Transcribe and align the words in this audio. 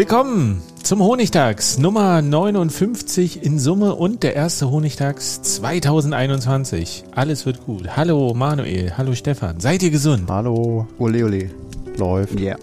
Willkommen 0.00 0.62
zum 0.82 1.02
Honigtags 1.02 1.76
Nummer 1.76 2.22
59 2.22 3.44
in 3.44 3.58
Summe 3.58 3.94
und 3.94 4.22
der 4.22 4.34
erste 4.34 4.70
Honigtags 4.70 5.42
2021. 5.42 7.04
Alles 7.14 7.44
wird 7.44 7.66
gut. 7.66 7.98
Hallo 7.98 8.32
Manuel, 8.32 8.94
hallo 8.96 9.14
Stefan. 9.14 9.60
Seid 9.60 9.82
ihr 9.82 9.90
gesund? 9.90 10.30
Hallo. 10.30 10.88
Ole 10.98 11.26
ole. 11.26 11.50
Läuft. 11.98 12.40
Ja. 12.40 12.56
Yeah. 12.56 12.58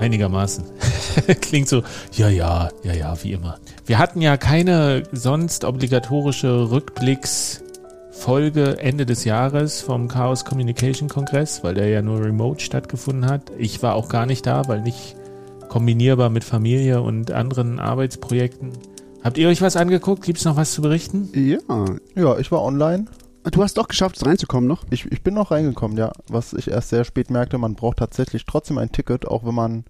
Einigermaßen. 0.00 0.64
Klingt 1.40 1.68
so, 1.68 1.84
ja, 2.14 2.28
ja, 2.28 2.70
ja, 2.82 2.94
ja, 2.94 3.14
wie 3.22 3.34
immer. 3.34 3.60
Wir 3.86 4.00
hatten 4.00 4.20
ja 4.20 4.36
keine 4.36 5.04
sonst 5.12 5.64
obligatorische 5.64 6.72
Rückblicksfolge 6.72 8.80
Ende 8.80 9.06
des 9.06 9.24
Jahres 9.24 9.82
vom 9.82 10.08
Chaos 10.08 10.44
Communication 10.44 11.08
Kongress, 11.08 11.62
weil 11.62 11.74
der 11.74 11.86
ja 11.86 12.02
nur 12.02 12.24
remote 12.24 12.60
stattgefunden 12.60 13.30
hat. 13.30 13.52
Ich 13.56 13.84
war 13.84 13.94
auch 13.94 14.08
gar 14.08 14.26
nicht 14.26 14.46
da, 14.46 14.66
weil 14.66 14.80
nicht 14.80 15.14
kombinierbar 15.72 16.28
mit 16.28 16.44
Familie 16.44 17.00
und 17.00 17.30
anderen 17.30 17.80
Arbeitsprojekten. 17.80 18.72
Habt 19.24 19.38
ihr 19.38 19.48
euch 19.48 19.62
was 19.62 19.74
angeguckt? 19.74 20.22
Gibt 20.22 20.38
es 20.38 20.44
noch 20.44 20.56
was 20.56 20.72
zu 20.72 20.82
berichten? 20.82 21.30
Ja, 21.32 21.86
ja, 22.14 22.38
ich 22.38 22.52
war 22.52 22.62
online. 22.62 23.06
Du 23.50 23.62
hast 23.62 23.78
doch 23.78 23.88
geschafft, 23.88 24.24
reinzukommen 24.26 24.68
noch? 24.68 24.84
Ich, 24.90 25.10
ich 25.10 25.22
bin 25.22 25.32
noch 25.32 25.50
reingekommen, 25.50 25.96
ja. 25.96 26.12
Was 26.28 26.52
ich 26.52 26.68
erst 26.68 26.90
sehr 26.90 27.04
spät 27.04 27.30
merkte, 27.30 27.56
man 27.56 27.74
braucht 27.74 27.96
tatsächlich 27.96 28.44
trotzdem 28.44 28.76
ein 28.76 28.92
Ticket, 28.92 29.26
auch 29.26 29.46
wenn 29.46 29.54
man 29.54 29.84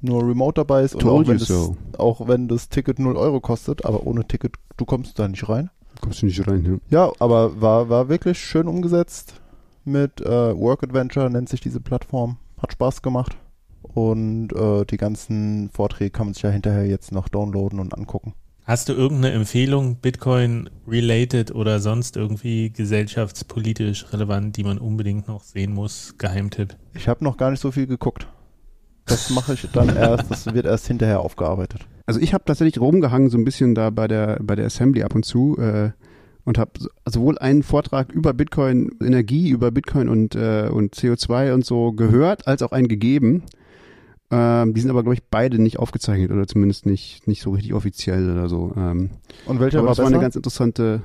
nur 0.00 0.22
remote 0.22 0.60
dabei 0.60 0.84
ist 0.84 0.94
und 0.94 1.04
auch 1.06 1.26
wenn, 1.26 1.38
das, 1.38 1.48
so. 1.48 1.76
auch 1.98 2.28
wenn 2.28 2.46
das 2.46 2.68
Ticket 2.68 3.00
0 3.00 3.16
Euro 3.16 3.40
kostet, 3.40 3.84
aber 3.84 4.06
ohne 4.06 4.28
Ticket, 4.28 4.54
du 4.76 4.84
kommst 4.84 5.18
da 5.18 5.26
nicht 5.26 5.48
rein. 5.48 5.70
Kommst 6.00 6.22
du 6.22 6.26
nicht 6.26 6.46
rein, 6.46 6.80
ja. 6.90 7.06
Ja, 7.06 7.12
aber 7.18 7.60
war, 7.60 7.88
war 7.88 8.08
wirklich 8.08 8.38
schön 8.38 8.68
umgesetzt 8.68 9.40
mit 9.84 10.20
äh, 10.20 10.56
Work 10.56 10.84
Adventure, 10.84 11.28
nennt 11.28 11.48
sich 11.48 11.60
diese 11.60 11.80
Plattform. 11.80 12.36
Hat 12.62 12.70
Spaß 12.70 13.02
gemacht. 13.02 13.36
Und 13.96 14.52
äh, 14.52 14.84
die 14.84 14.98
ganzen 14.98 15.70
Vorträge 15.70 16.10
kann 16.10 16.26
man 16.26 16.34
sich 16.34 16.42
ja 16.42 16.50
hinterher 16.50 16.84
jetzt 16.84 17.12
noch 17.12 17.30
downloaden 17.30 17.80
und 17.80 17.96
angucken. 17.96 18.34
Hast 18.62 18.90
du 18.90 18.92
irgendeine 18.92 19.32
Empfehlung, 19.32 19.96
Bitcoin-related 19.96 21.54
oder 21.54 21.80
sonst 21.80 22.18
irgendwie 22.18 22.68
gesellschaftspolitisch 22.68 24.12
relevant, 24.12 24.54
die 24.58 24.64
man 24.64 24.76
unbedingt 24.76 25.28
noch 25.28 25.42
sehen 25.42 25.72
muss? 25.72 26.14
Geheimtipp. 26.18 26.76
Ich 26.92 27.08
habe 27.08 27.24
noch 27.24 27.38
gar 27.38 27.50
nicht 27.50 27.60
so 27.60 27.70
viel 27.70 27.86
geguckt. 27.86 28.26
Das 29.06 29.30
mache 29.30 29.54
ich 29.54 29.66
dann 29.72 29.88
erst, 29.96 30.30
das 30.30 30.44
wird 30.44 30.66
erst 30.66 30.88
hinterher 30.88 31.20
aufgearbeitet. 31.20 31.86
Also 32.04 32.20
ich 32.20 32.34
habe 32.34 32.44
tatsächlich 32.44 32.78
rumgehangen 32.78 33.30
so 33.30 33.38
ein 33.38 33.44
bisschen 33.44 33.74
da 33.74 33.88
bei 33.88 34.08
der 34.08 34.40
bei 34.42 34.56
der 34.56 34.66
Assembly 34.66 35.04
ab 35.04 35.14
und 35.14 35.24
zu 35.24 35.56
äh, 35.56 35.92
und 36.44 36.58
habe 36.58 36.72
sowohl 37.06 37.38
einen 37.38 37.62
Vortrag 37.62 38.12
über 38.12 38.34
Bitcoin 38.34 38.90
Energie, 39.00 39.48
über 39.48 39.70
Bitcoin 39.70 40.10
und 40.10 40.34
äh, 40.34 40.68
und 40.70 40.94
CO2 40.94 41.54
und 41.54 41.64
so 41.64 41.92
gehört, 41.92 42.46
als 42.46 42.62
auch 42.62 42.72
einen 42.72 42.88
gegeben. 42.88 43.44
Ähm, 44.30 44.74
die 44.74 44.80
sind 44.80 44.90
aber, 44.90 45.02
glaube 45.02 45.14
ich, 45.14 45.22
beide 45.30 45.60
nicht 45.60 45.78
aufgezeichnet 45.78 46.32
oder 46.32 46.46
zumindest 46.46 46.84
nicht, 46.86 47.26
nicht 47.28 47.42
so 47.42 47.50
richtig 47.50 47.74
offiziell 47.74 48.30
oder 48.30 48.48
so. 48.48 48.72
Ähm, 48.76 49.10
Und 49.46 49.60
welcher 49.60 49.78
aber 49.78 49.88
war 49.88 49.94
das 49.94 49.98
war 49.98 50.06
eine 50.06 50.18
ganz 50.18 50.34
interessante, 50.34 51.00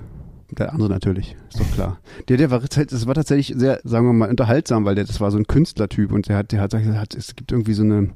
der 0.50 0.74
andere 0.74 0.90
natürlich, 0.90 1.36
ist 1.50 1.60
doch 1.60 1.72
klar. 1.74 2.00
Der, 2.30 2.38
der 2.38 2.50
war, 2.50 2.60
das 2.60 3.08
war 3.08 3.14
tatsächlich 3.14 3.58
sehr, 3.58 3.80
sagen 3.84 4.08
wir 4.08 4.14
mal, 4.14 4.30
unterhaltsam, 4.30 4.86
weil 4.86 4.96
der, 4.96 5.06
das 5.06 5.22
war 5.22 5.30
so 5.30 5.38
ein 5.38 5.46
Künstlertyp 5.46 6.12
und 6.12 6.28
der 6.30 6.38
hat, 6.38 6.52
der 6.52 6.62
hat, 6.62 6.74
der 6.74 7.00
hat, 7.00 7.14
es 7.14 7.36
gibt 7.36 7.52
irgendwie 7.52 7.74
so 7.74 7.84
eine, 7.84 8.10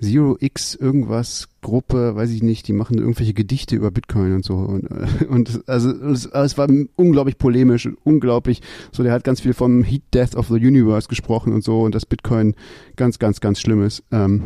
Zero 0.00 0.36
X 0.40 0.74
irgendwas 0.74 1.48
Gruppe, 1.60 2.14
weiß 2.14 2.30
ich 2.30 2.42
nicht, 2.42 2.68
die 2.68 2.72
machen 2.72 2.98
irgendwelche 2.98 3.34
Gedichte 3.34 3.74
über 3.74 3.90
Bitcoin 3.90 4.34
und 4.34 4.44
so 4.44 4.54
und, 4.54 4.84
äh, 4.90 5.24
und 5.28 5.68
also 5.68 5.90
es, 5.90 6.26
es 6.26 6.58
war 6.58 6.68
unglaublich 6.96 7.38
polemisch, 7.38 7.88
unglaublich, 8.04 8.62
so 8.92 9.02
der 9.02 9.12
hat 9.12 9.24
ganz 9.24 9.40
viel 9.40 9.54
vom 9.54 9.82
Heat 9.82 10.02
Death 10.14 10.36
of 10.36 10.48
the 10.48 10.54
Universe 10.54 11.08
gesprochen 11.08 11.52
und 11.52 11.64
so 11.64 11.82
und 11.82 11.94
dass 11.94 12.06
Bitcoin 12.06 12.54
ganz, 12.96 13.18
ganz, 13.18 13.40
ganz 13.40 13.60
schlimm 13.60 13.82
ist, 13.82 14.04
ähm, 14.12 14.44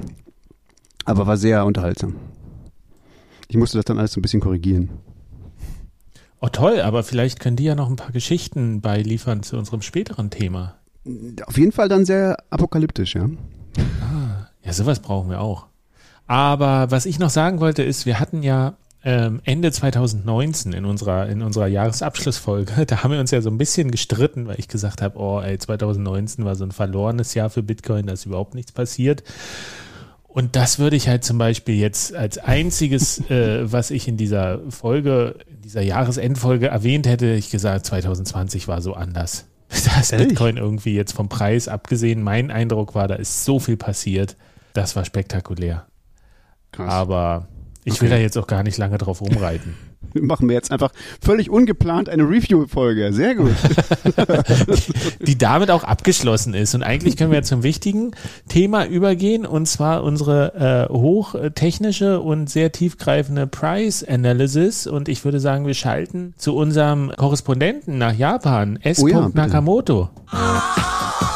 aber 1.04 1.26
war 1.26 1.36
sehr 1.36 1.66
unterhaltsam. 1.66 2.14
Ich 3.48 3.56
musste 3.56 3.76
das 3.76 3.84
dann 3.84 3.98
alles 3.98 4.12
so 4.12 4.20
ein 4.20 4.22
bisschen 4.22 4.40
korrigieren. 4.40 4.88
Oh 6.40 6.48
toll, 6.48 6.80
aber 6.80 7.04
vielleicht 7.04 7.38
können 7.38 7.56
die 7.56 7.64
ja 7.64 7.74
noch 7.74 7.88
ein 7.88 7.96
paar 7.96 8.10
Geschichten 8.10 8.80
beiliefern 8.80 9.42
zu 9.42 9.56
unserem 9.56 9.82
späteren 9.82 10.30
Thema. 10.30 10.76
Auf 11.46 11.58
jeden 11.58 11.72
Fall 11.72 11.88
dann 11.88 12.04
sehr 12.04 12.36
apokalyptisch, 12.50 13.14
ja. 13.14 13.28
Ah. 14.00 14.41
Ja, 14.64 14.72
sowas 14.72 15.00
brauchen 15.00 15.30
wir 15.30 15.40
auch. 15.40 15.66
Aber 16.26 16.90
was 16.90 17.06
ich 17.06 17.18
noch 17.18 17.30
sagen 17.30 17.60
wollte, 17.60 17.82
ist, 17.82 18.06
wir 18.06 18.20
hatten 18.20 18.42
ja 18.42 18.74
ähm, 19.04 19.40
Ende 19.44 19.72
2019 19.72 20.72
in 20.72 20.84
unserer, 20.84 21.28
in 21.28 21.42
unserer 21.42 21.66
Jahresabschlussfolge, 21.66 22.86
da 22.86 23.02
haben 23.02 23.12
wir 23.12 23.20
uns 23.20 23.32
ja 23.32 23.40
so 23.40 23.50
ein 23.50 23.58
bisschen 23.58 23.90
gestritten, 23.90 24.46
weil 24.46 24.58
ich 24.58 24.68
gesagt 24.68 25.02
habe, 25.02 25.18
oh, 25.18 25.40
ey, 25.40 25.58
2019 25.58 26.44
war 26.44 26.54
so 26.54 26.64
ein 26.64 26.72
verlorenes 26.72 27.34
Jahr 27.34 27.50
für 27.50 27.62
Bitcoin, 27.62 28.06
da 28.06 28.12
ist 28.12 28.26
überhaupt 28.26 28.54
nichts 28.54 28.72
passiert. 28.72 29.24
Und 30.28 30.56
das 30.56 30.78
würde 30.78 30.96
ich 30.96 31.08
halt 31.08 31.24
zum 31.24 31.36
Beispiel 31.36 31.74
jetzt 31.74 32.14
als 32.14 32.38
einziges, 32.38 33.18
äh, 33.30 33.70
was 33.70 33.90
ich 33.90 34.08
in 34.08 34.16
dieser 34.16 34.60
Folge, 34.70 35.36
in 35.50 35.62
dieser 35.62 35.82
Jahresendfolge 35.82 36.68
erwähnt 36.68 37.06
hätte, 37.06 37.32
ich 37.32 37.50
gesagt, 37.50 37.86
2020 37.86 38.68
war 38.68 38.80
so 38.80 38.94
anders. 38.94 39.46
Da 39.86 40.00
ist 40.00 40.14
Bitcoin 40.14 40.58
irgendwie 40.58 40.94
jetzt 40.94 41.12
vom 41.12 41.30
Preis 41.30 41.66
abgesehen. 41.66 42.22
Mein 42.22 42.50
Eindruck 42.50 42.94
war, 42.94 43.08
da 43.08 43.14
ist 43.14 43.46
so 43.46 43.58
viel 43.58 43.78
passiert. 43.78 44.36
Das 44.72 44.96
war 44.96 45.04
spektakulär. 45.04 45.86
Krass. 46.72 46.90
Aber 46.90 47.48
ich 47.84 47.94
okay. 47.94 48.02
will 48.02 48.10
da 48.10 48.16
jetzt 48.16 48.38
auch 48.38 48.46
gar 48.46 48.62
nicht 48.62 48.78
lange 48.78 48.98
drauf 48.98 49.20
rumreiten. 49.20 49.74
Machen 50.14 50.48
wir 50.48 50.54
jetzt 50.54 50.70
einfach 50.70 50.92
völlig 51.22 51.48
ungeplant 51.48 52.08
eine 52.08 52.24
Review-Folge. 52.24 53.12
Sehr 53.12 53.34
gut. 53.34 53.54
die 55.20 55.38
damit 55.38 55.70
auch 55.70 55.84
abgeschlossen 55.84 56.54
ist. 56.54 56.74
Und 56.74 56.82
eigentlich 56.82 57.16
können 57.16 57.30
wir 57.30 57.38
jetzt 57.38 57.48
zum 57.48 57.62
wichtigen 57.62 58.12
Thema 58.48 58.84
übergehen, 58.84 59.46
und 59.46 59.66
zwar 59.66 60.04
unsere 60.04 60.88
äh, 60.90 60.92
hochtechnische 60.92 62.20
und 62.20 62.50
sehr 62.50 62.72
tiefgreifende 62.72 63.46
Price 63.46 64.04
Analysis. 64.04 64.86
Und 64.86 65.08
ich 65.08 65.24
würde 65.24 65.40
sagen, 65.40 65.66
wir 65.66 65.74
schalten 65.74 66.34
zu 66.36 66.54
unserem 66.54 67.10
Korrespondenten 67.16 67.96
nach 67.96 68.14
Japan, 68.14 68.78
S. 68.82 69.02
Oh 69.02 69.08
ja, 69.08 69.30
Nakamoto. 69.32 70.10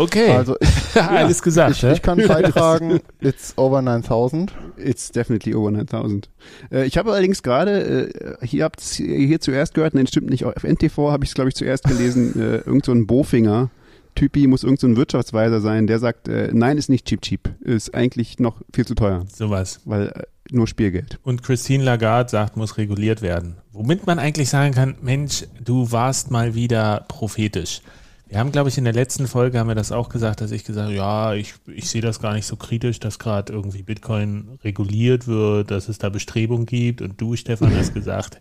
Okay. 0.00 0.30
Also 0.30 0.56
ich, 0.60 0.96
alles 1.00 1.38
ja, 1.38 1.44
gesagt. 1.44 1.70
Ich, 1.72 1.84
ich, 1.84 2.02
kann 2.02 2.18
beitragen, 2.26 3.00
it's 3.20 3.52
over 3.56 3.82
9000. 3.82 4.52
It's 4.78 5.12
definitely 5.12 5.54
over 5.54 5.70
9000. 5.70 6.30
Äh, 6.72 6.86
ich 6.86 6.96
habe 6.96 7.12
allerdings 7.12 7.42
gerade, 7.42 8.08
äh, 8.40 8.46
hier 8.46 8.64
habt 8.64 8.80
hier 8.80 9.40
zuerst 9.40 9.74
gehört, 9.74 9.94
nein, 9.94 10.06
stimmt 10.06 10.30
nicht, 10.30 10.46
auf 10.46 10.64
NTV 10.64 11.10
habe 11.10 11.24
ich 11.24 11.30
es 11.30 11.34
glaube 11.34 11.50
ich 11.50 11.54
zuerst 11.54 11.84
gelesen, 11.84 12.32
äh, 12.40 12.56
irgend 12.58 12.86
so 12.86 12.92
ein 12.92 13.06
Bofinger. 13.06 13.70
Typi 14.14 14.46
muss 14.46 14.64
irgend 14.64 14.80
so 14.80 14.86
ein 14.86 14.96
Wirtschaftsweiser 14.96 15.60
sein, 15.60 15.86
der 15.86 15.98
sagt, 15.98 16.28
äh, 16.28 16.50
nein, 16.52 16.78
ist 16.78 16.88
nicht 16.88 17.06
cheap 17.06 17.20
cheap, 17.20 17.50
ist 17.60 17.94
eigentlich 17.94 18.38
noch 18.38 18.56
viel 18.74 18.86
zu 18.86 18.94
teuer. 18.94 19.24
Sowas. 19.32 19.80
Weil 19.84 20.08
äh, 20.08 20.22
nur 20.50 20.66
Spielgeld. 20.66 21.20
Und 21.22 21.42
Christine 21.42 21.84
Lagarde 21.84 22.30
sagt, 22.30 22.56
muss 22.56 22.78
reguliert 22.78 23.20
werden. 23.20 23.58
Womit 23.72 24.06
man 24.06 24.18
eigentlich 24.18 24.48
sagen 24.48 24.74
kann, 24.74 24.96
Mensch, 25.02 25.44
du 25.62 25.92
warst 25.92 26.30
mal 26.30 26.54
wieder 26.54 27.04
prophetisch. 27.06 27.82
Wir 28.30 28.38
haben, 28.38 28.52
glaube 28.52 28.68
ich, 28.68 28.78
in 28.78 28.84
der 28.84 28.92
letzten 28.92 29.26
Folge 29.26 29.58
haben 29.58 29.66
wir 29.66 29.74
das 29.74 29.90
auch 29.90 30.08
gesagt, 30.08 30.40
dass 30.40 30.52
ich 30.52 30.64
gesagt 30.64 30.86
habe, 30.86 30.96
ja, 30.96 31.34
ich, 31.34 31.54
ich 31.66 31.90
sehe 31.90 32.00
das 32.00 32.20
gar 32.20 32.32
nicht 32.32 32.46
so 32.46 32.54
kritisch, 32.54 33.00
dass 33.00 33.18
gerade 33.18 33.52
irgendwie 33.52 33.82
Bitcoin 33.82 34.60
reguliert 34.62 35.26
wird, 35.26 35.72
dass 35.72 35.88
es 35.88 35.98
da 35.98 36.10
Bestrebungen 36.10 36.64
gibt. 36.64 37.02
Und 37.02 37.20
du, 37.20 37.34
Stefan, 37.34 37.76
hast 37.76 37.92
gesagt, 37.92 38.40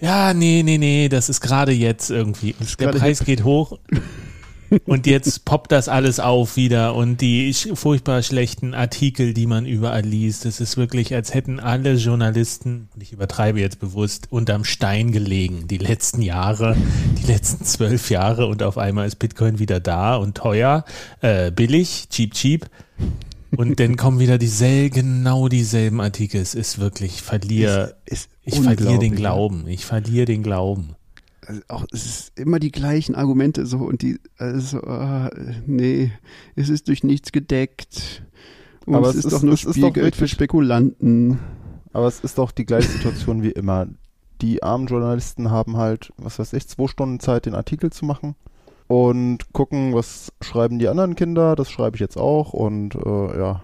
ja, 0.00 0.32
nee, 0.32 0.62
nee, 0.64 0.78
nee, 0.78 1.10
das 1.10 1.28
ist 1.28 1.42
gerade 1.42 1.72
jetzt 1.72 2.10
irgendwie. 2.10 2.54
Der 2.80 2.88
Preis 2.88 3.24
geht 3.24 3.44
hoch. 3.44 3.78
Und 4.86 5.06
jetzt 5.06 5.44
poppt 5.44 5.72
das 5.72 5.88
alles 5.88 6.20
auf 6.20 6.56
wieder 6.56 6.94
und 6.94 7.20
die 7.20 7.52
furchtbar 7.52 8.22
schlechten 8.22 8.74
Artikel, 8.74 9.34
die 9.34 9.46
man 9.46 9.66
überall 9.66 10.02
liest. 10.02 10.46
Es 10.46 10.60
ist 10.60 10.76
wirklich, 10.76 11.14
als 11.14 11.34
hätten 11.34 11.60
alle 11.60 11.94
Journalisten, 11.94 12.88
und 12.94 13.02
ich 13.02 13.12
übertreibe 13.12 13.60
jetzt 13.60 13.78
bewusst, 13.78 14.28
unterm 14.30 14.64
Stein 14.64 15.12
gelegen. 15.12 15.68
Die 15.68 15.78
letzten 15.78 16.22
Jahre, 16.22 16.76
die 17.20 17.26
letzten 17.26 17.64
zwölf 17.64 18.10
Jahre 18.10 18.46
und 18.46 18.62
auf 18.62 18.78
einmal 18.78 19.06
ist 19.06 19.16
Bitcoin 19.16 19.58
wieder 19.58 19.80
da 19.80 20.16
und 20.16 20.36
teuer, 20.36 20.84
äh, 21.20 21.50
billig, 21.50 22.08
cheap, 22.10 22.34
cheap. 22.34 22.68
Und 23.56 23.78
dann 23.80 23.96
kommen 23.96 24.18
wieder 24.18 24.38
dieselben, 24.38 24.94
genau 24.94 25.48
dieselben 25.48 26.00
Artikel. 26.00 26.40
Es 26.40 26.54
ist 26.54 26.78
wirklich, 26.78 27.14
ich 27.16 27.22
verliere, 27.22 27.96
Ist 28.04 28.28
ich 28.42 28.60
verliere 28.60 28.98
den 28.98 29.12
unglaublich, 29.12 29.16
Glauben. 29.16 29.68
Ich 29.68 29.84
verliere 29.84 30.26
den 30.26 30.42
Glauben. 30.42 30.95
Also 31.46 31.60
auch 31.68 31.84
es 31.92 32.04
ist 32.06 32.38
immer 32.38 32.58
die 32.58 32.72
gleichen 32.72 33.14
Argumente 33.14 33.66
so 33.66 33.78
und 33.78 34.02
die 34.02 34.18
also 34.38 34.80
äh, 34.82 35.30
nee 35.66 36.12
es 36.54 36.68
ist 36.68 36.88
durch 36.88 37.04
nichts 37.04 37.32
gedeckt 37.32 38.22
und 38.86 38.94
Aber 38.94 39.08
es, 39.10 39.16
ist, 39.16 39.24
ist- 39.26 39.32
doch 39.32 39.42
nur 39.42 39.56
Spielgeld 39.56 40.16
für 40.16 40.28
Spekulanten 40.28 41.38
Aber 41.92 42.06
es 42.08 42.20
ist 42.20 42.38
doch 42.38 42.50
die 42.52 42.66
gleiche 42.66 42.88
Situation 42.88 43.42
wie 43.42 43.50
immer. 43.52 43.86
Die 44.42 44.62
armen 44.62 44.86
Journalisten 44.86 45.50
haben 45.50 45.76
halt, 45.78 46.12
was 46.18 46.38
weiß 46.38 46.52
ich, 46.52 46.68
zwei 46.68 46.86
Stunden 46.88 47.20
Zeit, 47.20 47.46
den 47.46 47.54
Artikel 47.54 47.90
zu 47.90 48.04
machen 48.04 48.34
und 48.86 49.52
gucken, 49.54 49.94
was 49.94 50.30
schreiben 50.42 50.78
die 50.78 50.88
anderen 50.88 51.14
Kinder. 51.16 51.56
Das 51.56 51.70
schreibe 51.70 51.96
ich 51.96 52.00
jetzt 52.00 52.18
auch 52.18 52.52
und 52.52 52.94
äh, 52.96 53.38
ja. 53.38 53.62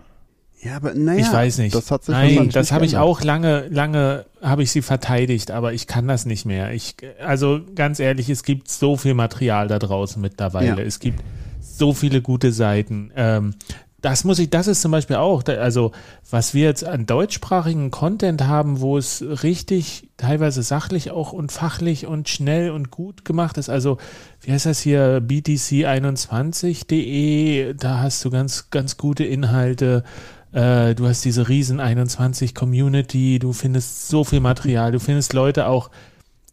Ja 0.63 0.77
aber 0.77 0.95
naja 0.95 1.21
ich 1.21 1.33
weiß 1.33 1.59
nicht. 1.59 1.75
das 1.75 1.91
hat 1.91 2.05
sich 2.05 2.15
Nein, 2.15 2.51
das 2.51 2.73
habe 2.73 2.87
ich 2.87 2.97
auch 2.97 3.23
lange, 3.23 3.69
lange 3.69 4.27
habe 4.41 4.63
ich 4.63 4.71
sie 4.71 4.83
verteidigt, 4.83 5.51
aber 5.51 5.73
ich 5.73 5.87
kann 5.87 6.09
das 6.09 6.27
nicht 6.27 6.45
mehr. 6.45 6.73
Ich, 6.73 6.97
also 7.25 7.61
ganz 7.75 8.01
ehrlich, 8.01 8.29
es 8.29 8.43
gibt 8.43 8.69
so 8.69 8.97
viel 8.97 9.15
Material 9.15 9.69
da 9.69 9.79
draußen 9.79 10.21
mittlerweile. 10.21 10.83
Ja. 10.83 10.87
Es 10.87 11.01
gibt 11.01 11.23
so 11.61 11.93
viele 11.93 12.23
gute 12.23 12.53
Seiten. 12.53 13.13
Ähm, 13.17 13.55
das 14.03 14.25
muss 14.25 14.39
ich, 14.41 14.51
das 14.51 14.67
ist 14.67 14.83
zum 14.83 14.91
Beispiel 14.91 15.17
auch, 15.17 15.45
also 15.47 15.93
was 16.29 16.53
wir 16.55 16.65
jetzt 16.65 16.85
an 16.85 17.07
deutschsprachigen 17.07 17.93
Content 17.93 18.43
haben, 18.43 18.81
wo 18.81 18.99
es 18.99 19.25
richtig 19.45 20.09
teilweise 20.17 20.65
sachlich 20.65 21.13
auch 21.13 21.33
und 21.33 21.53
fachlich 21.53 22.07
und 22.07 22.29
schnell 22.29 22.73
und 22.73 22.91
gut 22.91 23.25
gemacht 23.25 23.59
ist. 23.59 23.69
Also 23.69 23.99
wie 24.41 24.51
heißt 24.51 24.67
das 24.67 24.81
hier, 24.81 25.23
btc21.de, 25.23 27.75
da 27.75 28.01
hast 28.01 28.25
du 28.25 28.31
ganz, 28.31 28.71
ganz 28.71 28.97
gute 28.97 29.23
Inhalte. 29.23 30.03
Äh, 30.53 30.95
du 30.95 31.07
hast 31.07 31.25
diese 31.25 31.49
riesen 31.49 31.81
21 31.81 32.55
Community, 32.55 33.39
du 33.39 33.53
findest 33.53 34.09
so 34.09 34.23
viel 34.23 34.41
Material, 34.41 34.93
du 34.93 35.01
findest 35.01 35.33
Leute 35.33 35.67
auch, 35.67 35.91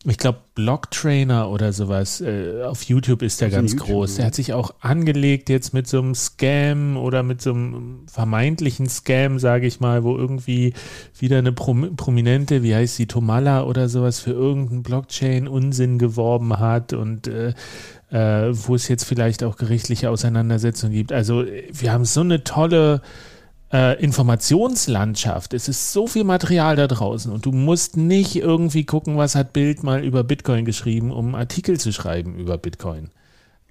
ich 0.05 0.17
glaube, 0.17 0.39
Blocktrainer 0.55 1.49
oder 1.49 1.73
sowas, 1.73 2.21
äh, 2.21 2.63
auf 2.63 2.83
YouTube 2.83 3.21
ist 3.21 3.41
der 3.41 3.49
ganz 3.49 3.73
YouTube, 3.73 3.87
groß. 3.87 4.15
Der 4.15 4.27
hat 4.27 4.35
sich 4.35 4.53
auch 4.53 4.73
angelegt 4.79 5.49
jetzt 5.49 5.73
mit 5.73 5.87
so 5.87 5.99
einem 5.99 6.15
Scam 6.15 6.95
oder 6.95 7.23
mit 7.23 7.41
so 7.41 7.51
einem 7.51 8.05
vermeintlichen 8.07 8.87
Scam, 8.87 9.39
sage 9.39 9.67
ich 9.67 9.81
mal, 9.81 10.05
wo 10.05 10.15
irgendwie 10.15 10.73
wieder 11.17 11.39
eine 11.39 11.51
Prom 11.51 11.97
Prominente, 11.97 12.63
wie 12.63 12.73
heißt 12.73 12.95
sie, 12.95 13.07
Tomala 13.07 13.63
oder 13.63 13.89
sowas, 13.89 14.21
für 14.21 14.31
irgendeinen 14.31 14.83
Blockchain-Unsinn 14.83 15.99
geworben 15.99 16.57
hat 16.57 16.93
und 16.93 17.27
äh, 17.27 17.53
äh, 18.11 18.51
wo 18.53 18.75
es 18.75 18.87
jetzt 18.87 19.03
vielleicht 19.03 19.43
auch 19.43 19.57
gerichtliche 19.57 20.09
Auseinandersetzungen 20.09 20.93
gibt. 20.93 21.11
Also 21.11 21.43
wir 21.43 21.91
haben 21.91 22.05
so 22.05 22.21
eine 22.21 22.45
tolle 22.45 23.01
äh, 23.71 24.01
Informationslandschaft. 24.03 25.53
Es 25.53 25.67
ist 25.67 25.93
so 25.93 26.07
viel 26.07 26.23
Material 26.23 26.75
da 26.75 26.87
draußen 26.87 27.31
und 27.31 27.45
du 27.45 27.51
musst 27.51 27.97
nicht 27.97 28.35
irgendwie 28.35 28.85
gucken, 28.85 29.17
was 29.17 29.35
hat 29.35 29.53
Bild 29.53 29.83
mal 29.83 30.03
über 30.03 30.23
Bitcoin 30.23 30.65
geschrieben, 30.65 31.11
um 31.11 31.35
Artikel 31.35 31.79
zu 31.79 31.93
schreiben 31.93 32.35
über 32.35 32.57
Bitcoin. 32.57 33.09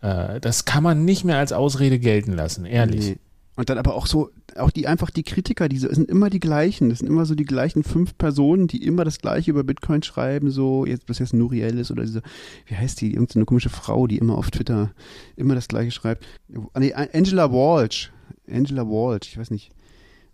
Äh, 0.00 0.40
das 0.40 0.64
kann 0.64 0.82
man 0.82 1.04
nicht 1.04 1.24
mehr 1.24 1.38
als 1.38 1.52
Ausrede 1.52 1.98
gelten 1.98 2.32
lassen, 2.32 2.64
ehrlich. 2.64 3.10
Nee. 3.10 3.18
Und 3.56 3.70
dann 3.70 3.78
aber 3.78 3.96
auch 3.96 4.06
so, 4.06 4.30
auch 4.54 4.70
die 4.70 4.86
einfach 4.86 5.10
die 5.10 5.24
Kritiker, 5.24 5.68
die 5.68 5.78
so, 5.78 5.92
sind 5.92 6.08
immer 6.08 6.30
die 6.30 6.38
gleichen, 6.38 6.90
das 6.90 7.00
sind 7.00 7.08
immer 7.08 7.26
so 7.26 7.34
die 7.34 7.44
gleichen 7.44 7.82
fünf 7.82 8.16
Personen, 8.16 8.68
die 8.68 8.84
immer 8.84 9.04
das 9.04 9.18
gleiche 9.18 9.50
über 9.50 9.64
Bitcoin 9.64 10.04
schreiben, 10.04 10.52
so, 10.52 10.86
jetzt, 10.86 11.06
bis 11.06 11.18
jetzt 11.18 11.34
Nuriel 11.34 11.76
ist 11.76 11.90
oder 11.90 12.04
diese, 12.04 12.22
wie 12.66 12.76
heißt 12.76 13.00
die, 13.00 13.14
irgendeine 13.14 13.46
komische 13.46 13.68
Frau, 13.68 14.06
die 14.06 14.18
immer 14.18 14.38
auf 14.38 14.52
Twitter 14.52 14.92
immer 15.34 15.56
das 15.56 15.66
gleiche 15.66 15.90
schreibt. 15.90 16.24
Ah, 16.72 16.78
Nee, 16.78 16.94
Angela 16.94 17.50
Walsh. 17.50 18.12
Angela 18.48 18.86
Walsh, 18.86 19.28
ich 19.32 19.38
weiß 19.38 19.50
nicht, 19.50 19.72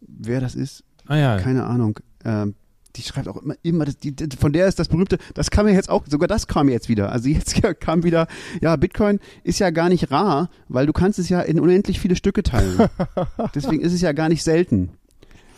wer 0.06 0.40
das 0.40 0.54
ist, 0.54 0.84
Ah 1.06 1.16
ja, 1.16 1.38
keine 1.38 1.64
Ahnung. 1.64 1.98
Ähm, 2.24 2.54
die 2.96 3.02
schreibt 3.02 3.26
auch 3.26 3.36
immer, 3.42 3.54
immer 3.62 3.84
das, 3.84 3.98
die, 3.98 4.14
von 4.38 4.52
der 4.52 4.68
ist 4.68 4.78
das 4.78 4.88
berühmte, 4.88 5.18
das 5.34 5.50
kam 5.50 5.66
mir 5.66 5.72
jetzt 5.72 5.90
auch, 5.90 6.04
sogar 6.08 6.28
das 6.28 6.46
kam 6.46 6.68
jetzt 6.68 6.88
wieder. 6.88 7.10
Also 7.10 7.28
jetzt 7.28 7.60
kam 7.80 8.04
wieder, 8.04 8.28
ja, 8.60 8.76
Bitcoin 8.76 9.18
ist 9.42 9.58
ja 9.58 9.70
gar 9.70 9.88
nicht 9.88 10.10
rar, 10.10 10.48
weil 10.68 10.86
du 10.86 10.92
kannst 10.92 11.18
es 11.18 11.28
ja 11.28 11.40
in 11.40 11.58
unendlich 11.58 11.98
viele 11.98 12.16
Stücke 12.16 12.42
teilen. 12.42 12.88
Deswegen 13.54 13.82
ist 13.82 13.92
es 13.92 14.00
ja 14.00 14.12
gar 14.12 14.28
nicht 14.28 14.44
selten. 14.44 14.90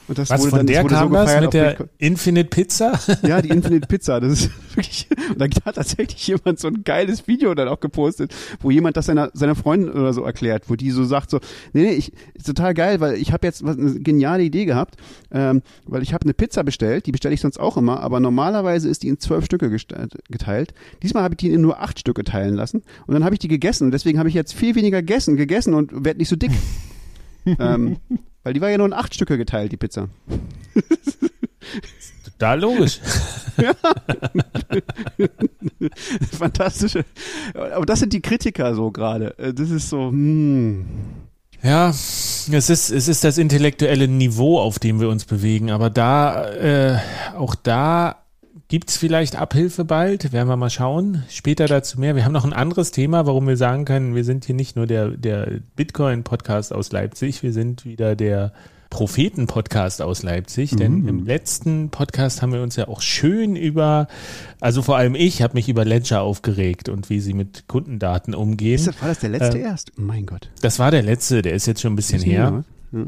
Und 0.08 0.18
das 0.18 0.30
was 0.30 0.40
wurde 0.40 0.50
von 0.50 0.58
dann, 0.60 0.66
der 0.68 0.84
wurde 0.84 0.94
kam 0.94 1.08
so 1.08 1.14
das 1.14 1.40
mit 1.40 1.52
der 1.54 1.68
Bitcoin. 1.70 1.88
Infinite 1.98 2.48
Pizza? 2.48 2.98
Ja, 3.26 3.42
die 3.42 3.48
Infinite 3.56 3.88
Pizza, 3.88 4.20
das 4.20 4.32
ist 4.32 4.50
wirklich, 4.76 5.08
und 5.30 5.40
dann 5.40 5.50
hat 5.64 5.74
tatsächlich 5.74 6.26
jemand 6.28 6.60
so 6.60 6.68
ein 6.68 6.84
geiles 6.84 7.26
Video 7.26 7.54
dann 7.54 7.66
auch 7.68 7.80
gepostet, 7.80 8.32
wo 8.60 8.70
jemand 8.70 8.96
das 8.96 9.06
seiner, 9.06 9.30
seiner 9.34 9.54
Freundin 9.56 9.90
oder 9.90 10.12
so 10.12 10.22
erklärt, 10.22 10.70
wo 10.70 10.76
die 10.76 10.90
so 10.92 11.04
sagt 11.04 11.30
so, 11.30 11.40
nee, 11.72 11.82
nee, 11.82 11.92
ich, 11.92 12.12
ist 12.34 12.46
total 12.46 12.72
geil, 12.74 13.00
weil 13.00 13.14
ich 13.16 13.32
habe 13.32 13.46
jetzt 13.46 13.64
was, 13.64 13.76
eine 13.78 13.98
geniale 14.00 14.42
Idee 14.44 14.64
gehabt, 14.64 14.96
ähm, 15.32 15.62
weil 15.86 16.02
ich 16.02 16.14
habe 16.14 16.24
eine 16.24 16.34
Pizza 16.34 16.62
bestellt, 16.62 17.06
die 17.06 17.12
bestelle 17.12 17.34
ich 17.34 17.40
sonst 17.40 17.58
auch 17.58 17.76
immer, 17.76 18.00
aber 18.00 18.20
normalerweise 18.20 18.88
ist 18.88 19.02
die 19.02 19.08
in 19.08 19.18
zwölf 19.18 19.44
Stücke 19.46 19.66
gesta- 19.66 20.08
geteilt. 20.30 20.72
Diesmal 21.02 21.24
habe 21.24 21.34
ich 21.34 21.38
die 21.38 21.50
in 21.52 21.60
nur 21.60 21.80
acht 21.80 21.98
Stücke 21.98 22.22
teilen 22.22 22.54
lassen 22.54 22.82
und 23.06 23.14
dann 23.14 23.24
habe 23.24 23.34
ich 23.34 23.38
die 23.40 23.48
gegessen 23.48 23.84
und 23.86 23.90
deswegen 23.90 24.18
habe 24.20 24.28
ich 24.28 24.34
jetzt 24.36 24.52
viel 24.54 24.74
weniger 24.76 25.02
gegessen, 25.02 25.36
gegessen 25.36 25.74
und 25.74 26.04
werde 26.04 26.18
nicht 26.18 26.28
so 26.28 26.36
dick. 26.36 26.52
ähm, 27.58 27.96
weil 28.46 28.54
die 28.54 28.60
war 28.60 28.70
ja 28.70 28.78
nur 28.78 28.86
in 28.86 28.92
acht 28.92 29.12
Stücke 29.12 29.36
geteilt, 29.38 29.72
die 29.72 29.76
Pizza. 29.76 30.08
Da 32.38 32.52
logisch. 32.52 33.00
Fantastische. 36.38 37.06
Aber 37.54 37.86
das 37.86 38.00
sind 38.00 38.12
die 38.12 38.20
Kritiker 38.20 38.74
so 38.74 38.90
gerade. 38.90 39.38
Äh, 39.38 39.54
Das 39.54 39.70
ist 39.70 39.88
so, 39.88 40.10
hm. 40.10 40.84
Ja, 41.62 41.88
es 41.88 42.48
ist, 42.48 42.90
es 42.90 43.08
ist 43.08 43.24
das 43.24 43.38
intellektuelle 43.38 44.06
Niveau, 44.06 44.60
auf 44.60 44.78
dem 44.78 45.00
wir 45.00 45.08
uns 45.08 45.24
bewegen, 45.24 45.70
aber 45.70 45.88
da, 45.88 46.50
äh, 46.50 46.98
auch 47.38 47.54
da 47.54 48.25
gibt's 48.68 48.96
vielleicht 48.96 49.36
Abhilfe 49.36 49.84
bald, 49.84 50.32
werden 50.32 50.48
wir 50.48 50.56
mal 50.56 50.70
schauen. 50.70 51.22
Später 51.30 51.66
dazu 51.66 52.00
mehr. 52.00 52.16
Wir 52.16 52.24
haben 52.24 52.32
noch 52.32 52.44
ein 52.44 52.52
anderes 52.52 52.90
Thema, 52.90 53.26
warum 53.26 53.46
wir 53.46 53.56
sagen 53.56 53.84
können, 53.84 54.14
wir 54.14 54.24
sind 54.24 54.44
hier 54.44 54.54
nicht 54.56 54.74
nur 54.76 54.86
der, 54.86 55.10
der 55.10 55.60
Bitcoin-Podcast 55.76 56.72
aus 56.72 56.90
Leipzig, 56.92 57.42
wir 57.42 57.52
sind 57.52 57.84
wieder 57.84 58.16
der 58.16 58.52
Propheten-Podcast 58.90 60.00
aus 60.00 60.22
Leipzig, 60.22 60.74
denn 60.76 61.00
Mhm. 61.02 61.08
im 61.08 61.26
letzten 61.26 61.90
Podcast 61.90 62.40
haben 62.40 62.52
wir 62.52 62.62
uns 62.62 62.76
ja 62.76 62.88
auch 62.88 63.02
schön 63.02 63.54
über, 63.56 64.06
also 64.60 64.80
vor 64.82 64.96
allem 64.96 65.14
ich 65.14 65.42
habe 65.42 65.54
mich 65.54 65.68
über 65.68 65.84
Ledger 65.84 66.22
aufgeregt 66.22 66.88
und 66.88 67.10
wie 67.10 67.20
sie 67.20 67.34
mit 67.34 67.64
Kundendaten 67.68 68.34
umgehen. 68.34 68.82
Das, 68.84 69.00
war 69.00 69.08
das 69.08 69.18
der 69.20 69.30
letzte 69.30 69.58
Äh, 69.58 69.62
erst? 69.62 69.92
Mein 69.96 70.24
Gott. 70.26 70.50
Das 70.60 70.78
war 70.78 70.90
der 70.90 71.02
letzte, 71.02 71.42
der 71.42 71.52
ist 71.54 71.66
jetzt 71.66 71.80
schon 71.82 71.92
ein 71.92 71.96
bisschen 71.96 72.22
her. 72.22 72.64
oder? 72.92 73.06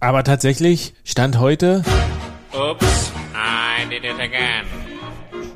Aber 0.00 0.22
tatsächlich, 0.24 0.94
Stand 1.04 1.38
heute, 1.38 1.82
Oops, 2.54 3.12
I 3.34 3.86
did 3.88 4.04
it 4.04 4.20
again. 4.20 4.66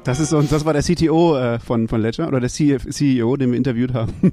Das 0.06 0.20
ist 0.20 0.30
so, 0.30 0.40
das 0.40 0.64
war 0.64 0.72
der 0.72 0.82
CTO 0.82 1.36
äh, 1.36 1.58
von, 1.58 1.88
von 1.88 2.00
Ledger 2.00 2.28
oder 2.28 2.38
der 2.38 2.48
CF 2.48 2.88
CEO, 2.88 3.36
den 3.36 3.50
wir 3.50 3.58
interviewt 3.58 3.92
haben. 3.92 4.12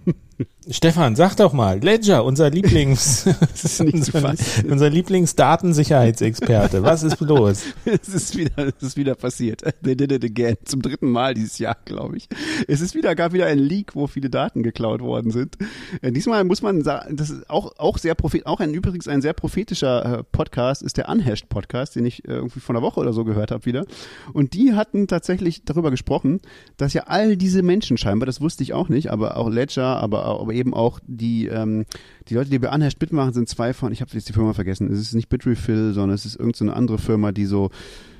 Stefan, 0.69 1.15
sag 1.15 1.35
doch 1.35 1.51
mal, 1.51 1.79
Ledger, 1.79 2.23
unser 2.23 2.49
Lieblings, 2.49 3.27
unser, 3.79 4.33
unser 4.69 4.89
Lieblingsdatensicherheitsexperte. 4.89 6.83
Was 6.83 7.03
ist 7.03 7.19
los? 7.19 7.63
es 7.85 8.07
ist 8.07 8.37
wieder, 8.37 8.67
es 8.67 8.81
ist 8.81 8.97
wieder 8.97 9.15
passiert. 9.15 9.61
They 9.83 9.95
did 9.95 10.11
it 10.11 10.23
again. 10.23 10.55
Zum 10.63 10.81
dritten 10.81 11.11
Mal 11.11 11.33
dieses 11.33 11.57
Jahr, 11.59 11.75
glaube 11.85 12.17
ich. 12.17 12.29
Es 12.67 12.79
ist 12.79 12.95
wieder, 12.95 13.13
gab 13.15 13.33
wieder 13.33 13.47
ein 13.47 13.59
Leak, 13.59 13.95
wo 13.95 14.07
viele 14.07 14.29
Daten 14.29 14.63
geklaut 14.63 15.01
worden 15.01 15.31
sind. 15.31 15.57
Äh, 16.01 16.11
diesmal 16.11 16.43
muss 16.43 16.61
man 16.61 16.81
sagen, 16.83 17.17
das 17.17 17.29
ist 17.29 17.49
auch, 17.49 17.77
auch 17.77 17.97
sehr 17.97 18.15
prophet, 18.15 18.45
auch 18.45 18.59
ein 18.59 18.73
übrigens 18.73 19.07
ein 19.07 19.21
sehr 19.21 19.33
prophetischer 19.33 20.19
äh, 20.19 20.23
Podcast 20.23 20.81
ist 20.81 20.97
der 20.97 21.09
Unhashed 21.09 21.49
Podcast, 21.49 21.95
den 21.95 22.05
ich 22.05 22.23
äh, 22.25 22.33
irgendwie 22.33 22.59
vor 22.59 22.75
einer 22.75 22.83
Woche 22.83 22.99
oder 22.99 23.11
so 23.11 23.25
gehört 23.25 23.51
habe 23.51 23.65
wieder. 23.65 23.85
Und 24.31 24.53
die 24.53 24.73
hatten 24.73 25.07
tatsächlich 25.07 25.62
darüber 25.65 25.91
gesprochen, 25.91 26.39
dass 26.77 26.93
ja 26.93 27.03
all 27.07 27.37
diese 27.37 27.63
Menschen 27.63 27.97
scheinbar, 27.97 28.25
das 28.25 28.41
wusste 28.41 28.63
ich 28.63 28.73
auch 28.73 28.89
nicht, 28.89 29.11
aber 29.11 29.37
auch 29.37 29.49
Ledger, 29.49 29.97
aber, 29.97 30.25
aber 30.25 30.53
eben 30.53 30.73
auch 30.73 30.99
die, 31.05 31.47
ähm, 31.47 31.85
die 32.27 32.35
Leute, 32.35 32.49
die 32.49 32.59
bei 32.59 32.73
Unhashed 32.73 33.01
mitmachen, 33.01 33.33
sind 33.33 33.49
zwei 33.49 33.73
von, 33.73 33.91
ich 33.91 34.01
habe 34.01 34.11
jetzt 34.13 34.29
die 34.29 34.33
Firma 34.33 34.53
vergessen, 34.53 34.91
es 34.91 34.99
ist 34.99 35.13
nicht 35.13 35.29
Bitrefill, 35.29 35.93
sondern 35.93 36.15
es 36.15 36.25
ist 36.25 36.35
irgendeine 36.35 36.71
so 36.71 36.77
andere 36.77 36.97
Firma, 36.97 37.31
die 37.31 37.45
so, 37.45 37.69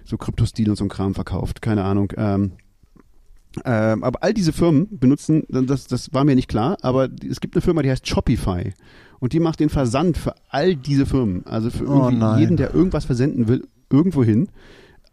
so 0.05 0.17
Kryptostil 0.17 0.69
und 0.69 0.75
so 0.75 0.85
ein 0.85 0.89
Kram 0.89 1.13
verkauft, 1.13 1.62
keine 1.62 1.83
Ahnung. 1.83 2.12
Ähm, 2.17 2.53
ähm, 3.65 4.03
aber 4.03 4.23
all 4.23 4.33
diese 4.33 4.51
Firmen 4.51 4.88
benutzen, 5.00 5.43
das, 5.47 5.85
das 5.85 6.13
war 6.13 6.23
mir 6.23 6.35
nicht 6.35 6.47
klar, 6.47 6.77
aber 6.81 7.09
es 7.29 7.39
gibt 7.39 7.55
eine 7.55 7.62
Firma, 7.62 7.81
die 7.83 7.91
heißt 7.91 8.07
Shopify. 8.07 8.73
Und 9.19 9.33
die 9.33 9.39
macht 9.39 9.59
den 9.59 9.69
Versand 9.69 10.17
für 10.17 10.35
all 10.50 10.75
diese 10.75 11.05
Firmen. 11.05 11.45
Also 11.45 11.69
für 11.69 11.88
Oh 11.88 12.09
jeden, 12.38 12.57
der 12.57 12.73
irgendwas 12.73 13.05
versenden 13.05 13.47
will, 13.47 13.65
irgendwo 13.89 14.23
hin. 14.23 14.50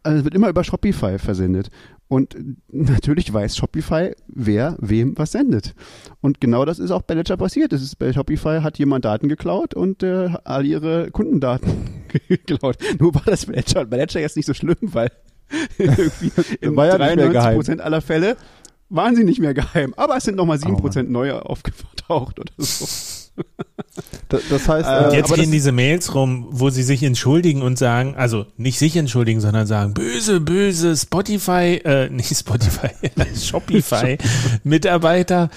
Also 0.02 0.24
wird 0.24 0.34
immer 0.34 0.48
über 0.48 0.64
Shopify 0.64 1.18
versendet. 1.18 1.70
Und 2.08 2.36
natürlich 2.68 3.32
weiß 3.32 3.56
Shopify, 3.56 4.12
wer 4.26 4.76
wem 4.80 5.16
was 5.16 5.32
sendet. 5.32 5.74
Und 6.20 6.40
genau 6.40 6.64
das 6.64 6.80
ist 6.80 6.90
auch 6.90 7.02
bei 7.02 7.14
Ledger 7.14 7.36
passiert. 7.36 7.72
Es 7.72 7.82
ist 7.82 7.96
bei 8.00 8.12
Shopify 8.12 8.60
hat 8.62 8.78
jemand 8.78 9.04
Daten 9.04 9.28
geklaut 9.28 9.74
und 9.74 10.02
äh, 10.02 10.30
all 10.44 10.66
ihre 10.66 11.10
Kundendaten 11.12 11.70
geklaut. 12.28 12.78
Nur 12.98 13.14
war 13.14 13.22
das 13.26 13.46
bei 13.46 13.54
Ledger, 13.54 13.84
bei 13.84 13.98
Ledger 13.98 14.20
jetzt 14.20 14.36
nicht 14.36 14.46
so 14.46 14.54
schlimm, 14.54 14.78
weil 14.80 15.12
irgendwie 15.78 16.32
in 16.60 16.74
War 16.76 16.86
ja 16.86 16.98
nicht 16.98 17.16
mehr 17.16 17.16
93 17.16 17.32
geheim. 17.32 17.54
Prozent 17.54 17.80
aller 17.80 18.00
Fälle 18.00 18.36
waren 18.88 19.14
sie 19.14 19.24
nicht 19.24 19.40
mehr 19.40 19.54
geheim. 19.54 19.94
Aber 19.96 20.16
es 20.16 20.24
sind 20.24 20.36
nochmal 20.36 20.58
7 20.58 20.76
Prozent 20.78 21.10
neue 21.10 21.46
aufgetaucht 21.46 22.40
oder 22.40 22.52
so. 22.58 22.86
Da- 24.28 24.38
Das 24.48 24.68
heißt, 24.68 24.88
Äh, 24.88 25.08
äh, 25.10 25.16
Jetzt 25.16 25.28
gehen 25.34 25.44
das, 25.44 25.50
diese 25.50 25.72
Mails 25.72 26.14
rum, 26.14 26.46
wo 26.50 26.70
sie 26.70 26.82
sich 26.82 27.02
entschuldigen 27.02 27.62
und 27.62 27.78
sagen, 27.78 28.14
also 28.16 28.46
nicht 28.56 28.78
sich 28.78 28.96
entschuldigen, 28.96 29.40
sondern 29.40 29.66
sagen, 29.66 29.94
böse, 29.94 30.40
böse 30.40 30.96
Spotify, 30.96 31.80
äh, 31.84 32.08
nicht 32.10 32.34
Spotify, 32.36 32.88
Shopify, 33.40 34.18
Mitarbeiter, 34.62 35.50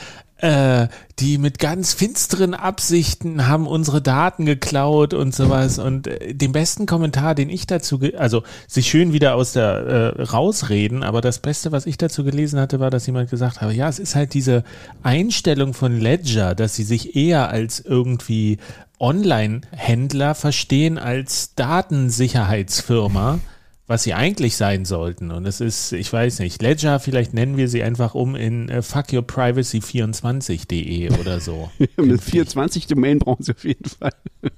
äh, 0.44 0.90
die 1.20 1.38
mit 1.38 1.58
ganz 1.58 1.94
finsteren 1.94 2.54
Absichten 2.54 3.48
haben 3.48 3.66
unsere 3.66 4.02
Daten 4.02 4.46
geklaut 4.46 5.14
und 5.14 5.34
sowas. 5.34 5.80
Und 5.80 6.08
äh, 6.08 6.34
den 6.34 6.52
besten 6.52 6.86
Kommentar, 6.86 7.34
den 7.34 7.50
ich 7.50 7.66
dazu, 7.66 8.02
also 8.18 8.44
sich 8.68 8.88
schön 8.88 9.14
wieder 9.14 9.36
aus 9.36 9.54
der 9.54 10.16
äh, 10.18 10.22
rausreden, 10.22 11.02
aber 11.02 11.22
das 11.22 11.40
Beste, 11.40 11.72
was 11.72 11.86
ich 11.86 11.98
dazu 11.98 12.26
gelesen 12.26 12.60
hatte, 12.60 12.82
war, 12.82 12.90
dass 12.90 13.06
jemand 13.06 13.30
gesagt 13.30 13.62
habe, 13.62 13.74
ja, 13.74 13.88
es 13.88 14.00
ist 14.00 14.16
halt 14.16 14.34
diese 14.34 14.66
Einstellung 15.02 15.74
von 15.74 15.98
Ledger, 15.98 16.56
dass 16.56 16.76
sie 16.76 16.84
sich 16.84 17.16
eher 17.16 17.48
als 17.48 17.80
irgendwie 17.80 18.58
Online-Händler 19.00 20.36
verstehen 20.36 20.98
als 20.98 21.56
Datensicherheitsfirma, 21.56 23.40
was 23.86 24.04
sie 24.04 24.14
eigentlich 24.14 24.56
sein 24.56 24.86
sollten. 24.86 25.30
Und 25.32 25.46
es 25.46 25.60
ist, 25.60 25.92
ich 25.92 26.14
weiß 26.14 26.40
nicht, 26.40 26.62
Ledger, 26.62 27.02
vielleicht 27.02 27.34
nennen 27.34 27.58
wir 27.58 27.68
sie 27.68 27.84
einfach 27.84 28.16
um 28.16 28.34
in 28.36 28.70
äh, 28.70 28.82
fuckyourprivacy24.de 28.82 31.12
oder 31.20 31.42
so. 31.42 31.70
Eine 31.98 32.18
24 32.18 32.88
Domain 32.88 33.20
brauchen 33.20 33.44
sie 33.44 33.52
auf 33.52 33.66
jeden 33.66 33.90
Fall. 33.90 34.14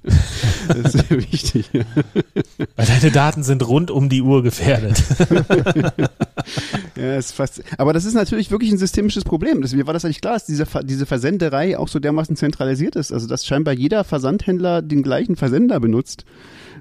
Das 0.68 0.96
ist 0.96 1.08
sehr 1.08 1.32
wichtig. 1.32 1.70
Weil 1.74 2.88
deine 2.88 3.12
Daten 3.12 3.44
sind 3.44 3.68
rund 3.68 3.92
um 3.92 4.10
die 4.10 4.24
Uhr 4.24 4.42
gefährdet. 4.42 5.04
Ja, 6.96 7.18
ist 7.18 7.34
fast, 7.34 7.62
aber 7.78 7.94
das 7.94 8.06
ist 8.06 8.16
natürlich 8.16 8.50
wirklich 8.50 8.72
ein 8.72 8.80
systemisches 8.80 9.24
Problem. 9.24 9.62
Das, 9.62 9.74
mir 9.74 9.86
war 9.86 9.94
das 9.94 10.06
eigentlich 10.06 10.22
klar, 10.22 10.34
dass 10.34 10.46
diese, 10.46 10.66
diese 10.84 11.06
Versenderei 11.06 11.78
auch 11.78 11.88
so 11.88 12.00
dermaßen 12.00 12.36
zentralisiert 12.36 12.96
ist. 12.96 13.12
Also, 13.12 13.28
dass 13.28 13.46
scheinbar 13.46 13.76
jeder 13.76 14.04
Versandhändler 14.04 14.82
den 14.82 15.04
gleichen 15.04 15.36
Versender 15.36 15.80
benutzt. 15.80 16.26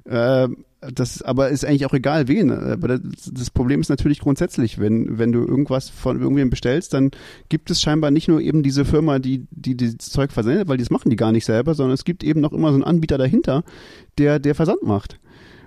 Äh, 0.04 0.48
das 0.92 1.22
aber 1.22 1.48
ist 1.48 1.64
eigentlich 1.64 1.86
auch 1.86 1.94
egal 1.94 2.28
wen. 2.28 2.50
Aber 2.50 2.88
das, 2.88 3.30
das 3.32 3.50
Problem 3.50 3.80
ist 3.80 3.88
natürlich 3.88 4.20
grundsätzlich, 4.20 4.78
wenn, 4.78 5.18
wenn 5.18 5.32
du 5.32 5.40
irgendwas 5.40 5.88
von 5.88 6.20
irgendwem 6.20 6.50
bestellst, 6.50 6.94
dann 6.94 7.10
gibt 7.48 7.70
es 7.70 7.80
scheinbar 7.80 8.10
nicht 8.10 8.28
nur 8.28 8.40
eben 8.40 8.62
diese 8.62 8.84
Firma, 8.84 9.18
die, 9.18 9.46
die 9.50 9.76
das 9.76 9.96
Zeug 10.10 10.32
versendet, 10.32 10.68
weil 10.68 10.78
das 10.78 10.90
machen 10.90 11.10
die 11.10 11.16
gar 11.16 11.32
nicht 11.32 11.44
selber, 11.44 11.74
sondern 11.74 11.94
es 11.94 12.04
gibt 12.04 12.24
eben 12.24 12.40
noch 12.40 12.52
immer 12.52 12.68
so 12.68 12.74
einen 12.74 12.84
Anbieter 12.84 13.18
dahinter, 13.18 13.64
der, 14.18 14.38
der 14.38 14.54
Versand 14.54 14.82
macht. 14.82 15.18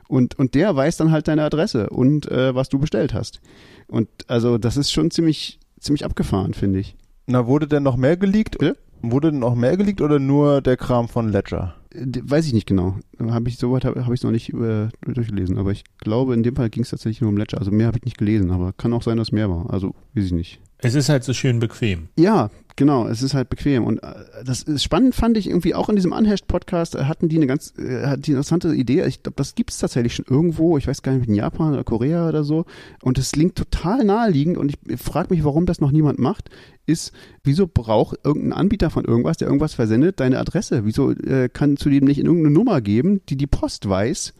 Und, 0.07 0.39
und 0.39 0.55
der 0.55 0.75
weiß 0.75 0.97
dann 0.97 1.11
halt 1.11 1.27
deine 1.27 1.43
Adresse 1.43 1.89
und 1.89 2.31
äh, 2.31 2.55
was 2.55 2.69
du 2.69 2.79
bestellt 2.79 3.13
hast. 3.13 3.41
Und 3.87 4.07
also 4.27 4.57
das 4.57 4.77
ist 4.77 4.91
schon 4.91 5.11
ziemlich, 5.11 5.59
ziemlich 5.79 6.05
abgefahren, 6.05 6.53
finde 6.53 6.79
ich. 6.79 6.95
na, 7.27 7.45
wurde 7.47 7.67
denn 7.67 7.83
noch 7.83 7.97
mehr 7.97 8.17
geleakt? 8.17 8.57
Bitte? 8.57 8.77
Wurde 9.01 9.31
denn 9.31 9.39
noch 9.39 9.55
mehr 9.55 9.77
geleakt 9.77 10.01
oder 10.01 10.19
nur 10.19 10.61
der 10.61 10.77
Kram 10.77 11.07
von 11.07 11.29
Ledger? 11.29 11.75
Weiß 11.93 12.45
ich 12.45 12.53
nicht 12.53 12.67
genau. 12.67 12.97
Habe 13.19 13.49
ich 13.49 13.57
soweit 13.57 13.85
habe 13.85 14.05
hab 14.05 14.13
ich 14.13 14.23
noch 14.23 14.31
nicht 14.31 14.53
äh, 14.53 14.89
durchgelesen, 15.01 15.57
aber 15.57 15.71
ich 15.71 15.83
glaube, 15.99 16.33
in 16.33 16.43
dem 16.43 16.55
Fall 16.55 16.69
ging 16.69 16.83
es 16.83 16.89
tatsächlich 16.89 17.21
nur 17.21 17.29
um 17.29 17.37
Ledger. 17.37 17.57
Also 17.57 17.71
mehr 17.71 17.87
habe 17.87 17.97
ich 17.97 18.05
nicht 18.05 18.17
gelesen, 18.17 18.51
aber 18.51 18.73
kann 18.73 18.93
auch 18.93 19.01
sein, 19.01 19.17
dass 19.17 19.31
mehr 19.31 19.49
war. 19.49 19.71
Also 19.71 19.95
weiß 20.13 20.25
ich 20.25 20.31
nicht. 20.31 20.59
Es 20.79 20.93
ist 20.93 21.09
halt 21.09 21.23
so 21.23 21.33
schön 21.33 21.59
bequem. 21.59 22.09
Ja, 22.19 22.51
genau. 22.75 23.07
Es 23.07 23.23
ist 23.23 23.33
halt 23.33 23.49
bequem 23.49 23.83
und 23.85 24.03
äh, 24.03 24.13
das 24.45 24.61
ist 24.61 24.83
spannend 24.83 25.15
fand 25.15 25.37
ich 25.37 25.49
irgendwie 25.49 25.73
auch 25.73 25.89
in 25.89 25.95
diesem 25.95 26.11
Unhashed 26.11 26.47
Podcast 26.47 26.95
äh, 26.95 27.05
hatten 27.05 27.29
die 27.29 27.37
eine 27.37 27.47
ganz 27.47 27.73
äh, 27.79 28.05
hatten 28.05 28.21
die 28.21 28.31
interessante 28.31 28.73
Idee. 28.75 29.03
Ich 29.05 29.23
glaube, 29.23 29.37
das 29.37 29.55
gibt 29.55 29.71
es 29.71 29.79
tatsächlich 29.79 30.13
schon 30.13 30.25
irgendwo. 30.29 30.77
Ich 30.77 30.87
weiß 30.87 31.01
gar 31.01 31.13
nicht 31.13 31.27
in 31.27 31.33
Japan 31.33 31.73
oder 31.73 31.83
Korea 31.83 32.29
oder 32.29 32.43
so. 32.43 32.65
Und 33.01 33.17
es 33.17 33.31
klingt 33.31 33.55
total 33.55 34.03
naheliegend 34.03 34.57
und 34.57 34.73
ich 34.87 35.01
frage 35.01 35.33
mich, 35.33 35.43
warum 35.43 35.65
das 35.65 35.81
noch 35.81 35.91
niemand 35.91 36.19
macht. 36.19 36.51
Ist, 36.87 37.11
wieso 37.43 37.67
braucht 37.67 38.17
irgendein 38.23 38.53
Anbieter 38.53 38.89
von 38.89 39.05
irgendwas, 39.05 39.37
der 39.37 39.47
irgendwas 39.47 39.73
versendet, 39.73 40.19
deine 40.19 40.39
Adresse? 40.39 40.85
Wieso 40.85 41.11
äh, 41.11 41.49
kann 41.51 41.77
zu 41.77 41.89
dem 41.89 42.05
nicht 42.05 42.19
irgendeine 42.19 42.49
Nummer 42.53 42.81
geben, 42.81 43.21
die 43.29 43.35
die 43.35 43.45
Post 43.45 43.87
weiß? 43.87 44.33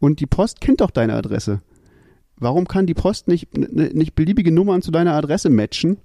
Und 0.00 0.18
die 0.18 0.26
Post 0.26 0.60
kennt 0.60 0.80
doch 0.80 0.90
deine 0.90 1.14
Adresse. 1.14 1.62
Warum 2.36 2.66
kann 2.66 2.86
die 2.86 2.94
Post 2.94 3.28
nicht, 3.28 3.56
nicht 3.56 4.16
beliebige 4.16 4.50
Nummern 4.50 4.82
zu 4.82 4.90
deiner 4.90 5.14
Adresse 5.14 5.48
matchen 5.48 5.98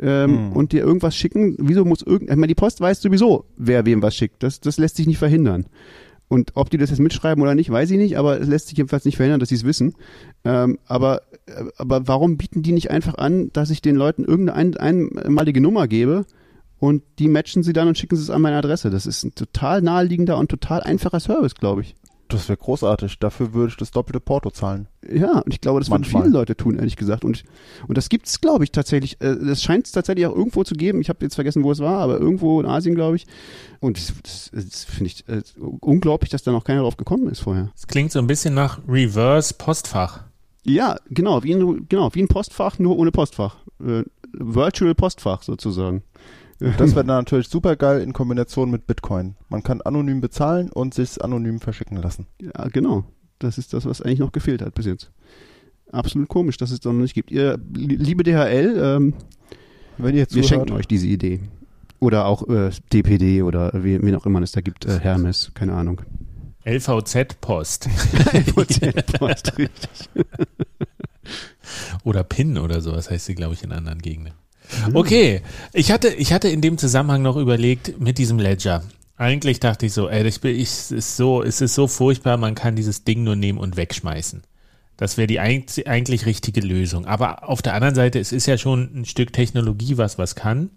ähm, 0.00 0.30
Hm. 0.30 0.52
und 0.52 0.70
dir 0.70 0.82
irgendwas 0.82 1.16
schicken? 1.16 1.56
Wieso 1.58 1.84
muss 1.84 2.02
irgend, 2.02 2.30
ich 2.30 2.36
meine, 2.36 2.46
die 2.46 2.54
Post 2.54 2.80
weiß 2.80 3.02
sowieso, 3.02 3.46
wer 3.56 3.84
wem 3.86 4.02
was 4.02 4.14
schickt. 4.14 4.44
Das, 4.44 4.60
das 4.60 4.78
lässt 4.78 4.96
sich 4.96 5.08
nicht 5.08 5.18
verhindern. 5.18 5.66
Und 6.28 6.52
ob 6.54 6.70
die 6.70 6.78
das 6.78 6.90
jetzt 6.90 7.00
mitschreiben 7.00 7.42
oder 7.42 7.56
nicht, 7.56 7.70
weiß 7.70 7.90
ich 7.90 7.98
nicht, 7.98 8.16
aber 8.16 8.40
es 8.40 8.46
lässt 8.46 8.68
sich 8.68 8.78
jedenfalls 8.78 9.04
nicht 9.04 9.16
verhindern, 9.16 9.40
dass 9.40 9.48
sie 9.48 9.56
es 9.56 9.64
wissen. 9.64 9.94
Ähm, 10.44 10.78
aber, 10.86 11.22
aber 11.76 12.06
warum 12.08 12.36
bieten 12.36 12.62
die 12.62 12.72
nicht 12.72 12.90
einfach 12.90 13.14
an, 13.16 13.50
dass 13.52 13.70
ich 13.70 13.82
den 13.82 13.96
Leuten 13.96 14.24
irgendeine 14.24 14.78
ein, 14.80 15.18
einmalige 15.18 15.60
Nummer 15.60 15.88
gebe 15.88 16.26
und 16.78 17.02
die 17.18 17.28
matchen 17.28 17.62
sie 17.62 17.72
dann 17.72 17.88
und 17.88 17.98
schicken 17.98 18.16
sie 18.16 18.22
es 18.22 18.30
an 18.30 18.42
meine 18.42 18.56
Adresse? 18.56 18.90
Das 18.90 19.06
ist 19.06 19.24
ein 19.24 19.34
total 19.34 19.82
naheliegender 19.82 20.38
und 20.38 20.50
total 20.50 20.82
einfacher 20.82 21.20
Service, 21.20 21.54
glaube 21.54 21.82
ich. 21.82 21.94
Das 22.32 22.48
wäre 22.48 22.56
großartig. 22.56 23.18
Dafür 23.18 23.52
würde 23.54 23.70
ich 23.70 23.76
das 23.76 23.90
doppelte 23.90 24.20
Porto 24.20 24.50
zahlen. 24.50 24.86
Ja, 25.10 25.40
und 25.40 25.52
ich 25.52 25.60
glaube, 25.60 25.80
das 25.80 25.88
würden 25.88 26.02
Manchmal. 26.02 26.22
viele 26.22 26.32
Leute 26.32 26.56
tun, 26.56 26.76
ehrlich 26.76 26.96
gesagt. 26.96 27.24
Und, 27.24 27.42
und 27.88 27.98
das 27.98 28.08
gibt's, 28.08 28.40
glaube 28.40 28.64
ich, 28.64 28.70
tatsächlich. 28.70 29.20
Äh, 29.20 29.36
das 29.44 29.62
scheint 29.62 29.86
es 29.86 29.92
tatsächlich 29.92 30.26
auch 30.26 30.34
irgendwo 30.34 30.62
zu 30.62 30.74
geben. 30.74 31.00
Ich 31.00 31.08
habe 31.08 31.18
jetzt 31.22 31.34
vergessen, 31.34 31.64
wo 31.64 31.72
es 31.72 31.80
war, 31.80 31.98
aber 31.98 32.18
irgendwo 32.18 32.60
in 32.60 32.66
Asien, 32.66 32.94
glaube 32.94 33.16
ich. 33.16 33.26
Und 33.80 33.96
das, 33.98 34.12
das, 34.22 34.50
das 34.52 34.84
finde 34.84 35.06
ich 35.06 35.28
äh, 35.28 35.42
unglaublich, 35.80 36.30
dass 36.30 36.42
da 36.42 36.52
noch 36.52 36.64
keiner 36.64 36.82
drauf 36.82 36.96
gekommen 36.96 37.28
ist 37.28 37.40
vorher. 37.40 37.70
Es 37.76 37.86
klingt 37.86 38.12
so 38.12 38.20
ein 38.20 38.26
bisschen 38.26 38.54
nach 38.54 38.78
Reverse 38.86 39.54
Postfach. 39.54 40.29
Ja, 40.64 40.96
genau, 41.10 41.42
wie 41.42 41.54
ein, 41.54 41.86
genau, 41.88 42.10
wie 42.14 42.22
ein 42.22 42.28
Postfach, 42.28 42.78
nur 42.78 42.98
ohne 42.98 43.10
Postfach. 43.10 43.56
Äh, 43.84 44.02
Virtual 44.32 44.94
Postfach 44.94 45.42
sozusagen. 45.42 46.02
Das 46.58 46.94
wäre 46.94 47.04
dann 47.06 47.18
natürlich 47.18 47.48
super 47.48 47.76
geil 47.76 48.02
in 48.02 48.12
Kombination 48.12 48.70
mit 48.70 48.86
Bitcoin. 48.86 49.36
Man 49.48 49.62
kann 49.62 49.80
anonym 49.80 50.20
bezahlen 50.20 50.70
und 50.70 50.92
sich 50.94 51.22
anonym 51.24 51.60
verschicken 51.60 51.96
lassen. 51.96 52.26
Ja, 52.40 52.68
genau. 52.68 53.04
Das 53.38 53.56
ist 53.56 53.72
das, 53.72 53.86
was 53.86 54.02
eigentlich 54.02 54.18
noch 54.18 54.32
gefehlt 54.32 54.60
hat 54.60 54.74
bis 54.74 54.84
jetzt. 54.86 55.10
Absolut 55.90 56.28
komisch, 56.28 56.58
dass 56.58 56.70
es 56.70 56.80
das 56.80 56.92
noch 56.92 57.00
nicht 57.00 57.14
gibt. 57.14 57.30
Ihr, 57.30 57.58
liebe 57.74 58.22
DHL, 58.22 58.78
ähm, 58.80 59.14
Wenn 59.98 60.14
ihr 60.14 60.20
jetzt 60.20 60.34
Wir 60.34 60.42
schenken 60.44 60.72
euch 60.72 60.86
diese 60.86 61.06
Idee. 61.06 61.40
Oder 61.98 62.26
auch 62.26 62.46
äh, 62.48 62.70
DPD 62.92 63.42
oder 63.42 63.72
wie- 63.74 64.00
wen 64.00 64.14
auch 64.14 64.24
immer 64.26 64.40
es 64.42 64.52
da 64.52 64.60
gibt, 64.60 64.84
äh, 64.86 65.00
Hermes, 65.00 65.50
keine 65.54 65.72
Ahnung. 65.74 66.00
LVZ 66.64 67.40
Post 67.40 67.88
Post, 68.54 68.80
richtig. 69.58 70.08
oder 72.04 72.24
PIN 72.24 72.58
oder 72.58 72.80
so, 72.80 72.92
das 72.92 73.10
heißt 73.10 73.26
sie, 73.26 73.34
glaube 73.34 73.54
ich, 73.54 73.62
in 73.62 73.72
anderen 73.72 74.00
Gegenden. 74.00 74.34
Okay, 74.94 75.42
ich 75.72 75.90
hatte, 75.90 76.08
ich 76.08 76.32
hatte 76.32 76.48
in 76.48 76.60
dem 76.60 76.78
Zusammenhang 76.78 77.22
noch 77.22 77.36
überlegt 77.36 78.00
mit 78.00 78.18
diesem 78.18 78.38
Ledger. 78.38 78.84
Eigentlich 79.16 79.60
dachte 79.60 79.86
ich 79.86 79.92
so, 79.92 80.08
ey, 80.08 80.26
ich 80.26 80.40
bin, 80.40 80.54
ich, 80.54 80.68
es 80.68 80.90
ist 80.90 81.16
so, 81.16 81.42
es 81.42 81.60
ist 81.60 81.74
so 81.74 81.86
furchtbar, 81.86 82.36
man 82.36 82.54
kann 82.54 82.76
dieses 82.76 83.04
Ding 83.04 83.24
nur 83.24 83.36
nehmen 83.36 83.58
und 83.58 83.76
wegschmeißen. 83.76 84.42
Das 84.96 85.16
wäre 85.16 85.26
die 85.26 85.40
eigentlich, 85.40 85.86
eigentlich 85.88 86.26
richtige 86.26 86.60
Lösung. 86.60 87.06
Aber 87.06 87.48
auf 87.48 87.62
der 87.62 87.74
anderen 87.74 87.94
Seite, 87.94 88.18
es 88.18 88.32
ist 88.32 88.46
ja 88.46 88.58
schon 88.58 88.90
ein 88.94 89.04
Stück 89.04 89.32
Technologie, 89.32 89.98
was 89.98 90.18
was 90.18 90.34
kann. 90.34 90.70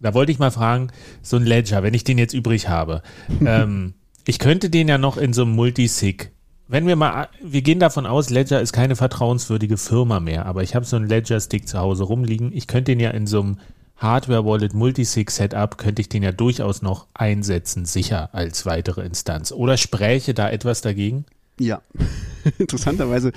Da 0.00 0.14
wollte 0.14 0.32
ich 0.32 0.38
mal 0.38 0.50
fragen, 0.50 0.88
so 1.22 1.36
ein 1.36 1.44
Ledger, 1.44 1.82
wenn 1.82 1.94
ich 1.94 2.04
den 2.04 2.18
jetzt 2.18 2.34
übrig 2.34 2.68
habe, 2.68 3.02
ähm, 3.46 3.94
ich 4.26 4.38
könnte 4.38 4.70
den 4.70 4.88
ja 4.88 4.98
noch 4.98 5.16
in 5.16 5.32
so 5.32 5.42
einem 5.42 5.52
Multisig. 5.52 6.32
Wenn 6.68 6.86
wir 6.86 6.96
mal, 6.96 7.28
wir 7.42 7.62
gehen 7.62 7.78
davon 7.78 8.06
aus, 8.06 8.28
Ledger 8.28 8.60
ist 8.60 8.72
keine 8.72 8.96
vertrauenswürdige 8.96 9.76
Firma 9.76 10.18
mehr, 10.18 10.46
aber 10.46 10.64
ich 10.64 10.74
habe 10.74 10.84
so 10.84 10.96
einen 10.96 11.08
Ledger-Stick 11.08 11.68
zu 11.68 11.78
Hause 11.78 12.02
rumliegen. 12.02 12.52
Ich 12.52 12.66
könnte 12.66 12.90
den 12.92 13.00
ja 13.00 13.10
in 13.10 13.28
so 13.28 13.40
einem 13.40 13.58
Hardware-Wallet 13.98 14.74
Multisig-Setup, 14.74 15.78
könnte 15.78 16.02
ich 16.02 16.08
den 16.08 16.24
ja 16.24 16.32
durchaus 16.32 16.82
noch 16.82 17.06
einsetzen, 17.14 17.84
sicher 17.84 18.30
als 18.34 18.66
weitere 18.66 19.02
Instanz. 19.06 19.52
Oder 19.52 19.76
spräche 19.76 20.34
da 20.34 20.50
etwas 20.50 20.80
dagegen? 20.80 21.24
Ja, 21.58 21.80
interessanterweise, 22.58 23.32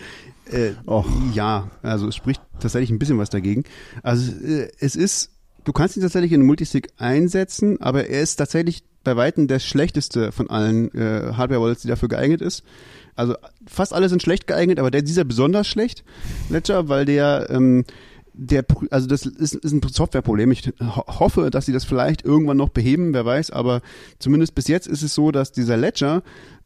äh, 0.52 0.72
ja, 1.34 1.70
also 1.84 2.08
es 2.08 2.16
spricht 2.16 2.42
tatsächlich 2.60 2.90
ein 2.90 3.00
bisschen 3.00 3.20
was 3.20 3.30
dagegen. 3.30 3.64
Also 4.02 4.32
äh, 4.44 4.72
es 4.80 4.96
ist, 4.96 5.30
du 5.64 5.74
kannst 5.74 5.96
ihn 5.98 6.02
tatsächlich 6.02 6.32
in 6.32 6.46
Multisig 6.46 6.90
einsetzen, 6.98 7.82
aber 7.82 8.08
er 8.08 8.22
ist 8.22 8.36
tatsächlich 8.38 8.84
bei 9.04 9.16
Weitem 9.16 9.48
der 9.48 9.60
schlechteste 9.60 10.32
von 10.32 10.50
allen 10.50 10.94
äh, 10.94 11.34
Hardware-Wallets, 11.34 11.82
die 11.82 11.88
dafür 11.88 12.10
geeignet 12.10 12.42
ist. 12.42 12.64
Also 13.16 13.36
fast 13.68 13.94
alle 13.94 14.10
sind 14.10 14.22
schlecht 14.22 14.48
geeignet, 14.48 14.80
aber 14.80 14.92
der 14.92 15.02
dieser 15.02 15.24
besonders 15.24 15.68
schlecht, 15.68 16.04
Ledger, 16.50 16.90
weil 16.90 17.06
der 17.06 17.48
ähm, 17.50 17.86
der, 18.34 18.64
also 18.90 19.08
das 19.08 19.26
ist, 19.26 19.54
ist 19.54 19.72
ein 19.74 19.82
Softwareproblem. 19.82 20.52
Ich 20.52 20.72
ho 20.80 21.04
hoffe, 21.20 21.50
dass 21.50 21.66
sie 21.66 21.74
das 21.74 21.84
vielleicht 21.84 22.24
irgendwann 22.24 22.58
noch 22.58 22.70
beheben, 22.70 23.14
wer 23.14 23.26
weiß, 23.26 23.52
aber 23.52 23.82
zumindest 24.18 24.56
bis 24.56 24.68
jetzt 24.70 24.88
ist 24.88 25.04
es 25.04 25.14
so, 25.14 25.32
dass 25.32 25.52
dieser 25.52 25.76
Ledger 25.76 26.24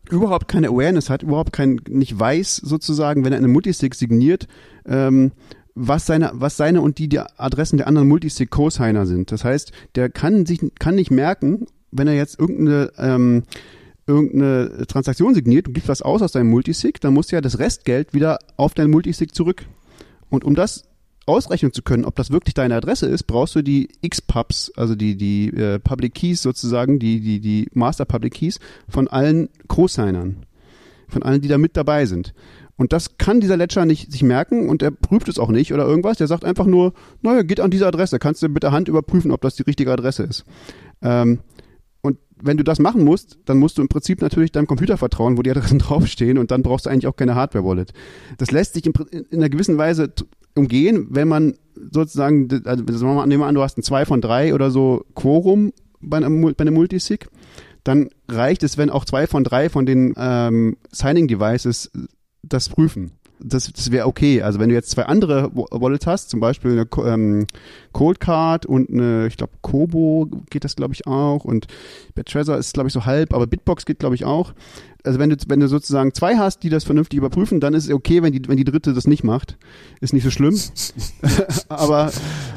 überhaupt 0.10 0.48
keine 0.48 0.68
Awareness 0.68 1.10
hat, 1.10 1.24
überhaupt 1.24 1.52
kein, 1.52 1.82
nicht 1.90 2.20
weiß 2.20 2.58
sozusagen, 2.58 3.26
wenn 3.26 3.34
er 3.34 3.40
eine 3.40 3.48
Multisig 3.48 3.96
signiert, 3.96 4.48
ähm, 4.86 5.32
was 5.76 6.06
seine, 6.06 6.32
was 6.34 6.58
seine 6.58 6.82
und 6.82 6.98
die, 6.98 7.10
die 7.10 7.20
Adressen 7.20 7.78
der 7.78 7.88
anderen 7.88 8.08
Multisig 8.08 8.50
Co-Signer 8.52 9.06
sind. 9.06 9.32
Das 9.32 9.44
heißt, 9.44 9.72
der 9.96 10.10
kann 10.10 10.46
sich, 10.46 10.60
kann 10.80 10.96
nicht 10.96 11.12
merken, 11.12 11.66
wenn 11.92 12.08
er 12.08 12.16
jetzt 12.16 12.40
irgendeine, 12.40 12.92
ähm, 12.98 13.44
irgendeine 14.06 14.86
Transaktion 14.88 15.34
signiert 15.34 15.68
und 15.68 15.74
gibt 15.74 15.88
was 15.88 16.02
aus 16.02 16.22
aus 16.22 16.34
deinem 16.34 16.50
Multisig, 16.50 17.00
dann 17.02 17.14
muss 17.14 17.32
ja 17.32 17.42
das 17.42 17.60
Restgeld 17.60 18.14
wieder 18.14 18.40
auf 18.58 18.74
dein 18.74 18.90
Multisig 18.90 19.34
zurück. 19.34 19.66
Und 20.30 20.44
um 20.44 20.56
das 20.56 20.84
ausrechnen 21.26 21.72
zu 21.72 21.82
können, 21.82 22.06
ob 22.06 22.16
das 22.16 22.32
wirklich 22.32 22.54
deine 22.54 22.76
Adresse 22.76 23.06
ist, 23.06 23.24
brauchst 23.24 23.56
du 23.56 23.62
die 23.62 23.90
X-Pubs, 24.02 24.74
also 24.76 24.96
die, 24.96 25.16
die 25.16 25.48
äh, 25.56 25.80
Public 25.80 26.16
Keys 26.16 26.42
sozusagen, 26.42 27.00
die, 27.00 27.22
die, 27.22 27.40
die 27.40 27.70
Master 27.74 28.06
Public 28.06 28.34
Keys 28.34 28.60
von 28.90 29.08
allen 29.08 29.50
Co-Signern. 29.68 30.46
Von 31.08 31.24
allen, 31.24 31.42
die 31.42 31.48
da 31.48 31.58
mit 31.58 31.78
dabei 31.78 32.06
sind. 32.06 32.34
Und 32.76 32.92
das 32.92 33.18
kann 33.18 33.40
dieser 33.40 33.58
Ledger 33.58 33.86
nicht 33.86 34.12
sich 34.12 34.24
merken 34.24 34.68
und 34.68 34.82
er 34.82 34.92
prüft 34.92 35.30
es 35.30 35.38
auch 35.38 35.50
nicht 35.50 35.74
oder 35.74 35.86
irgendwas. 35.86 36.18
Der 36.18 36.28
sagt 36.28 36.44
einfach 36.44 36.66
nur, 36.66 36.94
naja, 37.22 37.44
geht 37.44 37.60
an 37.60 37.72
diese 37.72 37.88
Adresse. 37.88 38.20
Kannst 38.20 38.42
du 38.42 38.50
mit 38.50 38.64
der 38.64 38.72
Hand 38.72 38.88
überprüfen, 38.88 39.32
ob 39.32 39.42
das 39.42 39.56
die 39.56 39.64
richtige 39.64 39.92
Adresse 39.92 40.24
ist. 40.24 40.44
Ähm, 41.02 41.40
und 42.02 42.18
wenn 42.42 42.58
du 42.58 42.64
das 42.64 42.80
machen 42.80 43.04
musst, 43.04 43.38
dann 43.46 43.60
musst 43.60 43.78
du 43.78 43.82
im 43.84 43.90
Prinzip 43.90 44.22
natürlich 44.22 44.52
deinem 44.52 44.68
Computer 44.68 44.98
vertrauen, 44.98 45.38
wo 45.38 45.44
die 45.44 45.52
Adressen 45.52 45.80
draufstehen 45.80 46.38
und 46.38 46.52
dann 46.52 46.64
brauchst 46.64 46.86
du 46.86 46.90
eigentlich 46.90 47.08
auch 47.08 47.16
keine 47.16 47.36
Hardware-Wallet. 47.36 47.94
Das 48.38 48.52
lässt 48.52 48.74
sich 48.74 48.86
in, 48.86 48.94
in 49.12 49.38
einer 49.38 49.50
gewissen 49.50 49.78
Weise 49.78 50.12
umgehen, 50.56 51.08
wenn 51.10 51.28
man 51.28 51.56
sozusagen, 51.92 52.48
also 52.66 52.84
nehmen 53.26 53.42
wir 53.42 53.48
an, 53.48 53.56
du 53.56 53.62
hast 53.62 53.78
ein 53.78 53.84
2 53.84 54.06
von 54.06 54.22
3 54.22 54.54
oder 54.54 54.72
so 54.72 55.06
Quorum 55.16 55.74
bei 56.02 56.18
einem, 56.18 56.42
bei 56.42 56.62
einem 56.62 56.74
Multisig, 56.74 57.28
dann 57.84 58.10
reicht 58.30 58.64
es, 58.64 58.78
wenn 58.78 58.90
auch 58.90 59.06
zwei 59.06 59.28
von 59.28 59.44
drei 59.44 59.70
von 59.70 59.86
den 59.86 60.14
ähm, 60.18 60.78
Signing 60.92 61.28
Devices 61.28 61.92
das 62.54 62.70
prüfen. 62.70 63.12
Das, 63.40 63.72
das 63.74 63.92
wäre 63.92 64.08
okay. 64.08 64.42
Also 64.42 64.60
wenn 64.60 64.70
du 64.70 64.76
jetzt 64.76 64.92
zwei 64.92 65.06
andere 65.06 65.52
Wallets 65.54 66.08
hast, 66.08 66.30
zum 66.30 66.40
Beispiel 66.40 66.72
eine 66.72 66.88
ähm, 67.10 67.48
Cold 67.92 68.20
Card 68.20 68.66
und 68.66 68.90
eine, 68.90 69.28
ich 69.28 69.36
glaube, 69.36 69.54
Kobo 69.62 70.30
geht 70.50 70.64
das, 70.64 70.76
glaube 70.76 70.94
ich, 70.94 71.08
auch 71.08 71.44
und 71.44 71.68
Trezor 72.26 72.58
ist, 72.58 72.74
glaube 72.74 72.88
ich, 72.88 72.94
so 72.94 73.06
halb, 73.06 73.34
aber 73.34 73.48
Bitbox 73.48 73.86
geht, 73.86 74.00
glaube 74.00 74.16
ich, 74.16 74.24
auch. 74.24 74.54
Also 75.04 75.20
wenn 75.20 75.30
du, 75.30 75.36
wenn 75.48 75.60
du 75.60 75.68
sozusagen 75.68 76.14
zwei 76.14 76.38
hast, 76.38 76.64
die 76.64 76.70
das 76.70 76.86
vernünftig 76.86 77.18
überprüfen, 77.18 77.60
dann 77.60 77.74
ist 77.74 77.86
es 77.86 77.92
okay, 77.92 78.24
wenn 78.24 78.32
die, 78.32 78.48
wenn 78.48 78.56
die 78.56 78.64
dritte 78.64 78.94
das 78.94 79.08
nicht 79.08 79.26
macht. 79.26 79.58
Ist 80.00 80.14
nicht 80.14 80.24
so 80.24 80.32
schlimm. 80.32 80.58
aber, 81.68 82.12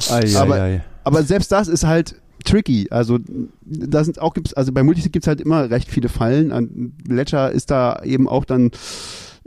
Ei, 0.09 0.37
aber, 0.37 0.55
ei, 0.55 0.77
ei. 0.77 0.85
aber 1.03 1.25
selbst 1.25 1.51
das 1.51 1.67
ist 1.67 1.85
halt 1.85 2.15
tricky. 2.45 2.87
Also 2.91 3.19
da 3.65 4.05
sind 4.05 4.21
auch 4.21 4.35
gibt's 4.35 4.55
also 4.55 4.73
bei 4.73 4.83
Multisig 4.83 5.13
gibt's 5.13 5.27
halt 5.27 5.41
immer 5.41 5.69
recht 5.71 5.91
viele 5.91 6.09
Fallen. 6.09 6.53
An 6.53 6.93
Ledger 7.09 7.51
ist 7.51 7.71
da 7.71 8.03
eben 8.05 8.29
auch 8.29 8.45
dann 8.45 8.71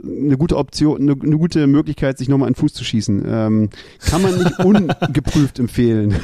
eine 0.02 0.36
gute 0.36 0.56
Option, 0.56 1.00
eine, 1.00 1.16
eine 1.20 1.38
gute 1.38 1.66
Möglichkeit, 1.66 2.18
sich 2.18 2.28
nochmal 2.28 2.46
einen 2.46 2.54
Fuß 2.54 2.72
zu 2.72 2.84
schießen. 2.84 3.24
Ähm, 3.26 3.70
kann 4.00 4.22
man 4.22 4.38
nicht 4.38 4.58
ungeprüft 4.64 5.58
empfehlen. 5.58 6.14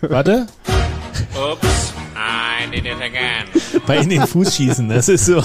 Warte, 0.00 0.46
Oops, 1.36 1.94
I 2.16 2.70
did 2.70 2.86
it 2.86 3.00
again. 3.00 3.46
bei 3.86 3.98
in 3.98 4.08
den 4.08 4.26
Fuß 4.26 4.56
schießen, 4.56 4.88
das 4.88 5.08
ist 5.08 5.26
so. 5.26 5.42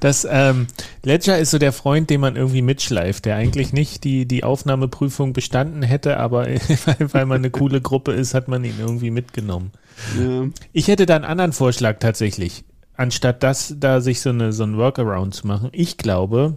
Das 0.00 0.26
ähm, 0.28 0.66
Ledger 1.02 1.38
ist 1.38 1.50
so 1.50 1.58
der 1.58 1.72
Freund, 1.72 2.10
den 2.10 2.20
man 2.20 2.36
irgendwie 2.36 2.62
mitschleift, 2.62 3.24
der 3.24 3.36
eigentlich 3.36 3.72
nicht 3.72 4.04
die, 4.04 4.26
die 4.26 4.44
Aufnahmeprüfung 4.44 5.32
bestanden 5.32 5.82
hätte, 5.82 6.18
aber 6.18 6.46
weil, 6.84 6.96
weil 7.12 7.26
man 7.26 7.38
eine 7.38 7.50
coole 7.50 7.80
Gruppe 7.80 8.12
ist, 8.12 8.34
hat 8.34 8.48
man 8.48 8.64
ihn 8.64 8.74
irgendwie 8.78 9.10
mitgenommen. 9.10 9.72
Ja. 10.18 10.46
Ich 10.72 10.88
hätte 10.88 11.06
da 11.06 11.16
einen 11.16 11.24
anderen 11.24 11.52
Vorschlag 11.52 11.98
tatsächlich, 11.98 12.64
anstatt 12.98 13.42
das 13.42 13.74
da 13.78 14.02
sich 14.02 14.20
so 14.20 14.28
eine 14.28 14.52
so 14.52 14.64
ein 14.64 14.76
Workaround 14.76 15.34
zu 15.34 15.46
machen. 15.46 15.70
Ich 15.72 15.96
glaube, 15.96 16.56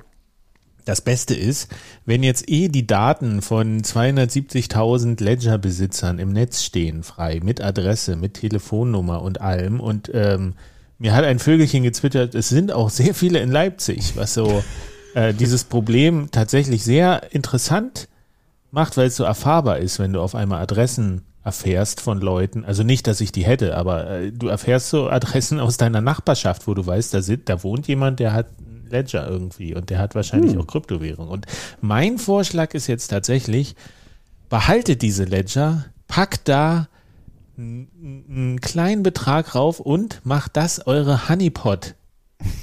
das 0.84 1.02
Beste 1.02 1.36
ist, 1.36 1.72
wenn 2.06 2.24
jetzt 2.24 2.50
eh 2.50 2.68
die 2.68 2.88
Daten 2.88 3.42
von 3.44 3.82
270.000 3.82 5.24
Ledger-Besitzern 5.24 6.18
im 6.18 6.34
Netz 6.34 6.64
stehen, 6.64 7.04
frei, 7.04 7.40
mit 7.44 7.62
Adresse, 7.62 8.16
mit 8.16 8.34
Telefonnummer 8.34 9.22
und 9.22 9.40
allem. 9.40 9.80
Und 9.80 10.10
ähm, 10.14 10.56
mir 10.98 11.14
hat 11.14 11.24
ein 11.24 11.38
Vögelchen 11.38 11.84
gezwittert, 11.84 12.34
es 12.34 12.50
sind 12.50 12.72
auch 12.72 12.90
sehr 12.90 13.14
viele 13.14 13.40
in 13.40 13.52
Leipzig, 13.52 14.16
was 14.16 14.34
so 14.34 14.64
äh, 15.14 15.36
dieses 15.36 15.64
Problem 15.66 16.30
tatsächlich 16.32 16.84
sehr 16.84 17.32
interessant 17.32 18.08
macht, 18.72 18.98
weil 18.98 19.08
es 19.08 19.16
so 19.16 19.24
erfahrbar 19.24 19.78
ist, 19.78 20.00
wenn 20.00 20.14
du 20.14 20.22
auf 20.22 20.34
einmal 20.34 20.64
Adressen 20.64 21.22
erfährst 21.44 22.02
von 22.02 22.20
Leuten. 22.20 22.66
Also 22.66 22.84
nicht, 22.84 23.08
dass 23.08 23.22
ich 23.22 23.32
die 23.32 23.46
hätte, 23.46 23.76
aber 23.76 24.10
äh, 24.10 24.32
du 24.32 24.48
erfährst 24.48 24.90
so 24.90 25.10
Adressen 25.10 25.60
aus 25.60 25.78
deiner 25.78 26.02
Nachbarschaft, 26.02 26.68
wo 26.68 26.74
du 26.74 26.86
weißt, 26.86 27.14
da, 27.14 27.22
sind, 27.22 27.50
da 27.50 27.64
wohnt 27.64 27.88
jemand, 27.88 28.20
der 28.20 28.34
hat 28.34 28.48
Ledger 28.90 29.28
irgendwie 29.28 29.74
und 29.74 29.90
der 29.90 30.00
hat 30.00 30.16
wahrscheinlich 30.16 30.58
auch 30.58 30.68
Kryptowährung. 30.68 31.30
Und 31.30 31.46
mein 31.80 32.18
Vorschlag 32.18 32.74
ist 32.74 32.88
jetzt 32.88 33.08
tatsächlich, 33.08 33.76
behaltet 34.50 35.02
diese 35.02 35.24
Ledger, 35.24 35.86
packt 36.08 36.48
da 36.48 36.88
einen 37.58 38.60
kleinen 38.62 39.04
Betrag 39.04 39.56
rauf 39.56 39.80
und 39.80 40.22
macht 40.24 40.58
das 40.58 40.86
eure 40.86 41.30
Honeypot 41.30 41.96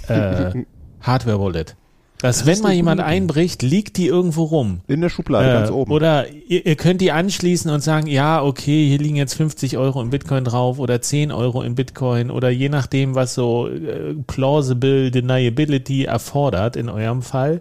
äh, 0.09 0.64
Hardware 1.01 1.41
Wallet. 1.41 1.77
Dass 2.21 2.47
wenn 2.47 2.61
mal 2.61 2.73
jemand 2.73 3.01
einbricht, 3.01 3.63
liegt 3.63 3.97
die 3.97 4.09
irgendwo 4.09 4.45
rum. 4.45 4.81
In 4.89 5.01
der 5.01 5.09
Schublade, 5.09 5.53
ganz 5.53 5.71
Äh, 5.71 5.73
oben. 5.73 5.93
Oder 5.93 6.29
ihr, 6.29 6.67
ihr 6.67 6.75
könnt 6.75 7.01
die 7.01 7.13
anschließen 7.13 7.71
und 7.71 7.81
sagen, 7.81 8.09
ja, 8.09 8.43
okay, 8.43 8.89
hier 8.89 8.99
liegen 8.99 9.17
jetzt 9.17 9.35
50 9.35 9.79
Euro 9.79 10.03
in 10.03 10.11
Bitcoin 10.11 10.43
drauf 10.45 10.81
oder 10.81 11.01
10 11.01 11.31
Euro 11.31 11.63
in 11.63 11.77
Bitcoin 11.77 12.31
oder 12.31 12.51
je 12.51 12.69
nachdem, 12.69 13.15
was 13.15 13.35
so 13.35 13.69
äh, 13.69 14.15
plausible 14.27 15.13
deniability 15.13 16.05
erfordert 16.05 16.75
in 16.75 16.89
eurem 16.89 17.23
Fall. 17.23 17.61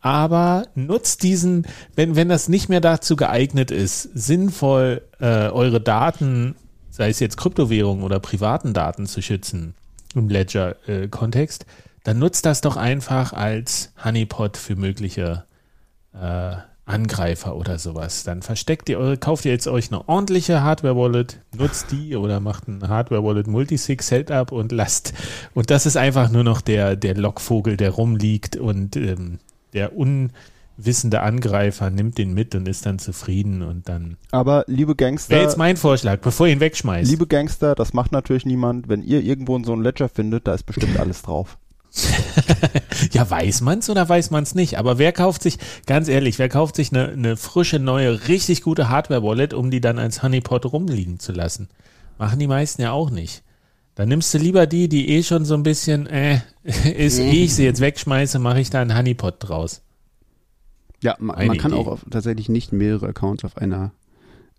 Aber 0.00 0.66
nutzt 0.74 1.22
diesen, 1.22 1.66
wenn, 1.94 2.16
wenn 2.16 2.30
das 2.30 2.48
nicht 2.48 2.70
mehr 2.70 2.80
dazu 2.80 3.16
geeignet 3.16 3.70
ist, 3.70 4.02
sinnvoll 4.14 5.02
äh, 5.20 5.50
eure 5.50 5.80
Daten, 5.80 6.54
sei 6.88 7.10
es 7.10 7.20
jetzt 7.20 7.36
Kryptowährungen 7.36 8.02
oder 8.02 8.18
privaten 8.18 8.72
Daten 8.72 9.04
zu 9.04 9.20
schützen 9.20 9.74
im 10.14 10.28
Ledger-Kontext, 10.30 11.66
dann 12.10 12.18
nutzt 12.18 12.44
das 12.44 12.60
doch 12.60 12.76
einfach 12.76 13.32
als 13.32 13.92
Honeypot 14.04 14.56
für 14.56 14.74
mögliche 14.74 15.44
äh, 16.12 16.56
Angreifer 16.84 17.54
oder 17.54 17.78
sowas. 17.78 18.24
Dann 18.24 18.42
versteckt 18.42 18.88
ihr 18.88 18.98
eure, 18.98 19.16
kauft 19.16 19.44
ihr 19.44 19.52
jetzt 19.52 19.68
euch 19.68 19.92
eine 19.92 20.08
ordentliche 20.08 20.60
Hardware-Wallet, 20.60 21.38
nutzt 21.56 21.92
die 21.92 22.16
oder 22.16 22.40
macht 22.40 22.66
ein 22.66 22.88
Hardware-Wallet 22.88 23.46
Multisig-Setup 23.46 24.50
und 24.50 24.72
lasst. 24.72 25.14
Und 25.54 25.70
das 25.70 25.86
ist 25.86 25.96
einfach 25.96 26.32
nur 26.32 26.42
noch 26.42 26.62
der, 26.62 26.96
der 26.96 27.14
Lockvogel, 27.14 27.76
der 27.76 27.90
rumliegt 27.90 28.56
und 28.56 28.96
ähm, 28.96 29.38
der 29.72 29.92
unwissende 29.96 31.20
Angreifer 31.20 31.90
nimmt 31.90 32.18
den 32.18 32.34
mit 32.34 32.56
und 32.56 32.66
ist 32.66 32.86
dann 32.86 32.98
zufrieden 32.98 33.62
und 33.62 33.88
dann. 33.88 34.16
Aber 34.32 34.64
liebe 34.66 34.98
Wäre 34.98 35.10
Gangster, 35.10 35.40
jetzt 35.40 35.58
mein 35.58 35.76
Vorschlag, 35.76 36.18
bevor 36.22 36.48
ihr 36.48 36.54
ihn 36.54 36.60
wegschmeißt. 36.60 37.08
liebe 37.08 37.28
Gangster, 37.28 37.76
das 37.76 37.92
macht 37.92 38.10
natürlich 38.10 38.46
niemand. 38.46 38.88
Wenn 38.88 39.04
ihr 39.04 39.22
irgendwo 39.22 39.62
so 39.62 39.74
einen 39.74 39.84
Ledger 39.84 40.08
findet, 40.08 40.48
da 40.48 40.54
ist 40.54 40.64
bestimmt 40.64 40.98
alles 40.98 41.22
drauf. 41.22 41.56
Ja, 43.12 43.28
weiß 43.28 43.62
man's 43.62 43.88
oder 43.88 44.08
weiß 44.08 44.30
man's 44.30 44.54
nicht? 44.54 44.78
Aber 44.78 44.98
wer 44.98 45.12
kauft 45.12 45.42
sich, 45.42 45.58
ganz 45.86 46.08
ehrlich, 46.08 46.38
wer 46.38 46.48
kauft 46.48 46.76
sich 46.76 46.92
eine, 46.92 47.08
eine 47.08 47.36
frische, 47.36 47.78
neue, 47.78 48.28
richtig 48.28 48.62
gute 48.62 48.88
Hardware-Wallet, 48.88 49.54
um 49.54 49.70
die 49.70 49.80
dann 49.80 49.98
als 49.98 50.22
Honeypot 50.22 50.66
rumliegen 50.66 51.18
zu 51.18 51.32
lassen? 51.32 51.68
Machen 52.18 52.38
die 52.38 52.46
meisten 52.46 52.82
ja 52.82 52.92
auch 52.92 53.10
nicht. 53.10 53.42
Dann 53.94 54.08
nimmst 54.08 54.32
du 54.32 54.38
lieber 54.38 54.66
die, 54.66 54.88
die 54.88 55.08
eh 55.10 55.22
schon 55.22 55.44
so 55.44 55.54
ein 55.54 55.62
bisschen, 55.62 56.06
äh, 56.06 56.40
ist, 56.62 57.18
eh 57.18 57.30
ich 57.30 57.54
sie 57.54 57.64
jetzt 57.64 57.80
wegschmeiße, 57.80 58.38
mache 58.38 58.60
ich 58.60 58.70
da 58.70 58.80
einen 58.80 58.96
Honeypot 58.96 59.36
draus. 59.38 59.82
Ja, 61.02 61.16
man, 61.18 61.46
man 61.46 61.58
kann 61.58 61.72
Idee. 61.72 61.80
auch 61.80 61.86
auf, 61.86 62.04
tatsächlich 62.10 62.48
nicht 62.48 62.72
mehrere 62.72 63.08
Accounts 63.08 63.44
auf 63.44 63.56
einer 63.56 63.92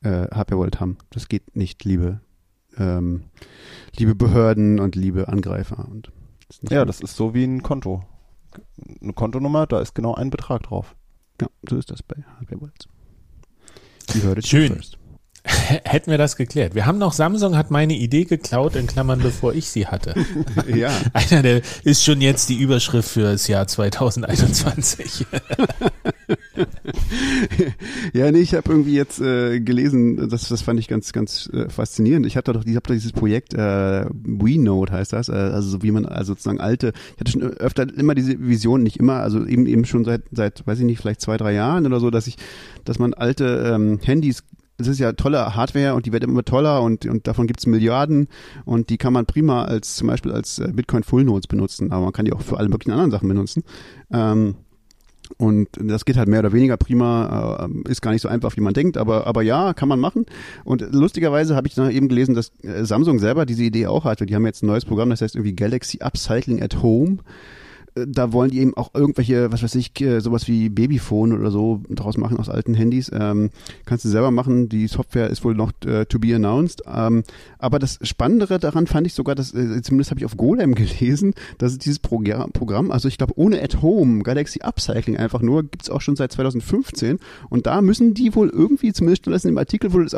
äh, 0.03 0.27
Hardware-Wallet 0.31 0.79
haben. 0.79 0.97
Das 1.11 1.27
geht 1.27 1.55
nicht, 1.55 1.85
liebe, 1.85 2.19
ähm, 2.77 3.25
liebe 3.95 4.15
Behörden 4.15 4.79
und 4.79 4.95
liebe 4.95 5.27
Angreifer. 5.27 5.87
Und 5.87 6.11
das 6.59 6.71
Ja, 6.71 6.85
das 6.85 6.99
ist 7.01 7.15
so 7.15 7.33
wie 7.33 7.43
ein 7.43 7.61
Konto. 7.63 8.03
Eine 9.01 9.13
Kontonummer, 9.13 9.65
da 9.67 9.79
ist 9.79 9.95
genau 9.95 10.15
ein 10.15 10.29
Betrag 10.29 10.63
drauf. 10.63 10.95
ja, 11.41 11.47
so 11.69 11.77
ist 11.77 11.89
das 11.89 12.03
bei 12.03 12.17
Hardware-Wallets. 12.37 12.87
Die 14.13 14.23
Hürde 14.23 14.41
Schön. 14.41 14.73
first. 14.73 14.97
Hätten 15.85 16.11
wir 16.11 16.17
das 16.17 16.35
geklärt. 16.35 16.75
Wir 16.75 16.85
haben 16.85 16.99
noch, 16.99 17.13
Samsung 17.13 17.57
hat 17.57 17.71
meine 17.71 17.93
Idee 17.93 18.25
geklaut, 18.25 18.75
in 18.75 18.85
Klammern, 18.85 19.19
bevor 19.21 19.53
ich 19.53 19.69
sie 19.69 19.87
hatte. 19.87 20.13
ja, 20.67 20.91
Einer, 21.13 21.41
der 21.41 21.61
ist 21.83 22.03
schon 22.03 22.21
jetzt 22.21 22.49
die 22.49 22.59
Überschrift 22.59 23.09
für 23.09 23.23
das 23.23 23.47
Jahr 23.47 23.65
2021. 23.65 25.25
ja, 28.13 28.31
nee, 28.31 28.39
ich 28.39 28.53
habe 28.53 28.69
irgendwie 28.69 28.93
jetzt 28.93 29.19
äh, 29.19 29.59
gelesen, 29.59 30.29
das, 30.29 30.47
das 30.47 30.61
fand 30.61 30.79
ich 30.79 30.87
ganz, 30.87 31.11
ganz 31.11 31.49
äh, 31.51 31.69
faszinierend. 31.69 32.27
Ich 32.27 32.37
hatte 32.37 32.53
doch, 32.53 32.63
ich 32.63 32.75
habe 32.75 32.87
doch 32.87 32.93
dieses 32.93 33.11
Projekt 33.11 33.55
äh, 33.55 34.05
WeNote 34.11 34.93
heißt 34.93 35.13
das, 35.13 35.29
äh, 35.29 35.33
also 35.33 35.69
so 35.69 35.81
wie 35.81 35.91
man 35.91 36.05
also 36.05 36.33
sozusagen 36.33 36.59
alte, 36.59 36.93
ich 37.15 37.19
hatte 37.19 37.31
schon 37.31 37.41
öfter 37.41 37.87
immer 37.97 38.13
diese 38.13 38.39
Vision, 38.39 38.83
nicht 38.83 38.97
immer, 38.97 39.21
also 39.21 39.45
eben 39.45 39.65
eben 39.65 39.85
schon 39.85 40.05
seit 40.05 40.21
seit, 40.31 40.65
weiß 40.67 40.79
ich 40.79 40.85
nicht, 40.85 40.99
vielleicht 40.99 41.21
zwei 41.21 41.37
drei 41.37 41.53
Jahren 41.53 41.85
oder 41.85 41.99
so, 41.99 42.11
dass 42.11 42.27
ich, 42.27 42.37
dass 42.85 42.99
man 42.99 43.13
alte 43.13 43.73
ähm, 43.73 43.99
Handys 44.03 44.43
es 44.81 44.87
ist 44.87 44.99
ja 44.99 45.13
tolle 45.13 45.55
Hardware 45.55 45.95
und 45.95 46.05
die 46.05 46.11
wird 46.11 46.23
immer 46.23 46.43
toller 46.43 46.81
und, 46.81 47.05
und 47.05 47.27
davon 47.27 47.47
gibt's 47.47 47.65
Milliarden 47.65 48.27
und 48.65 48.89
die 48.89 48.97
kann 48.97 49.13
man 49.13 49.25
prima 49.25 49.63
als 49.63 49.95
zum 49.95 50.07
Beispiel 50.07 50.31
als 50.31 50.59
äh, 50.59 50.69
Bitcoin 50.73 51.03
Full 51.03 51.23
Nodes 51.23 51.47
benutzen, 51.47 51.91
aber 51.91 52.05
man 52.05 52.13
kann 52.13 52.25
die 52.25 52.33
auch 52.33 52.41
für 52.41 52.57
alle 52.57 52.69
möglichen 52.69 52.91
anderen 52.91 53.11
Sachen 53.11 53.27
benutzen. 53.27 53.63
Ähm, 54.11 54.55
und 55.37 55.69
das 55.79 56.05
geht 56.05 56.17
halt 56.17 56.27
mehr 56.27 56.39
oder 56.39 56.53
weniger 56.53 56.77
prima, 56.77 57.69
äh, 57.69 57.89
ist 57.89 58.01
gar 58.01 58.11
nicht 58.11 58.21
so 58.21 58.27
einfach, 58.27 58.55
wie 58.57 58.61
man 58.61 58.73
denkt, 58.73 58.97
aber, 58.97 59.27
aber 59.27 59.41
ja, 59.41 59.73
kann 59.73 59.87
man 59.87 59.99
machen. 59.99 60.25
Und 60.63 60.81
lustigerweise 60.91 61.55
habe 61.55 61.67
ich 61.67 61.75
dann 61.75 61.91
eben 61.91 62.09
gelesen, 62.09 62.35
dass 62.35 62.51
äh, 62.63 62.83
Samsung 62.85 63.19
selber 63.19 63.45
diese 63.45 63.63
Idee 63.63 63.87
auch 63.87 64.03
hatte. 64.03 64.25
Die 64.25 64.35
haben 64.35 64.45
jetzt 64.45 64.63
ein 64.63 64.67
neues 64.67 64.85
Programm, 64.85 65.09
das 65.09 65.21
heißt 65.21 65.35
irgendwie 65.35 65.55
Galaxy 65.55 65.99
Upcycling 66.01 66.61
at 66.61 66.81
Home 66.81 67.19
da 67.95 68.31
wollen 68.31 68.51
die 68.51 68.59
eben 68.59 68.75
auch 68.77 68.91
irgendwelche, 68.93 69.51
was 69.51 69.63
weiß 69.63 69.75
ich, 69.75 69.99
äh, 70.01 70.21
sowas 70.21 70.47
wie 70.47 70.69
Babyphone 70.69 71.33
oder 71.33 71.51
so 71.51 71.81
daraus 71.89 72.17
machen 72.17 72.37
aus 72.37 72.47
alten 72.47 72.73
Handys. 72.73 73.11
Ähm, 73.13 73.49
kannst 73.85 74.05
du 74.05 74.09
selber 74.09 74.31
machen. 74.31 74.69
Die 74.69 74.87
Software 74.87 75.29
ist 75.29 75.43
wohl 75.43 75.55
noch 75.55 75.73
äh, 75.85 76.05
to 76.05 76.17
be 76.17 76.33
announced. 76.33 76.83
Ähm, 76.87 77.23
aber 77.59 77.79
das 77.79 77.99
Spannendere 78.01 78.59
daran 78.59 78.87
fand 78.87 79.07
ich 79.07 79.13
sogar, 79.13 79.35
dass, 79.35 79.53
äh, 79.53 79.81
zumindest 79.81 80.11
habe 80.11 80.19
ich 80.19 80.25
auf 80.25 80.37
Golem 80.37 80.73
gelesen, 80.75 81.33
dass 81.57 81.77
dieses 81.77 81.99
Programm, 81.99 82.91
also 82.91 83.07
ich 83.07 83.17
glaube 83.17 83.33
ohne 83.35 83.61
At 83.61 83.81
Home, 83.81 84.23
Galaxy 84.23 84.61
Upcycling 84.61 85.17
einfach 85.17 85.41
nur, 85.41 85.63
gibt's 85.63 85.89
auch 85.89 86.01
schon 86.01 86.15
seit 86.15 86.31
2015. 86.31 87.19
Und 87.49 87.67
da 87.67 87.81
müssen 87.81 88.13
die 88.13 88.33
wohl 88.35 88.49
irgendwie, 88.49 88.93
zumindest 88.93 89.27
das 89.27 89.45
im 89.45 89.57
Artikel 89.57 89.91
wurde 89.91 90.05
es 90.05 90.15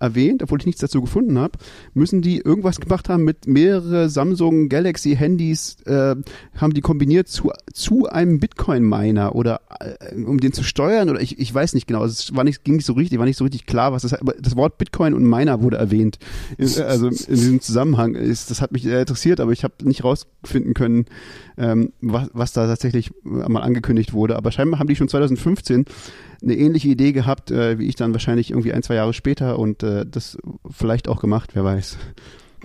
erwähnt, 0.00 0.42
obwohl 0.42 0.60
ich 0.60 0.66
nichts 0.66 0.80
dazu 0.82 1.00
gefunden 1.00 1.38
habe, 1.38 1.58
müssen 1.94 2.20
die 2.20 2.38
irgendwas 2.38 2.78
gemacht 2.78 3.08
haben 3.08 3.24
mit 3.24 3.46
mehrere 3.46 4.10
Samsung 4.10 4.68
Galaxy 4.68 5.16
Handys, 5.16 5.78
äh, 5.86 6.14
haben 6.56 6.74
die 6.74 6.80
kombiniert 6.82 7.05
kombiniert 7.06 7.28
zu, 7.28 7.52
zu 7.72 8.06
einem 8.08 8.40
Bitcoin-Miner 8.40 9.36
oder 9.36 9.60
äh, 9.78 10.14
um 10.16 10.40
den 10.40 10.52
zu 10.52 10.64
steuern 10.64 11.08
oder 11.08 11.20
ich, 11.20 11.38
ich 11.38 11.54
weiß 11.54 11.74
nicht 11.74 11.86
genau. 11.86 12.04
Es 12.04 12.34
war 12.34 12.42
nicht, 12.42 12.64
ging 12.64 12.76
nicht 12.76 12.84
so 12.84 12.94
richtig, 12.94 13.20
war 13.20 13.26
nicht 13.26 13.36
so 13.38 13.44
richtig 13.44 13.64
klar, 13.64 13.92
was 13.92 14.02
das 14.02 14.12
aber 14.14 14.34
das 14.40 14.56
Wort 14.56 14.76
Bitcoin 14.76 15.14
und 15.14 15.24
Miner 15.24 15.62
wurde 15.62 15.76
erwähnt. 15.76 16.18
Also 16.58 17.08
in 17.08 17.34
diesem 17.34 17.60
Zusammenhang 17.60 18.16
ist, 18.16 18.50
das 18.50 18.60
hat 18.60 18.72
mich 18.72 18.84
interessiert, 18.84 19.38
aber 19.38 19.52
ich 19.52 19.62
habe 19.62 19.74
nicht 19.84 20.02
rausfinden 20.02 20.74
können, 20.74 21.06
ähm, 21.56 21.92
was, 22.00 22.28
was 22.32 22.52
da 22.52 22.66
tatsächlich 22.66 23.12
mal 23.22 23.62
angekündigt 23.62 24.12
wurde. 24.12 24.34
Aber 24.34 24.50
scheinbar 24.50 24.80
haben 24.80 24.88
die 24.88 24.96
schon 24.96 25.08
2015 25.08 25.84
eine 26.42 26.54
ähnliche 26.56 26.88
Idee 26.88 27.12
gehabt, 27.12 27.52
äh, 27.52 27.78
wie 27.78 27.86
ich 27.86 27.94
dann 27.94 28.14
wahrscheinlich 28.14 28.50
irgendwie 28.50 28.72
ein, 28.72 28.82
zwei 28.82 28.96
Jahre 28.96 29.12
später 29.12 29.60
und 29.60 29.84
äh, 29.84 30.04
das 30.06 30.38
vielleicht 30.70 31.08
auch 31.08 31.20
gemacht, 31.20 31.50
wer 31.54 31.62
weiß. 31.62 31.98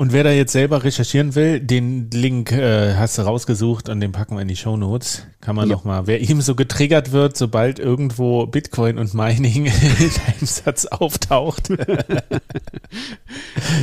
Und 0.01 0.13
wer 0.13 0.23
da 0.23 0.31
jetzt 0.31 0.53
selber 0.53 0.83
recherchieren 0.83 1.35
will, 1.35 1.59
den 1.59 2.09
Link 2.09 2.51
äh, 2.51 2.95
hast 2.95 3.19
du 3.19 3.21
rausgesucht 3.21 3.87
und 3.87 3.99
den 3.99 4.11
packen 4.11 4.33
wir 4.33 4.41
in 4.41 4.47
die 4.47 4.55
Show 4.55 4.75
Notes. 4.75 5.27
Kann 5.41 5.55
man 5.55 5.69
ja. 5.69 5.75
noch 5.75 5.83
mal, 5.83 6.07
wer 6.07 6.19
ihm 6.19 6.41
so 6.41 6.55
getriggert 6.55 7.11
wird, 7.11 7.37
sobald 7.37 7.77
irgendwo 7.77 8.47
Bitcoin 8.47 8.97
und 8.97 9.13
Mining 9.13 9.65
in 9.99 10.11
einem 10.25 10.47
Satz 10.47 10.87
auftaucht, 10.87 11.69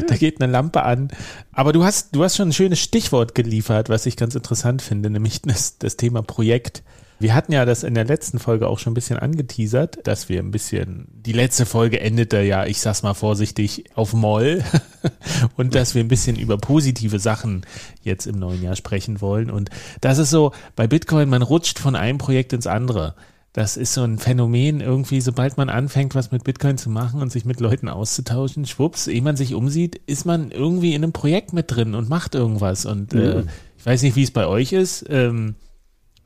da 0.09 0.17
geht 0.17 0.43
eine 0.43 0.51
Lampe 0.51 0.83
an. 0.83 1.07
Aber 1.53 1.73
du 1.73 1.85
hast, 1.85 2.17
du 2.17 2.25
hast 2.25 2.35
schon 2.35 2.49
ein 2.49 2.53
schönes 2.53 2.81
Stichwort 2.81 3.37
geliefert, 3.37 3.89
was 3.89 4.05
ich 4.05 4.17
ganz 4.17 4.35
interessant 4.35 4.83
finde, 4.83 5.11
nämlich 5.11 5.43
das, 5.43 5.79
das 5.79 5.97
Thema 5.97 6.23
Projekt. 6.23 6.83
Wir 7.21 7.35
hatten 7.35 7.53
ja 7.53 7.65
das 7.65 7.83
in 7.83 7.95
der 7.95 8.05
letzten 8.05 8.39
Folge 8.39 8.69
auch 8.69 8.79
schon 8.79 8.93
ein 8.93 8.95
bisschen 8.95 9.19
angeteasert, 9.19 10.07
dass 10.07 10.29
wir 10.29 10.39
ein 10.39 10.53
bisschen, 10.53 11.09
die 11.11 11.33
letzte 11.33 11.67
Folge 11.67 12.01
endete 12.01 12.41
ja, 12.43 12.65
ich 12.65 12.81
sag's 12.81 13.03
mal 13.03 13.15
vorsichtig, 13.15 13.85
auf 13.95 14.13
Moll 14.13 14.63
und 15.57 15.75
dass 15.75 15.97
wir 15.97 16.05
ein 16.05 16.09
bisschen 16.09 16.37
über 16.37 16.59
positive 16.59 17.19
Sachen 17.19 17.67
jetzt 18.03 18.27
im 18.27 18.39
neuen 18.39 18.63
Jahr 18.63 18.77
sprechen 18.77 19.21
wollen. 19.21 19.51
Und 19.51 19.71
das 20.01 20.19
ist 20.19 20.31
so, 20.31 20.53
bei 20.77 20.87
Bitcoin, 20.87 21.29
man 21.29 21.43
rutscht 21.43 21.81
von 21.81 21.97
einem 21.97 22.19
Projekt 22.19 22.53
ins 22.53 22.69
andere. 22.69 23.17
Das 23.53 23.77
ist 23.77 23.95
so 23.95 24.05
ein 24.05 24.19
Phänomen 24.19 24.81
irgendwie, 24.81 25.21
sobald 25.21 25.57
man 25.57 25.69
anfängt, 25.71 26.15
was 26.15 26.31
mit 26.31 26.45
Bitcoin 26.45 26.79
zu 26.79 26.91
machen 26.91 27.21
und 27.21 27.33
sich 27.33 27.45
mit 27.45 27.59
Leuten 27.59 27.89
auszutauschen, 27.89 28.67
schwupps, 28.67 29.09
ehe 29.09 29.23
man 29.23 29.37
sich 29.37 29.55
umsieht, 29.55 30.01
ist 30.07 30.25
man 30.25 30.53
irgendwie 30.53 30.95
in 30.95 31.03
einem 31.03 31.13
Projekt 31.13 31.53
mit 31.53 31.69
drin 31.69 31.97
und 31.97 32.09
macht 32.09 32.37
irgendwas. 32.37 32.87
Und 32.87 33.15
äh, 33.15 33.45
ich 33.77 33.87
weiß 33.87 34.03
nicht, 34.03 34.15
wie 34.15 34.23
es 34.23 34.31
bei 34.31 34.47
euch 34.47 34.73
ist. 34.73 35.05
Ähm, 35.09 35.57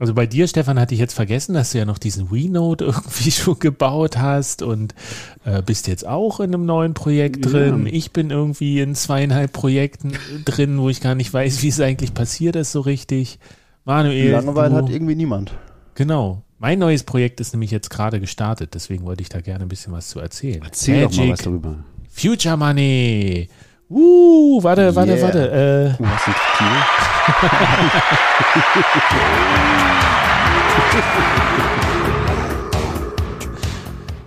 also 0.02 0.14
bei 0.14 0.26
dir, 0.26 0.48
Stefan, 0.48 0.80
hatte 0.80 0.94
ich 0.94 1.00
jetzt 1.00 1.14
vergessen, 1.14 1.54
dass 1.54 1.70
du 1.70 1.78
ja 1.78 1.84
noch 1.84 1.98
diesen 1.98 2.32
WeNote 2.32 2.84
irgendwie 2.86 3.30
schon 3.30 3.56
gebaut 3.60 4.18
hast 4.18 4.60
und 4.60 4.96
äh, 5.44 5.62
bist 5.62 5.86
jetzt 5.86 6.04
auch 6.04 6.40
in 6.40 6.52
einem 6.52 6.66
neuen 6.66 6.92
Projekt 6.92 7.46
drin. 7.46 7.86
Ja. 7.86 7.92
Ich 7.92 8.10
bin 8.10 8.30
irgendwie 8.30 8.80
in 8.80 8.96
zweieinhalb 8.96 9.52
Projekten 9.52 10.14
drin, 10.44 10.80
wo 10.80 10.88
ich 10.88 11.00
gar 11.00 11.14
nicht 11.14 11.32
weiß, 11.32 11.62
wie 11.62 11.68
es 11.68 11.80
eigentlich 11.80 12.14
passiert 12.14 12.56
ist 12.56 12.72
so 12.72 12.80
richtig. 12.80 13.38
Manuel. 13.84 14.32
Langeweile 14.32 14.74
hat 14.74 14.90
irgendwie 14.90 15.14
niemand. 15.14 15.52
Genau. 15.94 16.42
Mein 16.58 16.80
neues 16.80 17.04
Projekt 17.04 17.38
ist 17.38 17.52
nämlich 17.52 17.70
jetzt 17.70 17.88
gerade 17.88 18.18
gestartet, 18.18 18.74
deswegen 18.74 19.04
wollte 19.04 19.22
ich 19.22 19.28
da 19.28 19.40
gerne 19.40 19.64
ein 19.64 19.68
bisschen 19.68 19.92
was 19.92 20.08
zu 20.08 20.18
erzählen. 20.18 20.62
Erzähl 20.64 21.04
Magic, 21.04 21.10
doch 21.10 21.24
mal 21.24 21.32
was 21.32 21.42
darüber. 21.42 21.84
Future 22.10 22.56
Money. 22.56 23.48
Uh, 23.92 24.62
warte, 24.62 24.82
yeah. 24.84 24.94
warte, 24.96 25.20
warte. 25.20 25.50
Äh, 25.52 25.92
was 25.98 26.26
ein 26.26 26.34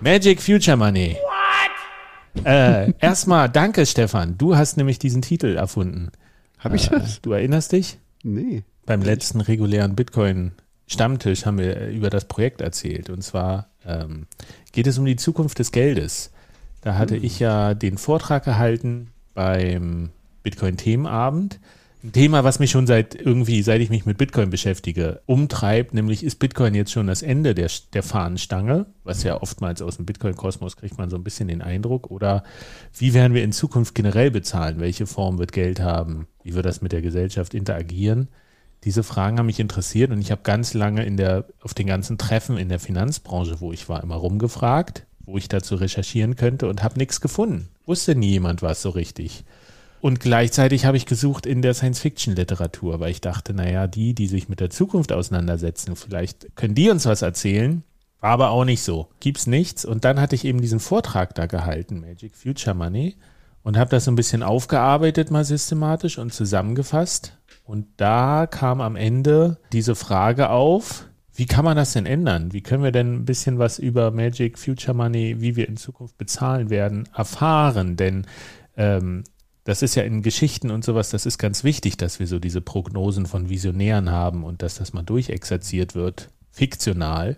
Magic 0.00 0.40
Future 0.40 0.76
Money. 0.76 1.16
What? 2.34 2.44
Äh, 2.46 2.92
erstmal 3.00 3.48
danke, 3.48 3.86
Stefan. 3.86 4.38
Du 4.38 4.56
hast 4.56 4.76
nämlich 4.76 5.00
diesen 5.00 5.20
Titel 5.20 5.56
erfunden. 5.56 6.12
Hab 6.60 6.72
ich 6.72 6.88
das? 6.88 7.16
Äh, 7.16 7.20
du 7.22 7.32
erinnerst 7.32 7.72
dich? 7.72 7.98
Nee. 8.22 8.62
Beim 8.84 9.02
letzten 9.02 9.40
regulären 9.40 9.96
Bitcoin-Stammtisch 9.96 11.44
haben 11.44 11.58
wir 11.58 11.88
über 11.88 12.08
das 12.08 12.26
Projekt 12.26 12.60
erzählt. 12.60 13.10
Und 13.10 13.22
zwar 13.22 13.70
ähm, 13.84 14.28
geht 14.70 14.86
es 14.86 14.96
um 14.96 15.06
die 15.06 15.16
Zukunft 15.16 15.58
des 15.58 15.72
Geldes. 15.72 16.30
Da 16.82 16.94
hatte 16.94 17.16
hm. 17.16 17.24
ich 17.24 17.40
ja 17.40 17.74
den 17.74 17.98
Vortrag 17.98 18.44
gehalten 18.44 19.10
beim 19.36 20.10
Bitcoin-Themenabend. 20.42 21.60
Ein 22.02 22.12
Thema, 22.12 22.44
was 22.44 22.58
mich 22.58 22.70
schon 22.70 22.86
seit 22.86 23.14
irgendwie, 23.14 23.62
seit 23.62 23.80
ich 23.80 23.90
mich 23.90 24.06
mit 24.06 24.18
Bitcoin 24.18 24.50
beschäftige, 24.50 25.20
umtreibt, 25.26 25.92
nämlich 25.92 26.24
ist 26.24 26.38
Bitcoin 26.38 26.74
jetzt 26.74 26.92
schon 26.92 27.06
das 27.06 27.22
Ende 27.22 27.54
der, 27.54 27.70
der 27.92 28.02
Fahnenstange, 28.02 28.86
was 29.04 29.22
ja 29.22 29.40
oftmals 29.40 29.82
aus 29.82 29.96
dem 29.96 30.06
Bitcoin-Kosmos 30.06 30.76
kriegt 30.76 30.98
man 30.98 31.10
so 31.10 31.16
ein 31.16 31.24
bisschen 31.24 31.48
den 31.48 31.62
Eindruck. 31.62 32.10
Oder 32.10 32.44
wie 32.96 33.12
werden 33.12 33.34
wir 33.34 33.44
in 33.44 33.52
Zukunft 33.52 33.94
generell 33.94 34.30
bezahlen? 34.30 34.80
Welche 34.80 35.06
Form 35.06 35.38
wird 35.38 35.52
Geld 35.52 35.80
haben? 35.80 36.26
Wie 36.42 36.54
wird 36.54 36.66
das 36.66 36.80
mit 36.80 36.92
der 36.92 37.02
Gesellschaft 37.02 37.54
interagieren? 37.54 38.28
Diese 38.84 39.02
Fragen 39.02 39.38
haben 39.38 39.46
mich 39.46 39.60
interessiert 39.60 40.12
und 40.12 40.20
ich 40.20 40.30
habe 40.30 40.42
ganz 40.44 40.74
lange 40.74 41.04
in 41.04 41.16
der, 41.16 41.46
auf 41.60 41.74
den 41.74 41.88
ganzen 41.88 42.18
Treffen 42.18 42.56
in 42.56 42.68
der 42.68 42.78
Finanzbranche, 42.78 43.60
wo 43.60 43.72
ich 43.72 43.88
war, 43.88 44.02
immer 44.02 44.16
rumgefragt, 44.16 45.06
wo 45.24 45.36
ich 45.36 45.48
dazu 45.48 45.74
recherchieren 45.74 46.36
könnte 46.36 46.68
und 46.68 46.84
habe 46.84 46.98
nichts 46.98 47.20
gefunden. 47.20 47.68
Wusste 47.86 48.14
nie 48.14 48.30
jemand 48.30 48.62
was 48.62 48.82
so 48.82 48.90
richtig. 48.90 49.44
Und 50.00 50.20
gleichzeitig 50.20 50.84
habe 50.84 50.96
ich 50.96 51.06
gesucht 51.06 51.46
in 51.46 51.62
der 51.62 51.74
Science-Fiction-Literatur, 51.74 53.00
weil 53.00 53.10
ich 53.10 53.20
dachte, 53.20 53.54
naja, 53.54 53.86
die, 53.86 54.14
die 54.14 54.26
sich 54.26 54.48
mit 54.48 54.60
der 54.60 54.70
Zukunft 54.70 55.12
auseinandersetzen, 55.12 55.96
vielleicht 55.96 56.54
können 56.54 56.74
die 56.74 56.90
uns 56.90 57.06
was 57.06 57.22
erzählen, 57.22 57.82
war 58.20 58.30
aber 58.30 58.50
auch 58.50 58.64
nicht 58.64 58.82
so. 58.82 59.08
Gibt's 59.20 59.46
nichts. 59.46 59.84
Und 59.84 60.04
dann 60.04 60.20
hatte 60.20 60.34
ich 60.34 60.44
eben 60.44 60.60
diesen 60.60 60.80
Vortrag 60.80 61.34
da 61.34 61.46
gehalten, 61.46 62.00
Magic 62.00 62.36
Future 62.36 62.74
Money, 62.74 63.16
und 63.62 63.76
habe 63.76 63.90
das 63.90 64.04
so 64.04 64.12
ein 64.12 64.16
bisschen 64.16 64.42
aufgearbeitet, 64.42 65.30
mal 65.30 65.44
systematisch 65.44 66.18
und 66.18 66.32
zusammengefasst. 66.32 67.36
Und 67.64 67.86
da 67.96 68.46
kam 68.46 68.80
am 68.80 68.94
Ende 68.94 69.58
diese 69.72 69.96
Frage 69.96 70.50
auf, 70.50 71.06
wie 71.36 71.46
kann 71.46 71.64
man 71.64 71.76
das 71.76 71.92
denn 71.92 72.06
ändern? 72.06 72.52
Wie 72.52 72.62
können 72.62 72.82
wir 72.82 72.92
denn 72.92 73.14
ein 73.14 73.24
bisschen 73.24 73.58
was 73.58 73.78
über 73.78 74.10
Magic 74.10 74.58
Future 74.58 74.96
Money, 74.96 75.40
wie 75.40 75.54
wir 75.54 75.68
in 75.68 75.76
Zukunft 75.76 76.16
bezahlen 76.16 76.70
werden, 76.70 77.08
erfahren? 77.14 77.96
Denn 77.96 78.26
ähm, 78.76 79.24
das 79.64 79.82
ist 79.82 79.96
ja 79.96 80.04
in 80.04 80.22
Geschichten 80.22 80.70
und 80.70 80.84
sowas, 80.84 81.10
das 81.10 81.26
ist 81.26 81.38
ganz 81.38 81.62
wichtig, 81.62 81.96
dass 81.96 82.20
wir 82.20 82.26
so 82.26 82.38
diese 82.38 82.60
Prognosen 82.60 83.26
von 83.26 83.50
Visionären 83.50 84.10
haben 84.10 84.44
und 84.44 84.62
dass 84.62 84.76
das 84.76 84.92
mal 84.92 85.02
durchexerziert 85.02 85.94
wird, 85.94 86.30
fiktional. 86.52 87.36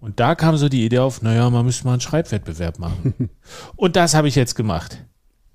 Und 0.00 0.20
da 0.20 0.36
kam 0.36 0.56
so 0.56 0.68
die 0.68 0.84
Idee 0.84 1.00
auf, 1.00 1.22
naja, 1.22 1.50
man 1.50 1.64
müsste 1.64 1.86
mal 1.86 1.92
einen 1.92 2.00
Schreibwettbewerb 2.00 2.78
machen. 2.78 3.30
und 3.76 3.96
das 3.96 4.14
habe 4.14 4.28
ich 4.28 4.36
jetzt 4.36 4.54
gemacht. 4.54 5.04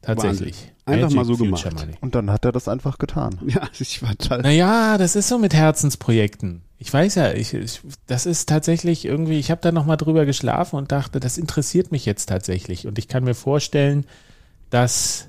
Tatsächlich. 0.02 0.58
Wahnsinn. 0.58 0.73
Einfach 0.86 1.10
Magic 1.10 1.15
mal 1.15 1.26
so 1.26 1.36
Future 1.38 1.69
gemacht. 1.69 1.86
Money. 1.86 1.98
Und 2.02 2.15
dann 2.15 2.30
hat 2.30 2.43
er 2.43 2.52
das 2.52 2.67
einfach 2.67 2.98
getan. 2.98 3.39
Ja, 3.48 3.69
ich 3.80 4.02
war 4.02 4.17
total. 4.17 4.41
Naja, 4.41 4.98
das 4.98 5.15
ist 5.15 5.30
so 5.30 5.38
mit 5.38 5.54
Herzensprojekten. 5.54 6.63
Ich 6.78 6.91
weiß 6.91 7.15
ja, 7.15 7.32
ich, 7.32 7.54
ich 7.54 7.82
das 8.08 8.26
ist 8.26 8.50
tatsächlich 8.50 9.06
irgendwie, 9.06 9.39
ich 9.39 9.52
habe 9.52 9.62
da 9.62 9.72
nochmal 9.72 9.96
drüber 9.96 10.26
geschlafen 10.26 10.76
und 10.76 10.91
dachte, 10.91 11.19
das 11.22 11.38
interessiert 11.38 11.91
mich 11.91 12.06
jetzt 12.06 12.28
tatsächlich. 12.28 12.88
Und 12.88 12.98
ich 12.98 13.08
kann 13.08 13.24
mir 13.24 13.36
vorstellen, 13.36 14.06
dass, 14.69 15.28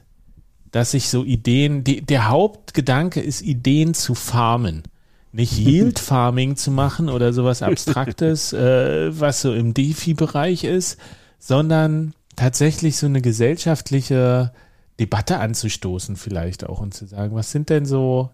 dass 0.73 0.95
ich 0.95 1.09
so 1.09 1.23
Ideen, 1.23 1.85
die, 1.85 2.01
der 2.01 2.29
Hauptgedanke 2.29 3.21
ist, 3.21 3.43
Ideen 3.43 3.95
zu 3.95 4.17
farmen. 4.17 4.83
Nicht 5.31 5.53
Yield 5.59 6.01
Farming 6.01 6.57
zu 6.57 6.73
machen 6.73 7.09
oder 7.09 7.33
sowas 7.33 7.63
Abstraktes, 7.63 8.53
äh, 8.53 9.21
was 9.21 9.41
so 9.41 9.55
im 9.55 9.75
DeFi-Bereich 9.75 10.65
ist, 10.65 10.99
sondern 11.39 12.15
tatsächlich 12.35 12.97
so 12.97 13.07
eine 13.07 13.21
gesellschaftliche 13.21 14.53
Debatte 15.01 15.39
anzustoßen 15.39 16.17
vielleicht 16.17 16.65
auch 16.65 16.81
und 16.81 16.95
zu 16.95 17.07
sagen, 17.07 17.35
was 17.35 17.51
sind 17.51 17.71
denn 17.71 17.85
so, 17.85 18.31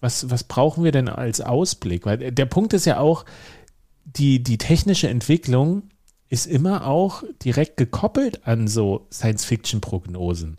was, 0.00 0.30
was 0.30 0.44
brauchen 0.44 0.84
wir 0.84 0.92
denn 0.92 1.08
als 1.08 1.40
Ausblick? 1.40 2.06
Weil 2.06 2.32
der 2.32 2.46
Punkt 2.46 2.72
ist 2.72 2.86
ja 2.86 2.98
auch, 2.98 3.24
die, 4.04 4.42
die 4.42 4.58
technische 4.58 5.08
Entwicklung 5.08 5.82
ist 6.30 6.46
immer 6.46 6.86
auch 6.86 7.22
direkt 7.42 7.76
gekoppelt 7.76 8.46
an 8.46 8.68
so 8.68 9.06
Science-Fiction-Prognosen. 9.12 10.58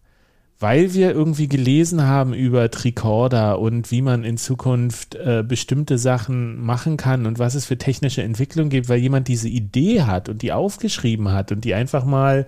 Weil 0.62 0.94
wir 0.94 1.12
irgendwie 1.12 1.48
gelesen 1.48 2.04
haben 2.04 2.34
über 2.34 2.70
Tricorder 2.70 3.60
und 3.60 3.92
wie 3.92 4.02
man 4.02 4.26
in 4.26 4.38
Zukunft 4.38 5.16
äh, 5.16 5.42
bestimmte 5.48 5.98
Sachen 5.98 6.62
machen 6.62 6.98
kann 6.98 7.26
und 7.26 7.40
was 7.40 7.56
es 7.56 7.66
für 7.66 7.78
technische 7.78 8.24
Entwicklung 8.24 8.70
gibt, 8.70 8.90
weil 8.90 9.00
jemand 9.00 9.30
diese 9.30 9.48
Idee 9.48 10.02
hat 10.02 10.28
und 10.28 10.42
die 10.42 10.52
aufgeschrieben 10.52 11.32
hat 11.32 11.54
und 11.54 11.64
die 11.64 11.76
einfach 11.76 12.04
mal 12.04 12.46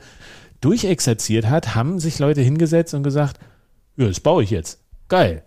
durchexerziert 0.61 1.49
hat, 1.49 1.75
haben 1.75 1.99
sich 1.99 2.19
Leute 2.19 2.41
hingesetzt 2.41 2.93
und 2.93 3.03
gesagt, 3.03 3.39
ja, 3.97 4.07
das 4.07 4.19
baue 4.19 4.43
ich 4.43 4.51
jetzt. 4.51 4.79
Geil. 5.09 5.43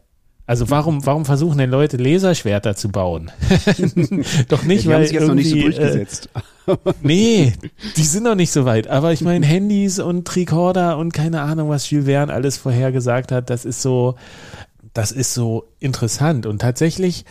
Also 0.47 0.69
warum, 0.69 1.07
warum 1.07 1.25
versuchen 1.25 1.57
denn 1.57 1.71
Leute 1.71 1.97
Laserschwerter 1.97 2.77
zu 2.77 2.91
bauen? 2.91 3.31
Doch 4.49 4.65
nicht, 4.65 4.85
Ja, 4.85 4.89
die 4.89 4.89
weil 4.89 4.95
haben 4.97 5.05
sich 5.05 5.13
jetzt 5.13 5.27
noch 5.27 5.35
nicht 5.35 5.49
so 5.51 5.57
äh, 5.57 5.63
durchgesetzt. 5.63 6.29
Nee, 7.03 7.53
die 7.97 8.03
sind 8.03 8.23
noch 8.23 8.35
nicht 8.37 8.51
so 8.51 8.65
weit. 8.65 8.89
Aber 8.89 9.13
ich 9.13 9.21
meine, 9.21 9.45
Handys 9.45 9.99
und 9.99 10.27
Tricorder 10.27 10.97
und 10.97 11.13
keine 11.13 11.43
Ahnung, 11.43 11.69
was 11.69 11.91
Jules 11.91 12.07
Verne 12.07 12.33
alles 12.33 12.57
vorhergesagt 12.57 13.33
hat, 13.33 13.51
das 13.51 13.67
ist 13.67 13.83
so, 13.83 14.15
das 14.95 15.13
ist 15.13 15.35
so 15.35 15.69
interessant. 15.79 16.47
Und 16.47 16.61
tatsächlich 16.61 17.27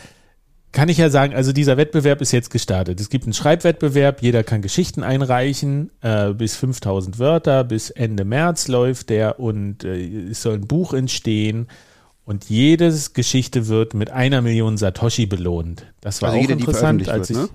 kann 0.74 0.88
ich 0.88 0.98
ja 0.98 1.08
sagen, 1.08 1.34
also 1.34 1.52
dieser 1.52 1.76
Wettbewerb 1.76 2.20
ist 2.20 2.32
jetzt 2.32 2.50
gestartet. 2.50 3.00
Es 3.00 3.08
gibt 3.08 3.24
einen 3.24 3.32
Schreibwettbewerb, 3.32 4.20
jeder 4.22 4.42
kann 4.42 4.60
Geschichten 4.60 5.04
einreichen, 5.04 5.90
äh, 6.02 6.32
bis 6.34 6.56
5000 6.56 7.18
Wörter, 7.20 7.62
bis 7.62 7.90
Ende 7.90 8.24
März 8.24 8.66
läuft 8.66 9.08
der 9.08 9.38
und 9.38 9.84
äh, 9.84 10.30
es 10.30 10.42
soll 10.42 10.54
ein 10.54 10.66
Buch 10.66 10.92
entstehen. 10.92 11.68
Und 12.24 12.50
jede 12.50 12.92
Geschichte 13.12 13.68
wird 13.68 13.94
mit 13.94 14.10
einer 14.10 14.42
Million 14.42 14.76
Satoshi 14.76 15.26
belohnt. 15.26 15.86
Das 16.00 16.20
war 16.22 16.30
Also 16.30 16.38
auch 16.38 16.42
jede, 16.42 16.54
interessant, 16.54 17.08
als 17.08 17.30
ich, 17.30 17.36
wird, 17.36 17.50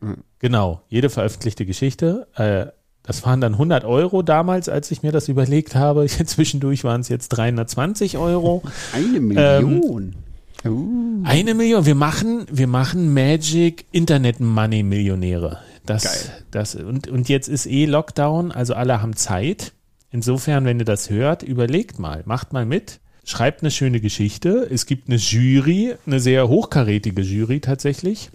ne? 0.00 0.16
Genau, 0.38 0.80
jede 0.88 1.10
veröffentlichte 1.10 1.66
Geschichte. 1.66 2.26
Äh, 2.36 2.66
das 3.02 3.24
waren 3.26 3.40
dann 3.40 3.52
100 3.52 3.84
Euro 3.84 4.22
damals, 4.22 4.68
als 4.68 4.90
ich 4.90 5.02
mir 5.02 5.12
das 5.12 5.28
überlegt 5.28 5.74
habe. 5.74 6.06
Zwischendurch 6.24 6.84
waren 6.84 7.02
es 7.02 7.10
jetzt 7.10 7.28
320 7.30 8.16
Euro. 8.16 8.62
Eine 8.94 9.20
Million. 9.20 10.14
Uh. 10.64 11.22
Eine 11.24 11.54
Million. 11.54 11.86
Wir 11.86 11.94
machen, 11.94 12.46
wir 12.50 12.66
machen 12.66 13.12
Magic 13.12 13.86
Internet 13.90 14.40
Money 14.40 14.82
Millionäre. 14.82 15.58
Das, 15.86 16.04
Geil. 16.04 16.44
das, 16.50 16.74
und, 16.76 17.08
und 17.08 17.28
jetzt 17.28 17.48
ist 17.48 17.66
eh 17.66 17.86
Lockdown, 17.86 18.52
also 18.52 18.74
alle 18.74 19.02
haben 19.02 19.16
Zeit. 19.16 19.72
Insofern, 20.10 20.64
wenn 20.64 20.78
ihr 20.78 20.84
das 20.84 21.10
hört, 21.10 21.42
überlegt 21.42 21.98
mal, 21.98 22.22
macht 22.26 22.52
mal 22.52 22.66
mit. 22.66 23.00
Schreibt 23.24 23.62
eine 23.62 23.70
schöne 23.70 24.00
Geschichte. 24.00 24.68
Es 24.70 24.86
gibt 24.86 25.08
eine 25.08 25.16
Jury, 25.16 25.94
eine 26.06 26.20
sehr 26.20 26.48
hochkarätige 26.48 27.22
Jury 27.22 27.60
tatsächlich. 27.60 28.30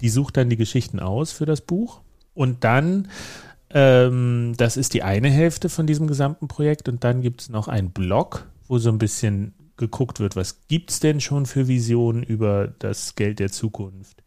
Die 0.00 0.08
sucht 0.08 0.36
dann 0.36 0.50
die 0.50 0.56
Geschichten 0.56 0.98
aus 0.98 1.32
für 1.32 1.46
das 1.46 1.60
Buch. 1.60 2.00
Und 2.34 2.64
dann, 2.64 3.08
ähm, 3.70 4.54
das 4.56 4.76
ist 4.76 4.94
die 4.94 5.02
eine 5.02 5.30
Hälfte 5.30 5.68
von 5.68 5.86
diesem 5.86 6.06
gesamten 6.06 6.48
Projekt. 6.48 6.88
Und 6.88 7.04
dann 7.04 7.22
gibt 7.22 7.42
es 7.42 7.48
noch 7.50 7.68
einen 7.68 7.90
Blog, 7.90 8.46
wo 8.66 8.78
so 8.78 8.90
ein 8.90 8.98
bisschen 8.98 9.54
geguckt 9.80 10.20
wird, 10.20 10.36
was 10.36 10.68
gibt 10.68 10.90
es 10.90 11.00
denn 11.00 11.20
schon 11.20 11.46
für 11.46 11.66
Visionen 11.66 12.22
über 12.22 12.72
das 12.78 13.16
Geld 13.16 13.40
der 13.40 13.50
Zukunft? 13.50 14.22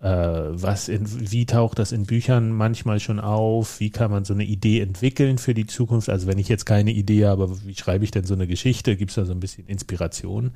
Äh, 0.00 0.08
was 0.08 0.88
in, 0.88 1.30
wie 1.30 1.46
taucht 1.46 1.78
das 1.78 1.92
in 1.92 2.04
Büchern 2.04 2.50
manchmal 2.50 3.00
schon 3.00 3.18
auf? 3.18 3.80
Wie 3.80 3.90
kann 3.90 4.10
man 4.10 4.24
so 4.24 4.34
eine 4.34 4.44
Idee 4.44 4.80
entwickeln 4.80 5.38
für 5.38 5.54
die 5.54 5.66
Zukunft? 5.66 6.10
Also 6.10 6.26
wenn 6.26 6.38
ich 6.38 6.48
jetzt 6.48 6.66
keine 6.66 6.90
Idee 6.90 7.26
habe, 7.26 7.50
wie 7.64 7.74
schreibe 7.74 8.04
ich 8.04 8.10
denn 8.10 8.24
so 8.24 8.34
eine 8.34 8.46
Geschichte? 8.46 8.96
Gibt 8.96 9.12
es 9.12 9.14
da 9.14 9.24
so 9.24 9.32
ein 9.32 9.40
bisschen 9.40 9.66
Inspiration? 9.66 10.50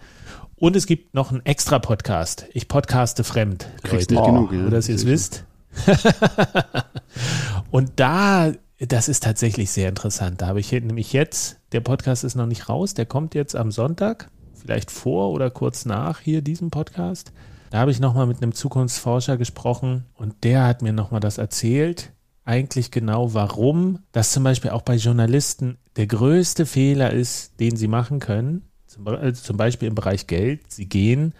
Und 0.56 0.76
es 0.76 0.86
gibt 0.86 1.14
noch 1.14 1.30
einen 1.30 1.44
extra 1.46 1.78
Podcast. 1.78 2.46
Ich 2.52 2.68
podcaste 2.68 3.24
fremd, 3.24 3.66
Kriegst 3.82 4.10
Leute. 4.10 4.22
nicht 4.22 4.34
genug, 4.34 4.52
ja. 4.52 4.58
Nur, 4.58 4.70
dass 4.70 4.88
ihr 4.88 4.96
es 4.96 5.06
wisst. 5.06 5.44
Und 7.70 7.92
da, 7.96 8.52
das 8.78 9.08
ist 9.08 9.22
tatsächlich 9.22 9.70
sehr 9.70 9.88
interessant. 9.88 10.42
Da 10.42 10.48
habe 10.48 10.60
ich 10.60 10.70
nämlich 10.72 11.12
jetzt, 11.12 11.56
der 11.72 11.80
Podcast 11.80 12.24
ist 12.24 12.34
noch 12.34 12.46
nicht 12.46 12.68
raus, 12.68 12.94
der 12.94 13.06
kommt 13.06 13.34
jetzt 13.34 13.54
am 13.56 13.70
Sonntag, 13.70 14.30
vielleicht 14.54 14.90
vor 14.90 15.30
oder 15.30 15.50
kurz 15.50 15.84
nach 15.84 16.20
hier 16.20 16.42
diesem 16.42 16.70
Podcast. 16.70 17.32
Da 17.70 17.78
habe 17.78 17.90
ich 17.90 18.00
nochmal 18.00 18.26
mit 18.26 18.42
einem 18.42 18.52
Zukunftsforscher 18.52 19.36
gesprochen 19.36 20.04
und 20.14 20.42
der 20.42 20.66
hat 20.66 20.82
mir 20.82 20.92
nochmal 20.92 21.20
das 21.20 21.38
erzählt, 21.38 22.12
eigentlich 22.44 22.90
genau, 22.90 23.34
warum 23.34 24.00
das 24.10 24.32
zum 24.32 24.42
Beispiel 24.42 24.70
auch 24.70 24.82
bei 24.82 24.96
Journalisten 24.96 25.78
der 25.96 26.08
größte 26.08 26.66
Fehler 26.66 27.12
ist, 27.12 27.60
den 27.60 27.76
sie 27.76 27.86
machen 27.86 28.18
können, 28.18 28.62
zum, 28.86 29.06
also 29.06 29.40
zum 29.42 29.56
Beispiel 29.56 29.88
im 29.88 29.94
Bereich 29.94 30.26
Geld. 30.26 30.72
Sie 30.72 30.88
gehen 30.88 31.34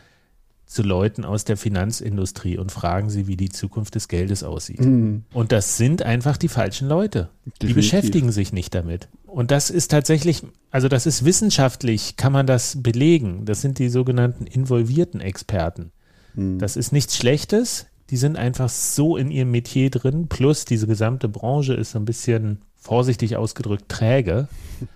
zu 0.71 0.85
Leuten 0.85 1.25
aus 1.25 1.45
der 1.45 1.57
Finanzindustrie 1.57 2.57
und 2.57 2.71
fragen 2.71 3.11
sie, 3.11 3.27
wie 3.27 3.37
die 3.37 3.49
Zukunft 3.49 3.97
des 3.97 4.07
Geldes 4.07 4.45
aussieht. 4.45 4.81
Mhm. 4.81 5.25
Und 5.33 5.51
das 5.51 5.77
sind 5.77 6.03
einfach 6.03 6.37
die 6.37 6.47
falschen 6.47 6.87
Leute. 6.87 7.29
Die 7.45 7.51
Definitiv. 7.51 7.75
beschäftigen 7.75 8.31
sich 8.31 8.53
nicht 8.53 8.73
damit. 8.73 9.09
Und 9.27 9.51
das 9.51 9.71
ist 9.71 9.91
tatsächlich, 9.91 10.45
also 10.71 10.87
das 10.87 11.07
ist 11.07 11.25
wissenschaftlich, 11.25 12.15
kann 12.15 12.33
man 12.33 12.47
das 12.47 12.81
belegen. 12.81 13.45
Das 13.47 13.63
sind 13.63 13.81
die 13.81 13.89
sogenannten 13.89 14.47
involvierten 14.47 15.21
Experten. 15.21 15.91
Mhm. 16.35 16.61
Das 16.61 16.77
ist 16.77 16.93
nichts 16.93 17.17
Schlechtes. 17.17 17.87
Die 18.11 18.17
sind 18.17 18.37
einfach 18.37 18.69
so 18.69 19.17
in 19.17 19.33
ihrem 19.33 19.51
Metier 19.51 19.91
drin. 19.91 20.29
Plus 20.29 20.67
diese 20.67 20.87
gesamte 20.87 21.29
Branche 21.29 21.75
ist 21.75 21.91
so 21.91 21.99
ein 21.99 22.05
bisschen 22.05 22.63
vorsichtig 22.81 23.37
ausgedrückt 23.37 23.89
träge. 23.89 24.49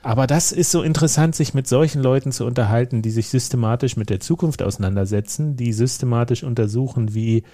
Aber 0.03 0.27
das 0.27 0.51
ist 0.51 0.71
so 0.71 0.83
interessant, 0.83 1.37
sich 1.37 1.53
mit 1.53 1.69
solchen 1.69 2.03
Leuten 2.03 2.33
zu 2.33 2.47
unterhalten, 2.47 3.03
die 3.03 3.11
sich 3.11 3.29
systematisch 3.29 3.97
mit 3.97 4.11
der 4.11 4.21
Zukunft 4.21 4.63
auseinandersetzen, 4.63 5.57
die 5.57 5.73
systematisch 5.73 6.43
untersuchen, 6.43 7.15
wie 7.15 7.45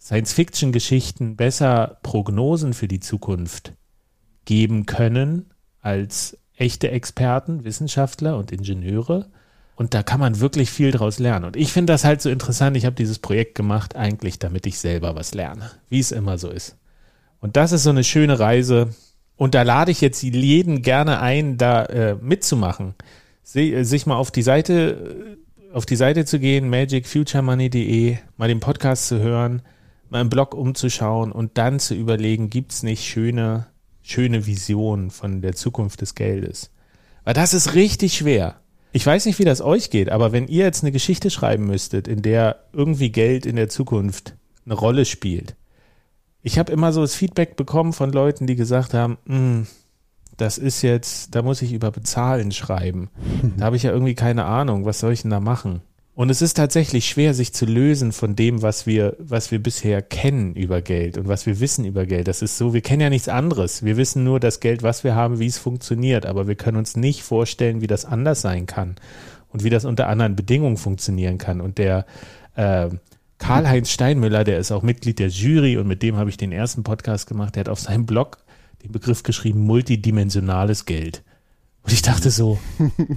Science-Fiction-Geschichten 0.00 1.34
besser 1.36 1.98
Prognosen 2.02 2.72
für 2.72 2.88
die 2.88 3.00
Zukunft 3.00 3.72
geben 4.44 4.86
können 4.86 5.50
als 5.80 6.38
echte 6.56 6.90
Experten, 6.90 7.64
Wissenschaftler 7.64 8.36
und 8.36 8.52
Ingenieure. 8.52 9.28
Und 9.76 9.92
da 9.92 10.04
kann 10.04 10.20
man 10.20 10.38
wirklich 10.38 10.70
viel 10.70 10.92
draus 10.92 11.18
lernen. 11.18 11.46
Und 11.46 11.56
ich 11.56 11.72
finde 11.72 11.92
das 11.92 12.04
halt 12.04 12.22
so 12.22 12.30
interessant. 12.30 12.76
Ich 12.76 12.84
habe 12.84 12.94
dieses 12.94 13.18
Projekt 13.18 13.56
gemacht, 13.56 13.96
eigentlich, 13.96 14.38
damit 14.38 14.66
ich 14.66 14.78
selber 14.78 15.16
was 15.16 15.34
lerne, 15.34 15.70
wie 15.88 15.98
es 15.98 16.12
immer 16.12 16.38
so 16.38 16.48
ist. 16.48 16.76
Und 17.40 17.56
das 17.56 17.72
ist 17.72 17.82
so 17.82 17.90
eine 17.90 18.04
schöne 18.04 18.38
Reise. 18.38 18.94
Und 19.36 19.54
da 19.54 19.62
lade 19.62 19.90
ich 19.90 20.00
jetzt 20.00 20.22
jeden 20.22 20.82
gerne 20.82 21.20
ein, 21.20 21.56
da 21.56 21.84
äh, 21.86 22.16
mitzumachen. 22.20 22.94
Se, 23.42 23.60
äh, 23.60 23.84
sich 23.84 24.06
mal 24.06 24.16
auf 24.16 24.30
die 24.30 24.42
Seite, 24.42 25.36
äh, 25.72 25.74
auf 25.74 25.86
die 25.86 25.96
Seite 25.96 26.24
zu 26.24 26.38
gehen, 26.38 26.68
magicfuturemoney.de, 26.70 28.16
mal 28.36 28.48
den 28.48 28.60
Podcast 28.60 29.08
zu 29.08 29.18
hören, 29.18 29.62
mal 30.08 30.20
im 30.20 30.30
Blog 30.30 30.54
umzuschauen 30.54 31.32
und 31.32 31.58
dann 31.58 31.80
zu 31.80 31.94
überlegen, 31.94 32.48
gibt's 32.48 32.84
nicht 32.84 33.04
schöne, 33.04 33.66
schöne 34.02 34.46
Visionen 34.46 35.10
von 35.10 35.42
der 35.42 35.54
Zukunft 35.54 36.00
des 36.00 36.14
Geldes? 36.14 36.70
Weil 37.24 37.34
das 37.34 37.54
ist 37.54 37.74
richtig 37.74 38.14
schwer. 38.14 38.60
Ich 38.92 39.04
weiß 39.04 39.26
nicht, 39.26 39.40
wie 39.40 39.44
das 39.44 39.60
euch 39.60 39.90
geht, 39.90 40.10
aber 40.10 40.30
wenn 40.30 40.46
ihr 40.46 40.64
jetzt 40.64 40.84
eine 40.84 40.92
Geschichte 40.92 41.30
schreiben 41.30 41.66
müsstet, 41.66 42.06
in 42.06 42.22
der 42.22 42.66
irgendwie 42.72 43.10
Geld 43.10 43.44
in 43.44 43.56
der 43.56 43.68
Zukunft 43.68 44.36
eine 44.64 44.74
Rolle 44.74 45.04
spielt, 45.04 45.56
ich 46.44 46.58
habe 46.58 46.70
immer 46.70 46.92
so 46.92 47.00
das 47.00 47.14
Feedback 47.16 47.56
bekommen 47.56 47.92
von 47.92 48.12
Leuten, 48.12 48.46
die 48.46 48.54
gesagt 48.54 48.94
haben, 48.94 49.18
"Mm, 49.24 49.62
das 50.36 50.58
ist 50.58 50.82
jetzt, 50.82 51.34
da 51.34 51.42
muss 51.42 51.62
ich 51.62 51.72
über 51.72 51.90
Bezahlen 51.90 52.52
schreiben. 52.52 53.10
Da 53.56 53.66
habe 53.66 53.76
ich 53.76 53.82
ja 53.84 53.92
irgendwie 53.92 54.14
keine 54.14 54.44
Ahnung, 54.44 54.84
was 54.84 55.00
soll 55.00 55.12
ich 55.12 55.22
denn 55.22 55.30
da 55.30 55.40
machen? 55.40 55.80
Und 56.16 56.30
es 56.30 56.42
ist 56.42 56.54
tatsächlich 56.54 57.06
schwer, 57.06 57.34
sich 57.34 57.52
zu 57.52 57.66
lösen 57.66 58.12
von 58.12 58.36
dem, 58.36 58.62
was 58.62 58.86
wir, 58.86 59.16
was 59.18 59.50
wir 59.50 59.60
bisher 59.60 60.00
kennen 60.00 60.54
über 60.54 60.80
Geld 60.80 61.18
und 61.18 61.26
was 61.26 61.44
wir 61.44 61.58
wissen 61.58 61.84
über 61.84 62.06
Geld. 62.06 62.28
Das 62.28 62.40
ist 62.40 62.56
so, 62.56 62.72
wir 62.72 62.82
kennen 62.82 63.00
ja 63.00 63.10
nichts 63.10 63.28
anderes. 63.28 63.84
Wir 63.84 63.96
wissen 63.96 64.22
nur 64.22 64.38
das 64.38 64.60
Geld, 64.60 64.84
was 64.84 65.02
wir 65.02 65.16
haben, 65.16 65.40
wie 65.40 65.46
es 65.46 65.58
funktioniert, 65.58 66.24
aber 66.24 66.46
wir 66.46 66.54
können 66.54 66.76
uns 66.76 66.96
nicht 66.96 67.24
vorstellen, 67.24 67.80
wie 67.80 67.88
das 67.88 68.04
anders 68.04 68.42
sein 68.42 68.66
kann 68.66 68.94
und 69.48 69.64
wie 69.64 69.70
das 69.70 69.84
unter 69.84 70.06
anderen 70.06 70.36
Bedingungen 70.36 70.76
funktionieren 70.76 71.38
kann. 71.38 71.60
Und 71.60 71.78
der 71.78 72.06
äh, 72.54 72.90
Karl-Heinz 73.44 73.90
Steinmüller, 73.90 74.42
der 74.42 74.58
ist 74.58 74.72
auch 74.72 74.82
Mitglied 74.82 75.18
der 75.18 75.28
Jury 75.28 75.76
und 75.76 75.86
mit 75.86 76.02
dem 76.02 76.16
habe 76.16 76.30
ich 76.30 76.38
den 76.38 76.50
ersten 76.50 76.82
Podcast 76.82 77.26
gemacht, 77.26 77.56
der 77.56 77.60
hat 77.60 77.68
auf 77.68 77.78
seinem 77.78 78.06
Blog 78.06 78.38
den 78.82 78.90
Begriff 78.90 79.22
geschrieben, 79.22 79.60
multidimensionales 79.60 80.86
Geld. 80.86 81.22
Und 81.82 81.92
ich 81.92 82.00
dachte 82.00 82.30
so, 82.30 82.58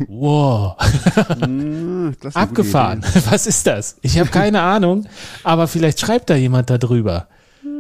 wow, 0.10 0.76
gute 1.30 2.36
abgefahren. 2.36 3.06
Was 3.30 3.48
ist 3.48 3.68
das? 3.68 4.00
Ich 4.02 4.20
habe 4.20 4.30
keine 4.30 4.60
Ahnung, 4.60 5.06
aber 5.46 5.70
vielleicht 5.70 6.02
schreibt 6.02 6.30
da 6.30 6.36
jemand 6.36 6.70
darüber. 6.70 7.30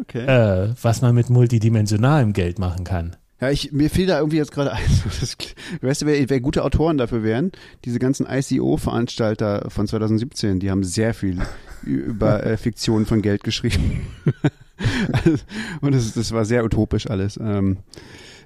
Okay. 0.03 0.25
äh, 0.25 0.73
was 0.81 1.01
man 1.01 1.13
mit 1.15 1.29
multidimensionalem 1.29 2.31
Geld 2.31 2.59
machen 2.59 2.85
kann. 2.85 3.17
Ja, 3.41 3.51
ich, 3.51 3.73
mir 3.73 3.89
fiel 3.89 4.07
da 4.07 4.19
irgendwie 4.19 4.37
jetzt 4.37 4.53
gerade 4.53 4.71
ein, 4.71 4.85
das, 5.19 5.35
weißt 5.81 6.03
du, 6.03 6.05
wer, 6.05 6.29
wer 6.29 6.39
gute 6.39 6.63
Autoren 6.63 6.97
dafür 6.97 7.23
wären? 7.23 7.51
Diese 7.83 7.99
ganzen 7.99 8.25
ICO-Veranstalter 8.25 9.69
von 9.69 9.85
2017, 9.85 10.61
die 10.61 10.71
haben 10.71 10.85
sehr 10.85 11.13
viel 11.13 11.39
über 11.83 12.45
äh, 12.45 12.57
Fiktion 12.57 13.05
von 13.05 13.21
Geld 13.21 13.43
geschrieben. 13.43 14.07
Und 15.81 15.93
das, 15.95 16.13
das 16.13 16.31
war 16.31 16.45
sehr 16.45 16.63
utopisch 16.63 17.09
alles. 17.09 17.37
Ähm, 17.37 17.77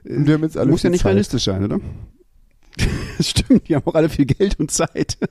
wir 0.04 0.36
haben 0.36 0.44
jetzt 0.44 0.58
alle 0.58 0.72
muss 0.72 0.84
ja 0.84 0.90
nicht 0.90 1.02
Zeit. 1.02 1.12
realistisch 1.12 1.44
sein, 1.44 1.64
oder? 1.64 1.80
Stimmt. 3.20 3.68
Die 3.68 3.76
haben 3.76 3.86
auch 3.86 3.96
alle 3.96 4.10
viel 4.10 4.26
Geld 4.26 4.60
und 4.60 4.72
Zeit. 4.72 5.18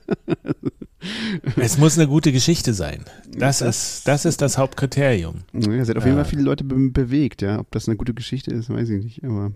Es 1.55 1.79
muss 1.79 1.97
eine 1.97 2.07
gute 2.07 2.31
Geschichte 2.31 2.75
sein. 2.75 3.03
Das, 3.35 3.61
ist, 3.61 4.07
das 4.07 4.25
ist 4.25 4.39
das 4.39 4.59
Hauptkriterium. 4.59 5.37
Ja, 5.51 5.71
es 5.73 5.89
hat 5.89 5.97
auf 5.97 6.05
jeden 6.05 6.15
Fall 6.15 6.25
viele 6.25 6.43
Leute 6.43 6.63
be 6.63 6.75
bewegt, 6.91 7.41
ja. 7.41 7.57
Ob 7.59 7.71
das 7.71 7.87
eine 7.87 7.97
gute 7.97 8.13
Geschichte 8.13 8.51
ist, 8.51 8.69
weiß 8.69 8.87
ich 8.89 9.03
nicht, 9.03 9.23
aber. 9.23 9.51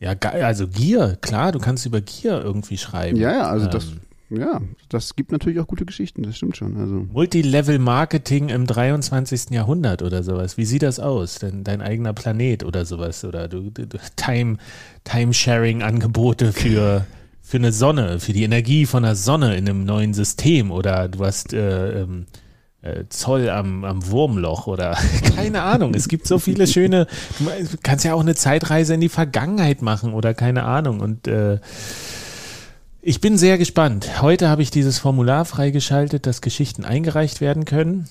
Ja, 0.00 0.14
geil. 0.14 0.42
Also 0.42 0.66
Gier, 0.66 1.16
klar, 1.20 1.52
du 1.52 1.60
kannst 1.60 1.86
über 1.86 2.00
Gier 2.00 2.42
irgendwie 2.42 2.76
schreiben. 2.76 3.16
Ja, 3.18 3.30
ja, 3.30 3.42
also 3.48 3.68
das, 3.68 3.86
Ähm, 3.86 4.00
ja, 4.30 4.60
das 4.90 5.16
gibt 5.16 5.32
natürlich 5.32 5.58
auch 5.58 5.66
gute 5.66 5.86
Geschichten, 5.86 6.22
das 6.22 6.36
stimmt 6.36 6.56
schon. 6.56 6.76
Also. 6.76 7.06
Multilevel-Marketing 7.12 8.50
im 8.50 8.66
23. 8.66 9.50
Jahrhundert 9.50 10.02
oder 10.02 10.22
sowas. 10.22 10.58
Wie 10.58 10.66
sieht 10.66 10.82
das 10.82 11.00
aus? 11.00 11.36
Dein, 11.36 11.64
dein 11.64 11.80
eigener 11.80 12.12
Planet 12.12 12.64
oder 12.64 12.84
sowas? 12.84 13.24
Oder 13.24 13.48
du, 13.48 13.70
du, 13.70 13.86
Time, 14.16 14.58
Time-Sharing-Angebote 15.04 16.52
für, 16.52 17.06
für 17.40 17.56
eine 17.56 17.72
Sonne, 17.72 18.20
für 18.20 18.34
die 18.34 18.42
Energie 18.42 18.84
von 18.84 19.02
der 19.02 19.14
Sonne 19.14 19.56
in 19.56 19.68
einem 19.68 19.84
neuen 19.84 20.12
System 20.12 20.70
oder 20.70 21.08
du 21.08 21.24
hast 21.24 21.54
äh, 21.54 22.02
ähm, 22.02 22.26
äh, 22.82 23.04
Zoll 23.08 23.48
am, 23.48 23.84
am 23.84 24.06
Wurmloch 24.10 24.66
oder 24.66 24.96
keine 25.36 25.62
Ahnung. 25.62 25.94
Es 25.94 26.06
gibt 26.06 26.26
so 26.26 26.38
viele 26.38 26.66
schöne, 26.66 27.06
du 27.38 27.78
kannst 27.82 28.04
ja 28.04 28.14
auch 28.14 28.20
eine 28.20 28.34
Zeitreise 28.34 28.94
in 28.94 29.00
die 29.00 29.08
Vergangenheit 29.08 29.80
machen 29.80 30.12
oder 30.12 30.34
keine 30.34 30.64
Ahnung. 30.64 31.00
Und 31.00 31.26
äh, 31.26 31.60
ich 33.08 33.22
bin 33.22 33.38
sehr 33.38 33.56
gespannt. 33.56 34.20
Heute 34.20 34.50
habe 34.50 34.60
ich 34.60 34.70
dieses 34.70 34.98
Formular 34.98 35.46
freigeschaltet, 35.46 36.26
dass 36.26 36.42
Geschichten 36.42 36.84
eingereicht 36.84 37.40
werden 37.40 37.64
können. 37.64 38.06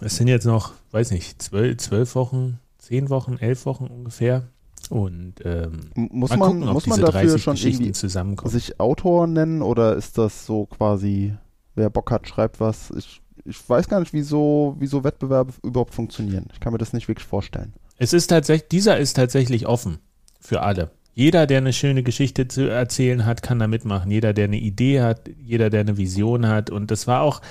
Es 0.00 0.16
sind 0.16 0.26
jetzt 0.26 0.44
noch, 0.44 0.72
weiß 0.90 1.12
nicht, 1.12 1.40
zwölf, 1.40 1.76
zwölf 1.76 2.16
Wochen, 2.16 2.58
zehn 2.76 3.10
Wochen, 3.10 3.36
elf 3.38 3.64
Wochen 3.64 3.86
ungefähr. 3.86 4.48
Und 4.88 5.34
ähm, 5.44 5.92
Muss 5.94 6.30
man, 6.30 6.40
gucken, 6.40 6.60
muss 6.72 6.88
man 6.88 7.00
dafür 7.00 7.20
30 7.20 7.42
schon 7.44 7.56
irgendwie 7.56 7.92
zusammenkommen. 7.92 8.50
sich 8.50 8.80
Autor 8.80 9.28
nennen 9.28 9.62
oder 9.62 9.94
ist 9.94 10.18
das 10.18 10.46
so 10.46 10.66
quasi, 10.66 11.32
wer 11.76 11.88
Bock 11.88 12.10
hat, 12.10 12.26
schreibt 12.26 12.58
was? 12.58 12.90
Ich, 12.96 13.22
ich 13.44 13.68
weiß 13.68 13.86
gar 13.86 14.00
nicht, 14.00 14.12
wieso, 14.12 14.74
wieso 14.80 15.04
Wettbewerbe 15.04 15.52
überhaupt 15.62 15.94
funktionieren. 15.94 16.48
Ich 16.52 16.58
kann 16.58 16.72
mir 16.72 16.80
das 16.80 16.92
nicht 16.92 17.06
wirklich 17.06 17.28
vorstellen. 17.28 17.72
Es 17.98 18.12
ist 18.12 18.26
tatsächlich, 18.26 18.68
dieser 18.68 18.98
ist 18.98 19.14
tatsächlich 19.14 19.68
offen 19.68 19.98
für 20.40 20.62
alle. 20.62 20.90
Jeder, 21.20 21.46
der 21.46 21.58
eine 21.58 21.74
schöne 21.74 22.02
Geschichte 22.02 22.48
zu 22.48 22.70
erzählen 22.70 23.26
hat, 23.26 23.42
kann 23.42 23.58
da 23.58 23.66
mitmachen. 23.66 24.10
Jeder, 24.10 24.32
der 24.32 24.44
eine 24.44 24.56
Idee 24.56 25.02
hat, 25.02 25.28
jeder, 25.38 25.68
der 25.68 25.80
eine 25.80 25.98
Vision 25.98 26.48
hat. 26.48 26.70
Und 26.70 26.90
das 26.90 27.06
war 27.06 27.20
auch, 27.20 27.42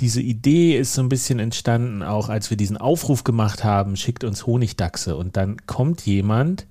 diese 0.00 0.22
Idee 0.22 0.78
ist 0.78 0.94
so 0.94 1.02
ein 1.02 1.10
bisschen 1.10 1.38
entstanden, 1.38 2.02
auch 2.02 2.30
als 2.30 2.48
wir 2.48 2.56
diesen 2.56 2.78
Aufruf 2.78 3.22
gemacht 3.22 3.62
haben, 3.62 3.96
schickt 3.96 4.24
uns 4.24 4.46
Honigdachse. 4.46 5.16
Und 5.18 5.36
dann 5.36 5.58
kommt 5.66 6.06
jemand, 6.06 6.66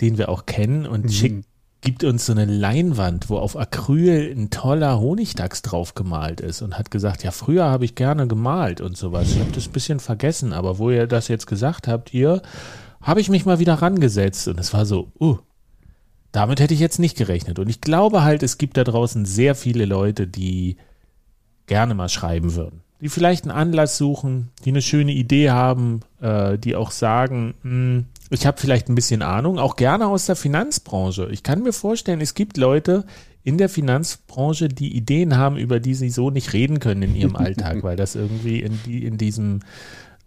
den 0.00 0.16
wir 0.16 0.30
auch 0.30 0.46
kennen 0.46 0.86
und 0.86 1.12
schickt, 1.12 1.44
gibt 1.82 2.04
uns 2.04 2.24
so 2.24 2.32
eine 2.32 2.46
Leinwand, 2.46 3.28
wo 3.28 3.36
auf 3.36 3.54
Acryl 3.54 4.34
ein 4.34 4.48
toller 4.48 4.98
Honigdachs 4.98 5.60
drauf 5.60 5.92
gemalt 5.92 6.40
ist 6.40 6.62
und 6.62 6.78
hat 6.78 6.90
gesagt, 6.90 7.22
ja, 7.22 7.32
früher 7.32 7.66
habe 7.66 7.84
ich 7.84 7.96
gerne 7.96 8.26
gemalt 8.26 8.80
und 8.80 8.96
sowas. 8.96 9.30
Ich 9.30 9.40
habe 9.40 9.52
das 9.52 9.66
ein 9.66 9.72
bisschen 9.72 10.00
vergessen, 10.00 10.54
aber 10.54 10.78
wo 10.78 10.90
ihr 10.90 11.06
das 11.06 11.28
jetzt 11.28 11.46
gesagt 11.46 11.86
habt, 11.86 12.08
hier, 12.08 12.40
habe 13.02 13.20
ich 13.20 13.28
mich 13.28 13.44
mal 13.44 13.58
wieder 13.58 13.74
rangesetzt 13.74 14.48
und 14.48 14.58
es 14.58 14.72
war 14.72 14.86
so, 14.86 15.12
uh, 15.20 15.36
damit 16.32 16.60
hätte 16.60 16.74
ich 16.74 16.80
jetzt 16.80 16.98
nicht 16.98 17.16
gerechnet. 17.16 17.58
Und 17.58 17.68
ich 17.68 17.80
glaube 17.80 18.24
halt, 18.24 18.42
es 18.42 18.58
gibt 18.58 18.76
da 18.76 18.84
draußen 18.84 19.26
sehr 19.26 19.54
viele 19.54 19.84
Leute, 19.84 20.26
die 20.26 20.76
gerne 21.66 21.94
mal 21.94 22.08
schreiben 22.08 22.54
würden. 22.54 22.80
Die 23.00 23.08
vielleicht 23.08 23.44
einen 23.44 23.56
Anlass 23.56 23.98
suchen, 23.98 24.50
die 24.64 24.70
eine 24.70 24.82
schöne 24.82 25.12
Idee 25.12 25.50
haben, 25.50 26.00
äh, 26.20 26.56
die 26.56 26.76
auch 26.76 26.90
sagen, 26.90 27.54
hm, 27.62 28.06
ich 28.30 28.46
habe 28.46 28.60
vielleicht 28.60 28.88
ein 28.88 28.94
bisschen 28.94 29.22
Ahnung, 29.22 29.58
auch 29.58 29.76
gerne 29.76 30.06
aus 30.06 30.26
der 30.26 30.36
Finanzbranche. 30.36 31.28
Ich 31.30 31.42
kann 31.42 31.62
mir 31.62 31.72
vorstellen, 31.72 32.20
es 32.20 32.34
gibt 32.34 32.56
Leute 32.56 33.04
in 33.44 33.58
der 33.58 33.68
Finanzbranche, 33.68 34.68
die 34.68 34.96
Ideen 34.96 35.36
haben, 35.36 35.56
über 35.56 35.80
die 35.80 35.94
sie 35.94 36.10
so 36.10 36.30
nicht 36.30 36.52
reden 36.52 36.78
können 36.78 37.02
in 37.02 37.16
ihrem 37.16 37.36
Alltag, 37.36 37.82
weil 37.82 37.96
das 37.96 38.14
irgendwie 38.14 38.60
in, 38.60 38.78
die, 38.86 39.04
in 39.04 39.18
diesem 39.18 39.60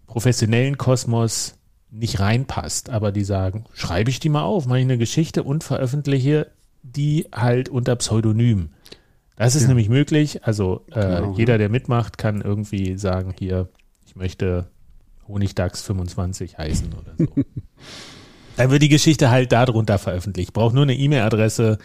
professionellen 0.06 0.78
Kosmos 0.78 1.55
nicht 1.90 2.20
reinpasst. 2.20 2.90
Aber 2.90 3.12
die 3.12 3.24
sagen, 3.24 3.64
schreibe 3.72 4.10
ich 4.10 4.20
die 4.20 4.28
mal 4.28 4.42
auf, 4.42 4.66
mache 4.66 4.78
ich 4.78 4.84
eine 4.84 4.98
Geschichte 4.98 5.42
und 5.42 5.64
veröffentliche 5.64 6.48
die 6.82 7.26
halt 7.34 7.68
unter 7.68 7.96
Pseudonym. 7.96 8.68
Das 9.36 9.56
ist 9.56 9.62
Ja. 9.62 9.68
nämlich 9.68 9.88
möglich. 9.88 10.44
Also 10.44 10.84
äh, 10.92 11.00
Genau, 11.00 11.34
jeder, 11.36 11.58
der 11.58 11.68
mitmacht, 11.68 12.16
kann 12.16 12.40
irgendwie 12.42 12.96
sagen, 12.96 13.34
hier, 13.36 13.68
ich 14.06 14.14
möchte 14.14 14.66
Honigdachs 15.26 15.82
25 15.82 16.56
heißen 16.58 16.92
oder 16.92 17.12
so. 17.18 17.26
dann 18.56 18.70
wird 18.70 18.82
die 18.82 18.88
Geschichte 18.88 19.30
halt 19.30 19.50
darunter 19.50 19.98
veröffentlicht. 19.98 20.52
Braucht 20.52 20.74
nur 20.74 20.84
eine 20.84 20.94
E-Mail-Adresse, 20.94 21.78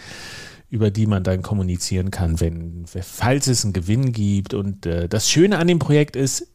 über 0.70 0.92
die 0.92 1.08
man 1.08 1.24
dann 1.24 1.42
kommunizieren 1.42 2.12
kann, 2.12 2.40
wenn, 2.40 2.86
falls 2.86 3.48
es 3.48 3.64
einen 3.66 3.74
Gewinn 3.74 4.12
gibt. 4.14 4.54
Und 4.54 4.86
äh, 4.86 5.10
das 5.10 5.30
Schöne 5.30 5.58
an 5.58 5.68
dem 5.68 5.80
Projekt 5.80 6.16
ist, 6.16 6.51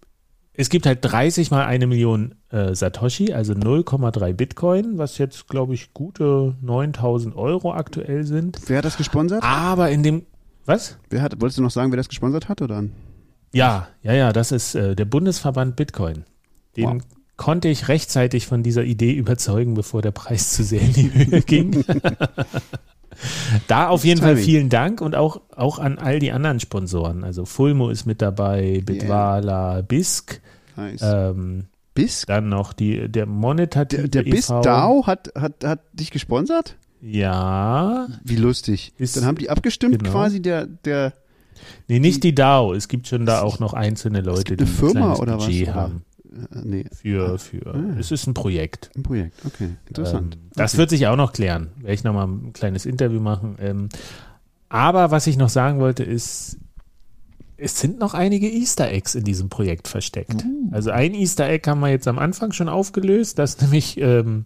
es 0.57 0.69
gibt 0.71 0.87
halt 0.87 0.99
30 1.03 1.51
mal 1.51 1.65
eine 1.65 1.87
Million 1.87 2.35
äh, 2.51 2.75
Satoshi, 2.75 3.33
also 3.33 3.53
0,3 3.53 4.33
Bitcoin, 4.33 4.99
was 4.99 5.19
jetzt, 5.19 5.49
glaube 5.49 5.75
ich, 5.75 5.93
gute 5.93 6.57
9000 6.63 7.37
Euro 7.37 7.73
aktuell 7.73 8.25
sind. 8.25 8.59
Wer 8.67 8.79
hat 8.79 8.85
das 8.85 8.97
gesponsert? 8.97 9.43
Aber 9.43 9.91
in 9.91 10.03
dem, 10.03 10.27
was? 10.65 10.99
Wer 11.11 11.23
hat, 11.23 11.41
wolltest 11.41 11.59
du 11.59 11.63
noch 11.63 11.71
sagen, 11.71 11.93
wer 11.93 11.97
das 11.97 12.09
gesponsert 12.09 12.49
hat 12.49 12.63
oder? 12.63 12.85
Ja, 13.53 13.89
ja, 14.03 14.13
ja, 14.15 14.33
das 14.33 14.53
ist 14.53 14.75
äh, 14.75 14.97
der 14.97 15.05
Bundesverband 15.05 15.77
Bitcoin. 15.77 16.25
Den 16.77 16.85
Wow. 16.85 17.03
konnte 17.37 17.69
ich 17.69 17.89
rechtzeitig 17.89 18.47
von 18.47 18.63
dieser 18.63 18.85
Idee 18.85 19.13
überzeugen, 19.13 19.75
bevor 19.75 20.03
der 20.03 20.11
Preis 20.11 20.53
zu 20.53 20.65
sehr 20.65 20.81
in 20.81 20.93
die 20.93 21.13
Höhe 21.13 21.43
ging. 21.43 21.85
da 23.69 23.89
auf 23.89 24.05
jeden 24.05 24.21
Fall 24.21 24.37
vielen 24.37 24.69
Dank 24.69 25.01
und 25.01 25.15
auch, 25.15 25.41
auch 25.55 25.79
an 25.79 25.99
all 25.99 26.19
die 26.19 26.33
anderen 26.33 26.61
Sponsoren. 26.61 27.25
Also 27.25 27.45
Fulmo 27.45 27.91
ist 27.91 28.07
mit 28.07 28.23
dabei, 28.23 28.83
Bitwala, 28.85 29.83
Bisk, 29.83 30.41
Nice. 30.77 31.01
ähm, 31.03 31.67
BIS? 31.95 32.25
dann 32.27 32.49
noch 32.49 32.73
die, 32.73 33.09
der 33.09 33.27
Monitor 33.27 33.85
Der, 33.87 34.09
der 34.09 34.23
BIS 34.23 34.49
DAO 34.49 35.07
hat, 35.07 35.31
hat, 35.35 35.65
hat 35.65 35.81
dich 35.93 36.11
gesponsert? 36.11 36.77
Ja, 37.01 38.09
Wie 38.25 38.37
lustig. 38.37 38.93
Ist- 38.99 39.17
Dann 39.17 39.25
haben 39.25 39.39
die 39.39 39.51
abgestimmt 39.51 39.99
genau. 39.99 40.11
quasi 40.11 40.41
der, 40.43 40.67
der, 40.67 41.13
nee, 41.89 41.99
nicht 41.99 42.25
die 42.25 42.35
DAO. 42.35 42.75
Es 42.75 42.89
gibt 42.89 43.07
schon 43.07 43.27
da 43.27 43.43
auch 43.43 43.59
noch 43.59 43.73
einzelne 43.75 44.21
Leute, 44.21 44.57
gibt 44.57 44.61
die 44.61 44.65
eine 44.65 44.73
ein 44.73 44.77
Firma 44.77 45.15
oder 45.15 45.39
was, 45.39 45.47
Budget 45.47 45.69
oder? 45.69 45.91
Äh, 46.37 46.59
nee, 46.65 46.85
Für, 46.93 47.39
für, 47.39 47.75
Ah. 47.75 47.97
es 47.99 48.11
ist 48.11 48.27
ein 48.27 48.35
Projekt. 48.35 48.91
ein 48.97 49.03
Projekt. 49.03 49.35
Okay, 49.45 49.71
interessant. 49.89 50.35
Ähm, 50.37 50.51
das 50.55 50.73
okay. 50.73 50.79
wird 50.79 50.91
sich 50.91 51.07
auch 51.07 51.17
noch 51.17 51.33
klären. 51.33 51.69
Werde 51.79 51.95
ich 51.95 52.05
nochmal 52.05 52.27
ein 52.29 52.53
kleines 52.53 52.87
Interview 52.87 53.21
machen. 53.21 53.57
Ähm, 53.61 53.89
aber 54.69 55.11
was 55.11 55.27
ich 55.27 55.37
noch 55.37 55.49
sagen 55.49 55.79
wollte, 55.79 56.03
ist, 56.05 56.59
es 57.57 57.81
sind 57.81 57.99
noch 57.99 58.13
einige 58.15 58.49
Easter 58.51 58.91
Eggs 58.91 59.15
in 59.15 59.25
diesem 59.25 59.49
Projekt 59.49 59.89
versteckt. 59.89 60.45
Uh. 60.45 60.69
Also 60.73 60.91
ein 60.91 61.15
Easter 61.15 61.49
Egg 61.49 61.69
haben 61.71 61.81
wir 61.81 61.89
jetzt 61.89 62.09
am 62.09 62.19
Anfang 62.19 62.53
schon 62.53 62.69
aufgelöst, 62.69 63.39
das 63.39 63.61
nämlich, 63.61 63.99
ähm, 64.01 64.45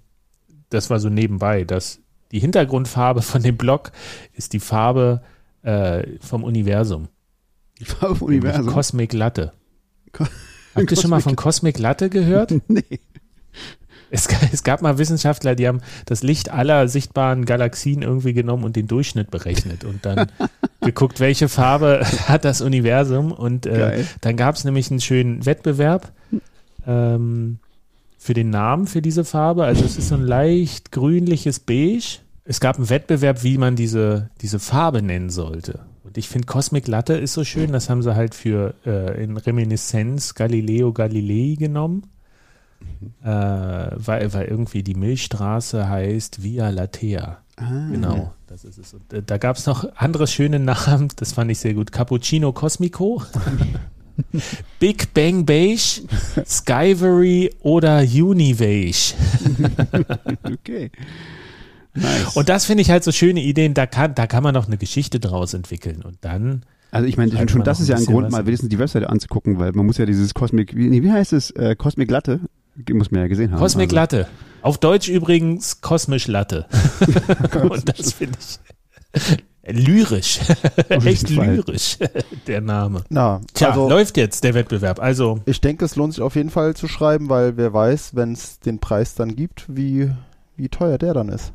das 0.69 0.91
war 0.91 1.01
so 1.01 1.09
nebenbei, 1.09 1.65
dass 1.65 2.01
die 2.31 2.39
Hintergrundfarbe 2.39 3.23
von 3.23 3.43
dem 3.43 3.57
Block 3.57 3.91
ist 4.35 4.53
die 4.53 4.61
Farbe 4.61 5.23
äh, 5.63 6.07
vom 6.21 6.45
Universum. 6.45 7.09
Die 7.81 7.85
Farbe 7.87 8.15
vom 8.15 8.29
Universum. 8.29 8.67
Cosmic 8.73 9.13
Latte. 9.13 9.53
Co- 10.13 10.27
Habt 10.75 10.91
ihr 10.91 10.97
schon 10.97 11.11
mal 11.11 11.21
von 11.21 11.37
Cosmic 11.37 11.79
Latte 11.79 12.11
gehört? 12.11 12.55
nee. 12.69 13.01
Es, 14.11 14.27
es 14.53 14.65
gab 14.65 14.83
mal 14.83 14.99
Wissenschaftler, 14.99 15.55
die 15.55 15.69
haben 15.69 15.81
das 16.05 16.23
Licht 16.23 16.51
aller 16.51 16.89
sichtbaren 16.89 17.45
Galaxien 17.45 18.03
irgendwie 18.03 18.33
genommen 18.33 18.65
und 18.65 18.75
den 18.75 18.89
Durchschnitt 18.89 19.31
berechnet 19.31 19.85
und 19.85 20.05
dann 20.05 20.27
geguckt, 20.81 21.21
welche 21.21 21.49
Farbe 21.49 22.05
hat 22.29 22.45
das 22.45 22.61
Universum. 22.61 23.31
Und 23.31 23.67
äh, 23.67 24.05
dann 24.21 24.37
gab 24.37 24.57
es 24.57 24.65
nämlich 24.65 24.91
einen 24.91 25.01
schönen 25.01 25.47
Wettbewerb 25.47 26.13
ähm, 26.87 27.59
für 28.19 28.35
den 28.35 28.51
Namen 28.51 28.87
für 28.87 29.01
diese 29.01 29.25
Farbe. 29.25 29.65
Also 29.65 29.85
es 29.85 29.97
ist 29.97 30.09
so 30.09 30.17
ein 30.17 30.27
leicht 30.27 30.91
grünliches 30.91 31.61
Beige. 31.61 32.19
Es 32.45 32.59
gab 32.59 32.77
einen 32.77 32.91
Wettbewerb, 32.91 33.45
wie 33.45 33.59
man 33.59 33.77
diese, 33.77 34.31
diese 34.41 34.59
Farbe 34.59 35.03
nennen 35.03 35.31
sollte. 35.31 35.81
Und 36.03 36.17
ich 36.17 36.29
finde 36.29 36.47
Cosmic 36.47 36.89
Latte 36.89 37.15
ist 37.15 37.35
so 37.35 37.45
schön, 37.45 37.73
das 37.73 37.91
haben 37.91 38.03
sie 38.03 38.15
halt 38.15 38.35
für 38.35 38.75
äh, 38.87 39.23
in 39.23 39.37
Reminiszenz 39.37 40.35
Galileo 40.35 40.93
Galilei 40.93 41.57
genommen 41.57 42.05
äh, 43.23 43.27
weil, 43.29 44.33
weil 44.33 44.47
irgendwie 44.47 44.83
die 44.83 44.95
Milchstraße 44.95 45.89
heißt 45.89 46.43
Via 46.43 46.71
Latea. 46.71 47.39
Ah, 47.57 47.89
Genau, 47.91 48.33
das 48.47 48.65
ist 48.65 48.79
es. 48.79 48.95
Und, 48.95 49.13
äh, 49.13 49.23
da 49.23 49.39
gab 49.39 49.57
es 49.57 49.67
noch 49.67 49.85
andere 49.97 50.27
schöne 50.27 50.59
Namen, 50.59 51.09
das 51.17 51.33
fand 51.33 51.51
ich 51.51 51.59
sehr 51.59 51.75
gut. 51.75 51.93
Cappuccino 51.93 52.53
Cosmico, 52.53 53.23
Big 54.79 55.13
Bang 55.13 55.45
Beige, 55.45 56.03
Skyvery 56.47 57.55
oder 57.61 58.01
Unibeige. 58.01 59.15
Okay. 60.43 60.91
Nice. 61.95 62.37
Und 62.37 62.49
das 62.49 62.67
finde 62.67 62.83
ich 62.83 62.91
halt 62.91 63.05
so 63.05 63.13
schöne 63.13 63.43
Ideen, 63.43 63.75
da 63.75 63.87
kann, 63.87 64.15
da 64.15 64.27
kann 64.27 64.43
man 64.43 64.55
noch 64.55 64.67
eine 64.67 64.77
Geschichte 64.77 65.21
draus 65.21 65.55
entwickeln. 65.55 66.03
Und 66.03 66.19
dann, 66.21 66.63
also 66.91 67.07
ich 67.07 67.17
meine, 67.17 67.49
schon 67.49 67.65
das 67.65 67.81
ist 67.81 67.89
ja 67.89 67.97
ein 67.97 68.05
Grund, 68.05 68.27
was. 68.27 68.33
mal 68.33 68.47
wenigstens 68.47 68.69
die 68.69 68.79
Webseite 68.79 69.11
anzugucken, 69.11 69.59
weil 69.59 69.73
man 69.73 69.87
muss 69.87 69.99
ja 69.99 70.07
dieses 70.07 70.35
Cosmic, 70.35 70.77
wie, 70.77 70.89
nee, 70.89 71.03
wie 71.03 71.11
heißt 71.11 71.33
es? 71.33 71.51
Äh, 71.53 71.77
Cosmic 71.77 72.11
Latte? 72.11 72.41
Muss 72.93 73.11
man 73.11 73.23
ja 73.23 73.29
gesehen 73.29 73.53
haben. 73.53 73.59
Cosmic 73.59 73.91
also. 73.91 73.97
Latte. 73.97 74.29
Auf 74.63 74.79
Deutsch 74.79 75.09
übrigens 75.09 75.81
kosmisch 75.81 76.29
Latte. 76.29 76.67
Und 77.63 77.89
das 77.89 78.13
finde 78.13 78.39
ich 78.39 78.59
Lyrisch. 79.63 80.41
Echt 80.89 81.29
lyrisch, 81.29 81.99
der 82.47 82.61
Name. 82.61 83.05
Na, 83.09 83.41
Tja, 83.55 83.71
also 83.71 83.89
läuft 83.89 84.17
jetzt 84.17 84.43
der 84.43 84.55
Wettbewerb. 84.55 85.01
Also, 85.01 85.41
ich 85.45 85.61
denke, 85.61 85.85
es 85.85 85.97
lohnt 85.97 86.15
sich 86.15 86.23
auf 86.23 86.35
jeden 86.35 86.51
Fall 86.51 86.75
zu 86.75 86.89
schreiben, 86.89 87.29
weil 87.29 87.57
wer 87.57 87.73
weiß, 87.73 88.15
wenn 88.15 88.33
es 88.33 88.59
den 88.61 88.79
Preis 88.79 89.15
dann 89.15 89.37
gibt, 89.37 89.67
wie, 89.69 90.11
wie 90.57 90.69
teuer 90.69 90.99
der 90.99 91.15
dann 91.15 91.29
ist. 91.29 91.53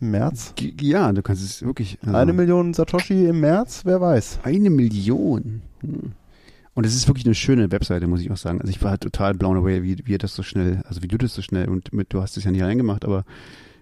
Im 0.00 0.10
März? 0.12 0.54
G- 0.56 0.74
Ja, 0.80 1.12
du 1.12 1.22
kannst 1.22 1.42
es 1.44 1.62
wirklich. 1.62 1.98
also- 2.02 2.16
Eine 2.16 2.32
Million 2.32 2.72
Satoshi 2.74 3.26
im 3.26 3.40
März, 3.40 3.82
wer 3.84 4.00
weiß. 4.00 4.40
Eine 4.42 4.70
Million. 4.70 5.62
Hm. 5.80 6.12
Und 6.74 6.86
es 6.86 6.94
ist 6.94 7.08
wirklich 7.08 7.26
eine 7.26 7.34
schöne 7.34 7.70
Webseite, 7.72 8.06
muss 8.06 8.20
ich 8.20 8.30
auch 8.30 8.36
sagen. 8.36 8.60
Also 8.60 8.70
ich 8.70 8.82
war 8.82 8.98
total 8.98 9.34
blown 9.34 9.56
away, 9.56 9.82
wie, 9.82 9.98
wie 10.06 10.12
ihr 10.12 10.18
das 10.18 10.34
so 10.34 10.42
schnell, 10.42 10.82
also 10.86 11.02
wie 11.02 11.08
du 11.08 11.18
das 11.18 11.34
so 11.34 11.42
schnell, 11.42 11.68
und 11.68 11.92
mit, 11.92 12.12
du 12.12 12.22
hast 12.22 12.36
es 12.36 12.44
ja 12.44 12.50
nicht 12.50 12.62
allein 12.62 12.78
gemacht, 12.78 13.04
aber 13.04 13.24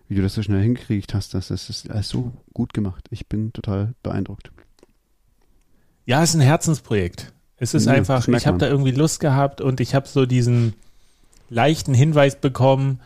wie 0.09 0.15
du 0.15 0.23
das 0.23 0.35
so 0.35 0.43
schnell 0.43 0.63
hingekriegt 0.63 1.13
hast, 1.15 1.35
das, 1.35 1.49
das 1.49 1.69
ist 1.69 1.91
alles 1.91 2.09
so 2.09 2.33
gut 2.55 2.73
gemacht. 2.75 3.07
Ich 3.11 3.27
bin 3.29 3.53
total 3.53 3.95
beeindruckt. 4.03 4.51
ja, 6.07 6.23
es 6.23 6.31
ist 6.31 6.37
ein 6.37 6.41
Herzensprojekt. 6.41 7.33
Es 7.59 7.75
ist 7.75 7.87
Ja, 7.87 7.93
einfach, 7.93 8.27
ich 8.27 8.47
habe 8.47 8.57
da 8.59 8.67
irgendwie 8.69 8.93
Lust 8.93 9.21
gehabt 9.21 9.61
und 9.61 9.81
ich 9.81 9.95
habe 9.95 10.09
so 10.09 10.25
diesen 10.27 10.75
leichten 11.51 11.93
Hinweis 11.93 12.41
bekommen, 12.41 13.01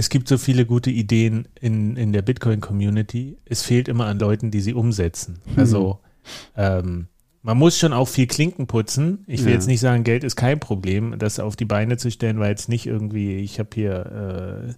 es 0.00 0.08
gibt 0.08 0.28
so 0.28 0.38
viele 0.38 0.64
gute 0.64 0.90
Ideen 0.90 1.46
in, 1.60 1.94
in 1.96 2.12
der 2.14 2.22
Bitcoin-Community. 2.22 3.36
Es 3.44 3.60
fehlt 3.62 3.86
immer 3.86 4.06
an 4.06 4.18
Leuten, 4.18 4.50
die 4.50 4.62
sie 4.62 4.72
umsetzen. 4.72 5.40
Hm. 5.44 5.58
Also 5.58 5.98
ähm, 6.56 7.08
man 7.42 7.58
muss 7.58 7.78
schon 7.78 7.92
auch 7.92 8.08
viel 8.08 8.26
Klinken 8.26 8.66
putzen. 8.66 9.24
Ich 9.26 9.40
will 9.40 9.48
Ja. 9.48 9.54
jetzt 9.56 9.66
nicht 9.66 9.80
sagen, 9.80 10.02
Geld 10.02 10.24
ist 10.24 10.36
kein 10.36 10.58
Problem. 10.58 11.18
Das 11.18 11.38
auf 11.38 11.54
die 11.54 11.66
Beine 11.66 11.98
zu 11.98 12.10
stellen, 12.10 12.38
war 12.38 12.48
jetzt 12.48 12.70
nicht 12.70 12.86
irgendwie, 12.86 13.36
ich 13.36 13.58
habe 13.58 13.68
hier 13.74 14.70
äh, 14.70 14.74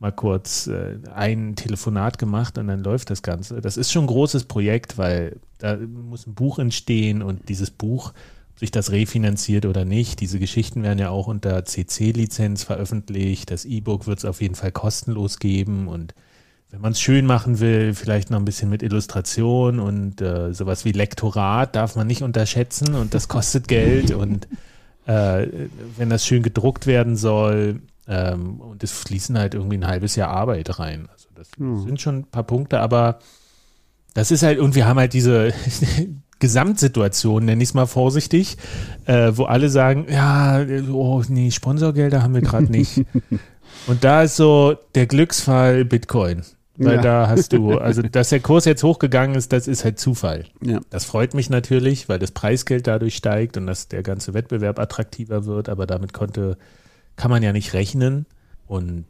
mal 0.00 0.10
kurz 0.12 0.66
äh, 0.66 0.98
ein 1.14 1.54
Telefonat 1.54 2.18
gemacht 2.18 2.58
und 2.58 2.66
dann 2.66 2.82
läuft 2.82 3.10
das 3.10 3.22
Ganze. 3.22 3.60
Das 3.60 3.76
ist 3.76 3.92
schon 3.92 4.04
ein 4.04 4.08
großes 4.08 4.44
Projekt, 4.46 4.98
weil 4.98 5.36
da 5.58 5.76
muss 5.76 6.26
ein 6.26 6.34
Buch 6.34 6.58
entstehen 6.58 7.22
und 7.22 7.48
dieses 7.48 7.70
Buch, 7.70 8.14
sich 8.58 8.70
das 8.70 8.90
refinanziert 8.90 9.66
oder 9.66 9.84
nicht, 9.84 10.20
diese 10.20 10.38
Geschichten 10.38 10.82
werden 10.82 10.98
ja 10.98 11.10
auch 11.10 11.26
unter 11.26 11.64
CC-Lizenz 11.64 12.64
veröffentlicht. 12.64 13.50
Das 13.50 13.64
E-Book 13.66 14.06
wird 14.06 14.18
es 14.18 14.24
auf 14.24 14.40
jeden 14.40 14.54
Fall 14.54 14.72
kostenlos 14.72 15.38
geben 15.38 15.88
und 15.88 16.14
wenn 16.70 16.80
man 16.80 16.92
es 16.92 17.00
schön 17.00 17.26
machen 17.26 17.60
will, 17.60 17.94
vielleicht 17.94 18.30
noch 18.30 18.38
ein 18.38 18.44
bisschen 18.44 18.68
mit 18.70 18.82
Illustration 18.82 19.78
und 19.78 20.20
äh, 20.20 20.52
sowas 20.52 20.84
wie 20.84 20.92
Lektorat 20.92 21.76
darf 21.76 21.94
man 21.96 22.06
nicht 22.06 22.22
unterschätzen 22.22 22.94
und 22.94 23.14
das 23.14 23.28
kostet 23.28 23.68
Geld 23.68 24.10
und 24.10 24.48
äh, 25.06 25.46
wenn 25.96 26.10
das 26.10 26.26
schön 26.26 26.42
gedruckt 26.42 26.86
werden 26.86 27.16
soll 27.16 27.82
ähm, 28.08 28.60
und 28.60 28.82
es 28.82 28.90
fließen 28.92 29.38
halt 29.38 29.54
irgendwie 29.54 29.76
ein 29.76 29.86
halbes 29.86 30.16
Jahr 30.16 30.30
Arbeit 30.30 30.78
rein. 30.78 31.08
Also 31.12 31.28
das 31.34 31.50
Ja. 31.60 31.76
sind 31.84 32.00
schon 32.00 32.16
ein 32.20 32.24
paar 32.24 32.44
Punkte, 32.44 32.80
aber 32.80 33.18
das 34.14 34.30
ist 34.30 34.42
halt, 34.42 34.58
und 34.58 34.74
wir 34.74 34.86
haben 34.86 34.98
halt 34.98 35.12
diese 35.12 35.52
Gesamtsituation, 36.38 37.44
nenne 37.44 37.62
ich 37.62 37.70
es 37.70 37.74
mal 37.74 37.86
vorsichtig, 37.86 38.56
äh, 39.06 39.32
wo 39.34 39.44
alle 39.44 39.68
sagen, 39.68 40.06
ja, 40.10 40.64
oh 40.92 41.22
nee, 41.28 41.50
Sponsorgelder 41.50 42.22
haben 42.22 42.34
wir 42.34 42.42
gerade 42.42 42.70
nicht. 42.70 43.04
und 43.86 44.04
da 44.04 44.22
ist 44.22 44.36
so 44.36 44.74
der 44.94 45.06
Glücksfall 45.06 45.84
Bitcoin. 45.84 46.42
Weil 46.78 46.96
Ja. 46.96 47.00
da 47.00 47.28
hast 47.28 47.54
du, 47.54 47.78
also 47.78 48.02
dass 48.02 48.28
der 48.28 48.40
Kurs 48.40 48.66
jetzt 48.66 48.82
hochgegangen 48.82 49.34
ist, 49.34 49.50
das 49.52 49.66
ist 49.66 49.82
halt 49.84 49.98
Zufall. 49.98 50.44
Ja. 50.62 50.80
Das 50.90 51.06
freut 51.06 51.32
mich 51.32 51.48
natürlich, 51.48 52.08
weil 52.10 52.18
das 52.18 52.32
Preisgeld 52.32 52.86
dadurch 52.86 53.16
steigt 53.16 53.56
und 53.56 53.66
dass 53.66 53.88
der 53.88 54.02
ganze 54.02 54.34
Wettbewerb 54.34 54.78
attraktiver 54.78 55.46
wird, 55.46 55.70
aber 55.70 55.86
damit 55.86 56.12
konnte, 56.12 56.58
kann 57.16 57.30
man 57.30 57.42
ja 57.42 57.54
nicht 57.54 57.72
rechnen. 57.72 58.26
Und 58.66 59.06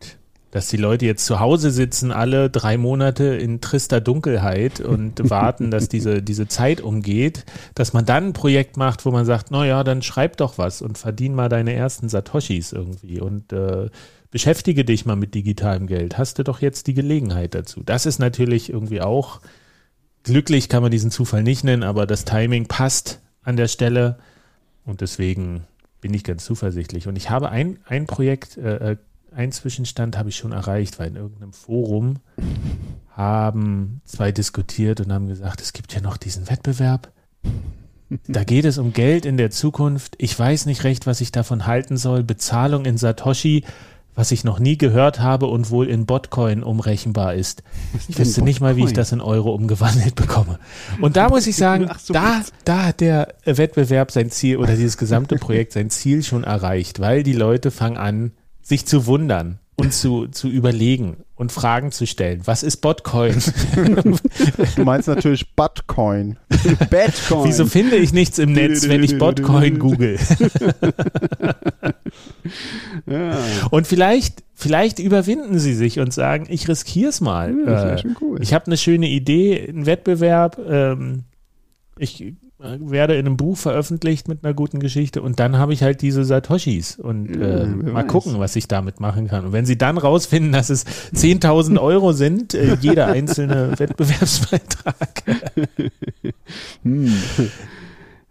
dass 0.57 0.69
die 0.69 0.79
Leute 0.79 1.05
jetzt 1.05 1.27
zu 1.27 1.39
Hause 1.39 1.71
sitzen, 1.71 2.11
alle 2.11 2.49
drei 2.49 2.79
Monate 2.79 3.25
in 3.25 3.61
trister 3.61 4.01
Dunkelheit 4.01 4.81
und 4.81 5.29
warten, 5.29 5.71
dass 5.71 5.91
diese, 5.91 6.23
diese 6.23 6.49
Zeit 6.49 6.81
umgeht, 6.81 7.45
dass 7.75 7.93
man 7.93 8.07
dann 8.07 8.29
ein 8.29 8.33
Projekt 8.33 8.79
macht, 8.79 9.05
wo 9.05 9.11
man 9.11 9.27
sagt, 9.27 9.51
naja, 9.51 9.85
dann 9.85 10.01
schreib 10.01 10.39
doch 10.39 10.57
was 10.57 10.81
und 10.81 10.97
verdien 10.97 11.35
mal 11.35 11.51
deine 11.51 11.75
ersten 11.75 12.09
Satoshis 12.09 12.73
irgendwie 12.73 13.21
und 13.21 13.53
äh, 13.53 13.91
beschäftige 14.31 14.87
dich 14.87 15.05
mal 15.05 15.15
mit 15.15 15.35
digitalem 15.35 15.87
Geld. 15.87 16.17
Hast 16.17 16.39
du 16.39 16.43
doch 16.43 16.63
jetzt 16.63 16.87
die 16.87 16.95
Gelegenheit 16.95 17.55
dazu. 17.55 17.83
Das 17.85 18.07
ist 18.07 18.19
natürlich 18.19 18.73
irgendwie 18.73 19.03
auch 19.03 19.43
glücklich, 20.23 20.71
kann 20.71 20.81
man 20.83 20.91
diesen 20.91 21.11
Zufall 21.11 21.43
nicht 21.43 21.65
nennen, 21.65 21.83
aber 21.83 22.07
das 22.07 22.25
Timing 22.25 22.65
passt 22.65 23.21
an 23.43 23.59
der 23.59 23.69
Stelle 23.69 24.17
und 24.87 25.03
deswegen 25.03 25.65
bin 26.01 26.15
ich 26.15 26.25
ganz 26.25 26.47
zuversichtlich. 26.47 27.09
Und 27.09 27.17
ich 27.17 27.29
habe 27.29 27.51
ein, 27.51 27.79
ein 27.85 28.07
Projekt, 28.07 28.57
äh, 28.57 28.97
äh, 29.37 29.41
ein 29.41 29.53
Zwischenstand 29.53 30.17
habe 30.17 30.29
ich 30.29 30.37
schon 30.37 30.53
erreicht, 30.53 30.99
weil 30.99 31.09
in 31.09 31.17
irgendeinem 31.17 31.53
Forum 31.53 32.17
haben 33.11 34.01
zwei 34.05 34.33
diskutiert 34.33 35.01
und 35.01 35.13
haben 35.13 35.29
gesagt, 35.29 35.61
es 35.61 35.73
gibt 35.73 35.95
ja 35.95 36.01
noch 36.01 36.17
diesen 36.17 36.49
Wettbewerb. 36.49 37.13
Da 38.29 38.45
geht 38.45 38.65
es 38.65 38.79
um 38.79 38.93
Geld 38.93 39.27
in 39.27 39.37
der 39.37 39.51
Zukunft. 39.51 40.15
Ich 40.19 40.39
weiß 40.39 40.67
nicht 40.67 40.85
recht, 40.85 41.07
was 41.07 41.21
ich 41.21 41.33
davon 41.33 41.67
halten 41.67 41.97
soll. 41.97 42.23
Bezahlung 42.23 42.85
in 42.85 42.99
Satoshi, 42.99 43.65
was 44.15 44.31
ich 44.31 44.45
noch 44.45 44.59
nie 44.59 44.79
gehört 44.79 45.21
habe 45.21 45.47
und 45.47 45.71
wohl 45.71 45.89
in 45.89 46.07
Botcoin 46.07 46.63
umrechenbar 46.63 47.35
ist. 47.35 47.63
Ich 48.09 48.19
wüsste 48.19 48.43
nicht 48.43 48.61
mal, 48.61 48.77
wie 48.77 48.85
ich 48.85 48.93
das 48.93 49.13
in 49.13 49.21
Euro 49.21 49.53
umgewandelt 49.55 50.15
bekomme. 50.15 50.59
Und 51.01 51.17
da 51.17 51.29
muss 51.29 51.47
ich 51.47 51.57
sagen, 51.57 51.91
so, 51.99 52.15
da, 52.15 52.43
da 52.65 52.87
hat 52.87 53.01
der 53.01 53.35
Wettbewerb 53.45 54.11
sein 54.13 54.31
Ziel 54.31 54.57
oder 54.57 54.77
dieses 54.77 54.97
gesamte 54.97 55.37
Projekt 55.37 55.73
sein 55.73 55.91
Ziel 55.91 56.23
schon 56.23 56.45
erreicht, 56.45 57.01
weil 57.01 57.23
die 57.23 57.35
Leute 57.35 57.71
fangen 57.71 57.97
an, 57.99 58.33
sich 58.67 58.85
zu 58.85 59.07
wundern 59.07 59.61
und 59.77 59.95
zu, 59.95 60.27
zu 60.27 60.49
überlegen 60.49 61.19
und 61.37 61.53
Fragen 61.53 61.93
zu 61.93 62.05
stellen. 62.05 62.41
Was 62.47 62.65
ist 62.65 62.79
Botcoin? 62.79 63.37
Du 64.75 64.85
meinst 64.85 65.07
natürlich 65.07 65.55
Bitcoin. 65.55 66.37
Bitcoin. 66.91 67.45
Wieso 67.45 67.67
finde 67.67 67.95
ich 67.95 68.13
nichts 68.13 68.41
im 68.41 68.53
Netz, 68.53 68.89
wenn 68.89 69.05
ich 69.05 69.19
Botcoin 69.19 69.79
google? 69.79 70.19
Ja. 73.07 73.39
Und 73.71 73.87
vielleicht, 73.87 74.43
vielleicht 74.55 74.99
überwinden 74.99 75.61
sie 75.61 75.75
sich 75.75 76.01
und 76.01 76.13
sagen, 76.13 76.47
ich 76.49 76.67
riskiere 76.67 77.11
es 77.11 77.21
mal. 77.21 77.55
Ja, 77.67 77.85
das 77.93 78.05
Äh, 78.05 78.09
cool. 78.21 78.43
Ich 78.43 78.53
habe 78.53 78.67
eine 78.67 78.79
schöne 78.79 79.09
Idee, 79.09 79.69
einen 79.69 79.87
Wettbewerb. 79.87 80.59
Ähm, 80.69 81.23
ich 81.99 82.35
werde 82.59 83.15
in 83.17 83.27
einem 83.27 83.37
Buch 83.37 83.57
veröffentlicht 83.57 84.29
mit 84.29 84.43
einer 84.45 84.55
guten 84.55 84.79
Geschichte 84.81 85.21
und 85.23 85.39
dann 85.41 85.59
habe 85.59 85.73
ich 85.75 85.83
halt 85.83 86.01
diese 86.01 86.25
Satoshis 86.25 86.99
und 86.99 87.29
Ja, 87.37 87.41
äh, 87.43 87.67
wer 87.77 87.93
mal 87.93 88.03
weiß. 88.05 88.07
gucken, 88.11 88.39
was 88.39 88.57
ich 88.57 88.67
damit 88.67 88.99
machen 89.01 89.29
kann. 89.29 89.45
Und 89.47 89.53
wenn 89.53 89.67
sie 89.67 89.77
dann 89.77 89.99
rausfinden, 89.99 90.53
dass 90.53 90.71
es 90.71 90.85
10.000 91.15 91.79
Euro 91.81 92.13
sind, 92.13 92.55
äh, 92.55 92.77
jeder 92.81 93.07
einzelne 93.13 93.79
Wettbewerbsbeitrag. 93.79 95.23
Hm. 96.83 97.11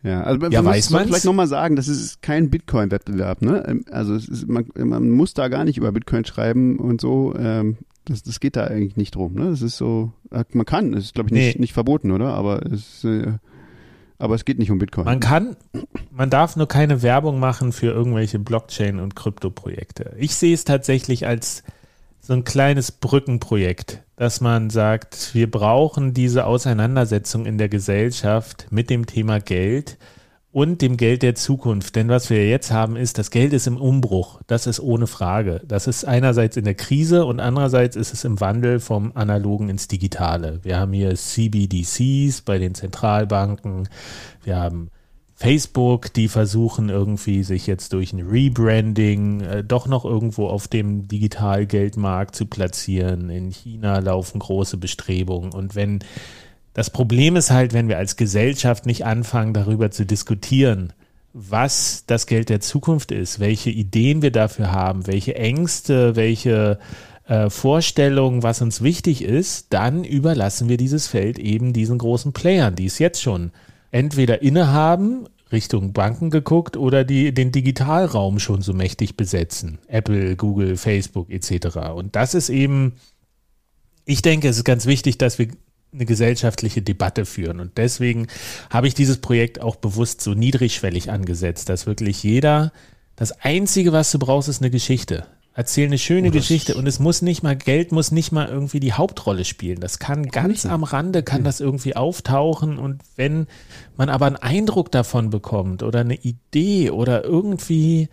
Ja, 0.04 0.22
also 0.22 0.48
Ja, 0.48 0.62
man 0.62 0.74
weiß 0.74 0.86
muss 0.90 0.92
man's? 1.00 1.08
vielleicht 1.10 1.26
nochmal 1.26 1.48
sagen, 1.48 1.76
das 1.76 1.88
ist 1.88 2.22
kein 2.22 2.50
Bitcoin-Wettbewerb. 2.50 3.42
Ne? 3.42 3.64
Ähm, 3.68 3.86
Also 3.92 4.16
ist, 4.16 4.48
man, 4.48 4.66
man 4.78 5.10
muss 5.10 5.34
da 5.34 5.48
gar 5.48 5.64
nicht 5.66 5.78
über 5.78 5.92
Bitcoin 5.92 6.26
schreiben 6.26 6.78
und 6.78 7.02
so. 7.02 7.34
Ähm, 7.38 7.78
das, 8.06 8.22
das 8.22 8.40
geht 8.40 8.56
da 8.56 8.66
eigentlich 8.66 8.98
nicht 8.98 9.16
drum. 9.16 9.34
Ne? 9.34 9.50
Das 9.50 9.62
ist 9.64 9.78
so, 9.78 10.12
äh, 10.32 10.44
man 10.54 10.66
kann, 10.66 10.92
das 10.92 11.06
ist 11.06 11.16
glaube 11.16 11.30
ich 11.30 11.34
nicht, 11.34 11.56
Nee. 11.56 11.62
nicht 11.62 11.74
verboten, 11.74 12.12
oder? 12.12 12.34
Aber 12.36 12.64
es, 12.72 13.04
äh, 13.04 13.34
aber 14.18 14.36
es 14.36 14.46
geht 14.46 14.60
nicht 14.60 14.72
um 14.72 14.80
Bitcoin. 14.80 15.06
Man 15.06 15.20
kann, 15.20 15.56
man 16.12 16.30
darf 16.30 16.56
nur 16.56 16.68
keine 16.68 17.02
Werbung 17.02 17.40
machen 17.40 17.72
für 17.72 17.88
irgendwelche 17.88 18.40
Blockchain- 18.40 19.00
und 19.00 19.16
Krypto-Projekte. 19.16 20.16
Ich 20.18 20.36
sehe 20.36 20.54
es 20.54 20.64
tatsächlich 20.64 21.28
als 21.28 21.64
so 22.22 22.34
ein 22.34 22.44
kleines 22.44 22.92
Brückenprojekt, 22.92 24.02
dass 24.16 24.42
man 24.42 24.70
sagt, 24.70 25.36
wir 25.36 25.50
brauchen 25.50 26.14
diese 26.14 26.46
Auseinandersetzung 26.46 27.46
in 27.46 27.58
der 27.58 27.70
Gesellschaft 27.70 28.68
mit 28.72 28.90
dem 28.90 29.06
Thema 29.06 29.40
Geld 29.40 29.98
und 30.56 30.82
dem 30.82 30.96
Geld 30.96 31.22
der 31.22 31.36
Zukunft. 31.36 31.98
Denn 31.98 32.08
was 32.08 32.30
wir 32.30 32.48
jetzt 32.48 32.72
haben, 32.72 32.96
ist, 32.96 33.18
das 33.18 33.30
Geld 33.30 33.52
ist 33.52 33.68
im 33.68 33.76
Umbruch. 33.76 34.40
Das 34.48 34.68
ist 34.68 34.80
ohne 34.80 35.06
Frage. 35.06 35.60
Das 35.68 35.86
ist 35.86 36.06
einerseits 36.06 36.56
in 36.56 36.64
der 36.64 36.76
Krise 36.76 37.26
und 37.26 37.42
andererseits 37.42 37.98
ist 37.98 38.14
es 38.14 38.24
im 38.24 38.40
Wandel 38.40 38.80
vom 38.80 39.12
Analogen 39.16 39.68
ins 39.68 39.90
Digitale. 39.90 40.62
Wir 40.64 40.80
haben 40.80 40.94
hier 40.94 41.14
CBDCs 41.14 42.44
bei 42.44 42.58
den 42.58 42.74
Zentralbanken. 42.74 43.90
Wir 44.46 44.56
haben 44.56 44.92
Facebook, 45.34 46.14
die 46.14 46.30
versuchen 46.30 46.88
irgendwie 46.88 47.44
sich 47.44 47.68
jetzt 47.68 47.92
durch 47.92 48.14
ein 48.14 48.26
Rebranding 48.26 49.42
äh, 49.42 49.62
doch 49.62 49.88
noch 49.88 50.06
irgendwo 50.06 50.48
auf 50.48 50.70
dem 50.70 51.10
Digitalgeldmarkt 51.10 52.34
zu 52.34 52.46
platzieren. 52.46 53.30
In 53.30 53.52
China 53.52 54.00
laufen 54.00 54.40
große 54.40 54.78
Bestrebungen. 54.78 55.52
Und 55.52 55.76
wenn 55.76 56.00
das 56.76 56.90
Problem 56.90 57.38
ist 57.38 57.52
halt, 57.52 57.74
wenn 57.74 57.88
wir 57.88 57.98
als 57.98 58.18
Gesellschaft 58.18 58.86
nicht 58.86 59.06
anfangen, 59.06 59.54
darüber 59.54 59.92
zu 59.92 60.06
diskutieren, 60.06 60.92
was 61.32 62.04
das 62.06 62.28
Geld 62.28 62.50
der 62.50 62.60
Zukunft 62.60 63.14
ist, 63.14 63.40
welche 63.40 63.70
Ideen 63.70 64.22
wir 64.22 64.32
dafür 64.32 64.74
haben, 64.74 65.08
welche 65.08 65.36
Ängste, 65.36 66.18
welche 66.18 66.78
äh, 67.28 67.50
Vorstellungen, 67.50 68.44
was 68.44 68.62
uns 68.62 68.82
wichtig 68.82 69.24
ist, 69.24 69.68
dann 69.72 70.04
überlassen 70.04 70.68
wir 70.68 70.76
dieses 70.76 71.08
Feld 71.08 71.40
eben 71.40 71.72
diesen 71.72 71.98
großen 71.98 72.34
Playern, 72.34 72.76
die 72.76 72.88
es 72.88 73.00
jetzt 73.00 73.22
schon 73.22 73.52
entweder 73.92 74.42
innehaben, 74.42 75.28
Richtung 75.54 75.94
Banken 75.94 76.30
geguckt 76.30 76.76
oder 76.76 77.06
die 77.06 77.34
den 77.34 77.54
Digitalraum 77.54 78.40
schon 78.40 78.62
so 78.62 78.74
mächtig 78.74 79.16
besetzen. 79.16 79.80
Apple, 79.88 80.36
Google, 80.36 80.76
Facebook 80.76 81.30
etc. 81.30 81.78
Und 81.96 82.18
das 82.18 82.34
ist 82.34 82.50
eben, 82.50 82.96
ich 84.04 84.22
denke, 84.22 84.50
es 84.50 84.58
ist 84.58 84.66
ganz 84.66 84.86
wichtig, 84.86 85.18
dass 85.18 85.40
wir 85.40 85.48
eine 85.96 86.06
gesellschaftliche 86.06 86.82
Debatte 86.82 87.26
führen. 87.26 87.60
Und 87.60 87.78
deswegen 87.78 88.28
habe 88.70 88.88
ich 88.88 88.94
dieses 88.94 89.18
Projekt 89.18 89.62
auch 89.62 89.76
bewusst 89.76 90.22
so 90.22 90.34
niedrigschwellig 90.34 91.10
angesetzt, 91.10 91.70
dass 91.70 91.88
wirklich 91.88 92.22
jeder, 92.24 92.72
das 93.16 93.32
Einzige, 93.42 93.94
was 93.94 94.12
du 94.12 94.20
brauchst, 94.20 94.50
ist 94.50 94.62
eine 94.62 94.72
Geschichte. 94.72 95.26
Erzähl 95.58 95.88
eine 95.88 95.98
schöne 95.98 96.32
Geschichte 96.32 96.76
und 96.76 96.86
es 96.86 97.00
muss 97.00 97.22
nicht 97.22 97.42
mal, 97.42 97.56
Geld 97.56 97.94
muss 97.94 98.12
nicht 98.12 98.34
mal 98.34 98.50
irgendwie 98.50 98.82
die 98.82 98.92
Hauptrolle 98.92 99.46
spielen. 99.46 99.80
Das 99.80 100.00
kann 100.00 100.28
ganz 100.28 100.66
am 100.66 100.84
Rande, 100.84 101.24
kann 101.24 101.46
das 101.46 101.62
irgendwie 101.62 101.96
auftauchen 101.96 102.78
und 102.78 103.02
wenn 103.16 103.48
man 103.96 104.10
aber 104.10 104.26
einen 104.26 104.36
Eindruck 104.36 104.92
davon 104.92 105.30
bekommt 105.30 105.82
oder 105.82 106.02
eine 106.02 106.16
Idee 106.16 106.92
oder 106.92 107.24
irgendwie, 107.24 108.10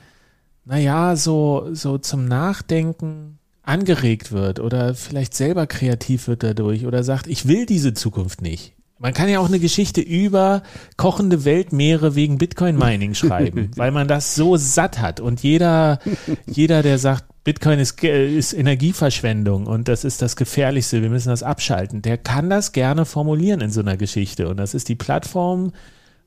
naja, 0.65 1.17
so, 1.17 1.67
so 1.73 1.99
zum 1.99 2.27
Nachdenken 2.27 3.41
angeregt 3.63 4.33
wird 4.33 4.61
oder 4.61 4.95
vielleicht 4.95 5.35
selber 5.35 5.67
kreativ 5.67 6.27
wird 6.29 6.43
dadurch 6.43 6.87
oder 6.87 7.05
sagt, 7.05 7.27
ich 7.27 7.47
will 7.47 7.67
diese 7.67 7.95
Zukunft 7.95 8.43
nicht. 8.43 8.75
Man 8.99 9.15
kann 9.15 9.29
ja 9.29 9.41
auch 9.41 9.49
eine 9.49 9.59
Geschichte 9.59 10.01
über 10.01 10.63
kochende 10.97 11.45
Weltmeere 11.45 12.15
wegen 12.15 12.39
Bitcoin 12.39 12.77
Mining 12.79 13.15
schreiben, 13.15 13.73
weil 13.77 13.91
man 13.91 14.07
das 14.07 14.37
so 14.37 14.57
satt 14.57 15.01
hat 15.01 15.19
und 15.19 15.43
jeder, 15.43 15.99
jeder, 16.47 16.83
der 16.83 16.99
sagt, 16.99 17.25
Bitcoin 17.43 17.81
ist, 17.81 18.01
ist 18.03 18.53
Energieverschwendung 18.53 19.67
und 19.67 19.89
das 19.89 20.05
ist 20.05 20.23
das 20.23 20.37
Gefährlichste, 20.37 21.03
wir 21.03 21.11
müssen 21.11 21.31
das 21.31 21.43
abschalten, 21.43 22.03
der 22.03 22.17
kann 22.17 22.49
das 22.49 22.71
gerne 22.71 23.05
formulieren 23.05 23.61
in 23.61 23.71
so 23.71 23.81
einer 23.81 23.97
Geschichte 23.97 24.49
und 24.49 24.57
das 24.57 24.75
ist 24.75 24.89
die 24.89 24.95
Plattform, 24.95 25.73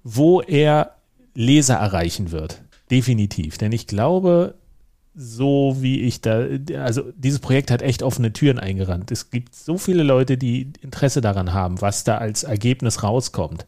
wo 0.04 0.42
er 0.42 0.96
Leser 1.34 1.76
erreichen 1.76 2.32
wird. 2.32 2.62
Definitiv. 2.92 3.58
Denn 3.58 3.72
ich 3.72 3.88
glaube, 3.88 4.56
so 5.16 5.78
wie 5.80 6.02
ich 6.02 6.22
da, 6.22 6.46
also 6.78 7.04
dieses 7.16 7.40
Projekt 7.40 7.72
hat 7.72 7.82
echt 7.82 8.04
offene 8.04 8.34
Türen 8.34 8.60
eingerannt. 8.60 9.12
Es 9.12 9.30
gibt 9.30 9.56
so 9.56 9.78
viele 9.78 10.04
Leute, 10.04 10.38
die 10.38 10.74
Interesse 10.82 11.22
daran 11.22 11.54
haben, 11.54 11.82
was 11.82 12.04
da 12.04 12.18
als 12.18 12.44
Ergebnis 12.44 13.04
rauskommt. 13.04 13.66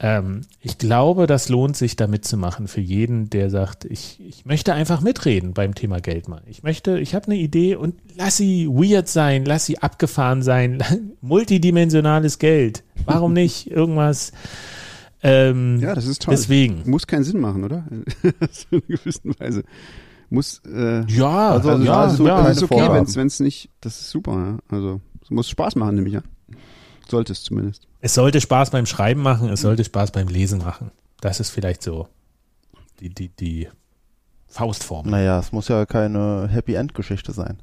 Ähm, 0.00 0.40
ich 0.60 0.78
glaube, 0.78 1.28
das 1.28 1.48
lohnt 1.48 1.76
sich, 1.76 1.94
da 1.94 2.08
mitzumachen 2.08 2.66
für 2.66 2.80
jeden, 2.80 3.30
der 3.30 3.48
sagt, 3.48 3.84
ich, 3.84 4.18
ich 4.26 4.44
möchte 4.44 4.74
einfach 4.74 5.00
mitreden 5.00 5.54
beim 5.54 5.74
Thema 5.76 6.00
Geld 6.00 6.28
mal. 6.28 6.42
Ich 6.46 6.64
möchte, 6.64 6.98
ich 6.98 7.14
habe 7.14 7.26
eine 7.26 7.36
Idee 7.36 7.76
und 7.76 7.94
lass 8.16 8.36
sie 8.36 8.66
weird 8.66 9.06
sein, 9.06 9.44
lass 9.44 9.66
sie 9.66 9.78
abgefahren 9.78 10.42
sein, 10.42 10.82
multidimensionales 11.20 12.40
Geld. 12.40 12.82
Warum 13.04 13.32
nicht? 13.34 13.70
Irgendwas. 13.70 14.32
Ähm, 15.22 15.78
Ja, 15.80 15.94
das 15.94 16.06
ist 16.06 16.22
toll. 16.22 16.34
Deswegen. 16.34 16.82
Muss 16.90 17.06
keinen 17.06 17.24
Sinn 17.24 17.40
machen, 17.40 17.62
oder? 17.62 17.84
in 17.90 18.34
einer 18.72 18.80
gewissen 18.88 19.38
Weise. 19.38 19.62
Muss, 20.30 20.60
äh, 20.66 21.04
Ja, 21.06 21.50
Also, 21.50 21.70
also, 21.70 21.84
ja, 21.84 22.04
ja, 22.04 22.10
so 22.10 22.26
ja, 22.26 22.36
keine 22.36 22.50
ist 22.50 22.62
okay, 22.62 22.88
wenn 23.16 23.26
es 23.26 23.40
nicht, 23.40 23.70
das 23.80 24.00
ist 24.00 24.10
super, 24.10 24.32
ja. 24.32 24.58
Also, 24.68 25.00
es 25.22 25.30
muss 25.30 25.48
Spaß 25.48 25.76
machen, 25.76 25.96
nämlich, 25.96 26.14
ja. 26.14 26.22
Sollte 27.08 27.32
es 27.32 27.42
zumindest. 27.42 27.86
Es 28.00 28.14
sollte 28.14 28.40
Spaß 28.40 28.70
beim 28.70 28.86
Schreiben 28.86 29.22
machen, 29.22 29.48
es 29.50 29.60
sollte 29.60 29.84
Spaß 29.84 30.12
beim 30.12 30.28
Lesen 30.28 30.58
machen. 30.58 30.90
Das 31.20 31.40
ist 31.40 31.50
vielleicht 31.50 31.82
so 31.82 32.08
die, 33.00 33.10
die, 33.10 33.28
die 33.28 33.68
Faustform. 34.46 35.10
Naja, 35.10 35.38
es 35.38 35.52
muss 35.52 35.68
ja 35.68 35.84
keine 35.86 36.48
Happy 36.50 36.74
End 36.74 36.94
Geschichte 36.94 37.32
sein. 37.32 37.58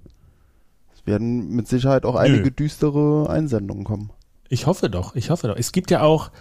Es 0.93 1.05
werden 1.07 1.49
mit 1.49 1.67
Sicherheit 1.67 2.05
auch 2.05 2.15
einige 2.15 2.51
düstere 2.51 3.29
Einsendungen 3.29 3.83
kommen. 3.83 4.11
Ich 4.49 4.67
hoffe 4.67 4.89
doch, 4.89 5.15
ich 5.15 5.29
hoffe 5.29 5.47
doch. 5.47 5.55
Es 5.55 5.71
gibt 5.71 5.89
ja 5.91 6.01
auch, 6.01 6.31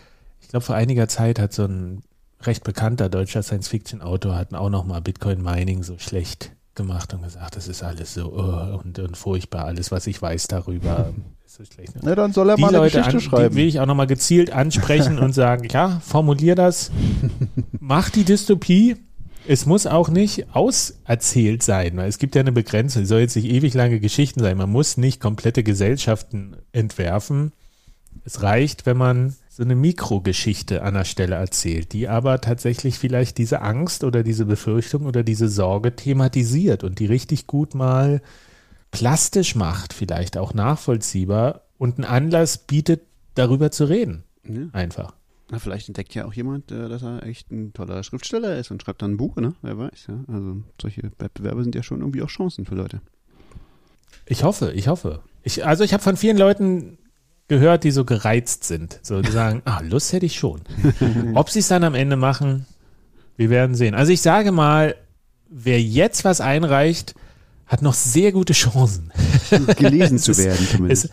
ich 0.41 0.49
glaube, 0.49 0.65
vor 0.65 0.75
einiger 0.75 1.09
Zeit 1.09 1.39
hat 1.39 1.53
so 1.53 1.65
ein 1.65 2.03
recht 2.43 2.65
bekannter 2.65 3.09
deutscher 3.09 3.43
Science-Fiction-Autor 3.43 4.35
hat 4.35 4.55
auch 4.55 4.71
nochmal 4.71 5.01
Bitcoin-Mining 5.01 5.83
so 5.83 5.99
schlecht 5.99 6.53
gemacht 6.75 7.13
und 7.13 7.23
gesagt, 7.23 7.57
das 7.57 7.69
ist 7.69 7.83
alles 7.83 8.15
so 8.15 8.33
uh, 8.33 8.79
und, 8.79 8.99
und 8.99 9.17
furchtbar, 9.17 9.67
alles, 9.67 9.91
was 9.91 10.07
ich 10.07 10.21
weiß 10.21 10.49
darüber, 10.49 11.13
ist 11.45 11.57
so 11.57 11.65
schlecht. 11.65 11.93
Na, 12.03 12.15
dann 12.15 12.33
soll 12.33 12.49
er 12.49 12.57
die 12.57 12.63
mal 12.63 12.69
eine 12.69 12.79
Leute 12.79 12.99
Geschichte 12.99 13.17
an, 13.17 13.21
schreiben. 13.21 13.51
die 13.51 13.57
will 13.57 13.67
ich 13.67 13.81
auch 13.81 13.87
nochmal 13.87 14.07
gezielt 14.07 14.53
ansprechen 14.53 15.19
und 15.19 15.33
sagen, 15.33 15.69
ja, 15.71 16.01
formulier 16.05 16.55
das, 16.55 16.91
mach 17.79 18.11
die 18.11 18.25
Dystopie. 18.25 18.97
Es 19.49 19.67
muss 19.67 19.87
auch 19.87 20.11
nicht 20.11 20.55
auserzählt 20.55 21.63
sein, 21.63 21.97
weil 21.97 22.09
es 22.09 22.19
gibt 22.19 22.35
ja 22.35 22.41
eine 22.41 22.53
Begrenzung. 22.53 23.03
Es 23.03 23.09
soll 23.09 23.21
jetzt 23.21 23.37
nicht 23.37 23.51
ewig 23.51 23.75
lange 23.75 23.99
Geschichten 23.99 24.41
sein. 24.41 24.57
Man 24.57 24.71
muss 24.71 24.97
nicht 24.97 25.19
komplette 25.19 25.63
Gesellschaften 25.63 26.57
entwerfen. 26.73 27.53
Es 28.25 28.43
reicht, 28.43 28.85
wenn 28.87 28.99
man 28.99 29.35
so 29.61 29.65
eine 29.65 29.75
Mikrogeschichte 29.75 30.83
an 30.83 30.95
der 30.95 31.05
Stelle 31.05 31.35
erzählt, 31.35 31.93
die 31.93 32.09
aber 32.09 32.41
tatsächlich 32.41 32.99
vielleicht 32.99 33.37
diese 33.37 33.61
Angst 33.61 34.05
oder 34.05 34.23
diese 34.23 34.47
Befürchtung 34.47 35.05
oder 35.05 35.23
diese 35.23 35.51
Sorge 35.51 35.95
thematisiert 35.95 36.83
und 36.83 36.99
die 36.99 37.05
richtig 37.05 37.47
gut 37.47 37.75
mal 37.75 38.23
plastisch 38.91 39.57
macht, 39.57 39.93
vielleicht 39.93 40.39
auch 40.39 40.55
nachvollziehbar 40.55 41.67
und 41.77 41.99
einen 41.99 42.07
Anlass 42.07 42.57
bietet, 42.57 43.03
darüber 43.35 43.71
zu 43.71 43.85
reden. 43.85 44.25
Ja. 44.45 44.69
Einfach. 44.73 45.13
Na, 45.51 45.59
vielleicht 45.59 45.89
entdeckt 45.89 46.15
ja 46.15 46.25
auch 46.25 46.33
jemand, 46.33 46.73
äh, 46.73 46.89
dass 46.89 47.03
er 47.03 47.23
echt 47.25 47.51
ein 47.51 47.75
toller 47.75 48.03
Schriftsteller 48.03 48.57
ist 48.57 48.71
und 48.71 48.83
schreibt 48.83 49.03
dann 49.03 49.13
ein 49.13 49.17
Buch, 49.19 49.37
ne? 49.37 49.53
Wer 49.61 49.77
weiß, 49.77 50.07
ja. 50.09 50.25
Also, 50.35 50.63
solche 50.81 51.03
Wettbewerbe 51.19 51.65
sind 51.65 51.75
ja 51.75 51.83
schon 51.83 52.01
irgendwie 52.01 52.23
auch 52.23 52.29
Chancen 52.29 52.65
für 52.65 52.77
Leute. 52.77 53.03
Ich 54.25 54.43
hoffe, 54.43 54.73
ich 54.73 54.89
hoffe. 54.89 55.21
Ich, 55.43 55.67
also 55.67 55.85
ich 55.85 55.93
habe 55.93 56.03
von 56.03 56.17
vielen 56.17 56.39
Leuten 56.39 56.97
gehört, 57.51 57.85
die 57.85 57.91
so 57.91 58.05
gereizt 58.07 58.65
sind. 58.65 58.99
So, 59.03 59.21
die 59.21 59.31
sagen, 59.31 59.61
ah, 59.67 59.81
Lust 59.83 60.13
hätte 60.15 60.25
ich 60.25 60.37
schon. 60.39 60.63
Ob 61.35 61.51
sie 61.51 61.59
es 61.59 61.69
dann 61.69 61.85
am 61.85 61.95
Ende 61.95 62.17
machen, 62.17 62.65
wir 63.37 63.51
werden 63.51 63.75
sehen. 63.75 63.95
Also 63.95 64.13
ich 64.13 64.23
sage 64.23 64.53
mal, 64.53 64.95
wer 65.51 65.83
jetzt 65.83 66.25
was 66.25 66.41
einreicht, 66.41 67.15
hat 67.67 67.83
noch 67.83 67.95
sehr 67.95 68.33
gute 68.33 68.53
Chancen. 68.53 69.13
Gelesen 69.77 70.17
Es 70.17 70.23
zu 70.23 70.37
werden, 70.39 70.67
zumindest. 70.67 71.11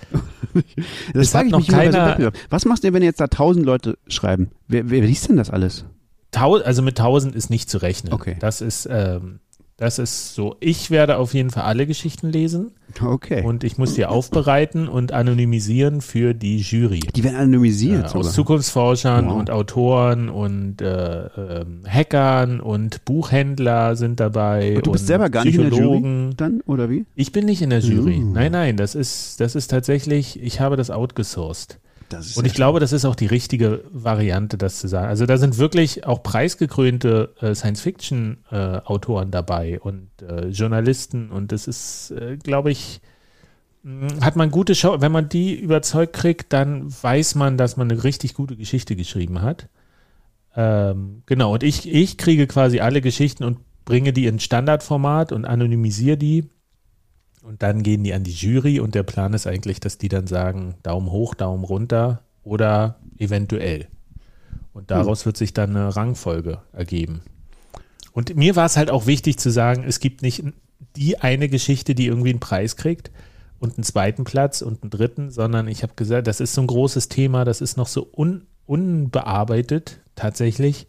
es 0.53 0.63
das 1.13 1.29
frage 1.29 1.47
ich 1.47 1.51
noch 1.51 1.59
mich 1.59 1.67
so 1.67 1.73
keiner- 1.75 2.07
Wettbewerben. 2.09 2.39
Was 2.49 2.65
machst 2.65 2.83
du 2.83 2.87
denn, 2.87 2.93
wenn 2.93 3.03
jetzt 3.03 3.19
da 3.19 3.27
tausend 3.27 3.65
Leute 3.65 3.97
schreiben? 4.07 4.51
Wer, 4.67 4.89
wer 4.89 5.01
liest 5.01 5.27
denn 5.29 5.37
das 5.37 5.49
alles? 5.49 5.85
Tau 6.31 6.57
also 6.57 6.81
mit 6.81 6.99
1000 6.99 7.35
ist 7.35 7.49
nicht 7.49 7.69
zu 7.69 7.79
rechnen. 7.79 8.13
Okay. 8.13 8.35
Das 8.39 8.61
ist, 8.61 8.87
ähm, 8.91 9.39
das 9.77 9.99
ist 9.99 10.33
so. 10.33 10.55
Ich 10.59 10.89
werde 10.89 11.17
auf 11.17 11.33
jeden 11.35 11.51
Fall 11.51 11.63
alle 11.63 11.85
Geschichten 11.85 12.29
lesen 12.31 12.71
Okay. 12.99 13.43
und 13.43 13.63
ich 13.63 13.77
muss 13.77 13.93
die 13.93 14.05
aufbereiten 14.07 14.87
und 14.87 15.11
anonymisieren 15.11 16.01
für 16.01 16.33
die 16.33 16.57
Jury. 16.61 17.01
die 17.15 17.23
werden 17.23 17.35
anonymisiert 17.35 18.09
sogar. 18.09 18.21
aus 18.27 18.33
Zukunftsforschern 18.33 19.27
Wow. 19.27 19.35
und 19.37 19.51
Autoren 19.51 20.29
und 20.29 20.81
äh, 20.81 21.25
ähm, 21.27 21.83
Hackern 21.87 22.59
und 22.59 23.05
Buchhändler 23.05 23.95
sind 23.95 24.19
dabei. 24.19 24.77
Und 24.77 24.87
du 24.87 24.91
bist 24.93 25.03
und 25.03 25.07
selber 25.07 25.29
gar 25.29 25.45
nicht 25.45 25.55
in 25.59 25.69
der 25.69 25.79
Jury 25.79 26.29
dann, 26.35 26.61
oder 26.65 26.89
wie? 26.89 27.05
Ich 27.15 27.31
bin 27.31 27.45
nicht 27.45 27.61
in 27.61 27.69
der 27.69 27.79
Jury. 27.79 28.17
Uh. 28.23 28.33
Nein, 28.33 28.51
nein, 28.53 28.77
das 28.77 28.95
ist, 28.95 29.39
das 29.39 29.53
ist 29.55 29.67
tatsächlich, 29.69 30.41
ich 30.41 30.59
habe 30.59 30.75
das 30.75 30.89
outgesourced. 30.89 31.77
Und 32.37 32.45
ich 32.45 32.53
glaube, 32.53 32.79
das 32.79 32.93
ist 32.93 33.05
auch 33.05 33.15
die 33.15 33.25
richtige 33.25 33.83
Variante, 33.91 34.57
das 34.57 34.79
zu 34.79 34.87
sagen. 34.87 35.07
Also 35.07 35.25
da 35.25 35.37
sind 35.37 35.57
wirklich 35.57 36.05
auch 36.05 36.23
preisgekrönte 36.23 37.33
äh, 37.41 37.53
Science-Fiction-Autoren 37.53 39.31
dabei 39.31 39.79
und 39.79 40.09
äh, 40.21 40.47
Journalisten 40.47 41.29
und 41.29 41.51
das 41.51 41.67
ist, 41.67 42.11
äh, 42.11 42.37
glaube 42.37 42.71
ich, 42.71 43.01
mh, 43.83 44.23
hat 44.25 44.35
man 44.35 44.51
gute 44.51 44.75
Show. 44.75 44.97
Wenn 44.99 45.11
man 45.11 45.29
die 45.29 45.59
überzeugt 45.59 46.13
kriegt, 46.13 46.53
dann 46.53 46.91
weiß 47.01 47.35
man, 47.35 47.57
dass 47.57 47.77
man 47.77 47.91
eine 47.91 48.03
richtig 48.03 48.33
gute 48.33 48.55
Geschichte 48.55 48.95
geschrieben 48.95 49.41
hat. 49.41 49.67
Ähm, 50.55 51.23
genau, 51.25 51.53
und 51.53 51.63
ich, 51.63 51.91
ich 51.91 52.17
kriege 52.17 52.47
quasi 52.47 52.79
alle 52.79 53.01
Geschichten 53.01 53.43
und 53.43 53.59
bringe 53.85 54.11
die 54.11 54.25
in 54.25 54.39
Standardformat 54.39 55.31
und 55.31 55.45
anonymisiere 55.45 56.17
die. 56.17 56.49
Und 57.47 57.63
dann 57.63 57.81
gehen 57.81 58.03
die 58.03 58.13
an 58.13 58.25
die 58.25 58.33
Jury 58.33 58.81
und 58.81 58.93
der 58.93 59.03
Plan 59.03 59.33
ist 59.33 59.47
eigentlich, 59.47 59.79
dass 59.79 59.97
die 59.97 60.09
dann 60.09 60.27
sagen, 60.27 60.75
Daumen 60.83 61.09
hoch, 61.09 61.33
Daumen 61.33 61.63
runter 61.63 62.23
oder 62.43 62.99
eventuell. 63.17 63.87
Und 64.73 64.91
daraus 64.91 65.25
wird 65.25 65.37
sich 65.37 65.53
dann 65.53 65.69
eine 65.69 65.95
Rangfolge 65.95 66.59
ergeben. 66.73 67.21
Und 68.11 68.35
mir 68.35 68.57
war 68.57 68.65
es 68.65 68.75
halt 68.75 68.91
auch 68.91 69.05
wichtig 69.05 69.37
zu 69.37 69.49
sagen, 69.49 69.85
es 69.87 70.01
gibt 70.01 70.23
nicht 70.23 70.43
die 70.97 71.19
eine 71.19 71.47
Geschichte, 71.47 71.95
die 71.95 72.07
irgendwie 72.07 72.31
einen 72.31 72.41
Preis 72.41 72.75
kriegt 72.75 73.11
und 73.59 73.77
einen 73.77 73.83
zweiten 73.83 74.25
Platz 74.25 74.61
und 74.61 74.83
einen 74.83 74.89
dritten, 74.89 75.31
sondern 75.31 75.69
ich 75.69 75.83
habe 75.83 75.93
gesagt, 75.95 76.27
das 76.27 76.41
ist 76.41 76.53
so 76.53 76.59
ein 76.59 76.67
großes 76.67 77.07
Thema, 77.07 77.45
das 77.45 77.61
ist 77.61 77.77
noch 77.77 77.87
so 77.87 78.09
un, 78.13 78.45
unbearbeitet 78.65 80.01
tatsächlich. 80.15 80.85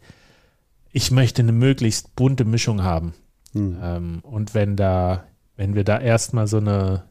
Ich 0.91 1.09
möchte 1.09 1.41
eine 1.41 1.53
möglichst 1.53 2.17
bunte 2.17 2.43
Mischung 2.43 2.83
haben. 2.83 3.13
Hm. 3.53 3.77
Ähm, 3.81 4.19
und 4.23 4.53
wenn 4.53 4.75
da, 4.75 5.23
wenn 5.59 5.75
wir 5.75 5.83
da 5.83 5.99
erstmal 5.99 6.47
so 6.47 6.55
eine, 6.55 7.03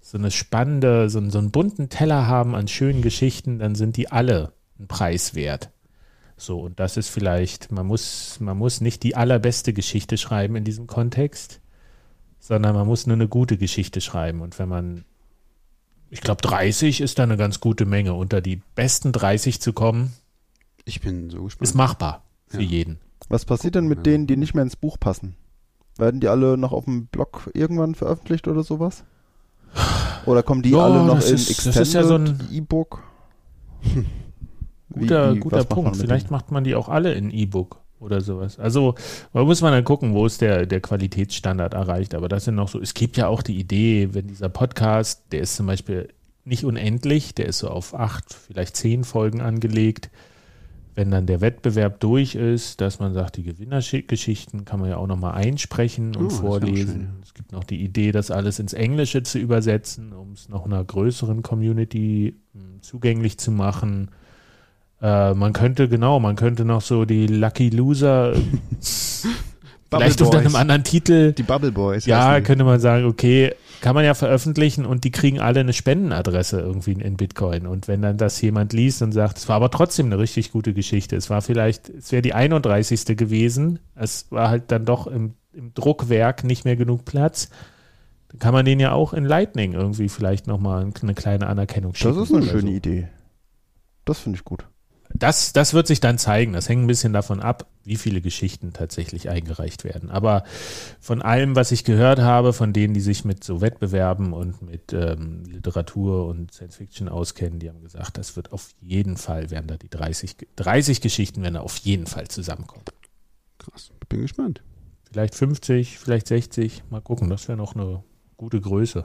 so 0.00 0.18
eine 0.18 0.32
spannende, 0.32 1.08
so, 1.08 1.18
einen- 1.18 1.30
so 1.30 1.38
einen 1.38 1.52
bunten 1.52 1.88
Teller 1.88 2.26
haben 2.26 2.56
an 2.56 2.66
schönen 2.66 3.02
Geschichten, 3.02 3.60
dann 3.60 3.76
sind 3.76 3.96
die 3.96 4.10
alle 4.10 4.52
einen 4.80 4.88
Preis 4.88 5.36
wert. 5.36 5.70
So, 6.36 6.60
und 6.60 6.80
das 6.80 6.96
ist 6.96 7.08
vielleicht, 7.08 7.70
man 7.70 7.86
muss, 7.86 8.40
man 8.40 8.58
muss 8.58 8.80
nicht 8.80 9.04
die 9.04 9.14
allerbeste 9.14 9.72
Geschichte 9.72 10.18
schreiben 10.18 10.56
in 10.56 10.64
diesem 10.64 10.88
Kontext, 10.88 11.60
sondern 12.40 12.74
man 12.74 12.84
muss 12.88 13.06
nur 13.06 13.14
eine 13.14 13.28
gute 13.28 13.56
Geschichte 13.56 14.00
schreiben. 14.00 14.40
Und 14.40 14.58
wenn 14.58 14.68
man, 14.68 15.04
ich 16.10 16.20
glaube, 16.20 16.42
30 16.42 17.00
ist 17.00 17.20
da 17.20 17.22
eine 17.22 17.36
ganz 17.36 17.60
gute 17.60 17.86
Menge. 17.86 18.14
Unter 18.14 18.40
die 18.40 18.60
besten 18.74 19.12
30 19.12 19.60
zu 19.60 19.72
kommen, 19.72 20.14
Ich 20.84 21.00
bin 21.00 21.30
so 21.30 21.44
gespannt. 21.44 21.62
ist 21.68 21.74
machbar 21.76 22.24
für 22.48 22.60
Ja. 22.60 22.68
jeden. 22.68 22.98
Was 23.28 23.44
passiert 23.44 23.76
denn 23.76 23.86
mit 23.86 23.98
Ja. 23.98 24.02
denen, 24.02 24.26
die 24.26 24.36
nicht 24.36 24.52
mehr 24.54 24.64
ins 24.64 24.74
Buch 24.74 24.98
passen? 24.98 25.36
Werden 25.98 26.20
die 26.20 26.28
alle 26.28 26.56
noch 26.56 26.72
auf 26.72 26.84
dem 26.86 27.06
Blog 27.06 27.50
irgendwann 27.54 27.94
veröffentlicht 27.94 28.48
oder 28.48 28.62
sowas? 28.62 29.04
Oder 30.26 30.42
kommen 30.42 30.62
die 30.62 30.70
Ja, 30.70 30.84
alle 30.84 31.04
noch 31.04 31.16
das 31.16 31.28
in 31.30 31.34
ist- 31.36 31.48
das 31.48 31.56
Extended 31.56 31.82
ist 31.82 31.92
ja 31.94 32.04
so 32.04 32.14
ein- 32.16 32.40
E-Book? 32.52 33.02
Guter, 34.92 35.34
wie- 35.34 35.38
guter 35.40 35.64
Punkt. 35.64 35.96
Vielleicht 35.96 36.30
macht 36.30 36.50
man 36.50 36.64
die 36.64 36.74
auch 36.74 36.88
alle 36.88 37.14
in 37.14 37.30
E-Book 37.30 37.78
oder 37.98 38.20
sowas. 38.20 38.58
Also 38.58 38.94
da 39.32 39.44
muss 39.44 39.60
man 39.62 39.72
dann 39.72 39.84
gucken, 39.84 40.12
wo 40.14 40.26
ist 40.26 40.40
der, 40.40 40.66
der 40.66 40.80
Qualitätsstandard 40.80 41.74
erreicht. 41.74 42.14
Aber 42.14 42.28
das 42.28 42.44
sind 42.44 42.54
noch 42.56 42.68
so, 42.68 42.80
es 42.80 42.94
gibt 42.94 43.16
ja 43.16 43.28
auch 43.28 43.42
die 43.42 43.58
Idee, 43.58 44.10
wenn 44.12 44.26
dieser 44.28 44.48
Podcast, 44.48 45.22
der 45.32 45.40
ist 45.40 45.56
zum 45.56 45.66
Beispiel 45.66 46.08
nicht 46.44 46.64
unendlich, 46.64 47.34
der 47.34 47.46
ist 47.46 47.58
so 47.58 47.68
auf 47.68 47.94
acht, 47.94 48.34
vielleicht 48.34 48.76
zehn 48.76 49.04
Folgen 49.04 49.40
angelegt. 49.40 50.10
Wenn 50.94 51.10
dann 51.10 51.24
der 51.26 51.40
Wettbewerb 51.40 52.00
durch 52.00 52.34
ist, 52.34 52.82
dass 52.82 52.98
man 52.98 53.14
sagt, 53.14 53.38
die 53.38 53.42
Gewinnergeschichten 53.44 54.66
kann 54.66 54.78
man 54.78 54.90
ja 54.90 54.96
auch 54.98 55.06
nochmal 55.06 55.32
einsprechen 55.34 56.14
und 56.14 56.26
Oh, 56.26 56.30
vorlesen. 56.30 57.14
Es 57.22 57.32
gibt 57.32 57.52
noch 57.52 57.64
die 57.64 57.82
Idee, 57.82 58.12
das 58.12 58.30
alles 58.30 58.58
ins 58.58 58.74
Englische 58.74 59.22
zu 59.22 59.38
übersetzen, 59.38 60.12
um 60.12 60.32
es 60.32 60.50
noch 60.50 60.66
einer 60.66 60.84
größeren 60.84 61.42
Community 61.42 62.36
mh, 62.52 62.60
zugänglich 62.82 63.38
zu 63.38 63.50
machen. 63.52 64.10
Äh, 65.00 65.32
man 65.32 65.54
könnte, 65.54 65.88
genau, 65.88 66.20
man 66.20 66.36
könnte 66.36 66.66
noch 66.66 66.82
so 66.82 67.06
die 67.06 67.26
Lucky 67.26 67.70
Loser, 67.70 68.34
vielleicht 69.98 70.22
unter 70.22 70.38
einem 70.38 70.56
anderen 70.56 70.84
Titel, 70.84 71.32
Die 71.32 71.42
Bubble 71.42 71.72
Boys. 71.72 72.06
ja, 72.06 72.40
könnte 72.40 72.64
man 72.64 72.80
sagen, 72.80 73.04
okay, 73.04 73.54
kann 73.80 73.94
man 73.94 74.04
ja 74.04 74.14
veröffentlichen 74.14 74.86
und 74.86 75.04
die 75.04 75.10
kriegen 75.10 75.40
alle 75.40 75.60
eine 75.60 75.72
Spendenadresse 75.72 76.60
irgendwie 76.60 76.92
in 76.92 77.16
Bitcoin. 77.16 77.66
Und 77.66 77.88
wenn 77.88 78.00
dann 78.00 78.16
das 78.16 78.40
jemand 78.40 78.72
liest 78.72 79.02
und 79.02 79.12
sagt, 79.12 79.38
es 79.38 79.48
war 79.48 79.56
aber 79.56 79.70
trotzdem 79.70 80.06
eine 80.06 80.18
richtig 80.18 80.52
gute 80.52 80.72
Geschichte, 80.72 81.16
es 81.16 81.30
war 81.30 81.42
vielleicht, 81.42 81.88
es 81.88 82.12
wäre 82.12 82.22
die 82.22 82.32
31. 82.32 83.16
gewesen, 83.16 83.80
es 83.94 84.26
war 84.30 84.48
halt 84.48 84.64
dann 84.68 84.84
doch 84.84 85.06
im, 85.06 85.34
im 85.52 85.74
Druckwerk 85.74 86.44
nicht 86.44 86.64
mehr 86.64 86.76
genug 86.76 87.04
Platz, 87.04 87.50
dann 88.28 88.38
kann 88.38 88.54
man 88.54 88.64
den 88.64 88.80
ja 88.80 88.92
auch 88.92 89.12
in 89.12 89.24
Lightning 89.24 89.72
irgendwie 89.72 90.08
vielleicht 90.08 90.46
nochmal 90.46 90.90
eine 91.02 91.14
kleine 91.14 91.48
Anerkennung 91.48 91.94
schicken. 91.94 92.14
Das 92.14 92.30
ist 92.30 92.34
eine 92.34 92.46
schöne 92.46 92.70
so. 92.70 92.76
Idee. 92.76 93.08
Das 94.04 94.20
finde 94.20 94.38
ich 94.38 94.44
gut. 94.44 94.64
Das, 95.22 95.52
das 95.52 95.72
wird 95.72 95.86
sich 95.86 96.00
dann 96.00 96.18
zeigen. 96.18 96.52
Das 96.52 96.68
hängt 96.68 96.82
ein 96.82 96.86
bisschen 96.88 97.12
davon 97.12 97.40
ab, 97.40 97.66
wie 97.84 97.96
viele 97.96 98.20
Geschichten 98.20 98.72
tatsächlich 98.72 99.28
eingereicht 99.28 99.84
werden. 99.84 100.10
Aber 100.10 100.42
von 101.00 101.22
allem, 101.22 101.54
was 101.54 101.70
ich 101.70 101.84
gehört 101.84 102.18
habe, 102.18 102.52
von 102.52 102.72
denen, 102.72 102.92
die 102.92 103.00
sich 103.00 103.24
mit 103.24 103.44
so 103.44 103.60
Wettbewerben 103.60 104.32
und 104.32 104.62
mit 104.62 104.92
ähm, 104.92 105.44
Literatur 105.44 106.26
und 106.26 106.52
Science 106.52 106.76
Fiction 106.76 107.08
auskennen, 107.08 107.60
die 107.60 107.68
haben 107.68 107.80
gesagt, 107.82 108.18
das 108.18 108.34
wird 108.34 108.52
auf 108.52 108.70
jeden 108.80 109.16
Fall, 109.16 109.50
werden 109.50 109.68
da 109.68 109.76
die 109.76 109.88
30, 109.90 110.38
Ge- 110.38 110.48
30 110.56 111.00
Geschichten 111.00 111.42
werden 111.42 111.54
da 111.54 111.60
auf 111.60 111.76
jeden 111.78 112.06
Fall 112.06 112.26
zusammenkommen. 112.28 112.84
Krass. 113.58 113.92
Bin 114.08 114.22
gespannt. 114.22 114.62
Vielleicht 115.04 115.34
50, 115.34 115.98
vielleicht 115.98 116.26
60. 116.26 116.82
Mal 116.90 117.00
gucken, 117.00 117.30
das 117.30 117.46
wäre 117.46 117.58
noch 117.58 117.74
eine 117.76 118.02
gute 118.36 118.60
Größe, 118.60 119.04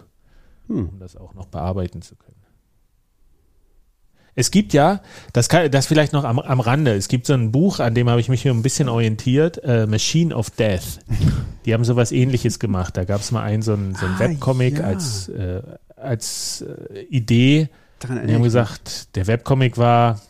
Hm. 0.68 0.90
um 0.90 1.00
das 1.00 1.16
auch 1.16 1.34
noch 1.36 1.46
bearbeiten 1.48 2.02
zu 2.02 2.16
können. 2.16 2.37
Es 4.38 4.52
gibt 4.52 4.72
ja, 4.74 5.02
das, 5.34 5.50
kann, 5.50 5.72
das 5.72 5.88
vielleicht 5.88 6.14
noch 6.14 6.24
am, 6.24 6.38
am 6.38 6.60
Rande, 6.60 6.94
es 6.94 7.08
gibt 7.08 7.26
so 7.26 7.34
ein 7.34 7.52
Buch, 7.52 7.80
an 7.80 7.96
dem 7.96 8.08
habe 8.08 8.22
ich 8.22 8.30
mich 8.30 8.44
hier 8.44 8.54
ein 8.54 8.62
bisschen 8.62 8.88
orientiert, 8.88 9.64
äh, 9.64 9.88
Machine 9.88 10.34
of 10.36 10.52
Death. 10.52 11.00
Die 11.66 11.74
haben 11.74 11.84
sowas 11.84 12.12
ähnliches 12.12 12.60
gemacht. 12.60 12.96
Da 12.98 13.04
gab 13.04 13.22
es 13.22 13.32
mal 13.32 13.42
einen, 13.42 13.64
so 13.64 13.74
einen, 13.74 13.96
so 13.96 14.06
einen 14.06 14.14
Ah, 14.14 14.20
Webcomic 14.20 14.78
ja. 14.78 14.86
als, 14.86 15.28
äh, 15.30 15.64
als 15.96 16.62
äh, 16.62 17.02
Idee. 17.10 17.70
Daran 17.98 18.28
Die 18.28 18.36
haben 18.36 18.44
gesagt, 18.44 19.16
der 19.16 19.26
Webcomic 19.26 19.80
war, 19.80 20.22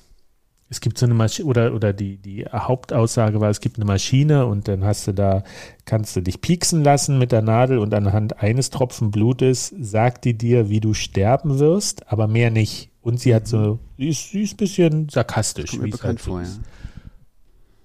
es 0.69 0.79
gibt 0.79 0.97
so 0.97 1.05
eine 1.05 1.13
Maschine, 1.13 1.45
oder, 1.49 1.73
oder 1.73 1.91
die, 1.91 2.15
die 2.15 2.45
Hauptaussage 2.45 3.41
war, 3.41 3.49
es 3.49 3.59
gibt 3.59 3.75
eine 3.75 3.85
Maschine 3.85 4.45
und 4.45 4.69
dann 4.69 4.85
hast 4.85 5.07
du 5.07 5.11
da, 5.11 5.43
kannst 5.83 6.15
du 6.15 6.21
dich 6.21 6.39
pieksen 6.39 6.81
lassen 6.81 7.17
mit 7.17 7.33
der 7.33 7.41
Nadel 7.41 7.77
und 7.77 7.93
anhand 7.93 8.41
eines 8.41 8.69
Tropfen 8.69 9.11
Blutes 9.11 9.75
sagt 9.77 10.23
die 10.23 10.37
dir, 10.37 10.69
wie 10.69 10.79
du 10.79 10.93
sterben 10.93 11.59
wirst, 11.59 12.09
aber 12.09 12.27
mehr 12.27 12.51
nicht. 12.51 12.89
Und 13.07 13.21
sie 13.21 13.33
hat 13.33 13.47
so, 13.47 13.79
sie 13.97 14.09
ist, 14.09 14.31
sie 14.31 14.41
ist 14.41 14.55
ein 14.55 14.57
bisschen 14.57 15.07
sarkastisch. 15.07 15.69
Kommt 15.69 15.83
mir 15.83 15.87
es 15.87 15.91
bekannt 15.93 16.19
halt 16.19 16.25
so 16.25 16.31
vor, 16.31 16.41
ja. 16.41 16.47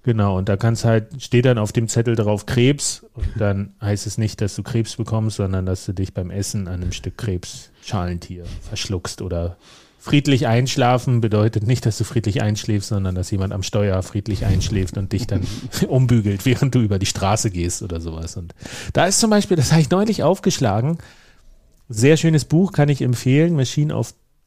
Genau, 0.03 0.37
und 0.37 0.49
da 0.49 0.57
kannst 0.57 0.83
halt, 0.83 1.23
steht 1.23 1.45
dann 1.45 1.57
auf 1.57 1.71
dem 1.71 1.87
Zettel 1.87 2.17
drauf 2.17 2.45
Krebs 2.45 3.05
und 3.13 3.29
dann 3.37 3.73
heißt 3.79 4.05
es 4.05 4.17
nicht, 4.17 4.41
dass 4.41 4.53
du 4.53 4.63
Krebs 4.63 4.97
bekommst, 4.97 5.37
sondern 5.37 5.65
dass 5.65 5.85
du 5.85 5.93
dich 5.93 6.13
beim 6.13 6.29
Essen 6.29 6.67
an 6.67 6.81
einem 6.81 6.91
Stück 6.91 7.17
Krebsschalentier 7.17 8.43
verschluckst 8.67 9.21
oder 9.21 9.55
friedlich 9.97 10.45
einschlafen 10.47 11.21
bedeutet 11.21 11.65
nicht, 11.65 11.85
dass 11.85 11.97
du 11.97 12.03
friedlich 12.03 12.41
einschläfst, 12.41 12.89
sondern 12.89 13.15
dass 13.15 13.31
jemand 13.31 13.53
am 13.53 13.63
Steuer 13.63 14.03
friedlich 14.03 14.43
einschläft 14.43 14.97
und 14.97 15.13
dich 15.13 15.25
dann 15.25 15.47
umbügelt, 15.87 16.45
während 16.45 16.75
du 16.75 16.81
über 16.81 16.99
die 16.99 17.05
Straße 17.05 17.49
gehst 17.49 17.81
oder 17.81 18.01
sowas. 18.01 18.35
Und 18.35 18.53
da 18.91 19.05
ist 19.05 19.21
zum 19.21 19.29
Beispiel, 19.29 19.55
das 19.55 19.71
habe 19.71 19.79
ich 19.79 19.89
neulich 19.89 20.21
aufgeschlagen, 20.21 20.97
sehr 21.87 22.17
schönes 22.17 22.43
Buch, 22.43 22.73
kann 22.73 22.89
ich 22.89 23.01
empfehlen, 23.01 23.55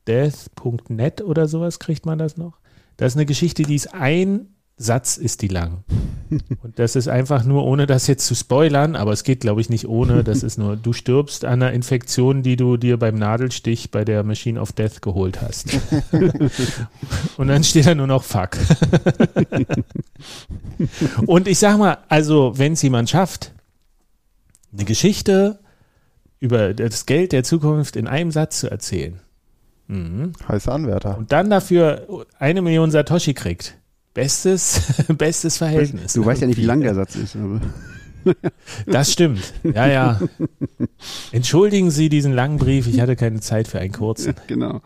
machineofdeath.net 0.07 1.23
oder 1.23 1.49
sowas 1.49 1.79
kriegt 1.79 2.07
man 2.07 2.19
das 2.19 2.37
noch. 2.37 2.59
Das 2.97 3.13
ist 3.13 3.17
eine 3.17 3.27
Geschichte, 3.27 3.63
die 3.63 3.75
ist 3.75 3.93
ein 3.95 4.49
Satz 4.79 5.17
ist 5.17 5.41
die 5.41 5.49
lang. 5.49 5.85
Und 6.63 6.79
das 6.79 6.97
ist 6.97 7.09
einfach 7.09 7.45
nur, 7.45 7.65
ohne 7.65 7.87
das 7.87 8.07
jetzt 8.09 8.27
zu 8.27 8.35
spoilern, 8.35 8.95
aber 8.95 9.13
es 9.13 9.25
geht, 9.25 9.41
glaube 9.41 9.63
ich, 9.63 9.71
nicht 9.71 9.89
ohne. 9.89 10.23
Das 10.23 10.43
ist 10.43 10.59
nur, 10.59 10.77
du 10.77 10.93
stirbst 10.93 11.47
an 11.47 11.63
einer 11.63 11.73
Infektion, 11.73 12.43
die 12.43 12.57
du 12.57 12.77
dir 12.77 12.99
beim 12.99 13.15
Nadelstich 13.15 13.91
bei 13.91 14.05
der 14.05 14.23
Machine 14.23 14.61
of 14.61 14.73
Death 14.73 15.01
geholt 15.01 15.41
hast. 15.41 15.79
Und 17.39 17.49
dann 17.49 17.65
steht 17.65 17.87
da 17.87 17.95
nur 17.95 18.07
noch 18.07 18.23
Fuck. 18.23 18.59
Und 21.27 21.49
ich 21.49 21.59
sag 21.59 21.79
mal, 21.79 21.99
also, 22.09 22.53
wenn 22.57 22.75
es 22.75 22.83
jemand 22.83 23.09
schafft, 23.09 23.53
eine 24.75 24.85
Geschichte 24.85 25.59
über 26.39 26.75
das 26.75 27.07
Geld 27.07 27.33
der 27.33 27.45
Zukunft 27.45 27.97
in 27.97 28.07
einem 28.07 28.31
Satz 28.31 28.61
zu 28.61 28.71
erzählen, 28.71 29.21
mhm. 29.89 30.33
Heiße 30.49 30.71
Anwärter. 30.71 31.19
und 31.19 31.33
dann 31.33 31.51
dafür 31.51 32.27
eine 32.39 32.63
Million 32.63 32.91
Satoshi 32.91 33.35
kriegt, 33.35 33.77
bestes, 34.15 35.05
bestes 35.19 35.59
Verhältnis. 35.59 36.13
Du 36.15 36.25
weißt 36.25 36.41
ja 36.41 36.47
nicht, 36.47 36.59
wie 36.59 36.65
lang 36.65 36.81
der 36.81 36.95
Satz 36.95 37.17
ist. 37.17 37.37
Aber 37.37 37.61
Das 38.87 39.13
stimmt. 39.13 39.55
Ja, 39.63 39.87
ja. 39.87 40.21
Entschuldigen 41.33 41.91
Sie 41.91 42.09
diesen 42.09 42.33
langen 42.33 42.59
Brief. 42.59 42.87
Ich 42.87 43.01
hatte 43.01 43.17
keine 43.17 43.41
Zeit 43.41 43.69
für 43.69 43.79
einen 43.79 43.93
kurzen. 43.93 44.35
genau. 44.47 44.81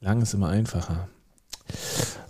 Lang 0.00 0.22
ist 0.22 0.34
immer 0.34 0.48
einfacher. 0.48 1.08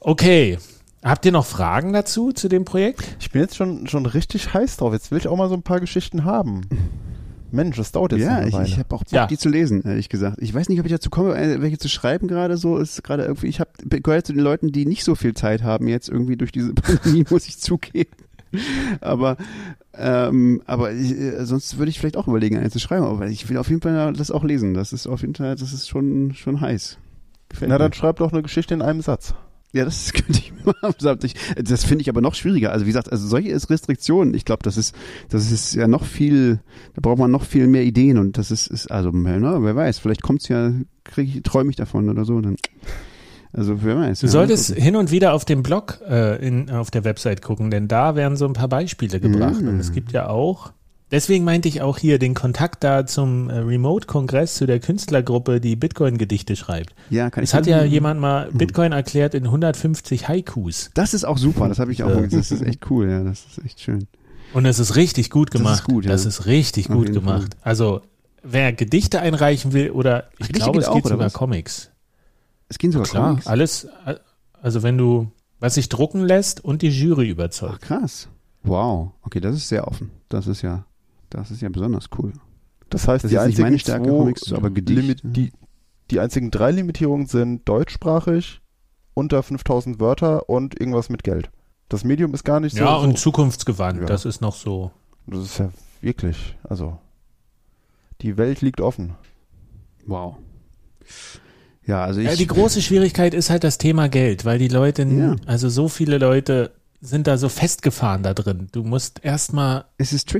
Okay. 0.00 0.58
Habt 1.02 1.26
ihr 1.26 1.32
noch 1.32 1.44
Fragen 1.44 1.92
dazu, 1.92 2.32
zu 2.32 2.48
dem 2.48 2.64
Projekt? 2.64 3.16
Ich 3.20 3.30
bin 3.30 3.42
jetzt 3.42 3.56
schon, 3.56 3.86
schon 3.88 4.06
richtig 4.06 4.54
heiß 4.54 4.78
drauf. 4.78 4.92
Jetzt 4.92 5.10
will 5.10 5.18
ich 5.18 5.28
auch 5.28 5.36
mal 5.36 5.48
so 5.48 5.54
ein 5.54 5.62
paar 5.62 5.80
Geschichten 5.80 6.24
haben. 6.24 6.62
Mensch, 7.54 7.76
das 7.76 7.92
dauert 7.92 8.12
jetzt 8.12 8.22
Ja, 8.22 8.42
ich, 8.44 8.54
ich 8.58 8.78
habe 8.78 8.94
auch 8.94 9.00
Bock, 9.04 9.12
Ja. 9.12 9.26
die 9.26 9.38
zu 9.38 9.48
lesen, 9.48 9.82
ehrlich 9.84 10.08
gesagt. 10.08 10.38
Ich 10.40 10.52
weiß 10.52 10.68
nicht, 10.68 10.80
ob 10.80 10.86
ich 10.86 10.92
dazu 10.92 11.10
komme, 11.10 11.36
äh, 11.36 11.60
welche 11.62 11.78
zu 11.78 11.88
schreiben 11.88 12.28
gerade 12.28 12.56
so. 12.56 12.76
Ist 12.78 13.02
gerade 13.04 13.22
irgendwie, 13.24 13.46
ich 13.46 13.60
habe 13.60 13.70
gehört 13.88 14.26
zu 14.26 14.32
den 14.32 14.42
Leuten, 14.42 14.72
die 14.72 14.86
nicht 14.86 15.04
so 15.04 15.14
viel 15.14 15.34
Zeit 15.34 15.62
haben 15.62 15.88
jetzt 15.88 16.08
irgendwie 16.08 16.36
durch 16.36 16.52
diese 16.52 16.74
Pandemie, 16.74 17.24
muss 17.30 17.46
ich 17.46 17.58
zugeben. 17.58 18.10
Aber, 19.00 19.36
ähm, 19.96 20.62
aber 20.66 20.92
ich, 20.92 21.10
äh, 21.12 21.44
sonst 21.44 21.78
würde 21.78 21.90
ich 21.90 21.98
vielleicht 21.98 22.16
auch 22.16 22.28
überlegen, 22.28 22.56
eine 22.56 22.70
zu 22.70 22.78
schreiben. 22.78 23.04
Aber 23.04 23.26
ich 23.26 23.48
will 23.48 23.56
auf 23.56 23.68
jeden 23.68 23.80
Fall 23.80 24.12
das 24.12 24.30
auch 24.30 24.44
lesen. 24.44 24.74
Das 24.74 24.92
ist 24.92 25.06
auf 25.06 25.22
jeden 25.22 25.34
Fall, 25.34 25.56
das 25.56 25.72
ist 25.72 25.88
schon, 25.88 26.34
schon 26.34 26.60
heiß. 26.60 26.98
Gefällt 27.48 27.68
Na, 27.68 27.74
mir. 27.76 27.78
dann 27.80 27.92
schreib 27.92 28.16
doch 28.16 28.32
eine 28.32 28.42
Geschichte 28.42 28.74
in 28.74 28.82
einem 28.82 29.00
Satz. 29.00 29.34
Ja, 29.74 29.84
das 29.84 30.12
könnte 30.14 30.38
ich 30.38 30.52
machen. 30.64 30.94
Das 31.62 31.84
finde 31.84 32.02
ich 32.02 32.08
aber 32.08 32.20
noch 32.20 32.34
schwieriger. 32.34 32.70
Also 32.70 32.86
wie 32.86 32.90
gesagt, 32.90 33.10
also 33.10 33.26
solche 33.26 33.50
ist 33.50 33.68
Restriktionen. 33.70 34.32
Ich 34.32 34.44
glaube, 34.44 34.62
das 34.62 34.76
ist, 34.76 34.94
das 35.28 35.50
ist 35.50 35.74
ja 35.74 35.88
noch 35.88 36.04
viel, 36.04 36.60
da 36.94 37.00
braucht 37.02 37.18
man 37.18 37.30
noch 37.30 37.42
viel 37.42 37.66
mehr 37.66 37.82
Ideen 37.82 38.16
und 38.18 38.38
das 38.38 38.52
ist, 38.52 38.68
ist 38.68 38.90
also, 38.90 39.10
na, 39.12 39.62
wer 39.62 39.74
weiß, 39.74 39.98
vielleicht 39.98 40.22
kommt's 40.22 40.46
ja, 40.48 40.72
krieg 41.02 41.28
ich, 41.34 41.42
träume 41.42 41.70
ich 41.70 41.76
davon 41.76 42.08
oder 42.08 42.24
so. 42.24 42.40
Dann, 42.40 42.54
also 43.52 43.82
wer 43.82 43.96
weiß. 43.96 44.20
Du 44.20 44.26
ja, 44.26 44.32
solltest 44.32 44.68
gucken. 44.68 44.82
hin 44.82 44.96
und 44.96 45.10
wieder 45.10 45.34
auf 45.34 45.44
dem 45.44 45.64
Blog 45.64 46.00
äh, 46.08 46.46
in, 46.46 46.70
auf 46.70 46.92
der 46.92 47.02
Website 47.02 47.42
gucken, 47.42 47.72
denn 47.72 47.88
da 47.88 48.14
werden 48.14 48.36
so 48.36 48.46
ein 48.46 48.52
paar 48.52 48.68
Beispiele 48.68 49.18
gebracht. 49.18 49.60
Mm. 49.60 49.68
Und 49.68 49.80
es 49.80 49.90
gibt 49.90 50.12
ja 50.12 50.28
auch, 50.28 50.72
deswegen 51.10 51.44
meinte 51.44 51.68
ich 51.68 51.82
auch 51.82 51.98
hier 51.98 52.18
den 52.18 52.34
Kontakt 52.34 52.82
da 52.84 53.06
zum 53.06 53.50
äh, 53.50 53.58
Remote-Kongress 53.58 54.54
zu 54.56 54.66
der 54.66 54.80
Künstlergruppe, 54.80 55.60
die 55.60 55.76
Bitcoin-Gedichte 55.76 56.56
schreibt. 56.56 56.94
Ja, 57.10 57.30
kann 57.30 57.44
Es 57.44 57.50
ich 57.50 57.54
hat 57.54 57.66
ja 57.66 57.82
jemand 57.84 58.20
mal 58.20 58.50
Bitcoin 58.52 58.92
erklärt 58.92 59.34
in 59.34 59.44
150 59.44 60.28
Haikus. 60.28 60.90
Das 60.94 61.14
ist 61.14 61.24
auch 61.24 61.38
super, 61.38 61.68
das 61.68 61.78
habe 61.78 61.92
ich 61.92 62.02
auch, 62.02 62.10
Ja. 62.10 62.26
das 62.26 62.50
ist 62.50 62.62
echt 62.62 62.90
cool, 62.90 63.08
ja, 63.10 63.22
das 63.24 63.44
ist 63.46 63.64
echt 63.64 63.80
schön. 63.80 64.06
Und 64.52 64.66
es 64.66 64.78
ist 64.78 64.94
richtig 64.96 65.30
gut 65.30 65.52
Das 65.52 65.60
ist 65.60 65.64
gemacht. 65.66 65.84
gut, 65.84 66.04
ja. 66.04 66.10
Das 66.12 66.26
ist 66.26 66.46
richtig 66.46 66.88
Auf 66.88 66.96
gut 66.96 67.12
gemacht. 67.12 67.56
Also, 67.62 68.02
wer 68.42 68.72
Gedichte 68.72 69.20
einreichen 69.20 69.72
will 69.72 69.90
oder 69.90 70.28
ich 70.38 70.46
Gedichte 70.48 70.60
glaube, 70.64 70.78
es 70.80 70.86
auch, 70.86 70.94
geht 70.94 71.04
sogar 71.04 71.26
was? 71.26 71.32
Comics. 71.32 71.90
Es 72.68 72.78
ging 72.78 72.92
sogar 72.92 73.06
Klar, 73.08 73.28
Comics. 73.30 73.46
alles, 73.46 73.84
äh, 74.06 74.14
also 74.62 74.82
wenn 74.82 74.96
du, 74.96 75.30
was 75.60 75.74
sich 75.74 75.88
drucken 75.88 76.20
lässt 76.24 76.62
und 76.64 76.82
die 76.82 76.88
Jury 76.90 77.26
Ach, 77.28 77.32
überzeugt. 77.32 77.80
krass. 77.82 78.28
Wow. 78.62 79.10
Okay, 79.22 79.40
das 79.40 79.56
ist 79.56 79.68
sehr 79.68 79.88
offen. 79.88 80.10
Das 80.28 80.46
ist 80.46 80.62
ja, 80.62 80.84
das 81.34 81.50
ist 81.50 81.60
ja 81.62 81.68
besonders 81.68 82.08
cool. 82.18 82.32
Das 82.90 83.08
heißt, 83.08 83.24
Das 83.24 83.30
die 83.30 83.38
einzigen 83.38 83.62
meine 83.62 83.78
Stärke, 83.78 84.04
zwei 84.04 84.10
Comics, 84.16 84.52
aber 84.52 84.70
Gedicht. 84.70 84.98
Limit, 85.00 85.20
die, 85.24 85.52
die 86.10 86.20
einzigen 86.20 86.50
drei 86.50 86.70
Limitierungen 86.70 87.26
sind 87.26 87.68
deutschsprachig, 87.68 88.60
unter 89.14 89.42
5000 89.42 90.00
Wörter 90.00 90.48
und 90.48 90.78
irgendwas 90.78 91.08
mit 91.08 91.22
Geld. 91.24 91.50
Das 91.88 92.04
Medium 92.04 92.34
ist 92.34 92.44
gar 92.44 92.60
nicht 92.60 92.76
so. 92.76 92.82
Ja, 92.84 92.98
so 92.98 93.04
und 93.06 93.18
zukunftsgewandt, 93.18 94.00
Ja. 94.00 94.06
das 94.06 94.24
ist 94.24 94.40
noch 94.40 94.54
so. 94.54 94.90
das 95.26 95.44
ist 95.44 95.58
ja 95.58 95.70
wirklich, 96.00 96.56
also 96.64 96.98
die 98.20 98.36
Welt 98.36 98.60
liegt 98.60 98.80
offen. 98.80 99.14
Wow. 100.06 100.36
Ja, 101.86 102.04
also 102.04 102.20
ich. 102.20 102.26
Ja, 102.26 102.36
die 102.36 102.46
große 102.46 102.80
Schwierigkeit 102.80 103.34
ist 103.34 103.50
halt 103.50 103.64
das 103.64 103.78
Thema 103.78 104.08
Geld, 104.08 104.44
weil 104.44 104.58
die 104.58 104.68
Leute, 104.68 105.02
Ja. 105.04 105.36
also 105.46 105.68
so 105.68 105.88
viele 105.88 106.18
Leute 106.18 106.72
sind 107.00 107.26
da 107.26 107.36
so 107.36 107.48
festgefahren 107.48 108.22
da 108.22 108.32
drin. 108.34 108.68
Du 108.72 108.82
musst 108.82 109.22
erstmal 109.24 109.84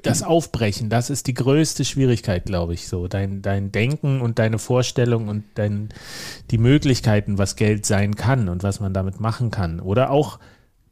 das 0.02 0.22
aufbrechen. 0.22 0.88
Das 0.88 1.10
ist 1.10 1.26
die 1.26 1.34
größte 1.34 1.84
Schwierigkeit, 1.84 2.46
glaube 2.46 2.72
ich, 2.74 2.88
so. 2.88 3.06
Dein, 3.06 3.42
dein 3.42 3.70
Denken 3.70 4.20
und 4.22 4.38
deine 4.38 4.58
Vorstellung 4.58 5.28
und 5.28 5.44
dein, 5.56 5.90
die 6.50 6.58
Möglichkeiten, 6.58 7.36
was 7.36 7.56
Geld 7.56 7.84
sein 7.84 8.16
kann 8.16 8.48
und 8.48 8.62
was 8.62 8.80
man 8.80 8.94
damit 8.94 9.20
machen 9.20 9.50
kann. 9.50 9.78
Oder 9.80 10.10
auch 10.10 10.38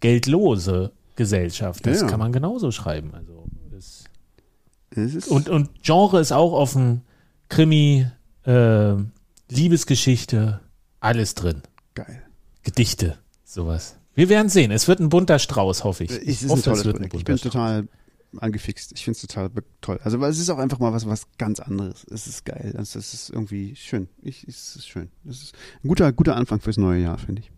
geldlose 0.00 0.92
Gesellschaft. 1.16 1.86
Das 1.86 2.02
Ja. 2.02 2.06
kann 2.06 2.18
man 2.20 2.32
genauso 2.32 2.70
schreiben. 2.70 3.12
Also, 3.14 3.44
das 3.70 5.14
ist, 5.14 5.28
und, 5.28 5.48
und 5.48 5.82
Genre 5.82 6.20
ist 6.20 6.32
auch 6.32 6.52
offen. 6.52 7.00
Krimi, 7.48 8.06
äh, 8.44 8.94
Liebesgeschichte, 9.50 10.60
alles 11.00 11.34
drin. 11.34 11.62
geil. 11.94 12.22
Gedichte, 12.62 13.16
sowas. 13.44 13.96
Wir 14.14 14.28
werden 14.28 14.48
sehen. 14.48 14.70
Es 14.70 14.88
wird 14.88 15.00
ein 15.00 15.08
bunter 15.08 15.38
Strauß, 15.38 15.84
hoffe 15.84 16.04
ich. 16.04 16.10
Es 16.10 16.18
Ich 16.18 16.42
ist 16.42 16.50
hoffe, 16.50 16.60
ein 16.60 16.64
tolles 16.64 16.80
es 16.80 16.84
wird 16.86 16.96
ein 17.00 17.08
Projekt. 17.08 17.16
Ich 17.16 17.24
bin 17.24 17.50
total 17.50 17.88
angefixt. 18.38 18.92
Ich 18.92 19.04
finde 19.04 19.16
es 19.16 19.22
total 19.22 19.50
toll. 19.80 20.00
Also, 20.02 20.20
weil 20.20 20.30
es 20.30 20.38
ist 20.38 20.50
auch 20.50 20.58
einfach 20.58 20.78
mal 20.78 20.92
was, 20.92 21.06
was 21.06 21.26
ganz 21.38 21.60
anderes. 21.60 22.04
Es 22.10 22.26
ist 22.26 22.44
geil. 22.44 22.74
Also, 22.76 22.98
es 22.98 23.14
ist 23.14 23.30
irgendwie 23.30 23.74
schön. 23.76 24.08
Ich, 24.22 24.44
es 24.46 24.76
ist 24.76 24.88
schön. 24.88 25.10
Es 25.28 25.42
ist 25.42 25.54
ein 25.82 25.88
guter, 25.88 26.12
guter 26.12 26.36
Anfang 26.36 26.60
fürs 26.60 26.76
neue 26.76 27.02
Jahr, 27.02 27.18
finde 27.18 27.42
ich. 27.42 27.50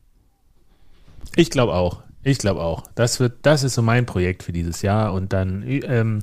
Ich 1.37 1.51
glaube 1.51 1.75
auch. 1.75 2.03
Ich 2.23 2.39
glaube 2.39 2.63
auch. 2.63 2.85
Das 2.95 3.21
wird, 3.21 3.39
das 3.43 3.65
ist 3.65 3.75
so 3.75 3.83
mein 3.83 4.07
Projekt 4.07 4.43
für 4.43 4.53
dieses 4.53 4.83
Jahr. 4.83 5.13
Und 5.13 5.33
dann, 5.33 5.63
ähm, 5.67 6.23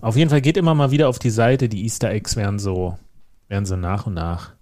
auf 0.00 0.16
jeden 0.16 0.30
Fall 0.30 0.40
geht 0.40 0.56
immer 0.56 0.74
mal 0.74 0.90
wieder 0.90 1.08
auf 1.08 1.18
die 1.18 1.30
Seite. 1.30 1.68
Die 1.68 1.84
Easter 1.84 2.10
Eggs 2.10 2.36
werden 2.36 2.58
so, 2.58 2.98
werden 3.48 3.66
so 3.66 3.76
nach 3.76 4.06
und 4.06 4.14
nach 4.14 4.52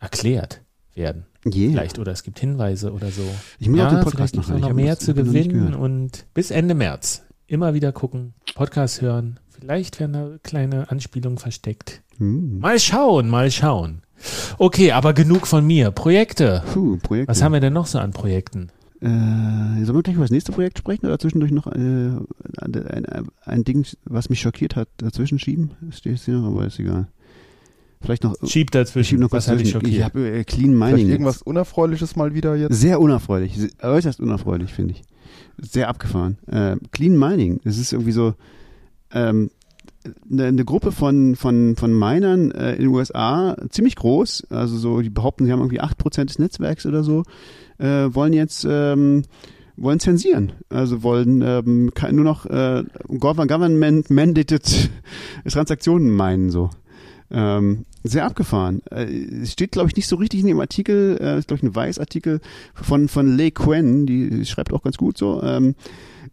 erklärt 0.00 0.60
werden. 0.94 1.24
Yeah. 1.46 1.70
Vielleicht 1.70 1.98
oder 1.98 2.12
es 2.12 2.22
gibt 2.22 2.38
Hinweise 2.40 2.92
oder 2.92 3.10
so. 3.10 3.22
Ich 3.58 3.68
muss 3.68 3.78
ja, 3.78 3.86
auch 3.86 3.92
den 3.94 4.00
Podcast 4.04 4.34
noch 4.36 4.48
noch 4.48 4.72
mehr 4.72 4.94
das- 4.96 5.04
zu 5.04 5.12
noch 5.12 5.24
gewinnen 5.24 5.74
und 5.74 6.26
bis 6.34 6.50
Ende 6.50 6.74
März 6.74 7.22
immer 7.46 7.74
wieder 7.74 7.92
gucken, 7.92 8.34
Podcast 8.54 9.00
hören. 9.00 9.38
Vielleicht 9.48 9.98
werden 10.00 10.12
da 10.12 10.30
kleine 10.42 10.90
Anspielungen 10.90 11.38
versteckt. 11.38 12.02
Hm. 12.18 12.58
Mal 12.58 12.78
schauen, 12.78 13.28
mal 13.28 13.50
schauen. 13.50 14.02
Okay, 14.58 14.92
aber 14.92 15.12
genug 15.14 15.46
von 15.46 15.64
mir. 15.66 15.90
Projekte. 15.92 16.62
Puh, 16.72 16.98
Projekt. 16.98 17.28
Was 17.28 17.42
haben 17.42 17.52
wir 17.52 17.60
denn 17.60 17.72
noch 17.72 17.86
so 17.86 17.98
an 17.98 18.12
Projekten? 18.12 18.70
Äh, 19.00 19.06
sollen 19.84 19.94
wir 19.94 20.02
gleich 20.02 20.16
über 20.16 20.24
das 20.24 20.32
nächste 20.32 20.50
Projekt 20.50 20.78
sprechen 20.78 21.06
oder 21.06 21.20
zwischendurch 21.20 21.52
noch 21.52 21.68
äh, 21.68 21.78
ein, 21.78 22.74
ein, 22.74 23.28
ein 23.44 23.64
Ding, 23.64 23.86
was 24.04 24.28
mich 24.28 24.40
schockiert 24.40 24.74
hat, 24.74 24.88
dazwischen 24.96 25.38
schieben? 25.38 25.70
Steht 25.90 26.18
hier, 26.18 26.38
aber 26.38 26.66
ist 26.66 26.80
egal. 26.80 27.06
Vielleicht 28.00 28.24
noch. 28.24 28.34
Schieb 28.46 28.68
ich 28.68 28.70
dazwischen. 28.70 29.08
schieb 29.08 29.20
noch 29.20 29.32
was 29.32 29.46
zwischen. 29.46 29.66
Ich 29.66 29.72
schockiert? 29.72 30.04
habe 30.04 30.28
äh, 30.30 30.44
Clean 30.44 30.70
Vielleicht 30.76 30.92
Mining. 30.96 31.08
irgendwas 31.10 31.42
Unerfreuliches 31.42 32.16
mal 32.16 32.34
wieder 32.34 32.54
jetzt. 32.56 32.74
Sehr 32.74 33.00
unerfreulich, 33.00 33.56
se- 33.56 33.70
äußerst 33.82 34.20
unerfreulich, 34.20 34.72
finde 34.72 34.94
ich. 34.94 35.02
Sehr 35.60 35.88
abgefahren. 35.88 36.38
Äh, 36.46 36.76
Clean 36.92 37.18
Mining, 37.18 37.60
es 37.64 37.78
ist 37.78 37.92
irgendwie 37.92 38.12
so 38.12 38.34
ähm, 39.12 39.50
eine, 40.30 40.44
eine 40.44 40.64
Gruppe 40.64 40.92
von, 40.92 41.34
von, 41.34 41.74
von 41.76 41.92
Minern 41.98 42.50
äh, 42.52 42.72
in 42.74 42.82
den 42.82 42.88
USA, 42.88 43.56
ziemlich 43.70 43.96
groß, 43.96 44.46
also 44.50 44.76
so, 44.76 45.00
die 45.00 45.10
behaupten, 45.10 45.44
sie 45.46 45.52
haben 45.52 45.58
irgendwie 45.60 45.80
8% 45.82 46.24
des 46.26 46.38
Netzwerks 46.38 46.86
oder 46.86 47.02
so, 47.02 47.24
äh, 47.78 48.06
wollen 48.14 48.32
jetzt 48.32 48.64
ähm, 48.68 49.22
wollen 49.76 50.00
zensieren. 50.00 50.52
Also 50.70 51.02
wollen 51.02 51.42
ähm, 51.42 51.90
nur 52.12 52.24
noch 52.24 52.46
äh, 52.46 52.84
Government 53.48 54.10
mandated 54.10 54.90
Transaktionen 55.48 56.10
meinen 56.10 56.50
so. 56.50 56.70
Ähm, 57.30 57.84
sehr 58.04 58.24
abgefahren. 58.24 58.80
Äh, 58.90 59.04
es 59.42 59.52
steht, 59.52 59.72
glaube 59.72 59.88
ich, 59.88 59.96
nicht 59.96 60.08
so 60.08 60.16
richtig 60.16 60.40
in 60.40 60.46
dem 60.46 60.60
Artikel, 60.60 61.18
äh, 61.20 61.38
ist, 61.38 61.48
glaube 61.48 61.58
ich, 61.58 61.62
ein 61.62 61.74
Weiß-Artikel 61.74 62.40
von, 62.74 63.08
von 63.08 63.36
Lei 63.36 63.50
Quen, 63.50 64.06
die 64.06 64.44
schreibt 64.46 64.72
auch 64.72 64.82
ganz 64.82 64.96
gut 64.96 65.18
so. 65.18 65.42
Ähm, 65.42 65.74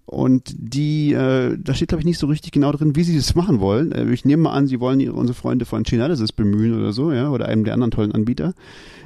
und 0.05 0.53
die, 0.57 1.13
äh, 1.13 1.57
da 1.59 1.73
steht, 1.73 1.89
glaube 1.89 2.01
ich, 2.01 2.05
nicht 2.05 2.19
so 2.19 2.27
richtig 2.27 2.51
genau 2.51 2.71
drin, 2.71 2.95
wie 2.95 3.03
sie 3.03 3.15
das 3.15 3.33
machen 3.33 3.59
wollen. 3.59 3.91
Äh, 3.91 4.11
ich 4.11 4.23
nehme 4.23 4.43
mal 4.43 4.53
an, 4.53 4.67
sie 4.67 4.79
wollen 4.79 4.99
ihre, 4.99 5.13
unsere 5.13 5.35
Freunde 5.35 5.65
von 5.65 5.83
Chainalysis 5.83 6.31
bemühen 6.31 6.77
oder 6.77 6.93
so, 6.93 7.11
ja, 7.11 7.29
oder 7.29 7.47
einem 7.47 7.63
der 7.63 7.73
anderen 7.73 7.91
tollen 7.91 8.11
Anbieter. 8.11 8.53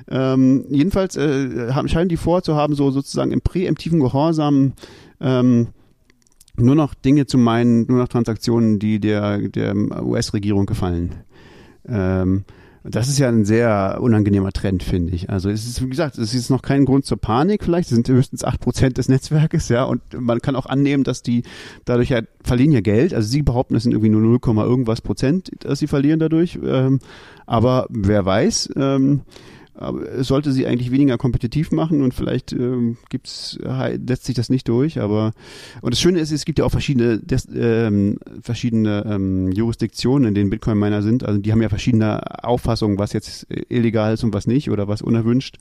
Ähm, 0.10 0.66
jedenfalls 0.70 1.16
äh, 1.16 1.72
haben, 1.72 1.88
scheinen 1.88 2.10
die 2.10 2.18
vorzuhaben, 2.18 2.76
so 2.76 2.92
sozusagen 2.92 3.32
im 3.32 3.42
präemptiven 3.42 4.00
Gehorsam 4.00 4.74
ähm, 5.22 5.68
nur 6.58 6.76
noch 6.76 6.94
Dinge 6.94 7.26
zu 7.26 7.38
meinen, 7.38 7.86
nur 7.88 8.00
noch 8.00 8.10
Transaktionen, 8.10 8.80
die 8.80 9.00
der, 9.00 9.38
der 9.48 9.76
US-Regierung 10.04 10.66
gefallen. 10.66 11.16
Ähm, 11.92 12.46
das 12.84 13.10
ist 13.10 13.20
ja 13.20 13.28
ein 13.28 13.44
sehr 13.44 14.00
unangenehmer 14.02 14.52
Trend, 14.52 14.84
finde 14.84 15.14
ich. 15.14 15.30
Also 15.30 15.50
es 15.50 15.68
ist, 15.68 15.84
wie 15.84 15.90
gesagt, 15.90 16.18
es 16.18 16.34
ist 16.34 16.50
noch 16.50 16.62
kein 16.62 16.86
Grund 16.86 17.06
zur 17.06 17.18
Panik 17.20 17.64
vielleicht. 17.64 17.90
Es 17.90 17.96
sind 17.96 18.08
höchstens 18.08 18.44
acht 18.44 18.62
Prozent 18.62 18.98
des 18.98 19.10
Netzwerkes, 19.10 19.68
ja. 19.70 19.84
Und 19.84 20.02
man 20.18 20.40
kann 20.40 20.56
auch 20.56 20.66
annehmen, 20.66 21.04
dass 21.04 21.22
die 21.22 21.44
dadurch 21.84 22.10
ja 22.10 22.22
verlieren 22.44 22.72
ja 22.72 22.82
Geld. 22.82 23.14
Also 23.14 23.28
sie 23.28 23.42
behaupten, 23.42 23.76
es 23.76 23.84
sind 23.84 23.92
irgendwie 23.92 24.10
nur 24.10 24.22
0, 24.22 24.40
irgendwas 24.64 25.02
Prozent, 25.02 25.52
dass 25.60 25.80
sie 25.80 25.88
verlieren 25.88 26.20
dadurch. 26.20 26.58
Ähm, 26.64 27.00
aber 27.46 27.86
wer 27.90 28.26
weiß, 28.26 28.70
ähm, 28.78 29.22
aber 29.80 30.24
sollte 30.24 30.52
sie 30.52 30.68
eigentlich 30.68 30.92
weniger 30.92 31.18
kompetitiv 31.18 31.72
machen 31.72 32.02
und 32.02 32.14
vielleicht 32.14 32.52
ähm, 32.52 32.98
gibt's, 33.10 33.58
äh, 33.64 33.98
setzt 34.06 34.26
sich 34.26 34.36
das 34.36 34.50
nicht 34.50 34.68
durch, 34.68 35.00
aber 35.00 35.32
und 35.82 35.94
das 35.94 36.00
Schöne 36.00 36.20
ist, 36.20 36.32
es 36.32 36.46
gibt 36.46 36.60
ja 36.60 36.66
auch 36.66 36.72
verschiedene 36.72 37.20
des, 37.20 37.48
ähm, 37.54 38.18
verschiedene 38.42 39.06
ähm, 39.08 39.52
Jurisdiktionen, 39.52 40.30
in 40.30 40.34
denen 40.36 40.50
Bitcoin-Miner 40.50 41.02
sind. 41.02 41.24
Also 41.24 41.40
die 41.40 41.52
haben 41.52 41.62
ja 41.62 41.70
verschiedene 41.70 42.44
Auffassungen, 42.44 42.98
was 42.98 43.14
jetzt 43.14 43.48
illegal 43.70 44.14
ist 44.14 44.24
und 44.24 44.34
was 44.34 44.48
nicht 44.48 44.70
oder 44.70 44.88
was 44.88 45.02
unerwünscht. 45.02 45.58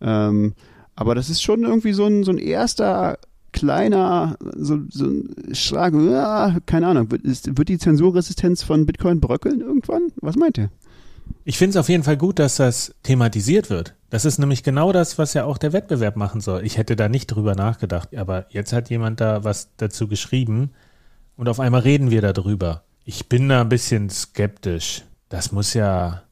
Ähm, 0.00 0.54
aber 0.94 1.14
das 1.14 1.30
ist 1.30 1.42
schon 1.42 1.64
irgendwie 1.64 1.92
so 1.92 2.06
ein, 2.06 2.24
so 2.24 2.30
ein 2.30 2.38
erster 2.38 3.18
kleiner 3.52 4.36
so, 4.56 4.78
so 4.90 5.06
ein 5.06 5.54
Schlag, 5.54 5.94
ja, 5.94 6.58
keine 6.66 6.86
Ahnung, 6.86 7.10
wird, 7.10 7.22
ist, 7.22 7.56
wird 7.56 7.68
die 7.68 7.78
Zensurresistenz 7.78 8.62
von 8.62 8.86
Bitcoin 8.86 9.20
bröckeln 9.20 9.60
irgendwann? 9.60 10.12
Was 10.20 10.36
meint 10.36 10.58
ihr? 10.58 10.70
Ich 11.48 11.56
finde 11.56 11.70
es 11.70 11.76
auf 11.78 11.88
jeden 11.88 12.02
Fall 12.02 12.18
gut, 12.18 12.40
dass 12.40 12.56
das 12.56 12.94
thematisiert 13.02 13.70
wird. 13.70 13.94
Das 14.10 14.26
ist 14.26 14.36
nämlich 14.36 14.62
genau 14.62 14.92
das, 14.92 15.16
was 15.16 15.32
ja 15.32 15.46
auch 15.46 15.56
der 15.56 15.72
Wettbewerb 15.72 16.14
machen 16.14 16.42
soll. 16.42 16.62
Ich 16.62 16.76
hätte 16.76 16.94
da 16.94 17.08
nicht 17.08 17.28
drüber 17.28 17.54
nachgedacht, 17.54 18.14
aber 18.14 18.44
jetzt 18.50 18.74
hat 18.74 18.90
jemand 18.90 19.22
da 19.22 19.44
was 19.44 19.70
dazu 19.78 20.08
geschrieben 20.08 20.72
und 21.36 21.48
auf 21.48 21.58
einmal 21.58 21.80
reden 21.80 22.10
wir 22.10 22.20
darüber. 22.20 22.84
Ich 23.06 23.30
bin 23.30 23.48
da 23.48 23.62
ein 23.62 23.70
bisschen 23.70 24.10
skeptisch. 24.10 25.04
Das 25.30 25.50
muss 25.50 25.72
ja, 25.72 26.22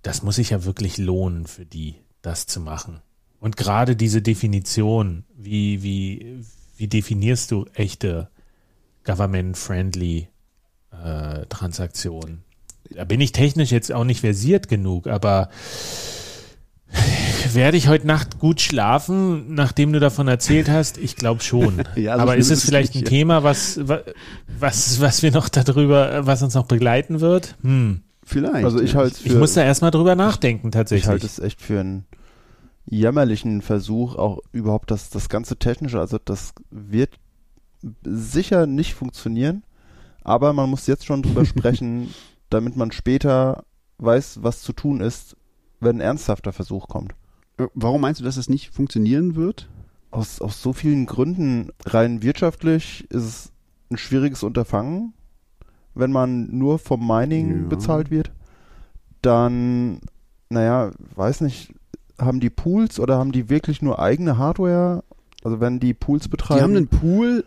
das 0.00 0.22
muss 0.22 0.36
sich 0.36 0.48
ja 0.48 0.64
wirklich 0.64 0.96
lohnen 0.96 1.46
für 1.46 1.66
die, 1.66 1.96
das 2.22 2.46
zu 2.46 2.62
machen. 2.62 3.02
Und 3.40 3.58
gerade 3.58 3.94
diese 3.94 4.22
Definition, 4.22 5.24
wie, 5.36 5.82
wie, 5.82 6.42
wie 6.78 6.88
definierst 6.88 7.50
du 7.50 7.66
echte 7.74 8.30
government-friendly 9.04 10.28
äh, 10.92 11.44
Transaktionen? 11.44 12.42
Da 12.94 13.04
bin 13.04 13.20
ich 13.20 13.32
technisch 13.32 13.70
jetzt 13.70 13.92
auch 13.92 14.04
nicht 14.04 14.20
versiert 14.20 14.68
genug, 14.68 15.06
aber 15.06 15.48
werde 17.52 17.76
ich 17.76 17.88
heute 17.88 18.06
Nacht 18.06 18.38
gut 18.38 18.60
schlafen, 18.60 19.54
nachdem 19.54 19.92
du 19.92 20.00
davon 20.00 20.28
erzählt 20.28 20.68
hast? 20.68 20.98
Ich 20.98 21.16
glaube 21.16 21.42
schon. 21.42 21.82
Ja, 21.96 22.16
so 22.16 22.22
aber 22.22 22.36
ist 22.36 22.50
es 22.50 22.64
vielleicht 22.64 22.94
ein. 22.94 23.04
Thema, 23.04 23.42
was, 23.42 23.86
wa- 23.88 24.02
was, 24.58 25.00
was 25.00 25.22
wir 25.22 25.30
noch 25.32 25.48
darüber, 25.48 26.26
was 26.26 26.42
uns 26.42 26.54
noch 26.54 26.66
begleiten 26.66 27.20
wird? 27.20 27.56
Hm. 27.62 28.02
Vielleicht. 28.24 28.64
Also 28.64 28.80
ich 28.80 28.94
halte 28.94 29.16
Ich 29.24 29.34
muss 29.34 29.54
da 29.54 29.64
erstmal 29.64 29.90
drüber 29.90 30.14
nachdenken, 30.14 30.68
ich 30.68 30.72
tatsächlich. 30.72 31.08
halte 31.08 31.26
es 31.26 31.38
echt 31.40 31.60
für 31.60 31.80
einen 31.80 32.06
jämmerlichen 32.86 33.62
Versuch, 33.62 34.14
auch 34.16 34.38
überhaupt 34.52 34.90
das, 34.90 35.10
das 35.10 35.28
ganze 35.28 35.56
Technische, 35.56 35.98
also 35.98 36.18
das 36.24 36.52
wird 36.70 37.10
sicher 38.04 38.66
nicht 38.66 38.94
funktionieren, 38.94 39.62
aber 40.22 40.52
man 40.52 40.70
muss 40.70 40.86
jetzt 40.86 41.06
schon 41.06 41.22
drüber 41.22 41.44
sprechen, 41.46 42.14
damit 42.50 42.76
man 42.76 42.92
später 42.92 43.64
weiß, 43.98 44.42
was 44.42 44.62
zu 44.62 44.72
tun 44.72 45.00
ist, 45.00 45.36
wenn 45.80 45.96
ein 45.96 46.00
ernsthafter 46.00 46.52
Versuch 46.52 46.88
kommt. 46.88 47.12
Äh, 47.58 47.66
Warum 47.74 48.00
meinst 48.02 48.20
du, 48.20 48.24
dass 48.24 48.36
es 48.36 48.48
nicht 48.48 48.70
funktionieren 48.70 49.34
wird? 49.36 49.68
Aus, 50.10 50.40
aus 50.40 50.60
so 50.60 50.72
vielen 50.72 51.06
Gründen, 51.06 51.70
rein 51.86 52.22
wirtschaftlich 52.22 53.08
ist 53.10 53.22
es 53.24 53.52
ein 53.90 53.96
schwieriges 53.96 54.42
Unterfangen, 54.42 55.14
wenn 55.94 56.10
man 56.12 56.56
nur 56.56 56.78
vom 56.78 57.06
Mining 57.06 57.62
Ja. 57.62 57.68
bezahlt 57.68 58.10
wird. 58.10 58.30
Dann, 59.22 60.00
naja, 60.48 60.90
weiß 61.14 61.42
nicht, 61.42 61.72
haben 62.18 62.40
die 62.40 62.50
Pools 62.50 62.98
oder 62.98 63.18
haben 63.18 63.32
die 63.32 63.48
wirklich 63.48 63.82
nur 63.82 63.98
eigene 63.98 64.38
Hardware? 64.38 65.04
Also 65.44 65.60
wenn 65.60 65.80
die 65.80 65.94
Pools 65.94 66.28
betreiben. 66.28 66.58
Die 66.58 66.62
haben 66.64 66.76
einen 66.76 66.88
Pool, 66.88 67.44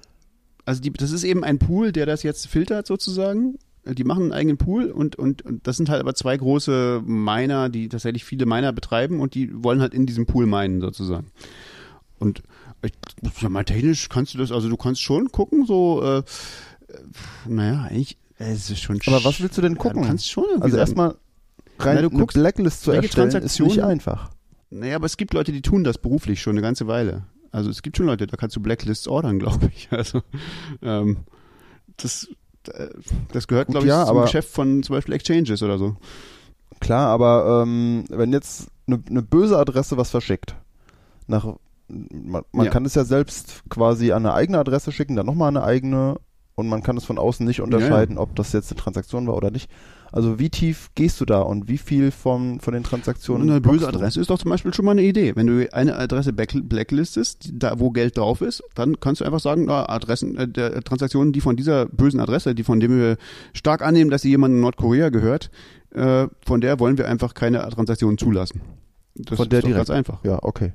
also 0.66 0.82
die, 0.82 0.92
das 0.92 1.12
ist 1.12 1.24
eben 1.24 1.44
ein 1.44 1.60
Pool, 1.60 1.92
der 1.92 2.06
das 2.06 2.24
jetzt 2.24 2.48
filtert 2.48 2.88
sozusagen. 2.88 3.58
Die 3.86 4.04
machen 4.06 4.24
einen 4.24 4.32
eigenen 4.34 4.58
Pool 4.58 4.86
und, 4.92 5.18
und, 5.18 5.42
und 5.42 5.68
das 5.68 5.76
sind 5.76 5.90
halt 5.90 6.00
aber 6.00 6.16
zwei 6.16 6.38
große 6.38 7.02
Miner, 7.06 7.68
die 7.70 7.90
tatsächlich 7.90 8.24
viele 8.24 8.46
Miner 8.46 8.72
betreiben 8.72 9.20
und 9.20 9.36
die 9.36 9.52
wollen 9.64 9.82
halt 9.82 9.94
in 9.94 10.06
diesem 10.06 10.26
Pool 10.26 10.46
minen 10.46 10.80
sozusagen. 10.80 11.28
Und 12.18 12.44
ich, 12.82 12.94
ja, 13.42 13.50
mal 13.50 13.66
technisch 13.66 14.08
kannst 14.08 14.34
du 14.34 14.38
das, 14.38 14.52
also 14.52 14.70
du 14.70 14.78
kannst 14.78 15.02
schon 15.02 15.32
gucken, 15.32 15.66
so, 15.66 16.02
äh, 16.02 16.18
äh, 16.20 16.24
naja, 17.48 17.84
eigentlich, 17.90 18.18
äh, 18.40 18.52
es 18.52 18.70
ist 18.70 18.80
schon 18.80 19.00
Aber 19.06 19.24
was 19.24 19.42
willst 19.42 19.58
du 19.58 19.62
denn 19.62 19.74
Ja, 19.74 19.80
gucken? 19.80 20.02
du 20.02 20.08
kannst 20.08 20.30
schon 20.32 20.46
irgendwie 20.46 20.64
also 20.64 20.78
erstmal 20.78 21.16
rein 21.80 21.96
Na, 21.96 22.02
du 22.02 22.10
guckst, 22.10 22.38
Blacklist 22.38 22.84
zu 22.84 22.92
erstellen, 22.92 23.32
ist 23.44 23.60
nicht 23.60 23.84
einfach. 23.84 24.32
Naja, 24.70 24.96
aber 24.96 25.06
es 25.06 25.18
gibt 25.18 25.34
Leute, 25.34 25.52
die 25.52 25.62
tun 25.62 25.84
das 25.84 25.98
beruflich 25.98 26.42
schon 26.42 26.54
eine 26.54 26.62
ganze 26.62 26.88
Weile. 26.88 27.26
Also 27.52 27.70
es 27.70 27.84
gibt 27.84 27.98
schon 27.98 28.08
Leute, 28.08 28.26
da 28.26 28.36
kannst 28.38 28.56
du 28.56 28.60
Blacklists 28.62 29.08
ordern, 29.08 29.40
glaube 29.44 29.70
ich. 29.76 29.90
Also 29.92 30.24
ähm, 30.82 31.18
das, 31.98 32.28
das 33.32 33.48
gehört, 33.48 33.68
glaube 33.70 33.86
ich, 33.86 33.90
ja, 33.90 34.06
zum 34.06 34.22
Geschäft 34.22 34.50
von 34.50 34.84
zum 34.84 34.96
Beispiel 34.96 35.14
Exchanges 35.16 35.62
oder 35.64 35.78
so. 35.78 35.96
Klar, 36.80 37.08
aber 37.10 37.64
ähm, 37.64 38.06
wenn 38.10 38.32
jetzt 38.34 38.68
eine, 38.88 39.02
eine 39.10 39.22
böse 39.22 39.58
Adresse 39.58 39.98
was 39.98 40.10
verschickt, 40.10 40.56
nach, 41.28 41.46
man, 41.88 42.44
man 42.52 42.66
Ja. 42.66 42.72
kann 42.72 42.86
es 42.86 42.96
ja 42.96 43.04
selbst 43.06 43.64
quasi 43.70 44.12
an 44.12 44.26
eine 44.26 44.34
eigene 44.36 44.60
Adresse 44.60 44.92
schicken, 44.92 45.16
dann 45.16 45.26
nochmal 45.26 45.50
eine 45.50 45.64
eigene 45.64 46.16
und 46.56 46.68
man 46.68 46.84
kann 46.84 46.98
es 46.98 47.06
von 47.06 47.18
außen 47.18 47.46
nicht 47.46 47.62
unterscheiden, 47.62 48.18
ob 48.18 48.36
das 48.36 48.52
jetzt 48.54 48.72
eine 48.72 48.80
Transaktion 48.80 49.28
war 49.28 49.36
oder 49.36 49.50
nicht. 49.52 49.72
Also 50.14 50.38
wie 50.38 50.52
tief 50.52 50.92
gehst 50.94 51.20
du 51.22 51.26
da 51.26 51.42
und 51.42 51.68
wie 51.68 51.80
viel 51.80 52.12
von, 52.12 52.60
von 52.60 52.76
den 52.76 52.84
Transaktionen 52.84 53.50
eine 53.50 53.62
böse? 53.62 53.88
Adresse 53.88 54.22
ist 54.22 54.30
doch 54.30 54.38
zum 54.38 54.52
Beispiel 54.52 54.72
schon 54.72 54.86
mal 54.86 54.92
eine 54.92 55.02
Idee. 55.02 55.36
Wenn 55.36 55.48
du 55.48 55.74
eine 55.74 55.96
Adresse 55.98 56.34
blacklistest, 56.34 57.50
da 57.52 57.80
wo 57.80 57.90
Geld 57.90 58.16
drauf 58.16 58.42
ist, 58.42 58.64
dann 58.76 59.00
kannst 59.00 59.22
du 59.22 59.26
einfach 59.26 59.40
sagen, 59.40 59.66
na, 59.66 59.90
Adressen, 59.90 60.38
äh, 60.38 60.48
der, 60.48 60.84
Transaktionen, 60.84 61.34
die 61.34 61.42
von 61.42 61.56
dieser 61.56 61.88
bösen 61.88 62.20
Adresse, 62.20 62.54
die 62.54 62.64
von 62.64 62.80
dem 62.80 62.96
wir 62.96 63.18
stark 63.54 63.82
annehmen, 63.82 64.12
dass 64.12 64.22
sie 64.22 64.30
jemandem 64.30 64.58
in 64.58 64.62
Nordkorea 64.62 65.10
gehört, 65.10 65.50
äh, 65.96 66.28
von 66.46 66.62
der 66.62 66.80
wollen 66.80 67.00
wir 67.00 67.08
einfach 67.08 67.34
keine 67.34 67.68
Transaktionen 67.70 68.20
zulassen. 68.20 68.62
Das 69.16 69.38
Von 69.38 69.50
der 69.50 69.60
ist 69.60 69.66
direkt. 69.66 69.88
ganz 69.88 69.90
einfach. 69.90 70.24
Ja, 70.24 70.38
okay. 70.44 70.74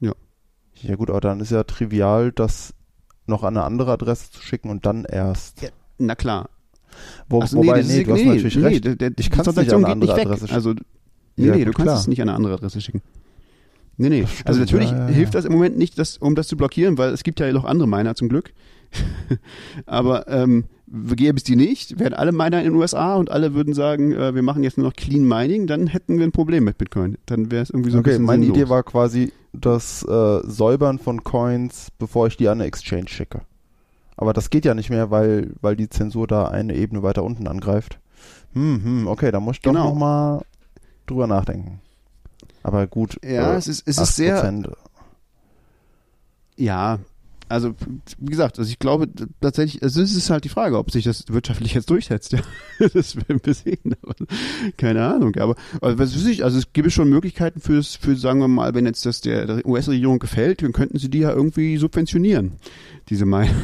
Ja. 0.00 0.12
Ja 0.74 0.96
gut, 0.96 1.08
aber 1.08 1.20
dann 1.20 1.38
ist 1.38 1.52
ja 1.52 1.62
trivial, 1.62 2.32
das 2.32 2.74
noch 3.26 3.44
an 3.44 3.56
eine 3.56 3.64
andere 3.64 3.92
Adresse 3.92 4.32
zu 4.32 4.42
schicken 4.42 4.70
und 4.70 4.86
dann 4.86 5.04
erst. 5.04 5.62
Ja, 5.62 5.68
Na 5.98 6.16
klar. 6.16 6.48
Wo, 7.28 7.42
Ach 7.42 7.52
wobei, 7.52 7.78
das 7.78 7.88
nee, 7.88 7.98
ist- 8.00 8.06
du 8.06 8.12
hast 8.12 8.24
natürlich 8.24 8.58
recht. 8.62 8.84
der, 8.84 8.96
der, 8.96 9.10
Ich 9.16 9.28
die 9.28 9.30
kann's 9.30 9.46
nicht 9.56 9.72
an 9.72 9.84
eine 9.84 9.92
andere 9.92 10.10
nicht 10.12 10.24
weg. 10.26 10.32
Adresse 10.32 10.52
Also, 10.54 10.72
nee, 11.36 11.46
Ja, 11.46 11.54
nee, 11.56 11.60
du 11.64 11.66
gut, 11.66 11.76
kannst 11.76 11.84
klar. 11.86 11.98
es 12.00 12.06
nicht 12.06 12.22
an 12.22 12.28
eine 12.28 12.36
andere 12.36 12.54
Adresse 12.54 12.80
schicken. 12.80 13.02
Nee, 13.98 14.10
nee. 14.10 14.26
stimmt, 14.26 14.46
also 14.48 14.60
natürlich 14.60 14.90
ja, 14.90 15.08
ja, 15.08 15.14
hilft 15.14 15.34
das 15.34 15.46
im 15.46 15.52
Moment 15.52 15.78
nicht, 15.78 15.98
das, 15.98 16.18
um 16.18 16.34
das 16.34 16.48
zu 16.48 16.56
blockieren, 16.58 16.98
weil 16.98 17.12
es 17.14 17.22
gibt 17.22 17.40
ja 17.40 17.50
noch 17.52 17.64
andere 17.64 17.88
Miner 17.88 18.14
zum 18.14 18.28
Glück. 18.28 18.52
Aber 19.86 20.28
ähm, 20.28 20.64
gäbe 21.14 21.36
es 21.36 21.44
die 21.44 21.56
nicht, 21.56 21.98
wären 21.98 22.12
alle 22.14 22.32
Miner 22.32 22.58
in 22.58 22.64
den 22.64 22.74
USA 22.74 23.16
und 23.16 23.30
alle 23.30 23.54
würden 23.54 23.74
sagen, 23.74 24.12
äh, 24.12 24.34
wir 24.34 24.42
machen 24.42 24.62
jetzt 24.62 24.76
nur 24.78 24.86
noch 24.86 24.94
Clean 24.94 25.26
Mining, 25.26 25.66
dann 25.66 25.86
hätten 25.86 26.18
wir 26.18 26.24
ein 26.26 26.32
Problem 26.32 26.64
mit 26.64 26.78
Bitcoin. 26.78 27.16
Dann 27.26 27.50
wäre 27.50 27.62
es 27.62 27.70
irgendwie 27.70 27.90
so 27.90 27.96
ein 27.96 28.00
okay, 28.00 28.10
bisschen 28.10 28.24
meine 28.24 28.44
sinnlos. 28.44 28.58
Idee 28.62 28.68
war 28.70 28.82
quasi 28.82 29.32
das 29.52 30.02
äh, 30.04 30.40
Säubern 30.44 30.98
von 30.98 31.24
Coins, 31.24 31.88
bevor 31.98 32.26
ich 32.26 32.36
die 32.36 32.48
an 32.48 32.60
eine 32.60 32.64
Exchange 32.68 33.08
schicke. 33.08 33.42
Aber 34.16 34.32
das 34.32 34.50
geht 34.50 34.64
ja 34.64 34.74
nicht 34.74 34.90
mehr, 34.90 35.10
weil, 35.10 35.52
weil 35.60 35.76
die 35.76 35.88
Zensur 35.88 36.26
da 36.26 36.48
eine 36.48 36.74
Ebene 36.74 37.02
weiter 37.02 37.22
unten 37.24 37.46
angreift. 37.46 37.98
Hm, 38.54 38.82
hm, 38.82 39.06
okay, 39.08 39.30
da 39.30 39.40
muss 39.40 39.56
ich 39.56 39.62
doch 39.62 39.72
Genau. 39.72 39.90
nochmal 39.90 40.42
drüber 41.06 41.26
nachdenken. 41.26 41.80
Aber 42.62 42.86
gut. 42.86 43.18
Ja, 43.22 43.52
äh, 43.54 43.56
es 43.56 43.68
ist, 43.68 43.86
es 43.86 43.98
ist 43.98 44.16
sehr, 44.16 44.42
8%. 44.42 44.72
Ja, 46.56 46.98
also 47.48 47.74
wie 48.18 48.30
gesagt, 48.30 48.58
also 48.58 48.68
ich 48.68 48.78
glaube 48.80 49.08
tatsächlich, 49.40 49.82
also 49.82 50.02
es 50.02 50.16
ist 50.16 50.30
halt 50.30 50.44
die 50.44 50.48
Frage, 50.48 50.78
ob 50.78 50.90
sich 50.90 51.04
das 51.04 51.24
wirtschaftlich 51.28 51.74
jetzt 51.74 51.90
durchsetzt. 51.90 52.32
Ja. 52.32 52.40
Das 52.92 53.16
werden 53.16 53.40
wir 53.44 53.54
sehen. 53.54 53.94
Aber, 54.02 54.14
keine 54.76 55.06
Ahnung. 55.06 55.34
Aber, 55.36 55.54
aber 55.80 55.98
was 55.98 56.14
weiß 56.14 56.26
ich, 56.26 56.42
also 56.44 56.58
es 56.58 56.72
gibt 56.72 56.90
schon 56.92 57.08
Möglichkeiten 57.08 57.60
fürs, 57.60 57.94
für, 57.94 58.16
sagen 58.16 58.40
wir 58.40 58.48
mal, 58.48 58.74
wenn 58.74 58.84
jetzt 58.86 59.06
das 59.06 59.20
der, 59.20 59.46
der 59.46 59.66
US-Regierung 59.66 60.18
gefällt, 60.18 60.62
dann 60.62 60.72
könnten 60.72 60.98
sie 60.98 61.08
die 61.08 61.20
ja 61.20 61.30
irgendwie 61.30 61.76
subventionieren, 61.76 62.52
diese 63.08 63.26
Meinung. 63.26 63.54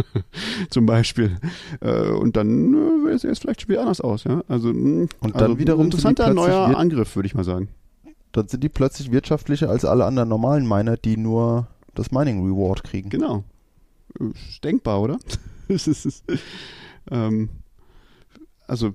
Zum 0.70 0.86
Beispiel. 0.86 1.38
Äh, 1.80 2.10
und 2.10 2.36
dann 2.36 2.74
äh, 2.74 3.04
wäre 3.04 3.14
es 3.14 3.22
jetzt 3.22 3.40
vielleicht 3.40 3.62
schon 3.62 3.70
wieder 3.70 3.82
anders 3.82 4.00
aus, 4.00 4.24
ja. 4.24 4.42
Also, 4.48 4.72
mh, 4.72 5.08
Und 5.20 5.34
dann 5.34 5.42
also, 5.42 5.58
wiederum 5.58 5.86
interessanter 5.86 6.32
neuer 6.32 6.76
Angriff, 6.76 7.14
würde 7.16 7.26
ich 7.26 7.34
mal 7.34 7.44
sagen. 7.44 7.68
Dann 8.32 8.48
sind 8.48 8.64
die 8.64 8.68
plötzlich 8.68 9.12
wirtschaftlicher 9.12 9.68
als 9.68 9.84
alle 9.84 10.04
anderen 10.06 10.28
normalen 10.28 10.66
Miner, 10.66 10.96
die 10.96 11.16
nur 11.16 11.68
das 11.94 12.10
Mining 12.10 12.42
Reward 12.46 12.84
kriegen. 12.84 13.10
Genau. 13.10 13.44
Ist 14.18 14.64
denkbar, 14.64 15.00
oder? 15.00 15.18
Es 15.68 15.86
ist, 15.86 16.24
ähm, 17.10 17.48
also, 18.66 18.94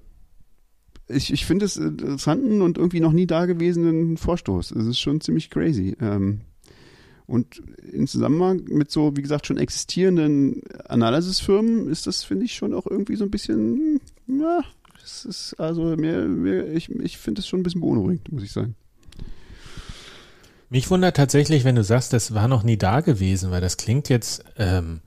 ich, 1.07 1.31
ich 1.33 1.45
finde 1.45 1.65
es 1.65 1.77
interessanten 1.77 2.61
und 2.61 2.77
irgendwie 2.77 2.99
noch 2.99 3.13
nie 3.13 3.25
dagewesenen 3.25 4.17
Vorstoß. 4.17 4.71
Es 4.71 4.85
ist 4.85 4.99
schon 4.99 5.21
ziemlich 5.21 5.49
crazy. 5.49 5.95
Ähm, 5.99 6.41
und 7.27 7.61
in 7.91 8.07
Zusammenhang 8.07 8.63
mit 8.69 8.89
so, 8.89 9.15
wie 9.17 9.21
gesagt, 9.21 9.47
schon 9.47 9.57
existierenden 9.57 10.61
Analysisfirmen 10.87 11.89
ist 11.89 12.07
das, 12.07 12.23
finde 12.23 12.45
ich, 12.45 12.55
schon 12.55 12.73
auch 12.73 12.87
irgendwie 12.87 13.17
so 13.17 13.25
ein 13.25 13.31
bisschen, 13.31 13.99
ja, 14.27 14.61
es 15.03 15.25
ist 15.25 15.53
also 15.59 15.95
mir, 15.97 16.25
mir 16.25 16.67
ich, 16.71 16.89
ich 16.89 17.17
finde 17.17 17.41
es 17.41 17.47
schon 17.47 17.59
ein 17.59 17.63
bisschen 17.63 17.81
beunruhigend, 17.81 18.31
muss 18.31 18.43
ich 18.43 18.51
sagen. 18.53 18.75
Mich 20.69 20.89
wundert 20.89 21.15
tatsächlich, 21.15 21.63
wenn 21.63 21.75
du 21.75 21.83
sagst, 21.83 22.13
das 22.13 22.33
war 22.33 22.47
noch 22.47 22.63
nie 22.63 22.77
da 22.77 23.01
gewesen, 23.01 23.51
weil 23.51 23.61
das 23.61 23.77
klingt 23.77 24.09
jetzt, 24.09 24.43
ähm, 24.57 25.01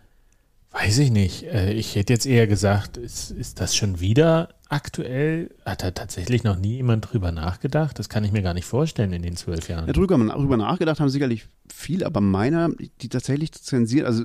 weiß 0.72 0.98
ich 0.98 1.10
nicht. 1.10 1.44
Äh, 1.44 1.72
ich 1.72 1.96
hätte 1.96 2.12
jetzt 2.12 2.26
eher 2.26 2.46
gesagt, 2.46 2.96
ist, 2.96 3.30
ist 3.30 3.60
das 3.60 3.74
schon 3.74 4.00
wieder 4.00 4.50
aktuell? 4.70 5.50
Hat 5.64 5.82
da 5.82 5.90
tatsächlich 5.90 6.44
noch 6.44 6.56
nie 6.56 6.76
jemand 6.76 7.12
drüber 7.12 7.32
nachgedacht? 7.32 7.98
Das 7.98 8.08
kann 8.08 8.24
ich 8.24 8.32
mir 8.32 8.42
gar 8.42 8.54
nicht 8.54 8.64
vorstellen 8.64 9.12
in 9.12 9.22
den 9.22 9.36
zwölf 9.36 9.68
Jahren. 9.68 9.86
Ja, 9.86 9.92
drüber, 9.92 10.16
drüber 10.16 10.56
nachgedacht 10.56 11.00
haben 11.00 11.08
sicherlich 11.08 11.46
viel, 11.72 12.04
aber 12.04 12.20
meiner, 12.20 12.70
die 13.00 13.08
tatsächlich 13.08 13.52
zensiert, 13.52 14.06
also, 14.06 14.24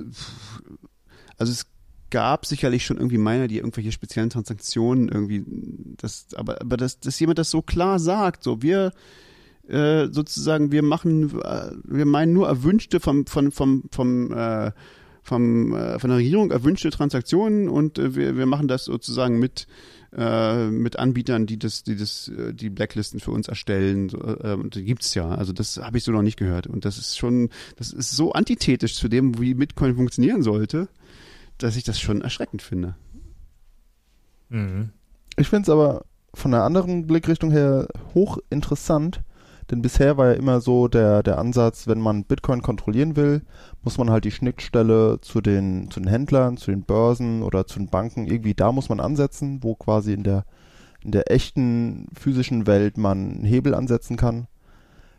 also 1.36 1.52
es 1.52 1.66
gab 2.10 2.46
sicherlich 2.46 2.86
schon 2.86 2.96
irgendwie 2.96 3.18
meiner, 3.18 3.48
die 3.48 3.58
irgendwelche 3.58 3.92
speziellen 3.92 4.30
Transaktionen 4.30 5.08
irgendwie, 5.08 5.44
das, 5.96 6.28
aber, 6.34 6.60
aber 6.60 6.76
dass, 6.76 7.00
dass 7.00 7.18
jemand 7.18 7.38
das 7.38 7.50
so 7.50 7.62
klar 7.62 7.98
sagt, 7.98 8.42
so 8.42 8.62
wir 8.62 8.92
äh, 9.68 10.06
sozusagen, 10.12 10.70
wir 10.70 10.82
machen, 10.82 11.40
äh, 11.42 11.72
wir 11.84 12.06
meinen 12.06 12.32
nur 12.32 12.46
erwünschte 12.46 13.00
vom, 13.00 13.26
vom, 13.26 13.50
vom, 13.50 13.84
vom, 13.90 14.32
äh, 14.32 14.70
vom, 15.22 15.74
äh, 15.74 15.98
von 15.98 16.10
der 16.10 16.18
Regierung 16.18 16.52
erwünschte 16.52 16.90
Transaktionen 16.90 17.68
und 17.68 17.98
äh, 17.98 18.14
wir, 18.14 18.36
wir 18.36 18.46
machen 18.46 18.68
das 18.68 18.84
sozusagen 18.84 19.40
mit 19.40 19.66
äh, 20.16 20.66
mit 20.66 20.98
Anbietern, 20.98 21.46
die 21.46 21.58
das, 21.58 21.82
die 21.82 21.96
das, 21.96 22.28
äh, 22.28 22.52
die 22.52 22.70
Blacklisten 22.70 23.20
für 23.20 23.30
uns 23.30 23.48
erstellen. 23.48 24.08
So, 24.08 24.18
äh, 24.18 24.54
und 24.54 24.74
die 24.74 24.84
gibt's 24.84 25.14
ja. 25.14 25.28
Also 25.28 25.52
das 25.52 25.76
habe 25.78 25.98
ich 25.98 26.04
so 26.04 26.12
noch 26.12 26.22
nicht 26.22 26.38
gehört. 26.38 26.66
Und 26.66 26.84
das 26.84 26.98
ist 26.98 27.16
schon, 27.16 27.50
das 27.76 27.92
ist 27.92 28.12
so 28.12 28.32
antithetisch 28.32 28.94
zu 28.94 29.08
dem, 29.08 29.40
wie 29.40 29.54
Bitcoin 29.54 29.96
funktionieren 29.96 30.42
sollte, 30.42 30.88
dass 31.58 31.76
ich 31.76 31.84
das 31.84 32.00
schon 32.00 32.22
erschreckend 32.22 32.62
finde. 32.62 32.96
Mhm. 34.48 34.90
Ich 35.36 35.48
finde 35.48 35.62
es 35.62 35.68
aber 35.68 36.04
von 36.34 36.52
einer 36.52 36.64
anderen 36.64 37.06
Blickrichtung 37.06 37.50
her 37.50 37.88
hochinteressant, 38.14 39.22
denn 39.70 39.82
bisher 39.82 40.16
war 40.16 40.28
ja 40.28 40.32
immer 40.34 40.60
so 40.60 40.86
der, 40.86 41.22
der 41.22 41.38
Ansatz, 41.38 41.88
wenn 41.88 42.00
man 42.00 42.24
Bitcoin 42.24 42.62
kontrollieren 42.62 43.16
will, 43.16 43.42
muss 43.82 43.98
man 43.98 44.10
halt 44.10 44.24
die 44.24 44.30
Schnittstelle 44.30 45.18
zu 45.20 45.40
den, 45.40 45.90
zu 45.90 46.00
den 46.00 46.08
Händlern, 46.08 46.56
zu 46.56 46.70
den 46.70 46.82
Börsen 46.82 47.42
oder 47.42 47.66
zu 47.66 47.78
den 47.78 47.88
Banken, 47.88 48.26
irgendwie 48.26 48.54
da 48.54 48.70
muss 48.70 48.88
man 48.88 49.00
ansetzen, 49.00 49.62
wo 49.62 49.74
quasi 49.74 50.12
in 50.12 50.22
der, 50.22 50.44
in 51.02 51.10
der 51.10 51.30
echten 51.30 52.06
physischen 52.16 52.66
Welt 52.66 52.96
man 52.96 53.30
einen 53.30 53.44
Hebel 53.44 53.74
ansetzen 53.74 54.16
kann. 54.16 54.46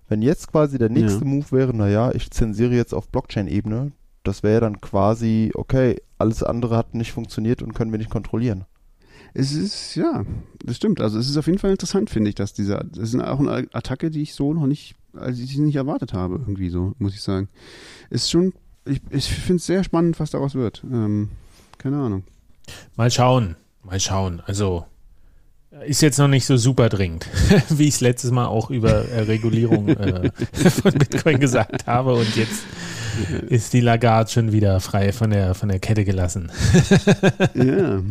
Wenn 0.07 0.21
jetzt 0.21 0.49
quasi 0.49 0.77
der 0.77 0.89
nächste 0.89 1.25
Ja. 1.25 1.29
Move 1.29 1.51
wäre, 1.51 1.75
naja, 1.75 2.11
ich 2.13 2.31
zensiere 2.31 2.73
jetzt 2.73 2.93
auf 2.93 3.09
Blockchain-Ebene, 3.09 3.91
das 4.23 4.43
wäre 4.43 4.61
dann 4.61 4.79
quasi, 4.79 5.51
okay, 5.55 5.97
alles 6.17 6.43
andere 6.43 6.77
hat 6.77 6.95
nicht 6.95 7.11
funktioniert 7.11 7.61
und 7.61 7.73
können 7.73 7.91
wir 7.91 7.99
nicht 7.99 8.09
kontrollieren. 8.09 8.65
Es 9.39 9.51
ist, 9.51 9.93
ja, 9.93 10.25
das 10.65 10.77
stimmt. 10.77 10.99
Also 10.99 11.19
es 11.19 11.29
ist 11.29 11.37
auf 11.37 11.45
jeden 11.45 11.59
Fall 11.59 11.69
interessant, 11.69 12.09
finde 12.09 12.29
ich, 12.29 12.35
dass 12.35 12.53
dieser, 12.53 12.83
das 12.83 13.13
ist 13.13 13.21
auch 13.21 13.39
eine 13.39 13.67
Attacke, 13.71 14.09
die 14.09 14.23
ich 14.23 14.33
so 14.33 14.51
noch 14.51 14.65
nicht, 14.65 14.95
also 15.13 15.37
die 15.37 15.43
ich 15.43 15.57
nicht 15.59 15.75
erwartet 15.75 16.11
habe, 16.13 16.37
irgendwie 16.39 16.69
so, 16.69 16.95
muss 16.97 17.13
ich 17.13 17.21
sagen. 17.21 17.47
Ist 18.09 18.31
schon, 18.31 18.53
ich, 18.85 18.99
ich 19.11 19.29
finde 19.29 19.57
es 19.57 19.67
sehr 19.67 19.83
spannend, 19.83 20.19
was 20.19 20.31
daraus 20.31 20.55
wird. 20.55 20.83
Ähm, 20.91 21.29
keine 21.77 21.97
Ahnung. 21.97 22.23
Mal 22.95 23.11
schauen, 23.11 23.55
mal 23.83 23.99
schauen. 23.99 24.41
Also 24.47 24.85
ist 25.85 26.01
jetzt 26.01 26.17
noch 26.17 26.27
nicht 26.27 26.47
so 26.47 26.57
super 26.57 26.89
dringend, 26.89 27.27
wie 27.69 27.87
ich 27.87 27.93
es 27.93 28.01
letztes 28.01 28.31
Mal 28.31 28.47
auch 28.47 28.71
über 28.71 29.07
äh, 29.09 29.19
Regulierung 29.21 29.89
äh, 29.89 30.31
von 30.81 30.93
Bitcoin 30.93 31.39
gesagt 31.39 31.85
habe 31.85 32.15
und 32.15 32.35
jetzt 32.35 32.63
ist 33.49 33.73
die 33.73 33.81
Lagarde 33.81 34.31
schon 34.31 34.51
wieder 34.51 34.79
frei 34.79 35.11
von 35.11 35.29
der 35.29 35.53
von 35.53 35.69
der 35.69 35.77
Kette 35.77 36.05
gelassen. 36.05 36.51
ja, 37.53 38.01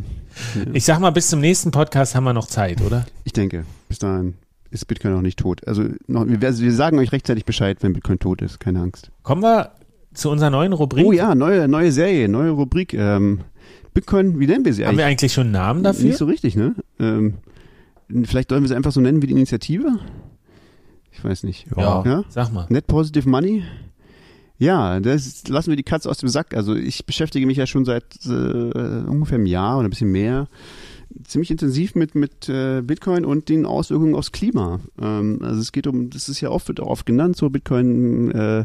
Ich 0.73 0.85
sag 0.85 1.01
mal, 1.01 1.11
bis 1.11 1.29
zum 1.29 1.41
nächsten 1.41 1.71
Podcast 1.71 2.15
haben 2.15 2.25
wir 2.25 2.33
noch 2.33 2.47
Zeit, 2.47 2.81
oder? 2.83 3.07
ich 3.25 3.33
denke, 3.33 3.65
bis 3.89 3.99
dahin 3.99 4.35
ist 4.71 4.87
Bitcoin 4.87 5.13
noch 5.15 5.23
nicht 5.23 5.39
tot. 5.39 5.67
Also 5.67 5.85
noch, 6.07 6.27
wir, 6.27 6.41
wir 6.41 6.73
sagen 6.73 6.99
euch 6.99 7.13
rechtzeitig 7.13 7.45
Bescheid, 7.45 7.79
wenn 7.83 7.93
Bitcoin 7.93 8.19
tot 8.19 8.43
ist, 8.43 8.61
keine 8.61 8.81
Angst. 8.81 9.11
Kommen 9.23 9.43
wir 9.43 9.73
zu 10.13 10.31
unserer 10.31 10.51
neuen 10.51 10.73
Rubrik. 10.73 11.07
Oh 11.07 11.13
ja, 11.13 11.35
neue, 11.35 11.69
neue 11.69 11.93
Serie, 11.93 12.29
neue 12.29 12.51
Rubrik. 12.51 12.93
Ähm, 12.95 13.41
Bitcoin, 13.95 14.39
wie 14.41 14.47
nennen 14.47 14.65
wir 14.65 14.75
sie 14.75 14.83
Haben 14.85 14.91
eigentlich? 14.91 14.99
wir 14.99 15.07
eigentlich 15.07 15.33
schon 15.33 15.45
einen 15.45 15.53
Namen 15.53 15.83
dafür? 15.83 16.05
Nicht 16.07 16.19
so 16.19 16.27
richtig, 16.27 16.57
ne? 16.57 16.75
Ähm, 16.99 17.35
vielleicht 18.25 18.51
sollen 18.51 18.63
wir 18.63 18.69
sie 18.69 18.75
einfach 18.77 18.93
so 18.93 19.01
nennen 19.01 19.23
wie 19.23 19.27
die 19.27 19.33
Initiative? 19.35 19.99
Ich 21.13 21.25
weiß 21.25 21.45
nicht. 21.45 21.67
ja, 21.77 22.05
Ja? 22.05 22.25
sag 22.29 22.53
mal. 22.53 22.67
Net 22.69 22.87
Positive 22.87 23.29
Money? 23.29 23.63
Ja, 24.59 25.01
das 25.01 25.47
lassen 25.49 25.71
wir 25.71 25.77
die 25.77 25.83
Katze 25.83 26.09
aus 26.09 26.19
dem 26.19 26.29
Sack. 26.29 26.55
Also 26.55 26.75
ich 26.75 27.05
beschäftige 27.05 27.47
mich 27.47 27.59
ja 27.59 27.67
schon 27.67 27.85
seit 27.85 28.05
äh, 28.25 28.29
ungefähr 28.29 29.37
einem 29.37 29.47
Jahr 29.47 29.79
oder 29.79 29.89
ein 29.89 29.91
bisschen 29.91 30.13
mehr 30.13 30.49
ziemlich 31.25 31.51
intensiv 31.51 31.95
mit, 31.95 32.15
mit 32.15 32.49
äh, 32.49 32.83
Bitcoin 32.83 33.25
und 33.25 33.49
den 33.49 33.67
Auswirkungen 33.67 34.15
aufs 34.15 34.33
Klima. 34.33 34.81
Ähm, 35.01 35.41
also 35.43 35.61
es 35.61 35.73
geht 35.73 35.87
um, 35.87 36.11
das 36.11 36.29
ist 36.29 36.41
ja 36.41 36.51
oft, 36.51 36.69
wird 36.69 36.81
auch 36.81 36.89
oft 36.89 37.07
genannt, 37.07 37.37
so 37.37 37.49
Bitcoin 37.51 38.31
äh, 38.33 38.65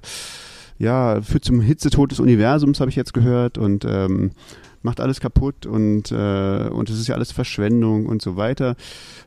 ja, 0.77 1.21
führt 1.21 1.45
zum 1.45 1.61
Hitzetod 1.61 2.11
des 2.11 2.19
Universums, 2.19 2.79
habe 2.79 2.89
ich 2.89 2.95
jetzt 2.95 3.13
gehört, 3.13 3.57
und 3.57 3.85
ähm, 3.85 4.31
macht 4.84 4.99
alles 4.99 5.19
kaputt 5.19 5.65
und 5.65 6.11
äh, 6.11 6.69
und 6.69 6.89
es 6.89 6.99
ist 6.99 7.07
ja 7.07 7.15
alles 7.15 7.32
Verschwendung 7.32 8.05
und 8.05 8.21
so 8.21 8.36
weiter. 8.36 8.75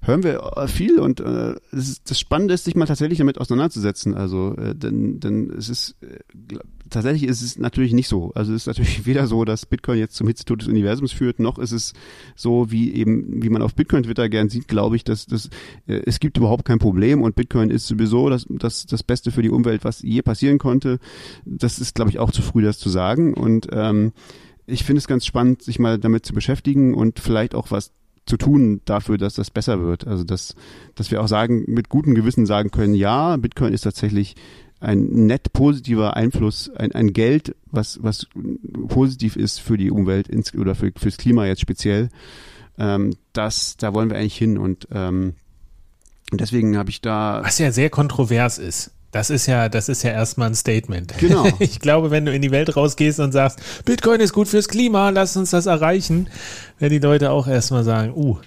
Hören 0.03 0.23
wir 0.23 0.57
äh, 0.57 0.69
viel 0.69 0.99
und 0.99 1.21
äh, 1.21 1.55
ist, 1.73 2.11
das 2.11 2.19
Spannende 2.19 2.55
ist, 2.55 2.65
sich 2.65 2.75
mal 2.75 2.87
tatsächlich 2.87 3.19
damit 3.19 3.41
auseinanderzusetzen. 3.41 4.15
Also 4.15 4.57
äh, 4.57 4.75
denn 4.75 5.21
denn 5.21 5.51
es 5.51 5.69
ist 5.69 5.97
äh, 6.03 6.59
tatsächlich 6.91 7.25
ist 7.25 7.43
es 7.43 7.59
natürlich 7.59 7.93
nicht 7.93 8.09
so. 8.09 8.33
Also 8.35 8.53
es 8.53 8.63
ist 8.63 8.67
natürlich 8.67 9.07
weder 9.07 9.27
so, 9.27 9.45
dass 9.45 9.67
Bitcoin 9.67 9.99
jetzt 9.99 10.15
zum 10.17 10.27
Hitzetod 10.27 10.63
des 10.63 10.69
Universums 10.69 11.13
führt, 11.13 11.39
noch 11.41 11.59
ist 11.59 11.73
es 11.73 11.93
so, 12.37 12.71
wie 12.71 12.95
eben, 12.95 13.43
wie 13.43 13.49
man 13.49 13.63
auf 13.63 13.75
Bitcoin-Twitter 13.75 14.29
gern 14.29 14.49
sieht, 14.49 14.69
glaube 14.69 14.97
ich, 14.97 15.05
dass, 15.05 15.27
dass 15.27 15.47
äh, 15.87 16.01
es 16.07 16.21
gibt 16.21 16.37
überhaupt 16.37 16.65
kein 16.65 16.79
Problem 16.79 17.23
und 17.23 17.37
Bitcoin 17.37 17.71
ist 17.71 17.87
sowieso 17.87 18.29
das, 18.31 18.47
das, 18.49 18.87
das 18.87 19.03
Beste 19.03 19.31
für 19.31 19.43
die 19.43 19.51
Umwelt, 19.51 19.85
was 19.85 20.03
je 20.03 20.23
passieren 20.23 20.59
konnte. 20.59 20.99
Das 21.45 21.79
ist, 21.79 21.95
glaube 21.95 22.11
ich, 22.11 22.19
auch 22.19 22.31
zu 22.31 22.43
früh, 22.43 22.63
das 22.63 22.79
zu 22.79 22.89
sagen. 22.89 23.35
Und 23.35 23.69
ähm, 23.73 24.13
ich 24.67 24.85
finde 24.85 24.99
es 24.99 25.07
ganz 25.07 25.27
spannend, 25.27 25.63
sich 25.63 25.79
mal 25.79 25.99
damit 25.99 26.25
zu 26.27 26.33
beschäftigen 26.33 26.95
und 26.95 27.21
vielleicht 27.21 27.55
auch 27.55 27.71
was 27.71 27.93
zu 28.27 28.37
tun 28.37 28.81
dafür, 28.85 29.19
dass 29.19 29.35
das 29.35 29.51
besser 29.51 29.83
wird. 29.83 30.07
Also 30.07 30.25
dass, 30.25 30.55
dass 30.95 31.11
wir 31.11 31.23
auch 31.23 31.29
sagen, 31.29 31.65
mit 31.67 31.89
gutem 31.89 32.15
Gewissen 32.15 32.47
sagen 32.47 32.71
können, 32.71 32.95
ja, 32.95 33.37
Bitcoin 33.37 33.75
ist 33.75 33.83
tatsächlich 33.83 34.35
ein 34.81 35.27
nett 35.27 35.53
positiver 35.53 36.17
Einfluss, 36.17 36.71
ein, 36.71 36.93
ein 36.93 37.13
Geld, 37.13 37.55
was, 37.71 38.03
was 38.03 38.27
positiv 38.89 39.37
ist 39.37 39.61
für 39.61 39.77
die 39.77 39.91
Umwelt 39.91 40.29
ins, 40.29 40.55
oder 40.55 40.75
für, 40.75 40.93
fürs 40.97 41.17
Klima 41.17 41.47
jetzt 41.47 41.61
speziell. 41.61 42.09
Ähm, 42.79 43.15
das, 43.33 43.77
da 43.77 43.95
wollen 43.95 44.11
wir 44.11 44.19
eigentlich 44.19 44.37
hin 44.37 44.59
und 44.59 44.89
ähm, 44.91 45.35
deswegen 46.33 46.77
habe 46.77 46.91
ich 46.91 47.01
da. 47.01 47.41
Was 47.45 47.59
ja 47.59 47.73
sehr 47.73 47.91
kontrovers 47.91 48.59
ist. 48.59 48.91
Das 49.15 49.31
ist 49.31 49.47
ja, 49.47 49.69
das 49.69 49.89
ist 49.89 50.03
ja 50.03 50.11
erstmal 50.11 50.49
ein 50.49 50.57
Statement. 50.57 51.15
Genau. 51.21 51.47
Ich 51.61 51.79
glaube, 51.79 52.11
wenn 52.11 52.27
du 52.27 52.35
in 52.35 52.43
die 52.43 52.51
Welt 52.51 52.77
rausgehst 52.77 53.21
und 53.21 53.31
sagst, 53.31 53.61
Bitcoin 53.85 54.21
ist 54.21 54.33
gut 54.33 54.49
fürs 54.49 54.67
Klima, 54.67 55.11
lass 55.11 55.37
uns 55.37 55.51
das 55.51 55.67
erreichen, 55.67 56.29
werden 56.81 56.93
die 56.93 56.99
Leute 56.99 57.31
auch 57.31 57.47
erstmal 57.47 57.85
sagen, 57.85 58.13
uh, 58.17 58.39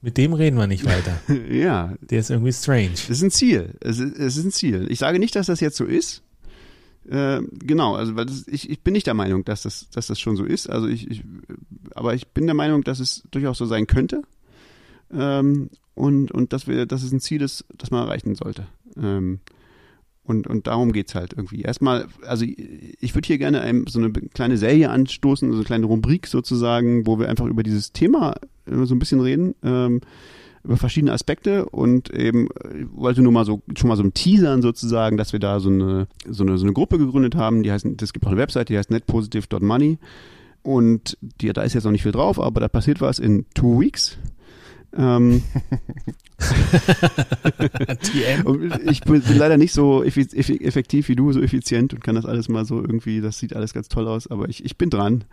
mit 0.00 0.16
dem 0.16 0.32
reden 0.32 0.56
wir 0.56 0.66
nicht 0.66 0.86
weiter. 0.86 1.20
ja, 1.50 1.92
Der 2.00 2.20
ist 2.20 2.30
irgendwie 2.30 2.54
strange. 2.54 2.94
es 2.94 3.10
ist 3.10 3.22
ein 3.22 3.30
Ziel. 3.30 3.74
Es 3.80 3.98
ist, 3.98 4.16
es 4.16 4.38
ist 4.38 4.44
ein 4.46 4.50
Ziel. 4.50 4.86
Ich 4.90 4.98
sage 4.98 5.18
nicht, 5.18 5.36
dass 5.36 5.46
das 5.46 5.60
jetzt 5.60 5.76
so 5.76 5.84
ist. 5.84 6.22
Äh, 7.06 7.42
genau, 7.62 7.94
also 7.94 8.16
weil 8.16 8.24
das, 8.24 8.48
ich, 8.48 8.70
ich 8.70 8.80
bin 8.80 8.94
nicht 8.94 9.06
der 9.06 9.14
Meinung, 9.14 9.44
dass 9.44 9.62
das, 9.62 9.90
dass 9.90 10.06
das 10.06 10.18
schon 10.18 10.36
so 10.36 10.44
ist. 10.44 10.70
Also 10.70 10.88
ich, 10.88 11.10
ich, 11.10 11.22
aber 11.94 12.14
ich 12.14 12.28
bin 12.28 12.46
der 12.46 12.54
Meinung, 12.54 12.82
dass 12.82 12.98
es 12.98 13.24
durchaus 13.30 13.58
so 13.58 13.66
sein 13.66 13.86
könnte. 13.86 14.22
Ähm, 15.12 15.68
und, 15.92 16.32
und 16.32 16.54
dass 16.54 16.66
wir, 16.66 16.86
dass 16.86 17.02
es 17.02 17.12
ein 17.12 17.20
Ziel 17.20 17.42
ist, 17.42 17.66
das 17.76 17.90
man 17.90 18.04
erreichen 18.04 18.34
sollte. 18.34 18.66
Ähm, 18.96 19.40
und, 20.24 20.46
und 20.46 20.66
darum 20.66 20.92
geht's 20.92 21.14
halt 21.14 21.32
irgendwie. 21.32 21.62
Erstmal, 21.62 22.06
also 22.26 22.44
ich 22.44 23.14
würde 23.14 23.26
hier 23.26 23.38
gerne 23.38 23.60
ein, 23.60 23.84
so 23.88 23.98
eine 23.98 24.12
kleine 24.12 24.56
Serie 24.56 24.90
anstoßen, 24.90 25.50
so 25.50 25.56
eine 25.56 25.64
kleine 25.64 25.86
Rubrik 25.86 26.26
sozusagen, 26.28 27.06
wo 27.06 27.18
wir 27.18 27.28
einfach 27.28 27.46
über 27.46 27.62
dieses 27.62 27.92
Thema 27.92 28.34
äh, 28.66 28.84
so 28.84 28.94
ein 28.94 28.98
bisschen 28.98 29.20
reden, 29.20 29.54
ähm, 29.64 30.00
über 30.64 30.76
verschiedene 30.76 31.12
Aspekte 31.12 31.64
und 31.66 32.10
eben 32.10 32.46
äh, 32.50 32.86
wollte 32.92 33.20
nur 33.22 33.32
mal 33.32 33.44
so 33.44 33.62
schon 33.76 33.88
mal 33.88 33.96
so 33.96 34.04
ein 34.04 34.14
Teasern 34.14 34.62
sozusagen, 34.62 35.16
dass 35.16 35.32
wir 35.32 35.40
da 35.40 35.58
so 35.58 35.70
eine 35.70 36.06
so 36.28 36.44
eine 36.44 36.56
so 36.56 36.64
eine 36.64 36.72
Gruppe 36.72 36.98
gegründet 36.98 37.34
haben, 37.34 37.64
die 37.64 37.72
heißt, 37.72 37.86
es 38.00 38.12
gibt 38.12 38.24
auch 38.24 38.30
eine 38.30 38.40
Webseite, 38.40 38.72
die 38.72 38.78
heißt 38.78 38.92
netpositive.money 38.92 39.98
und 40.62 41.18
die, 41.40 41.52
da 41.52 41.62
ist 41.62 41.74
jetzt 41.74 41.84
noch 41.84 41.90
nicht 41.90 42.04
viel 42.04 42.12
drauf, 42.12 42.38
aber 42.40 42.60
da 42.60 42.68
passiert 42.68 43.00
was 43.00 43.18
in 43.18 43.46
two 43.54 43.80
weeks. 43.80 44.18
Ähm, 44.96 45.42
ich 48.90 49.00
bin, 49.02 49.22
leider 49.36 49.56
nicht 49.56 49.72
so 49.72 50.02
effektiv 50.02 51.08
wie 51.08 51.16
du, 51.16 51.32
so 51.32 51.40
effizient 51.40 51.94
und 51.94 52.02
kann 52.02 52.14
das 52.14 52.26
alles 52.26 52.48
mal 52.48 52.64
so 52.64 52.80
irgendwie, 52.80 53.20
das 53.20 53.38
sieht 53.38 53.54
alles 53.54 53.74
ganz 53.74 53.88
toll 53.88 54.08
aus, 54.08 54.26
aber 54.26 54.48
ich, 54.48 54.64
ich 54.64 54.76
bin 54.76 54.90
dran. 54.90 55.24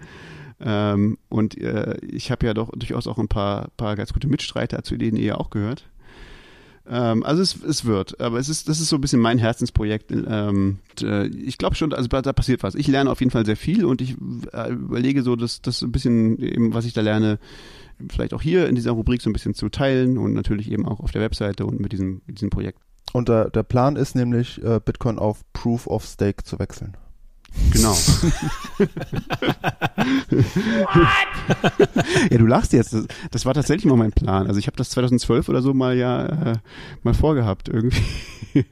Ähm, 0.61 1.17
und 1.29 1.57
äh, 1.57 1.97
ich 2.05 2.31
habe 2.31 2.45
ja 2.45 2.53
doch 2.53 2.69
durchaus 2.71 3.07
auch 3.07 3.17
ein 3.17 3.29
paar, 3.29 3.69
paar 3.77 3.95
ganz 3.95 4.13
gute 4.13 4.27
Mitstreiter, 4.27 4.83
zu 4.83 4.97
denen 4.97 5.17
ihr 5.17 5.25
ja 5.25 5.35
auch 5.35 5.49
gehört. 5.49 5.85
Ähm, 6.89 7.23
also 7.23 7.41
es, 7.41 7.63
es 7.63 7.85
wird, 7.85 8.19
aber 8.19 8.39
es 8.39 8.49
ist, 8.49 8.67
das 8.67 8.81
ist 8.81 8.89
so 8.89 8.97
ein 8.97 9.01
bisschen 9.01 9.21
mein 9.21 9.37
Herzensprojekt. 9.37 10.11
Ähm, 10.11 10.79
und, 10.89 11.07
äh, 11.07 11.27
ich 11.27 11.57
glaube 11.57 11.75
schon, 11.75 11.93
also 11.93 12.07
da 12.07 12.33
passiert 12.33 12.63
was. 12.63 12.75
Ich 12.75 12.87
lerne 12.87 13.11
auf 13.11 13.19
jeden 13.19 13.31
Fall 13.31 13.45
sehr 13.45 13.57
viel 13.57 13.85
und 13.85 14.01
ich 14.01 14.15
äh, 14.51 14.71
überlege 14.71 15.21
so, 15.21 15.35
dass 15.35 15.61
das 15.61 15.81
ein 15.81 15.91
bisschen 15.91 16.39
eben, 16.39 16.73
was 16.73 16.85
ich 16.85 16.93
da 16.93 17.01
lerne, 17.01 17.37
vielleicht 18.09 18.33
auch 18.33 18.41
hier 18.41 18.67
in 18.67 18.75
dieser 18.75 18.91
Rubrik 18.91 19.21
so 19.21 19.29
ein 19.29 19.33
bisschen 19.33 19.53
zu 19.53 19.69
teilen 19.69 20.17
und 20.17 20.33
natürlich 20.33 20.71
eben 20.71 20.85
auch 20.85 20.99
auf 20.99 21.11
der 21.11 21.21
Webseite 21.21 21.65
und 21.65 21.79
mit 21.79 21.91
diesem, 21.91 22.21
mit 22.25 22.37
diesem 22.37 22.49
Projekt. 22.49 22.79
Und 23.11 23.29
der, 23.29 23.49
der 23.49 23.63
Plan 23.63 23.95
ist 23.95 24.15
nämlich, 24.15 24.63
äh, 24.63 24.79
Bitcoin 24.83 25.17
auf 25.17 25.41
Proof 25.53 25.87
of 25.87 26.05
Stake 26.05 26.43
zu 26.43 26.59
wechseln. 26.59 26.95
Genau. 27.71 27.93
ja, 32.29 32.37
du 32.37 32.45
lachst 32.45 32.73
jetzt. 32.73 32.93
Das, 32.93 33.05
das 33.31 33.45
war 33.45 33.53
tatsächlich 33.53 33.85
mal 33.85 33.97
mein 33.97 34.11
Plan. 34.11 34.47
Also 34.47 34.59
ich 34.59 34.67
habe 34.67 34.77
das 34.77 34.89
2012 34.91 35.49
oder 35.49 35.61
so 35.61 35.73
mal 35.73 35.97
ja 35.97 36.25
äh, 36.25 36.57
mal 37.03 37.13
vorgehabt 37.13 37.69
irgendwie. 37.69 38.03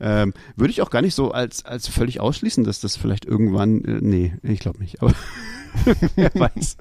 ähm, 0.00 0.32
Würde 0.56 0.70
ich 0.70 0.82
auch 0.82 0.90
gar 0.90 1.02
nicht 1.02 1.14
so 1.14 1.32
als 1.32 1.64
als 1.64 1.88
völlig 1.88 2.20
ausschließen, 2.20 2.64
dass 2.64 2.80
das 2.80 2.96
vielleicht 2.96 3.24
irgendwann. 3.24 3.84
Äh, 3.84 3.98
nee, 4.00 4.34
ich 4.42 4.60
glaube 4.60 4.80
nicht. 4.80 5.02
Aber 5.02 5.12
wer 6.16 6.30
weiß. 6.34 6.76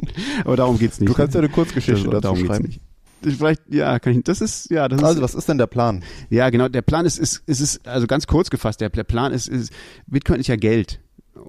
Aber 0.46 0.56
darum 0.58 0.78
geht's 0.80 1.00
nicht. 1.00 1.10
Du 1.10 1.14
kannst 1.14 1.34
ja 1.36 1.40
eine 1.42 1.50
Kurzgeschichte 1.50 2.10
Das- 2.10 2.22
dazu 2.22 2.46
schreiben. 2.46 2.76
Vielleicht, 3.24 3.62
ja, 3.70 4.00
kann 4.00 4.18
ich, 4.18 4.24
das 4.24 4.42
ist, 4.42 4.72
ja, 4.72 4.88
das 4.90 5.04
Also, 5.04 5.18
ist, 5.20 5.22
was 5.24 5.36
ist 5.36 5.48
denn 5.48 5.60
der 5.60 5.68
Plan? 5.68 6.04
ja, 6.32 6.50
genau. 6.50 6.68
Der 6.70 6.82
Plan 6.82 7.06
ist, 7.06 7.20
ist, 7.20 7.44
ist, 7.46 7.60
ist 7.62 7.88
also 7.88 8.08
ganz 8.08 8.26
kurz 8.26 8.50
gefasst. 8.50 8.82
Der, 8.82 8.90
der 8.90 9.04
Plan 9.04 9.32
ist, 9.32 9.48
ist, 9.48 9.72
Bitcoin 10.08 10.40
ist 10.40 10.48
ja 10.48 10.56
Geld. 10.56 11.00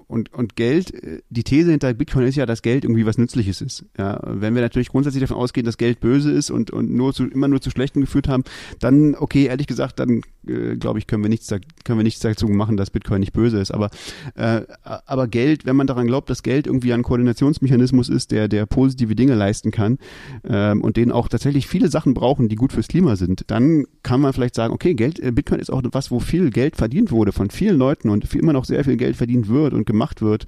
Und, 0.07 0.33
und 0.33 0.55
Geld, 0.55 0.93
äh, 0.93 1.21
die 1.29 1.43
These 1.43 1.71
hinter 1.71 1.93
Bitcoin 1.93 2.25
ist 2.25 2.35
ja, 2.35 2.45
dass 2.45 2.61
Geld 2.61 2.83
irgendwie 2.83 3.05
was 3.05 3.17
Nützliches 3.17 3.61
ist. 3.61 3.85
Ja, 3.97 4.19
wenn 4.23 4.55
wir 4.55 4.61
natürlich 4.61 4.89
grundsätzlich 4.89 5.21
davon 5.21 5.37
ausgehen, 5.37 5.65
dass 5.65 5.77
Geld 5.77 5.99
böse 5.99 6.31
ist 6.31 6.49
und, 6.49 6.71
und 6.71 6.91
nur 6.91 7.13
zu, 7.13 7.25
immer 7.25 7.47
nur 7.47 7.61
zu 7.61 7.69
Schlechten 7.69 8.01
geführt 8.01 8.27
haben, 8.27 8.43
dann, 8.79 9.15
okay, 9.15 9.45
ehrlich 9.45 9.67
gesagt, 9.67 9.99
dann 9.99 10.21
äh, 10.47 10.75
glaube 10.75 10.99
ich, 10.99 11.07
können 11.07 11.23
wir 11.23 11.29
nichts, 11.29 11.49
können 11.83 11.99
wir 11.99 12.03
nichts 12.03 12.19
dazu 12.19 12.47
machen, 12.47 12.77
dass 12.77 12.89
Bitcoin 12.89 13.19
nicht 13.19 13.33
böse 13.33 13.59
ist. 13.59 13.71
Aber, 13.71 13.89
äh, 14.35 14.61
aber 14.83 15.27
Geld, 15.27 15.65
wenn 15.65 15.75
man 15.75 15.87
daran 15.87 16.07
glaubt, 16.07 16.29
dass 16.29 16.43
Geld 16.43 16.67
irgendwie 16.67 16.93
ein 16.93 17.03
Koordinationsmechanismus 17.03 18.09
ist, 18.09 18.31
der, 18.31 18.47
der 18.47 18.65
positive 18.65 19.15
Dinge 19.15 19.35
leisten 19.35 19.71
kann 19.71 19.97
ähm, 20.43 20.81
und 20.81 20.97
den 20.97 21.11
auch 21.11 21.27
tatsächlich 21.27 21.67
viele 21.67 21.89
Sachen 21.89 22.13
brauchen, 22.13 22.49
die 22.49 22.55
gut 22.55 22.73
fürs 22.73 22.87
Klima 22.87 23.15
sind, 23.15 23.45
dann 23.47 23.85
kann 24.03 24.21
man 24.21 24.33
vielleicht 24.33 24.55
sagen, 24.55 24.73
okay, 24.73 24.93
Geld, 24.93 25.19
äh, 25.19 25.31
Bitcoin 25.31 25.59
ist 25.59 25.71
auch 25.71 25.81
was, 25.91 26.11
wo 26.11 26.19
viel 26.19 26.49
Geld 26.49 26.75
verdient 26.75 27.11
wurde 27.11 27.31
von 27.31 27.49
vielen 27.49 27.77
Leuten 27.77 28.09
und 28.09 28.33
immer 28.33 28.53
noch 28.53 28.65
sehr 28.65 28.83
viel 28.83 28.97
Geld 28.97 29.15
verdient 29.15 29.47
wird 29.47 29.73
und 29.73 29.82
gemacht 29.85 30.21
wird. 30.21 30.45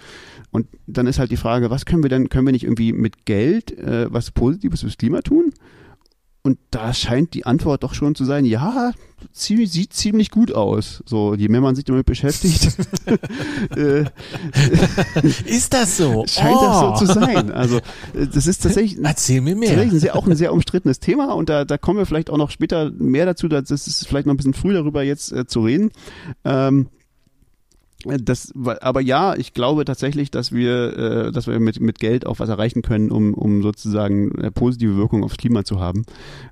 Und 0.51 0.67
dann 0.87 1.07
ist 1.07 1.19
halt 1.19 1.31
die 1.31 1.37
Frage, 1.37 1.69
was 1.69 1.85
können 1.85 2.03
wir 2.03 2.09
denn, 2.09 2.29
können 2.29 2.45
wir 2.45 2.53
nicht 2.53 2.63
irgendwie 2.63 2.93
mit 2.93 3.25
Geld 3.25 3.77
äh, 3.77 4.11
was 4.11 4.31
Positives 4.31 4.81
fürs 4.81 4.97
Klima 4.97 5.21
tun? 5.21 5.53
Und 6.45 6.59
da 6.69 6.93
scheint 6.93 7.33
die 7.33 7.47
Antwort 7.47 7.81
doch 7.81 7.95
schon 7.95 8.13
zu 8.13 8.23
sein, 8.23 8.45
ja, 8.45 8.91
ziemlich, 9.31 9.71
sieht 9.71 9.93
ziemlich 9.93 10.29
gut 10.29 10.53
aus. 10.53 11.01
So, 11.07 11.33
je 11.33 11.47
mehr 11.47 11.59
man 11.59 11.73
sich 11.73 11.85
damit 11.85 12.05
beschäftigt, 12.05 12.77
äh, 13.75 14.05
Ist 15.45 15.73
das 15.73 15.97
so? 15.97 16.23
scheint 16.27 16.55
oh. 16.55 16.61
das 16.61 16.99
so 16.99 17.05
zu 17.07 17.13
sein. 17.19 17.51
Also, 17.51 17.77
äh, 18.13 18.27
das 18.31 18.45
ist 18.45 18.61
tatsächlich, 18.61 19.03
Erzähl 19.03 19.41
mir 19.41 19.55
mehr. 19.55 19.69
tatsächlich 19.69 19.93
ein 19.93 19.99
sehr, 19.99 20.15
auch 20.15 20.27
ein 20.27 20.35
sehr 20.35 20.53
umstrittenes 20.53 20.99
Thema 20.99 21.33
und 21.33 21.49
da, 21.49 21.65
da 21.65 21.79
kommen 21.79 21.97
wir 21.97 22.05
vielleicht 22.05 22.29
auch 22.29 22.37
noch 22.37 22.51
später 22.51 22.91
mehr 22.91 23.25
dazu. 23.25 23.47
Das 23.47 23.71
ist 23.71 24.07
vielleicht 24.07 24.27
noch 24.27 24.33
ein 24.35 24.37
bisschen 24.37 24.53
früh 24.53 24.73
darüber 24.73 25.01
jetzt 25.01 25.31
äh, 25.31 25.47
zu 25.47 25.61
reden. 25.61 25.89
Ähm, 26.43 26.89
das, 28.05 28.51
wa- 28.55 28.77
aber 28.81 29.01
ja, 29.01 29.35
ich 29.35 29.53
glaube 29.53 29.85
tatsächlich, 29.85 30.31
dass 30.31 30.51
wir, 30.51 30.97
äh, 30.97 31.31
dass 31.31 31.47
wir 31.47 31.59
mit, 31.59 31.79
mit 31.79 31.99
Geld 31.99 32.25
auch 32.25 32.39
was 32.39 32.49
erreichen 32.49 32.81
können, 32.81 33.11
um, 33.11 33.33
um 33.33 33.61
sozusagen 33.63 34.37
eine 34.37 34.51
positive 34.51 34.95
Wirkung 34.95 35.23
aufs 35.23 35.37
Klima 35.37 35.63
zu 35.63 35.79
haben. 35.79 36.05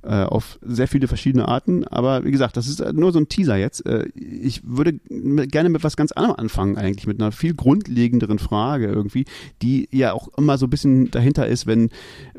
Äh, 0.04 0.24
auf 0.24 0.60
sehr 0.62 0.88
viele 0.88 1.08
verschiedene 1.08 1.48
Arten. 1.48 1.84
Aber 1.86 2.24
wie 2.24 2.32
gesagt, 2.32 2.58
das 2.58 2.68
ist 2.68 2.80
äh, 2.80 2.94
nur 2.94 3.12
so 3.12 3.20
ein 3.20 3.30
Teaser 3.30 3.56
jetzt. 3.58 3.86
Äh, 3.86 4.06
ich 4.16 4.62
würde 4.66 4.94
gerne 4.94 5.70
mit 5.70 5.84
was 5.84 5.96
ganz 5.96 6.12
anderem 6.12 6.36
anfangen, 6.38 6.78
eigentlich, 6.78 7.08
mit 7.08 7.22
einer 7.22 7.32
viel 7.32 7.54
grundlegenderen 7.54 8.40
Frage 8.40 8.88
irgendwie, 8.88 9.26
die 9.62 9.88
ja 9.92 10.14
auch 10.14 10.30
immer 10.38 10.58
so 10.58 10.66
ein 10.66 10.70
bisschen 10.70 11.12
dahinter 11.12 11.48
ist, 11.48 11.68
wenn 11.68 11.90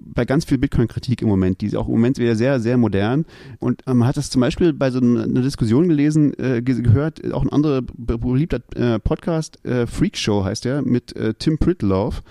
bei 0.01 0.25
ganz 0.25 0.45
viel 0.45 0.59
Bitcoin-Kritik 0.59 1.23
im 1.23 1.29
Moment, 1.29 1.61
die 1.61 1.67
ist 1.67 1.77
auch 1.77 1.87
im 1.87 1.93
Moment 1.95 2.19
wieder 2.19 2.37
sehr, 2.37 2.61
sehr 2.61 2.77
modern. 2.77 3.25
Und 3.61 3.87
äh, 3.87 3.95
man 3.95 4.09
hat 4.09 4.17
das 4.17 4.31
zum 4.31 4.41
Beispiel 4.41 4.73
bei 4.73 4.91
so 4.91 4.99
einer 5.01 5.27
Diskussion 5.43 5.89
gelesen, 5.89 6.33
äh, 6.39 6.63
ge 6.63 6.83
gehört, 6.83 7.33
auch 7.33 7.43
ein 7.43 7.51
anderer 7.51 7.83
be- 7.83 8.19
beliebter 8.19 8.61
äh, 8.75 8.99
Podcast, 9.05 9.65
äh, 9.65 9.87
Freak 9.87 10.17
Show 10.17 10.45
heißt 10.45 10.65
der, 10.65 10.83
mit 10.83 11.15
äh, 11.17 11.35
Tim 11.35 11.59
Pritlove. 11.59 12.23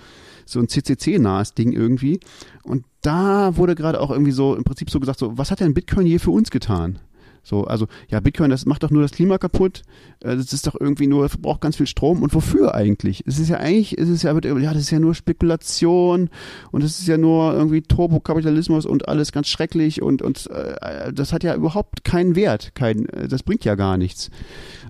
So 0.46 0.60
ein 0.60 0.68
CCC-nahes 0.68 1.54
Ding 1.54 1.72
irgendwie. 1.72 2.20
Und 2.64 2.84
da 3.00 3.56
wurde 3.56 3.74
gerade 3.74 4.00
auch 4.00 4.10
irgendwie 4.10 4.32
so 4.32 4.54
im 4.54 4.64
Prinzip 4.64 4.90
so 4.90 5.00
gesagt, 5.00 5.18
so, 5.18 5.38
was 5.38 5.50
hat 5.50 5.60
denn 5.60 5.72
Bitcoin 5.72 6.06
je 6.06 6.18
für 6.18 6.32
uns 6.32 6.50
getan? 6.50 6.98
So, 7.44 7.64
also 7.64 7.86
ja, 8.08 8.20
Bitcoin, 8.20 8.50
das 8.50 8.64
macht 8.64 8.82
doch 8.82 8.90
nur 8.90 9.02
das 9.02 9.12
Klima 9.12 9.36
kaputt. 9.36 9.82
Äh, 10.20 10.36
das 10.36 10.52
ist 10.52 10.66
doch 10.66 10.74
irgendwie 10.80 11.06
nur, 11.06 11.28
verbraucht 11.28 11.60
ganz 11.60 11.76
viel 11.76 11.86
Strom. 11.86 12.22
Und 12.22 12.34
wofür 12.34 12.74
eigentlich? 12.74 13.22
Es 13.26 13.38
ist 13.38 13.50
ja 13.50 13.58
eigentlich, 13.58 13.96
es 13.98 14.08
ist 14.08 14.22
ja, 14.22 14.32
ja, 14.32 14.72
das 14.72 14.82
ist 14.82 14.90
ja 14.90 14.98
nur 14.98 15.14
Spekulation 15.14 16.30
und 16.72 16.82
es 16.82 16.98
ist 16.98 17.06
ja 17.06 17.18
nur 17.18 17.52
irgendwie 17.52 17.82
Turbokapitalismus 17.82 18.86
und 18.86 19.08
alles 19.08 19.30
ganz 19.30 19.48
schrecklich 19.48 20.00
und 20.00 20.22
und 20.22 20.50
äh, 20.50 21.12
das 21.12 21.32
hat 21.34 21.44
ja 21.44 21.54
überhaupt 21.54 22.02
keinen 22.02 22.34
Wert, 22.34 22.74
kein, 22.74 23.06
äh, 23.10 23.28
das 23.28 23.42
bringt 23.42 23.64
ja 23.64 23.74
gar 23.74 23.98
nichts. 23.98 24.30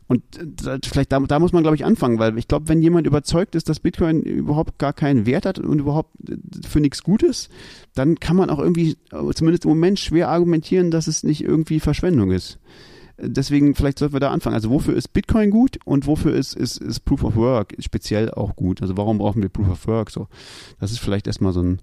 Und 0.07 0.22
äh, 0.66 0.78
vielleicht 0.84 1.12
da, 1.12 1.20
da 1.20 1.38
muss 1.38 1.52
man, 1.52 1.62
glaube 1.62 1.76
ich, 1.76 1.84
anfangen, 1.84 2.18
weil 2.18 2.36
ich 2.36 2.46
glaube, 2.46 2.68
wenn 2.68 2.82
jemand 2.82 3.07
überzeugt 3.07 3.55
ist, 3.55 3.68
dass 3.68 3.80
Bitcoin 3.80 4.22
überhaupt 4.22 4.78
gar 4.78 4.92
keinen 4.92 5.24
Wert 5.24 5.46
hat 5.46 5.59
und 5.59 5.78
überhaupt 5.78 6.11
äh, 6.28 6.36
für 6.68 6.80
nichts 6.80 7.02
Gutes, 7.02 7.48
dann 7.94 8.20
kann 8.20 8.36
man 8.36 8.50
auch 8.50 8.59
irgendwie, 8.59 8.96
zumindest 9.34 9.64
im 9.64 9.70
Moment, 9.70 9.98
schwer 9.98 10.28
argumentieren, 10.28 10.90
dass 10.90 11.07
es 11.07 11.22
nicht 11.22 11.42
irgendwie 11.42 11.80
Verschwendung 11.80 12.32
ist. 12.32 12.59
Deswegen, 13.16 13.74
vielleicht 13.74 14.00
sollten 14.00 14.14
wir 14.14 14.20
da 14.20 14.30
anfangen. 14.30 14.55
Also, 14.55 14.70
wofür 14.70 14.96
ist 14.96 15.12
Bitcoin 15.12 15.50
gut 15.50 15.78
und 15.84 16.07
wofür 16.07 16.34
ist, 16.34 16.55
ist, 16.55 16.78
ist 16.78 17.05
Proof 17.05 17.22
of 17.22 17.36
Work 17.36 17.74
speziell 17.78 18.30
auch 18.30 18.57
gut? 18.57 18.82
Also, 18.82 18.96
warum 18.96 19.18
brauchen 19.18 19.40
wir 19.40 19.48
Proof 19.48 19.70
of 19.70 19.86
Work? 19.86 20.11
So, 20.11 20.26
das 20.80 20.90
ist 20.90 20.98
vielleicht 20.98 21.28
erstmal 21.28 21.52
so 21.52 21.62
ein 21.62 21.78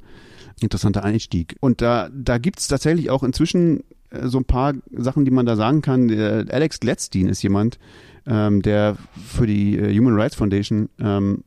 interessanter 0.59 1.03
Einstieg. 1.05 1.55
Und 1.61 1.82
da, 1.82 2.09
da 2.13 2.38
gibt's 2.38 2.67
tatsächlich 2.67 3.09
auch 3.09 3.24
inzwischen 3.24 3.84
äh, 4.09 4.28
so 4.28 4.39
ein 4.39 4.45
paar 4.45 4.74
Sachen, 4.91 5.24
die 5.24 5.32
man 5.32 5.45
da 5.45 5.55
sagen 5.55 5.82
kann. 5.82 6.11
Alex 6.49 6.82
Gladstein 6.82 7.30
ist 7.30 7.41
jemand, 7.41 7.80
ähm, 8.26 8.61
der 8.61 8.97
für 9.26 9.47
die 9.47 9.78
äh, 9.78 9.97
Human 9.97 10.15
Rights 10.15 10.36
Foundation 10.36 10.89
ähm, 10.99 11.43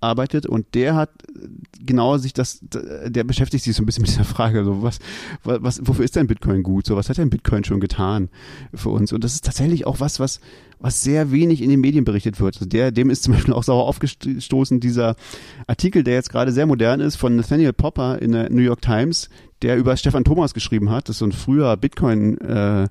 arbeitet 0.00 0.46
und 0.46 0.74
der 0.74 0.94
hat 0.94 1.10
genau 1.84 2.18
sich 2.18 2.32
das, 2.32 2.60
der 2.62 3.24
beschäftigt 3.24 3.64
sich 3.64 3.74
so 3.74 3.82
ein 3.82 3.86
bisschen 3.86 4.02
mit 4.02 4.10
dieser 4.10 4.24
Frage, 4.24 4.64
so 4.64 4.82
was, 4.82 4.98
was, 5.42 5.80
wofür 5.82 6.04
ist 6.04 6.16
denn 6.16 6.26
Bitcoin 6.26 6.62
gut? 6.62 6.86
So 6.86 6.96
was 6.96 7.08
hat 7.08 7.18
denn 7.18 7.30
Bitcoin 7.30 7.64
schon 7.64 7.80
getan 7.80 8.28
für 8.74 8.90
uns? 8.90 9.12
Und 9.12 9.24
das 9.24 9.34
ist 9.34 9.44
tatsächlich 9.44 9.86
auch 9.86 10.00
was, 10.00 10.20
was, 10.20 10.40
was 10.78 11.02
sehr 11.02 11.32
wenig 11.32 11.62
in 11.62 11.70
den 11.70 11.80
Medien 11.80 12.04
berichtet 12.04 12.40
wird. 12.40 12.56
Also 12.56 12.66
der, 12.66 12.92
dem 12.92 13.10
ist 13.10 13.22
zum 13.22 13.34
Beispiel 13.34 13.54
auch 13.54 13.64
sauer 13.64 13.86
aufgestoßen 13.86 14.80
dieser 14.80 15.16
Artikel, 15.66 16.04
der 16.04 16.14
jetzt 16.14 16.30
gerade 16.30 16.52
sehr 16.52 16.66
modern 16.66 17.00
ist, 17.00 17.16
von 17.16 17.36
Nathaniel 17.36 17.72
Popper 17.72 18.20
in 18.20 18.32
der 18.32 18.50
New 18.50 18.62
York 18.62 18.82
Times, 18.82 19.30
der 19.62 19.76
über 19.76 19.96
Stefan 19.96 20.24
Thomas 20.24 20.52
geschrieben 20.52 20.90
hat. 20.90 21.08
Das 21.08 21.16
ist 21.16 21.20
so 21.20 21.26
ein 21.26 21.32
früher 21.32 21.76
Bitcoin, 21.76 22.38
äh, 22.38 22.88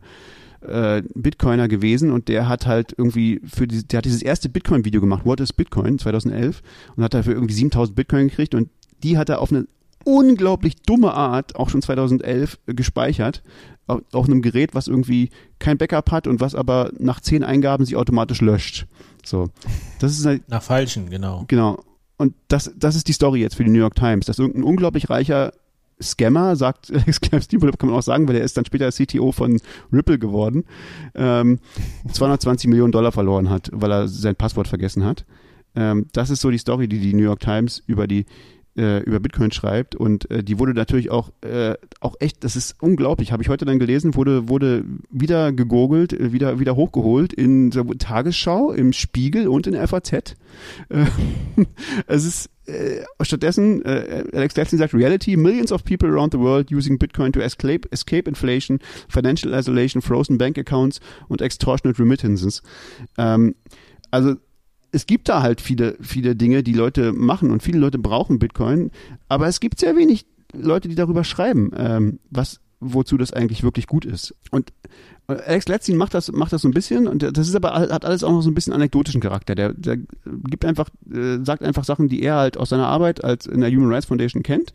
äh, 0.68 1.04
Bitcoiner 1.14 1.68
gewesen 1.68 2.12
und 2.12 2.28
der 2.28 2.48
hat 2.48 2.66
halt 2.66 2.94
irgendwie 2.98 3.42
für 3.46 3.68
die, 3.68 3.88
der 3.88 4.00
hat 4.00 4.06
dieses 4.06 4.22
erste 4.22 4.50
Bitcoin-Video 4.50 5.02
gemacht, 5.02 5.26
What 5.26 5.40
is 5.40 5.54
Bitcoin 5.54 6.00
2011 6.00 6.62
und 6.96 7.04
hat 7.04 7.14
dafür 7.14 7.34
irgendwie 7.34 7.54
7000 7.54 7.96
Bitcoin 7.96 8.28
gekriegt 8.30 8.56
und 8.56 8.70
die 9.04 9.18
hat 9.18 9.30
er 9.30 9.42
auf 9.42 9.52
eine 9.52 9.68
unglaublich 10.04 10.76
dumme 10.84 11.14
Art 11.14 11.56
auch 11.56 11.70
schon 11.70 11.82
2011 11.82 12.60
gespeichert 12.68 13.44
auf, 13.88 14.02
auf 14.12 14.26
einem 14.26 14.42
Gerät, 14.42 14.74
was 14.76 14.88
irgendwie 14.88 15.30
kein 15.60 15.78
Backup 15.78 16.12
hat 16.12 16.28
und 16.28 16.40
was 16.40 16.56
aber 16.56 16.92
nach 16.98 17.20
zehn 17.20 17.44
Eingaben 17.44 17.86
sich 17.86 17.96
automatisch 17.96 18.42
löscht. 18.42 18.86
So, 19.24 19.50
das 20.00 20.18
ist 20.18 20.26
halt 20.26 20.48
nach 20.50 20.64
falschen, 20.64 21.10
genau. 21.10 21.46
Genau. 21.48 21.84
Und 22.18 22.34
das, 22.48 22.72
das 22.78 22.96
ist 22.96 23.08
die 23.08 23.14
Story 23.14 23.42
jetzt 23.42 23.56
für 23.56 23.64
die 23.64 23.72
New 23.72 23.80
York 23.80 23.96
Times, 23.96 24.26
dass 24.26 24.40
irgendein 24.40 24.64
unglaublich 24.64 25.10
reicher 25.10 25.52
Scammer, 26.02 26.56
sagt 26.56 26.92
Alex 26.94 27.20
Steve, 27.46 27.72
kann 27.72 27.90
man 27.90 27.98
auch 27.98 28.04
sagen, 28.04 28.28
weil 28.28 28.36
er 28.36 28.44
ist 28.44 28.58
dann 28.58 28.66
später 28.66 28.92
CTO 28.92 29.32
von 29.32 29.60
Ripple 29.92 30.20
geworden, 30.20 30.66
ähm, 31.14 31.60
220 32.12 32.70
Millionen 32.70 32.92
Dollar 32.92 33.12
verloren 33.12 33.50
hat, 33.50 33.70
weil 33.74 33.92
er 33.92 34.08
sein 34.08 34.36
Passwort 34.36 34.68
vergessen 34.68 35.04
hat. 35.04 35.26
Ähm, 35.76 36.08
das 36.14 36.30
ist 36.30 36.42
so 36.42 36.52
die 36.52 36.58
Story, 36.58 36.88
die 36.88 37.00
die 37.00 37.14
New 37.14 37.24
York 37.24 37.40
Times 37.40 37.82
über 37.88 38.08
die 38.08 38.26
äh, 38.78 39.02
über 39.04 39.20
Bitcoin 39.20 39.52
schreibt 39.52 39.96
und 39.96 40.30
äh, 40.30 40.44
die 40.44 40.60
wurde 40.60 40.74
natürlich 40.74 41.10
auch 41.10 41.32
äh, 41.42 41.76
auch 42.02 42.16
echt, 42.20 42.44
das 42.44 42.56
ist 42.56 42.76
unglaublich, 42.82 43.32
habe 43.32 43.42
ich 43.42 43.50
heute 43.50 43.64
dann 43.66 43.80
gelesen, 43.80 44.16
wurde 44.16 44.50
wurde 44.50 44.84
wieder 45.10 45.54
gegogelt, 45.54 46.12
äh, 46.12 46.34
wieder 46.34 46.60
wieder 46.60 46.76
hochgeholt 46.76 47.32
in 47.32 47.72
der 47.72 47.86
Tagesschau, 47.98 48.72
im 48.72 48.92
Spiegel 48.92 49.48
und 49.48 49.68
in 49.68 49.74
der 49.74 49.88
FAZ. 49.88 50.14
Äh, 50.14 50.26
es 52.08 52.26
ist 52.26 52.50
äh, 52.68 53.04
stattdessen, 53.22 53.84
äh, 53.84 54.24
Alex 54.34 54.56
Levson 54.56 54.80
sagt, 54.80 54.94
Reality, 54.94 55.38
millions 55.38 55.72
of 55.72 55.84
people 55.84 56.10
around 56.10 56.34
the 56.34 56.40
world 56.40 56.72
using 56.72 56.98
Bitcoin 56.98 57.32
to 57.32 57.40
escape, 57.40 57.88
escape 57.92 58.28
inflation, 58.28 58.80
financial 59.08 59.54
isolation, 59.54 60.02
frozen 60.02 60.38
bank 60.38 60.58
accounts 60.58 61.00
und 61.28 61.42
extortionate 61.42 62.00
remittances. 62.00 62.62
Ähm, 63.18 63.56
also 64.12 64.36
es 64.92 65.06
gibt 65.06 65.28
da 65.30 65.42
halt 65.42 65.62
viele, 65.62 65.98
viele 66.00 66.36
Dinge, 66.36 66.64
die 66.64 66.74
Leute 66.74 67.12
machen 67.12 67.52
und 67.52 67.62
viele 67.62 67.80
Leute 67.80 68.00
brauchen 68.00 68.40
Bitcoin, 68.40 68.92
aber 69.28 69.48
es 69.48 69.60
gibt 69.60 69.80
sehr 69.80 69.96
wenig 69.96 70.26
Leute, 70.54 70.88
die 70.88 70.96
darüber 70.96 71.24
schreiben, 71.24 71.72
ähm, 71.76 72.20
was, 72.30 72.62
wozu 72.80 73.18
das 73.18 73.34
eigentlich 73.34 73.64
wirklich 73.64 73.88
gut 73.88 74.06
ist. 74.06 74.34
Und 74.52 74.72
Alex 75.28 75.68
Letzin 75.68 75.98
macht 75.98 76.14
das, 76.14 76.32
macht 76.32 76.54
das 76.54 76.62
so 76.62 76.68
ein 76.68 76.74
bisschen 76.74 77.08
und 77.08 77.24
das 77.24 77.48
ist 77.48 77.56
aber, 77.56 77.74
hat 77.74 78.06
alles 78.06 78.24
auch 78.24 78.32
noch 78.32 78.42
so 78.42 78.52
ein 78.52 78.54
bisschen 78.54 78.74
anekdotischen 78.74 79.22
Charakter. 79.22 79.56
Der, 79.56 79.74
der 79.74 79.98
gibt 79.98 80.66
einfach, 80.66 80.90
äh, 81.12 81.44
sagt 81.44 81.64
einfach 81.64 81.84
Sachen, 81.84 82.10
die 82.10 82.22
er 82.22 82.36
halt 82.36 82.58
aus 82.58 82.70
seiner 82.70 82.88
Arbeit 82.88 83.24
als 83.24 83.48
in 83.48 83.62
der 83.62 83.72
Human 83.72 83.92
Rights 83.92 84.06
Foundation 84.06 84.44
kennt. 84.44 84.74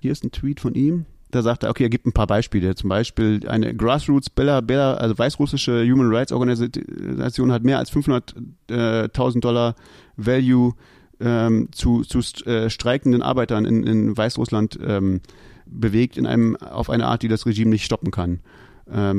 Hier 0.00 0.12
ist 0.12 0.24
ein 0.24 0.32
Tweet 0.32 0.60
von 0.60 0.74
ihm. 0.74 1.04
Da 1.30 1.42
sagt 1.42 1.62
er, 1.62 1.70
okay, 1.70 1.84
er 1.84 1.90
gibt 1.90 2.06
ein 2.06 2.12
paar 2.12 2.26
Beispiele. 2.26 2.74
Zum 2.74 2.88
Beispiel 2.88 3.40
eine 3.48 3.74
Grassroots 3.74 4.30
Bella, 4.30 4.60
Bella 4.60 4.94
also 4.94 5.18
weißrussische 5.18 5.82
Human 5.84 6.14
Rights 6.14 6.32
Organisation 6.32 7.52
hat 7.52 7.62
mehr 7.62 7.78
als 7.78 7.92
500.000 7.92 9.40
Dollar 9.40 9.74
Value 10.16 10.74
ähm, 11.20 11.68
zu, 11.72 12.02
zu 12.02 12.20
äh, 12.46 12.68
streikenden 12.68 13.22
Arbeitern 13.22 13.64
in, 13.64 13.84
in 13.84 14.16
Weißrussland 14.16 14.78
ähm, 14.84 15.20
bewegt 15.66 16.16
in 16.16 16.26
einem, 16.26 16.56
auf 16.56 16.90
eine 16.90 17.06
Art, 17.06 17.22
die 17.22 17.28
das 17.28 17.46
Regime 17.46 17.70
nicht 17.70 17.84
stoppen 17.84 18.10
kann 18.10 18.40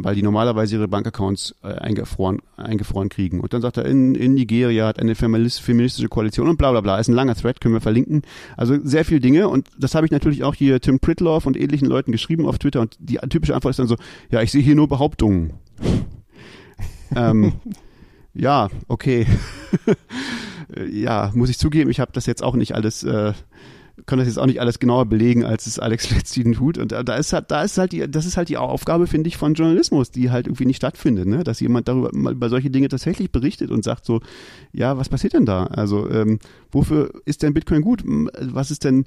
weil 0.04 0.16
die 0.16 0.24
normalerweise 0.24 0.76
ihre 0.76 0.88
Bankaccounts 0.88 1.56
äh, 1.64 1.68
eingefroren, 1.68 2.42
eingefroren 2.58 3.10
kriegen. 3.10 3.40
Und 3.40 3.54
dann 3.54 3.62
sagt 3.62 3.78
er, 3.78 3.86
in, 3.86 4.16
in 4.16 4.34
Nigeria 4.34 4.88
hat 4.88 5.00
eine 5.00 5.16
feministische 5.16 6.08
Koalition 6.10 6.48
und 6.48 6.58
bla 6.58 6.72
bla 6.72 6.82
bla. 6.82 6.98
Ist 7.00 7.08
ein 7.08 7.16
langer 7.16 7.36
Thread, 7.36 7.62
können 7.62 7.74
wir 7.74 7.82
verlinken. 7.82 8.24
Also 8.58 8.78
sehr 8.84 9.06
viel 9.06 9.20
Dinge 9.20 9.48
und 9.48 9.70
das 9.78 9.96
habe 9.96 10.06
ich 10.06 10.12
natürlich 10.12 10.44
auch 10.44 10.56
hier 10.56 10.80
Tim 10.82 11.00
Pritloff 11.00 11.46
und 11.46 11.58
ähnlichen 11.58 11.88
Leuten 11.88 12.12
geschrieben 12.12 12.46
auf 12.46 12.60
Twitter 12.60 12.82
und 12.82 12.98
die 13.00 13.20
typische 13.30 13.56
Antwort 13.56 13.72
ist 13.72 13.80
dann 13.80 13.88
so, 13.88 13.96
ja, 14.30 14.42
ich 14.42 14.52
sehe 14.52 14.62
hier 14.62 14.76
nur 14.76 14.88
Behauptungen. 14.88 15.54
ähm, 17.16 17.54
ja, 18.34 18.70
okay. 18.88 19.28
ja, 20.92 21.32
muss 21.34 21.50
ich 21.50 21.58
zugeben, 21.58 21.90
ich 21.90 22.00
habe 22.00 22.12
das 22.14 22.26
jetzt 22.26 22.44
auch 22.44 22.56
nicht 22.56 22.76
alles 22.76 23.04
äh, 23.04 23.34
kann 24.06 24.18
das 24.18 24.28
jetzt 24.28 24.40
auch 24.40 24.48
nicht 24.48 24.60
alles 24.60 24.80
genauer 24.80 25.06
belegen, 25.06 25.46
als 25.46 25.68
es 25.68 25.80
Alex 25.80 26.10
Letztin 26.16 26.54
tut. 26.54 26.78
Und 26.78 26.92
da, 26.92 27.16
ist 27.16 27.34
halt, 27.34 27.52
da 27.52 27.64
ist 27.64 27.78
halt 27.78 27.92
die, 27.92 28.10
das 28.10 28.26
ist 28.26 28.38
halt 28.38 28.50
die 28.50 28.58
Aufgabe, 28.58 29.08
finde 29.08 29.28
ich, 29.28 29.38
von 29.38 29.54
Journalismus, 29.54 30.12
die 30.12 30.32
halt 30.32 30.48
irgendwie 30.48 30.66
nicht 30.66 30.78
stattfindet, 30.78 31.28
ne? 31.28 31.44
Dass 31.44 31.60
jemand 31.60 31.88
darüber 31.88 32.10
mal 32.14 32.34
über 32.34 32.50
solche 32.50 32.70
Dinge 32.70 32.88
tatsächlich 32.88 33.32
berichtet 33.32 33.72
und 33.72 33.84
sagt 33.84 34.06
so, 34.06 34.22
ja, 34.72 34.98
was 34.98 35.10
passiert 35.10 35.34
denn 35.34 35.46
da? 35.46 35.66
Also, 35.66 36.10
ähm, 36.10 36.40
wofür 36.72 37.12
ist 37.26 37.44
denn 37.44 37.54
Bitcoin 37.54 37.82
gut? 37.82 38.04
Was 38.06 38.72
ist 38.72 38.84
denn, 38.84 39.06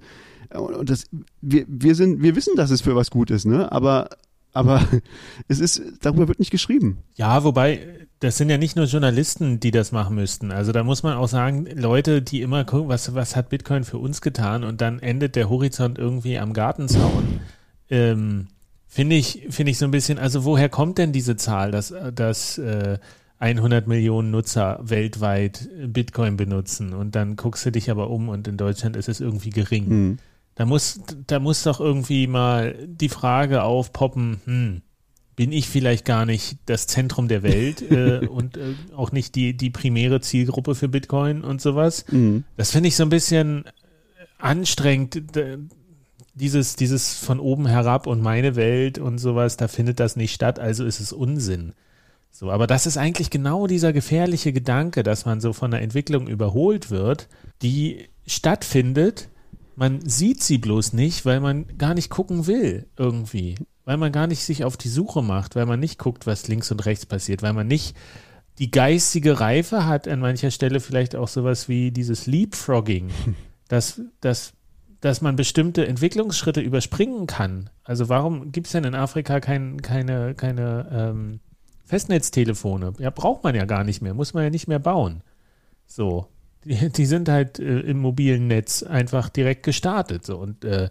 und 0.54 0.88
das, 0.88 1.06
wir, 1.42 1.64
wir 1.68 1.94
sind, 1.94 2.22
wir 2.22 2.36
wissen, 2.36 2.54
dass 2.56 2.70
es 2.70 2.80
für 2.80 2.94
was 2.94 3.10
gut 3.10 3.30
ist, 3.30 3.44
ne? 3.44 3.70
Aber 3.72 4.08
aber 4.56 4.82
es 5.48 5.60
ist, 5.60 5.82
darüber 6.00 6.28
wird 6.28 6.38
nicht 6.38 6.50
geschrieben. 6.50 6.98
Ja, 7.14 7.44
wobei, 7.44 7.86
das 8.20 8.36
sind 8.38 8.48
ja 8.50 8.58
nicht 8.58 8.76
nur 8.76 8.86
Journalisten, 8.86 9.60
die 9.60 9.70
das 9.70 9.92
machen 9.92 10.16
müssten. 10.16 10.50
Also 10.50 10.72
da 10.72 10.82
muss 10.82 11.02
man 11.02 11.16
auch 11.16 11.28
sagen, 11.28 11.66
Leute, 11.74 12.22
die 12.22 12.42
immer 12.42 12.64
gucken, 12.64 12.88
was, 12.88 13.14
was 13.14 13.36
hat 13.36 13.50
Bitcoin 13.50 13.84
für 13.84 13.98
uns 13.98 14.20
getan 14.20 14.64
und 14.64 14.80
dann 14.80 14.98
endet 14.98 15.36
der 15.36 15.48
Horizont 15.48 15.98
irgendwie 15.98 16.38
am 16.38 16.52
Gartenzaun. 16.52 17.40
Ähm, 17.90 18.48
Finde 18.88 19.16
ich, 19.16 19.46
finde 19.50 19.72
ich 19.72 19.78
so 19.78 19.84
ein 19.84 19.90
bisschen, 19.90 20.18
also 20.18 20.44
woher 20.44 20.70
kommt 20.70 20.96
denn 20.96 21.12
diese 21.12 21.36
Zahl, 21.36 21.70
dass, 21.70 21.92
dass 22.14 22.56
äh, 22.56 22.98
100 23.38 23.86
Millionen 23.86 24.30
Nutzer 24.30 24.80
weltweit 24.82 25.68
Bitcoin 25.88 26.38
benutzen 26.38 26.94
und 26.94 27.14
dann 27.14 27.36
guckst 27.36 27.66
du 27.66 27.72
dich 27.72 27.90
aber 27.90 28.08
um 28.08 28.30
und 28.30 28.48
in 28.48 28.56
Deutschland 28.56 28.96
ist 28.96 29.10
es 29.10 29.20
irgendwie 29.20 29.50
gering. 29.50 29.88
Mhm. 29.88 30.18
Da 30.56 30.64
muss, 30.64 31.00
da 31.26 31.38
muss 31.38 31.62
doch 31.62 31.80
irgendwie 31.80 32.26
mal 32.26 32.76
die 32.86 33.10
Frage 33.10 33.62
aufpoppen, 33.62 34.40
hm, 34.44 34.82
bin 35.36 35.52
ich 35.52 35.68
vielleicht 35.68 36.06
gar 36.06 36.24
nicht 36.24 36.56
das 36.64 36.86
Zentrum 36.86 37.28
der 37.28 37.42
Welt 37.42 37.82
äh, 37.90 38.26
und 38.26 38.56
äh, 38.56 38.74
auch 38.96 39.12
nicht 39.12 39.34
die, 39.34 39.54
die 39.54 39.70
primäre 39.70 40.20
Zielgruppe 40.20 40.74
für 40.74 40.88
Bitcoin 40.88 41.44
und 41.44 41.60
sowas. 41.60 42.06
Mhm. 42.10 42.44
Das 42.56 42.70
finde 42.70 42.88
ich 42.88 42.96
so 42.96 43.04
ein 43.04 43.10
bisschen 43.10 43.64
anstrengend. 44.38 45.22
Dieses, 46.34 46.76
dieses 46.76 47.14
von 47.16 47.38
oben 47.38 47.66
herab 47.66 48.06
und 48.06 48.20
meine 48.20 48.56
Welt 48.56 48.98
und 48.98 49.18
sowas, 49.18 49.56
da 49.56 49.68
findet 49.68 50.00
das 50.00 50.16
nicht 50.16 50.34
statt, 50.34 50.58
also 50.58 50.84
ist 50.84 51.00
es 51.00 51.12
Unsinn. 51.12 51.72
So, 52.30 52.50
aber 52.50 52.66
das 52.66 52.86
ist 52.86 52.98
eigentlich 52.98 53.30
genau 53.30 53.66
dieser 53.66 53.94
gefährliche 53.94 54.52
Gedanke, 54.52 55.02
dass 55.02 55.24
man 55.24 55.40
so 55.40 55.54
von 55.54 55.70
der 55.70 55.80
Entwicklung 55.80 56.28
überholt 56.28 56.90
wird, 56.90 57.28
die 57.62 58.08
stattfindet, 58.26 59.30
man 59.76 60.00
sieht 60.00 60.42
sie 60.42 60.58
bloß 60.58 60.94
nicht, 60.94 61.24
weil 61.24 61.40
man 61.40 61.78
gar 61.78 61.94
nicht 61.94 62.10
gucken 62.10 62.46
will, 62.46 62.86
irgendwie. 62.96 63.56
Weil 63.84 63.98
man 63.98 64.10
gar 64.10 64.26
nicht 64.26 64.44
sich 64.44 64.64
auf 64.64 64.76
die 64.76 64.88
Suche 64.88 65.22
macht, 65.22 65.54
weil 65.54 65.66
man 65.66 65.78
nicht 65.78 65.98
guckt, 65.98 66.26
was 66.26 66.48
links 66.48 66.72
und 66.72 66.84
rechts 66.86 67.06
passiert, 67.06 67.42
weil 67.42 67.52
man 67.52 67.68
nicht 67.68 67.96
die 68.58 68.70
geistige 68.70 69.38
Reife 69.38 69.86
hat, 69.86 70.08
an 70.08 70.20
mancher 70.20 70.50
Stelle 70.50 70.80
vielleicht 70.80 71.14
auch 71.14 71.28
sowas 71.28 71.68
wie 71.68 71.92
dieses 71.92 72.26
Leapfrogging, 72.26 73.10
dass, 73.68 74.00
dass, 74.20 74.54
dass 75.00 75.20
man 75.20 75.36
bestimmte 75.36 75.86
Entwicklungsschritte 75.86 76.60
überspringen 76.62 77.26
kann. 77.26 77.70
Also 77.84 78.08
warum 78.08 78.50
gibt 78.52 78.66
es 78.66 78.72
denn 78.72 78.84
in 78.84 78.94
Afrika 78.94 79.40
kein, 79.40 79.82
keine, 79.82 80.34
keine 80.34 80.88
ähm, 80.90 81.40
Festnetztelefone. 81.86 82.94
Ja, 82.98 83.10
braucht 83.10 83.44
man 83.44 83.54
ja 83.54 83.64
gar 83.64 83.84
nicht 83.84 84.02
mehr, 84.02 84.12
muss 84.12 84.34
man 84.34 84.42
ja 84.42 84.50
nicht 84.50 84.68
mehr 84.68 84.80
bauen. 84.80 85.22
So. 85.86 86.26
Die, 86.64 86.90
die 86.90 87.06
sind 87.06 87.28
halt 87.28 87.58
äh, 87.58 87.80
im 87.80 87.98
mobilen 87.98 88.46
Netz 88.48 88.82
einfach 88.82 89.28
direkt 89.28 89.62
gestartet. 89.62 90.24
So. 90.26 90.38
Und 90.38 90.64
äh, 90.64 90.88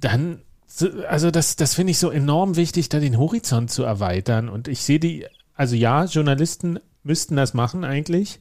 dann, 0.00 0.42
so- 0.66 0.90
also 1.08 1.30
das, 1.30 1.56
das 1.56 1.74
finde 1.74 1.92
ich 1.92 1.98
so 1.98 2.10
enorm 2.10 2.56
wichtig, 2.56 2.88
da 2.88 2.98
den 3.00 3.18
Horizont 3.18 3.70
zu 3.70 3.82
erweitern. 3.84 4.48
Und 4.48 4.68
ich 4.68 4.82
sehe 4.82 4.98
die, 5.00 5.26
also 5.54 5.76
ja, 5.76 6.04
Journalisten 6.04 6.78
müssten 7.02 7.36
das 7.36 7.54
machen 7.54 7.84
eigentlich 7.84 8.40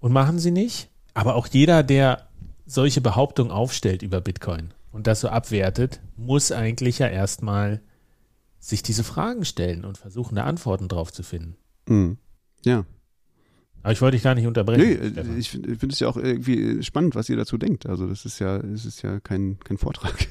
und 0.00 0.12
machen 0.12 0.38
sie 0.38 0.50
nicht. 0.50 0.88
Aber 1.14 1.34
auch 1.34 1.46
jeder, 1.48 1.82
der 1.82 2.28
solche 2.66 3.00
Behauptungen 3.00 3.50
aufstellt 3.52 4.02
über 4.02 4.20
Bitcoin 4.20 4.72
und 4.92 5.06
das 5.06 5.20
so 5.20 5.28
abwertet, 5.28 6.00
muss 6.16 6.52
eigentlich 6.52 6.98
ja 7.00 7.08
erstmal 7.08 7.80
sich 8.58 8.82
diese 8.82 9.04
Fragen 9.04 9.44
stellen 9.44 9.84
und 9.84 9.98
versuchen, 9.98 10.34
da 10.36 10.44
Antworten 10.44 10.86
drauf 10.88 11.12
zu 11.12 11.22
finden. 11.22 11.56
Mhm. 11.88 12.18
Ja. 12.64 12.84
Aber 13.82 13.92
ich 13.92 14.02
wollte 14.02 14.16
dich 14.16 14.24
gar 14.24 14.34
nicht 14.34 14.46
unterbrechen. 14.46 14.82
Nee, 14.82 15.20
äh, 15.20 15.38
ich 15.38 15.50
finde 15.50 15.76
find 15.76 15.92
es 15.92 16.00
ja 16.00 16.08
auch 16.08 16.16
irgendwie 16.16 16.82
spannend, 16.82 17.14
was 17.14 17.28
ihr 17.28 17.36
dazu 17.36 17.56
denkt. 17.56 17.86
Also 17.86 18.06
das 18.06 18.26
ist 18.26 18.38
ja, 18.38 18.58
es 18.58 18.84
ist 18.84 19.02
ja 19.02 19.20
kein, 19.20 19.58
kein 19.64 19.78
Vortrag. 19.78 20.14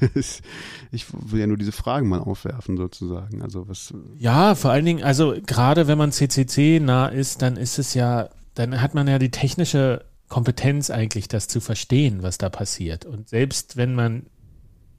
Ich 0.92 1.06
will 1.12 1.40
ja 1.40 1.46
nur 1.46 1.56
diese 1.56 1.72
Fragen 1.72 2.08
mal 2.08 2.20
aufwerfen 2.20 2.76
sozusagen. 2.76 3.42
Also 3.42 3.68
was 3.68 3.92
Ja, 4.18 4.54
vor 4.54 4.70
allen 4.70 4.84
Dingen, 4.84 5.02
also 5.02 5.34
gerade 5.46 5.88
wenn 5.88 5.98
man 5.98 6.12
CCC 6.12 6.80
nah 6.80 7.06
ist, 7.06 7.42
dann 7.42 7.56
ist 7.56 7.78
es 7.78 7.94
ja, 7.94 8.28
dann 8.54 8.80
hat 8.80 8.94
man 8.94 9.08
ja 9.08 9.18
die 9.18 9.30
technische 9.30 10.04
Kompetenz 10.28 10.90
eigentlich, 10.90 11.28
das 11.28 11.48
zu 11.48 11.60
verstehen, 11.60 12.22
was 12.22 12.38
da 12.38 12.48
passiert. 12.48 13.04
Und 13.04 13.28
selbst 13.28 13.76
wenn 13.76 13.94
man 13.94 14.26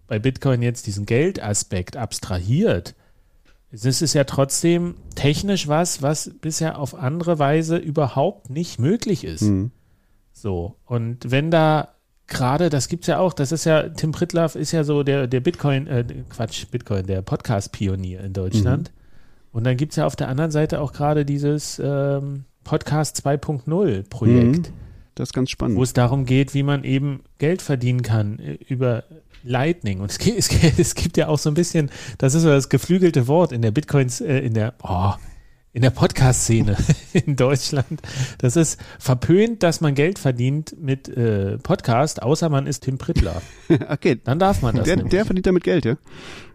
bei 0.08 0.20
Bitcoin 0.20 0.62
jetzt 0.62 0.88
diesen 0.88 1.06
Geldaspekt 1.06 1.96
abstrahiert, 1.96 2.96
es 3.72 4.02
ist 4.02 4.14
ja 4.14 4.24
trotzdem 4.26 4.96
technisch 5.16 5.68
was, 5.68 6.02
was 6.02 6.32
bisher 6.42 6.78
auf 6.80 6.94
andere 6.96 7.40
Weise 7.40 7.78
überhaupt 7.78 8.50
nicht 8.50 8.80
möglich 8.80 9.24
ist. 9.24 9.44
Mhm. 9.44 9.72
So, 10.34 10.76
und 10.86 11.30
wenn 11.32 11.52
da 11.52 11.90
gerade, 12.28 12.70
das 12.70 12.88
gibt's 12.88 13.08
ja 13.08 13.20
auch, 13.20 13.34
das 13.34 13.52
ist 13.52 13.66
ja, 13.66 13.90
Tim 13.90 14.12
Pritlaff 14.12 14.56
ist 14.56 14.72
ja 14.72 14.84
so 14.84 15.04
der, 15.04 15.28
der 15.28 15.40
Bitcoin, 15.42 15.88
äh, 15.88 16.06
Quatsch, 16.30 16.66
Bitcoin, 16.72 17.06
der 17.06 17.22
Podcast-Pionier 17.22 18.22
in 18.22 18.34
Deutschland. 18.34 18.92
Und 19.52 19.66
dann 19.66 19.76
gibt's 19.76 19.98
ja 19.98 20.06
auf 20.06 20.16
der 20.16 20.30
anderen 20.30 20.52
Seite 20.52 20.80
auch 20.80 20.94
gerade 20.94 21.26
dieses 21.26 21.80
ähm, 21.84 22.46
Podcast 22.64 23.26
2.0 23.26 24.08
Projekt, 24.10 24.70
Mhm. 24.70 24.74
das 25.16 25.30
ist 25.30 25.34
ganz 25.34 25.50
spannend. 25.50 25.78
wo 25.78 25.84
es 25.84 25.92
darum 25.94 26.26
geht, 26.26 26.54
wie 26.54 26.64
man 26.64 26.84
eben 26.86 27.24
Geld 27.38 27.62
verdienen 27.62 28.02
kann 28.02 28.40
äh, 28.40 28.54
über 28.68 29.04
Lightning. 29.44 30.00
Und 30.02 30.12
es 30.12 30.18
gibt, 30.20 30.38
es, 30.38 30.48
gibt- 30.50 30.64
es 30.80 30.96
gibt 30.96 31.18
ja 31.18 31.28
auch 31.28 31.40
so 31.40 31.50
ein 31.50 31.54
bisschen, 31.56 31.90
das 32.18 32.34
ist 32.34 32.44
so 32.44 32.50
das 32.50 32.70
geflügelte 32.70 33.28
Wort 33.28 33.52
in 33.52 33.62
der 33.62 33.72
Bitcoins, 33.72 34.22
äh, 34.22 34.40
in 34.40 34.54
der, 34.54 34.74
oh, 34.84 35.12
in 35.74 35.82
der 35.84 35.90
Podcast-Szene 35.92 36.76
in 37.14 37.38
Deutschland. 37.38 38.02
Das 38.40 38.56
ist 38.58 38.78
verpönt, 39.00 39.64
dass 39.64 39.80
man 39.80 39.96
Geld 39.96 40.20
verdient 40.20 40.76
mit 40.78 41.08
äh, 41.08 41.58
Podcast, 41.60 42.22
außer 42.22 42.50
man 42.50 42.68
ist 42.68 42.82
Tim 42.82 42.98
Prittler. 42.98 43.42
okay, 43.90 44.20
Dann 44.22 44.38
darf 44.38 44.62
man 44.62 44.76
das 44.76 44.84
der, 44.86 44.98
der 44.98 45.24
verdient 45.26 45.48
damit 45.48 45.64
Geld, 45.64 45.86
ja? 45.86 45.96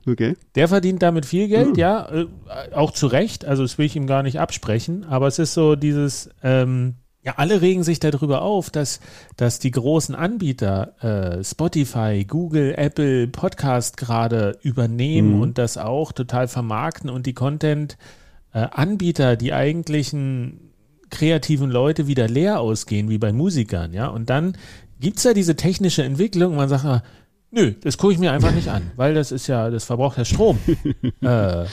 Okay. 0.07 0.37
Der 0.55 0.69
verdient 0.69 1.03
damit 1.03 1.25
viel 1.27 1.49
Geld, 1.49 1.69
Hm. 1.69 1.75
ja, 1.77 2.09
äh, 2.13 2.27
auch 2.75 2.93
zu 2.93 3.07
Recht, 3.07 3.45
also 3.47 3.63
das 3.63 3.79
will 3.79 3.87
ich 3.87 3.97
ihm 3.97 4.07
gar 4.07 4.23
nicht 4.23 4.39
absprechen, 4.39 5.05
aber 5.05 5.27
es 5.29 5.39
ist 5.39 5.55
so 5.55 5.77
dieses, 5.77 6.29
ähm, 6.43 6.95
ja, 7.27 7.35
alle 7.39 7.61
regen 7.61 7.83
sich 7.83 7.99
darüber 7.99 8.43
auf, 8.43 8.71
dass, 8.71 9.01
dass 9.37 9.59
die 9.59 9.73
großen 9.73 10.15
Anbieter, 10.15 10.95
äh, 11.03 11.43
Spotify, 11.45 12.25
Google, 12.25 12.73
Apple, 12.77 13.27
Podcast 13.27 13.97
gerade 13.97 14.57
übernehmen 14.63 15.35
Mhm. 15.35 15.41
und 15.41 15.59
das 15.59 15.77
auch 15.77 16.13
total 16.13 16.47
vermarkten 16.47 17.11
und 17.11 17.27
die 17.27 17.35
Content-Anbieter, 18.53 19.37
die 19.37 19.53
eigentlichen 19.53 20.71
kreativen 21.11 21.71
Leute 21.71 22.07
wieder 22.07 22.29
leer 22.29 22.61
ausgehen, 22.61 23.09
wie 23.09 23.19
bei 23.19 23.33
Musikern, 23.33 23.93
ja, 23.93 24.07
und 24.07 24.31
dann 24.31 24.57
gibt's 25.01 25.25
ja 25.25 25.35
diese 25.35 25.57
technische 25.57 26.03
Entwicklung 26.05 26.55
man 26.57 26.69
sagt, 26.69 26.85
ah, 26.85 27.03
nö, 27.51 27.73
das 27.83 27.99
gucke 27.99 28.13
ich 28.13 28.19
mir 28.19 28.33
einfach 28.33 28.53
nicht 28.53 28.69
an, 28.69 28.91
weil 28.97 29.15
das 29.15 29.33
ist 29.33 29.47
ja, 29.47 29.69
das 29.71 29.85
verbraucht 29.85 30.19
ja 30.19 30.25
Strom. 30.25 30.59
äh, 31.23 31.65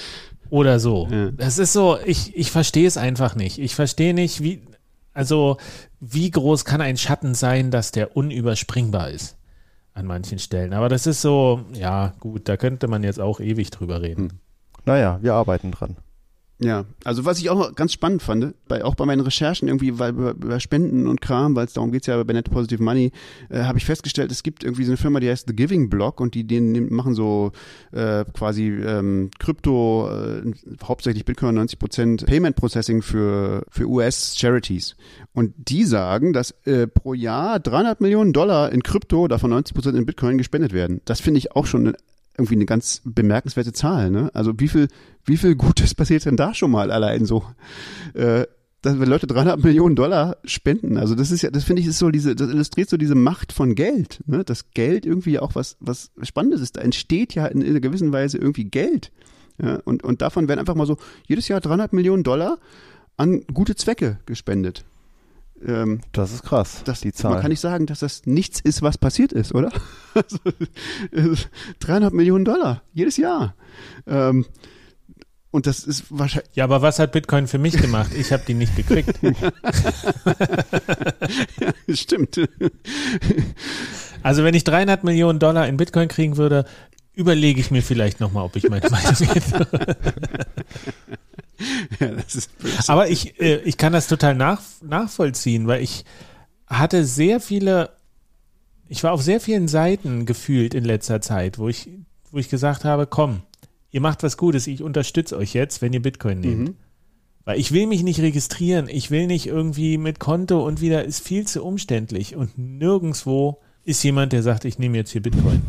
oder 0.49 0.79
so. 0.79 1.07
Ja. 1.11 1.31
Das 1.31 1.57
ist 1.57 1.73
so, 1.73 1.97
ich, 2.05 2.35
ich 2.35 2.51
verstehe 2.51 2.85
es 2.87 2.95
einfach 2.97 3.35
nicht. 3.35 3.57
Ich 3.57 3.73
verstehe 3.73 4.13
nicht, 4.13 4.43
wie, 4.43 4.61
also, 5.13 5.57
wie 5.99 6.31
groß 6.31 6.65
kann 6.65 6.81
ein 6.81 6.97
Schatten 6.97 7.35
sein, 7.35 7.71
dass 7.71 7.91
der 7.91 8.17
unüberspringbar 8.17 9.09
ist 9.09 9.37
an 9.93 10.05
manchen 10.05 10.39
Stellen. 10.39 10.73
Aber 10.73 10.89
das 10.89 11.05
ist 11.05 11.21
so, 11.21 11.65
ja, 11.73 12.13
gut, 12.19 12.49
da 12.49 12.57
könnte 12.57 12.87
man 12.87 13.03
jetzt 13.03 13.19
auch 13.19 13.39
ewig 13.39 13.69
drüber 13.69 14.01
reden. 14.01 14.39
Naja, 14.85 15.19
wir 15.21 15.33
arbeiten 15.33 15.71
dran. 15.71 15.97
Ja, 16.59 16.85
also 17.03 17.25
was 17.25 17.39
ich 17.39 17.49
auch 17.49 17.73
ganz 17.75 17.93
spannend 17.93 18.21
fand, 18.21 18.53
bei, 18.67 18.85
auch 18.85 18.95
bei 18.95 19.05
meinen 19.05 19.21
Recherchen 19.21 19.67
irgendwie 19.67 19.97
weil 19.99 20.11
über, 20.11 20.59
Spenden 20.59 21.07
und 21.07 21.19
Kram, 21.19 21.55
weil 21.55 21.65
es 21.65 21.73
darum 21.73 21.91
geht's 21.91 22.07
ja 22.07 22.21
bei 22.23 22.31
Net 22.31 22.49
Positive 22.51 22.81
Money, 22.81 23.11
äh, 23.49 23.63
habe 23.63 23.79
ich 23.79 23.85
festgestellt, 23.85 24.31
es 24.31 24.43
gibt 24.43 24.63
irgendwie 24.63 24.83
so 24.83 24.91
eine 24.91 24.97
Firma, 24.97 25.19
die 25.19 25.29
heißt 25.29 25.47
The 25.47 25.55
Giving 25.55 25.89
Block 25.89 26.21
und 26.21 26.35
die 26.35 26.45
denen 26.45 26.93
machen 26.93 27.15
so 27.15 27.51
äh, 27.91 28.23
quasi 28.33 28.67
ähm, 28.67 29.31
Krypto, 29.39 30.09
äh, 30.09 30.51
hauptsächlich 30.83 31.25
Bitcoin 31.25 31.57
90% 31.57 32.25
Payment 32.25 32.55
Processing 32.55 33.01
für, 33.01 33.65
für 33.69 33.87
US 33.89 34.35
Charities. 34.37 34.95
Und 35.33 35.53
die 35.57 35.83
sagen, 35.83 36.33
dass 36.33 36.51
äh, 36.65 36.87
pro 36.87 37.13
Jahr 37.13 37.59
300 37.59 37.99
Millionen 37.99 38.31
Dollar 38.31 38.71
in 38.71 38.83
Krypto, 38.83 39.27
davon 39.27 39.51
90% 39.51 39.97
in 39.97 40.05
Bitcoin 40.05 40.37
gespendet 40.37 40.71
werden. 40.71 41.01
Das 41.05 41.19
finde 41.19 41.39
ich 41.39 41.53
auch 41.55 41.65
schon 41.65 41.95
irgendwie 42.37 42.55
eine 42.55 42.65
ganz 42.65 43.01
bemerkenswerte 43.05 43.73
Zahl, 43.73 44.09
ne? 44.09 44.31
Also 44.33 44.53
wie 44.57 44.67
viel, 44.67 44.87
wie 45.25 45.37
viel 45.37 45.55
Gutes 45.55 45.93
passiert 45.95 46.25
denn 46.25 46.37
da 46.37 46.53
schon 46.53 46.71
mal 46.71 46.91
allein 46.91 47.25
so? 47.25 47.43
Äh, 48.13 48.45
dass 48.81 48.99
wenn 48.99 49.07
Leute 49.07 49.27
300 49.27 49.63
Millionen 49.63 49.95
Dollar 49.95 50.37
spenden, 50.43 50.97
also 50.97 51.15
das 51.15 51.31
ist 51.31 51.41
ja, 51.41 51.49
das 51.51 51.63
finde 51.63 51.81
ich 51.81 51.87
ist 51.87 51.99
so 51.99 52.11
diese, 52.11 52.35
das 52.35 52.49
illustriert 52.49 52.89
so 52.89 52.97
diese 52.97 53.15
Macht 53.15 53.53
von 53.53 53.75
Geld, 53.75 54.21
ne? 54.25 54.43
Das 54.43 54.71
Geld 54.71 55.05
irgendwie 55.05 55.39
auch 55.39 55.55
was, 55.55 55.77
was 55.79 56.11
Spannendes 56.21 56.61
ist. 56.61 56.75
Da 56.77 56.81
entsteht 56.81 57.33
ja 57.33 57.45
in, 57.45 57.61
in 57.61 57.69
einer 57.69 57.79
gewissen 57.79 58.11
Weise 58.11 58.37
irgendwie 58.37 58.65
Geld. 58.65 59.11
Ja? 59.61 59.79
Und, 59.85 60.03
und 60.03 60.21
davon 60.21 60.47
werden 60.47 60.59
einfach 60.59 60.75
mal 60.75 60.87
so 60.87 60.97
jedes 61.27 61.47
Jahr 61.47 61.61
300 61.61 61.93
Millionen 61.93 62.23
Dollar 62.23 62.57
an 63.15 63.43
gute 63.53 63.75
Zwecke 63.75 64.19
gespendet. 64.25 64.83
Ähm, 65.65 66.01
Das 66.11 66.33
ist 66.33 66.43
krass, 66.43 66.81
das, 66.85 67.01
die 67.01 67.13
Zahl. 67.13 67.31
Man 67.31 67.41
kann 67.41 67.49
nicht 67.49 67.59
sagen, 67.59 67.85
dass 67.85 67.99
das 67.99 68.25
nichts 68.25 68.59
ist, 68.59 68.81
was 68.81 68.97
passiert 68.97 69.31
ist, 69.33 69.53
oder? 69.53 69.71
Also, 70.13 70.37
äh, 71.11 71.35
300 71.79 72.13
Millionen 72.13 72.45
Dollar 72.45 72.83
jedes 72.93 73.17
Jahr. 73.17 73.55
Ähm, 74.05 74.45
und 75.49 75.65
das 75.65 75.83
ist 75.85 76.05
wahrscheinlich, 76.09 76.51
Ja, 76.55 76.63
aber 76.65 76.81
was 76.83 76.99
hat 76.99 77.11
Bitcoin 77.11 77.47
für 77.47 77.57
mich 77.57 77.77
gemacht? 77.77 78.11
Ich 78.15 78.31
habe 78.31 78.43
die 78.47 78.53
nicht 78.53 78.75
gekriegt. 78.75 79.19
stimmt. 81.89 82.39
Also 84.23 84.43
wenn 84.43 84.53
ich 84.53 84.63
300 84.63 85.03
Millionen 85.03 85.39
Dollar 85.39 85.67
in 85.67 85.77
Bitcoin 85.77 86.07
kriegen 86.07 86.37
würde, 86.37 86.65
überlege 87.15 87.59
ich 87.59 87.71
mir 87.71 87.81
vielleicht 87.81 88.19
nochmal, 88.19 88.43
ob 88.45 88.55
ich 88.55 88.69
meine 88.69 88.89
Meinung 88.89 89.15
ändere. 89.21 89.97
ja. 91.99 92.11
Aber 92.87 93.09
ich, 93.09 93.39
äh, 93.39 93.57
ich 93.63 93.77
kann 93.77 93.93
das 93.93 94.07
total 94.07 94.35
nach, 94.35 94.61
nachvollziehen, 94.81 95.67
weil 95.67 95.83
ich 95.83 96.05
hatte 96.67 97.05
sehr 97.05 97.39
viele, 97.39 97.91
ich 98.87 99.03
war 99.03 99.11
auf 99.11 99.21
sehr 99.21 99.39
vielen 99.39 99.67
Seiten 99.67 100.25
gefühlt 100.25 100.73
in 100.73 100.83
letzter 100.83 101.21
Zeit, 101.21 101.59
wo 101.59 101.69
ich, 101.69 101.89
wo 102.31 102.37
ich 102.37 102.49
gesagt 102.49 102.83
habe, 102.83 103.05
komm, 103.07 103.43
ihr 103.91 104.01
macht 104.01 104.23
was 104.23 104.37
Gutes, 104.37 104.67
ich 104.67 104.81
unterstütze 104.81 105.37
euch 105.37 105.53
jetzt, 105.53 105.81
wenn 105.81 105.93
ihr 105.93 106.01
Bitcoin 106.01 106.39
nehmt. 106.39 106.69
Mhm. 106.69 106.75
Weil 107.45 107.59
ich 107.59 107.73
will 107.73 107.87
mich 107.87 108.03
nicht 108.03 108.21
registrieren, 108.21 108.87
ich 108.87 109.11
will 109.11 109.27
nicht 109.27 109.47
irgendwie 109.47 109.97
mit 109.97 110.19
Konto 110.19 110.65
und 110.65 110.79
wieder, 110.79 111.03
ist 111.03 111.25
viel 111.25 111.45
zu 111.45 111.63
umständlich 111.63 112.35
und 112.35 112.57
nirgendwo 112.57 113.59
ist 113.83 114.01
jemand, 114.03 114.31
der 114.31 114.43
sagt, 114.43 114.63
ich 114.63 114.79
nehme 114.79 114.97
jetzt 114.97 115.11
hier 115.11 115.21
Bitcoin. 115.21 115.61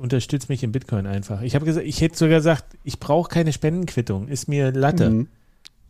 Unterstützt 0.00 0.48
mich 0.48 0.62
in 0.62 0.72
Bitcoin 0.72 1.06
einfach. 1.06 1.42
Ich 1.42 1.54
habe 1.54 1.66
gesagt, 1.66 1.86
ich 1.86 2.00
hätte 2.00 2.16
sogar 2.16 2.38
gesagt, 2.38 2.78
ich 2.84 2.98
brauche 2.98 3.28
keine 3.28 3.52
Spendenquittung, 3.52 4.28
ist 4.28 4.48
mir 4.48 4.72
Latte. 4.72 5.10
Mhm. 5.10 5.28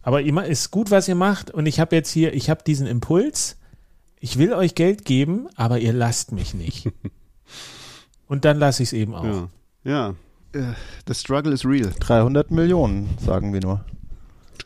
Aber 0.02 0.22
immer 0.22 0.44
ist 0.46 0.72
gut, 0.72 0.90
was 0.90 1.06
ihr 1.06 1.14
macht. 1.14 1.52
Und 1.52 1.66
ich 1.66 1.78
habe 1.78 1.94
jetzt 1.94 2.10
hier, 2.10 2.34
ich 2.34 2.50
habe 2.50 2.64
diesen 2.64 2.88
Impuls. 2.88 3.56
Ich 4.18 4.36
will 4.36 4.52
euch 4.52 4.74
Geld 4.74 5.04
geben, 5.04 5.46
aber 5.54 5.78
ihr 5.78 5.92
lasst 5.92 6.32
mich 6.32 6.54
nicht. 6.54 6.90
Und 8.26 8.44
dann 8.44 8.58
lasse 8.58 8.82
ich 8.82 8.88
es 8.88 8.92
eben 8.94 9.14
auch. 9.14 9.24
Ja. 9.24 9.48
Ja. 9.84 10.14
Äh, 10.54 10.74
The 11.06 11.14
struggle 11.14 11.52
is 11.52 11.64
real. 11.64 11.92
300 12.00 12.50
Millionen, 12.50 13.16
sagen 13.24 13.52
wir 13.52 13.60
nur. 13.60 13.84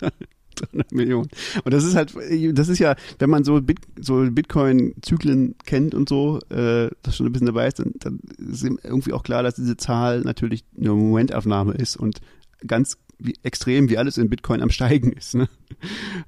300 0.55 0.93
Millionen. 0.93 1.29
Und 1.65 1.75
das 1.75 1.85
ist 1.85 1.95
halt, 1.95 2.15
das 2.53 2.69
ist 2.69 2.79
ja, 2.79 2.97
wenn 3.19 3.31
man 3.31 3.45
so, 3.45 3.61
Bit, 3.61 3.79
so 4.01 4.25
Bitcoin-Zyklen 4.31 5.55
kennt 5.65 5.95
und 5.95 6.09
so, 6.09 6.39
äh, 6.51 6.91
das 7.03 7.17
schon 7.17 7.27
ein 7.27 7.33
bisschen 7.33 7.47
dabei 7.47 7.69
ist, 7.69 7.79
dann, 7.79 7.93
dann 7.99 8.21
ist 8.39 8.65
irgendwie 8.65 9.13
auch 9.13 9.23
klar, 9.23 9.43
dass 9.43 9.55
diese 9.57 9.77
Zahl 9.77 10.21
natürlich 10.23 10.65
eine 10.79 10.91
Momentaufnahme 10.91 11.75
ist 11.75 11.97
und 11.97 12.21
ganz 12.67 12.97
wie, 13.19 13.35
extrem 13.43 13.89
wie 13.89 13.99
alles 13.99 14.19
in 14.19 14.29
Bitcoin 14.29 14.63
am 14.63 14.71
Steigen 14.71 15.13
ist. 15.13 15.35
Ne? 15.35 15.49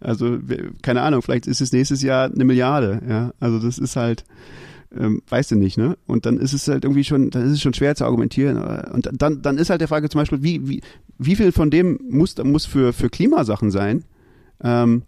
Also, 0.01 0.39
keine 0.82 1.03
Ahnung, 1.03 1.23
vielleicht 1.23 1.47
ist 1.47 1.61
es 1.61 1.73
nächstes 1.73 2.03
Jahr 2.03 2.31
eine 2.31 2.44
Milliarde, 2.44 3.03
ja. 3.09 3.32
Also 3.40 3.59
das 3.59 3.78
ist 3.78 3.97
halt, 3.97 4.24
ähm, 4.97 5.23
weißt 5.28 5.51
du 5.53 5.57
nicht, 5.57 5.78
ne? 5.78 5.97
Und 6.07 6.27
dann 6.27 6.39
ist 6.39 6.53
es 6.53 6.69
halt 6.69 6.85
irgendwie 6.85 7.05
schon, 7.05 7.31
dann 7.31 7.44
ist 7.44 7.53
es 7.53 7.62
schon 7.62 7.74
schwer 7.74 7.94
zu 7.94 8.05
argumentieren. 8.05 8.57
äh, 8.57 8.89
Und 8.93 9.09
dann, 9.12 9.43
dann 9.43 9.59
ist 9.59 9.70
halt 9.70 9.81
der 9.81 9.89
Frage 9.89 10.09
zum 10.09 10.20
Beispiel, 10.20 10.43
wie, 10.43 10.69
wie, 10.69 10.81
wie 11.19 11.36
viel 11.36 11.53
von 11.53 11.70
dem 11.70 11.98
muss, 12.09 12.36
muss 12.39 12.66
für, 12.66 12.93
für 12.93 13.11
Klimasachen 13.11 13.70
sein 13.70 14.05
Ähm, 14.62 15.03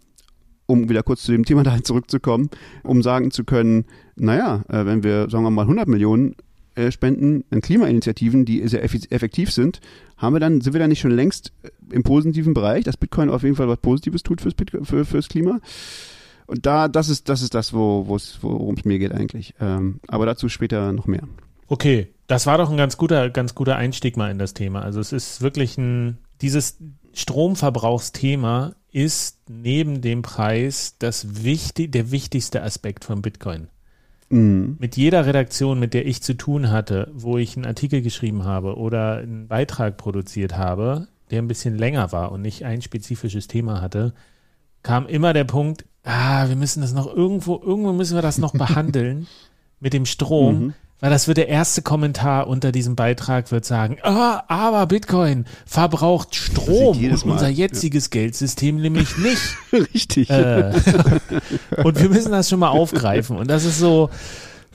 um 0.65 0.87
wieder 0.87 1.01
kurz 1.01 1.23
zu 1.23 1.31
dem 1.31 1.45
Thema 1.45 1.63
dahin 1.63 1.83
zurückzukommen, 1.83 2.49
um 2.83 3.01
sagen 3.01 3.31
zu 3.31 3.43
können, 3.43 3.85
naja, 4.15 4.63
äh, 4.69 4.85
wenn 4.85 5.03
wir, 5.03 5.29
sagen 5.29 5.43
wir 5.43 5.49
mal, 5.49 5.63
100 5.63 5.87
Millionen 5.87 6.35
äh, 6.75 6.91
spenden 6.91 7.43
an 7.49 7.61
Klimainitiativen, 7.61 8.45
die 8.45 8.65
sehr 8.67 8.83
effektiv 8.83 9.51
sind, 9.51 9.81
haben 10.17 10.35
wir 10.35 10.39
dann, 10.39 10.61
sind 10.61 10.73
wir 10.73 10.79
dann 10.79 10.89
nicht 10.89 10.99
schon 10.99 11.11
längst 11.11 11.51
äh, 11.63 11.69
im 11.91 12.03
positiven 12.03 12.53
Bereich, 12.53 12.83
dass 12.83 12.97
Bitcoin 12.97 13.29
auf 13.29 13.43
jeden 13.43 13.55
Fall 13.55 13.67
was 13.67 13.79
Positives 13.79 14.23
tut 14.23 14.41
fürs, 14.41 14.53
für, 14.83 15.05
fürs 15.05 15.27
Klima? 15.27 15.59
Und 16.45 16.65
da, 16.65 16.87
das 16.87 17.09
ist, 17.09 17.29
das 17.29 17.41
ist 17.41 17.53
das, 17.53 17.73
wo, 17.73 18.07
worum 18.07 18.75
es 18.75 18.85
mir 18.85 18.97
geht 18.97 19.11
eigentlich. 19.11 19.53
Ähm, 19.59 19.99
aber 20.07 20.25
dazu 20.25 20.49
später 20.49 20.91
noch 20.93 21.05
mehr. 21.05 21.27
Okay, 21.67 22.07
das 22.27 22.47
war 22.47 22.57
doch 22.57 22.71
ein 22.71 22.77
ganz 22.77 22.97
guter, 22.97 23.29
ganz 23.29 23.53
guter 23.53 23.75
Einstieg 23.75 24.17
mal 24.17 24.31
in 24.31 24.39
das 24.39 24.53
Thema. 24.53 24.81
Also 24.81 24.99
es 24.99 25.11
ist 25.11 25.41
wirklich 25.41 25.77
ein, 25.77 26.17
dieses 26.41 26.77
Stromverbrauchsthema 27.19 28.75
ist 28.91 29.39
neben 29.49 30.01
dem 30.01 30.21
Preis 30.21 30.95
das 30.99 31.43
wichtig, 31.43 31.91
der 31.91 32.11
wichtigste 32.11 32.63
Aspekt 32.63 33.03
von 33.03 33.21
Bitcoin. 33.21 33.67
Mhm. 34.29 34.77
Mit 34.79 34.95
jeder 34.95 35.25
Redaktion, 35.25 35.79
mit 35.79 35.93
der 35.93 36.07
ich 36.07 36.23
zu 36.23 36.35
tun 36.35 36.71
hatte, 36.71 37.11
wo 37.13 37.37
ich 37.37 37.57
einen 37.57 37.65
Artikel 37.65 38.01
geschrieben 38.01 38.45
habe 38.45 38.77
oder 38.77 39.17
einen 39.17 39.47
Beitrag 39.47 39.97
produziert 39.97 40.55
habe, 40.55 41.07
der 41.29 41.41
ein 41.41 41.47
bisschen 41.47 41.77
länger 41.77 42.11
war 42.11 42.31
und 42.31 42.41
nicht 42.41 42.63
ein 42.63 42.81
spezifisches 42.81 43.47
Thema 43.47 43.81
hatte, 43.81 44.13
kam 44.81 45.05
immer 45.05 45.33
der 45.33 45.43
Punkt, 45.43 45.85
ah, 46.03 46.47
wir 46.47 46.55
müssen 46.55 46.81
das 46.81 46.93
noch 46.93 47.13
irgendwo, 47.13 47.59
irgendwo 47.61 47.91
müssen 47.91 48.15
wir 48.15 48.21
das 48.21 48.37
noch 48.37 48.53
behandeln 48.57 49.27
mit 49.81 49.91
dem 49.93 50.05
Strom. 50.05 50.59
Mhm. 50.59 50.73
Weil 51.01 51.11
das 51.11 51.29
wird 51.29 51.37
der 51.37 51.47
erste 51.47 51.81
Kommentar 51.81 52.47
unter 52.47 52.73
diesem 52.73 52.95
Beitrag 52.95 53.51
wird 53.51 53.63
sagen, 53.63 53.97
ah, 54.03 54.43
aber 54.49 54.85
Bitcoin 54.87 55.45
verbraucht 55.65 56.35
Strom 56.35 56.97
und 56.97 57.23
unser 57.23 57.47
jetziges 57.47 58.05
ja. 58.05 58.09
Geldsystem 58.21 58.81
nämlich 58.81 59.17
nicht. 59.17 59.41
Richtig. 59.93 60.29
Äh, 60.29 60.73
und 61.83 62.01
wir 62.01 62.09
müssen 62.09 62.33
das 62.33 62.49
schon 62.49 62.59
mal 62.59 62.69
aufgreifen. 62.69 63.37
Und 63.37 63.49
das 63.49 63.63
ist 63.63 63.79
so, 63.79 64.09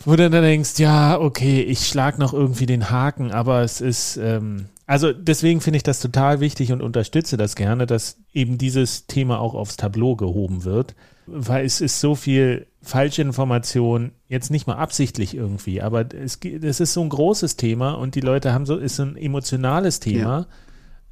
wo 0.06 0.16
du 0.16 0.30
dann 0.30 0.42
denkst, 0.42 0.78
ja, 0.78 1.20
okay, 1.20 1.60
ich 1.60 1.86
schlag 1.86 2.18
noch 2.18 2.32
irgendwie 2.32 2.66
den 2.66 2.90
Haken, 2.90 3.30
aber 3.30 3.60
es 3.62 3.82
ist, 3.82 4.16
ähm, 4.16 4.66
also 4.86 5.12
deswegen 5.12 5.60
finde 5.60 5.76
ich 5.78 5.82
das 5.82 6.00
total 6.00 6.40
wichtig 6.40 6.72
und 6.72 6.80
unterstütze 6.80 7.36
das 7.36 7.54
gerne, 7.54 7.86
dass 7.86 8.16
eben 8.32 8.56
dieses 8.56 9.06
Thema 9.06 9.40
auch 9.40 9.54
aufs 9.54 9.76
Tableau 9.76 10.16
gehoben 10.16 10.64
wird, 10.64 10.94
weil 11.26 11.66
es 11.66 11.82
ist 11.82 12.00
so 12.00 12.14
viel 12.14 12.66
falsche 12.84 13.22
Information, 13.22 14.12
jetzt 14.28 14.50
nicht 14.50 14.66
mal 14.66 14.76
absichtlich 14.76 15.34
irgendwie, 15.34 15.82
aber 15.82 16.06
es, 16.14 16.38
es 16.42 16.80
ist 16.80 16.92
so 16.92 17.02
ein 17.02 17.08
großes 17.08 17.56
Thema 17.56 17.92
und 17.92 18.14
die 18.14 18.20
Leute 18.20 18.52
haben 18.52 18.66
so, 18.66 18.76
ist 18.76 18.96
so 18.96 19.04
ein 19.04 19.16
emotionales 19.16 20.00
Thema. 20.00 20.46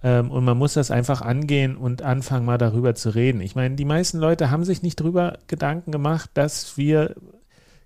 Ja. 0.02 0.18
Ähm, 0.18 0.30
und 0.30 0.44
man 0.44 0.58
muss 0.58 0.74
das 0.74 0.90
einfach 0.90 1.22
angehen 1.22 1.76
und 1.76 2.02
anfangen, 2.02 2.44
mal 2.44 2.58
darüber 2.58 2.94
zu 2.94 3.10
reden. 3.10 3.40
Ich 3.40 3.54
meine, 3.54 3.76
die 3.76 3.84
meisten 3.84 4.18
Leute 4.18 4.50
haben 4.50 4.64
sich 4.64 4.82
nicht 4.82 5.00
darüber 5.00 5.38
Gedanken 5.46 5.92
gemacht, 5.92 6.30
dass 6.34 6.76
wir 6.76 7.14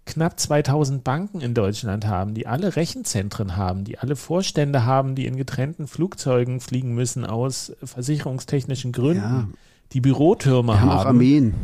knapp 0.06 0.38
2000 0.38 1.04
Banken 1.04 1.40
in 1.40 1.52
Deutschland 1.52 2.06
haben, 2.06 2.32
die 2.32 2.46
alle 2.46 2.76
Rechenzentren 2.76 3.56
haben, 3.56 3.84
die 3.84 3.98
alle 3.98 4.16
Vorstände 4.16 4.86
haben, 4.86 5.14
die 5.14 5.26
in 5.26 5.36
getrennten 5.36 5.88
Flugzeugen 5.88 6.60
fliegen 6.60 6.94
müssen 6.94 7.26
aus 7.26 7.72
versicherungstechnischen 7.82 8.92
Gründen, 8.92 9.22
ja. 9.22 9.48
die 9.92 10.00
Bürotürme 10.00 10.72
Wir 10.72 10.80
haben. 10.80 10.90
haben 10.90 10.98
auch 10.98 11.06
Armeen. 11.06 11.54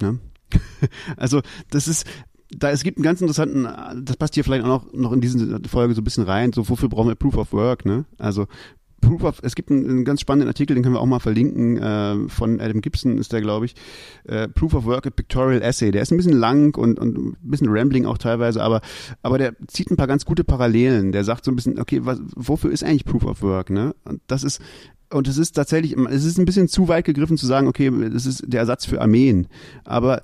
Ne? 0.00 0.18
also 1.16 1.40
das 1.70 1.88
ist, 1.88 2.06
da 2.50 2.70
es 2.70 2.82
gibt 2.82 2.98
einen 2.98 3.04
ganz 3.04 3.20
interessanten, 3.20 3.66
das 4.04 4.16
passt 4.16 4.34
hier 4.34 4.44
vielleicht 4.44 4.64
auch 4.64 4.68
noch, 4.68 4.92
noch 4.92 5.12
in 5.12 5.20
diese 5.20 5.60
Folge 5.68 5.94
so 5.94 6.00
ein 6.00 6.04
bisschen 6.04 6.24
rein, 6.24 6.52
so 6.52 6.68
wofür 6.68 6.88
brauchen 6.88 7.08
wir 7.08 7.14
Proof 7.14 7.36
of 7.36 7.52
Work, 7.52 7.84
ne? 7.84 8.04
Also 8.18 8.46
Proof 9.04 9.24
of, 9.24 9.40
es 9.42 9.54
gibt 9.54 9.70
einen, 9.70 9.88
einen, 9.88 10.04
ganz 10.04 10.20
spannenden 10.20 10.48
Artikel, 10.48 10.74
den 10.74 10.82
können 10.82 10.94
wir 10.94 11.00
auch 11.00 11.06
mal 11.06 11.20
verlinken, 11.20 11.76
äh, 11.76 12.28
von 12.28 12.60
Adam 12.60 12.80
Gibson 12.80 13.18
ist 13.18 13.32
der, 13.32 13.40
glaube 13.40 13.66
ich, 13.66 13.74
äh, 14.24 14.48
Proof 14.48 14.74
of 14.74 14.84
Work, 14.86 15.06
a 15.06 15.10
Pictorial 15.10 15.62
Essay. 15.62 15.90
Der 15.90 16.02
ist 16.02 16.10
ein 16.10 16.16
bisschen 16.16 16.32
lang 16.32 16.76
und, 16.76 16.98
und 16.98 17.18
ein 17.18 17.36
bisschen 17.42 17.68
rambling 17.68 18.06
auch 18.06 18.18
teilweise, 18.18 18.62
aber, 18.62 18.80
aber 19.22 19.38
der 19.38 19.54
zieht 19.66 19.90
ein 19.90 19.96
paar 19.96 20.06
ganz 20.06 20.24
gute 20.24 20.44
Parallelen. 20.44 21.12
Der 21.12 21.24
sagt 21.24 21.44
so 21.44 21.52
ein 21.52 21.56
bisschen, 21.56 21.78
okay, 21.78 22.00
was, 22.04 22.18
wofür 22.34 22.70
ist 22.70 22.82
eigentlich 22.82 23.04
Proof 23.04 23.24
of 23.24 23.42
Work, 23.42 23.70
ne? 23.70 23.94
Und 24.04 24.20
das 24.26 24.42
ist, 24.42 24.60
und 25.10 25.28
es 25.28 25.38
ist 25.38 25.52
tatsächlich, 25.52 25.96
es 26.10 26.24
ist 26.24 26.38
ein 26.38 26.46
bisschen 26.46 26.68
zu 26.68 26.88
weit 26.88 27.04
gegriffen 27.04 27.36
zu 27.36 27.46
sagen, 27.46 27.68
okay, 27.68 27.92
das 28.10 28.26
ist 28.26 28.42
der 28.46 28.60
Ersatz 28.60 28.86
für 28.86 29.00
Armeen. 29.00 29.48
Aber 29.84 30.22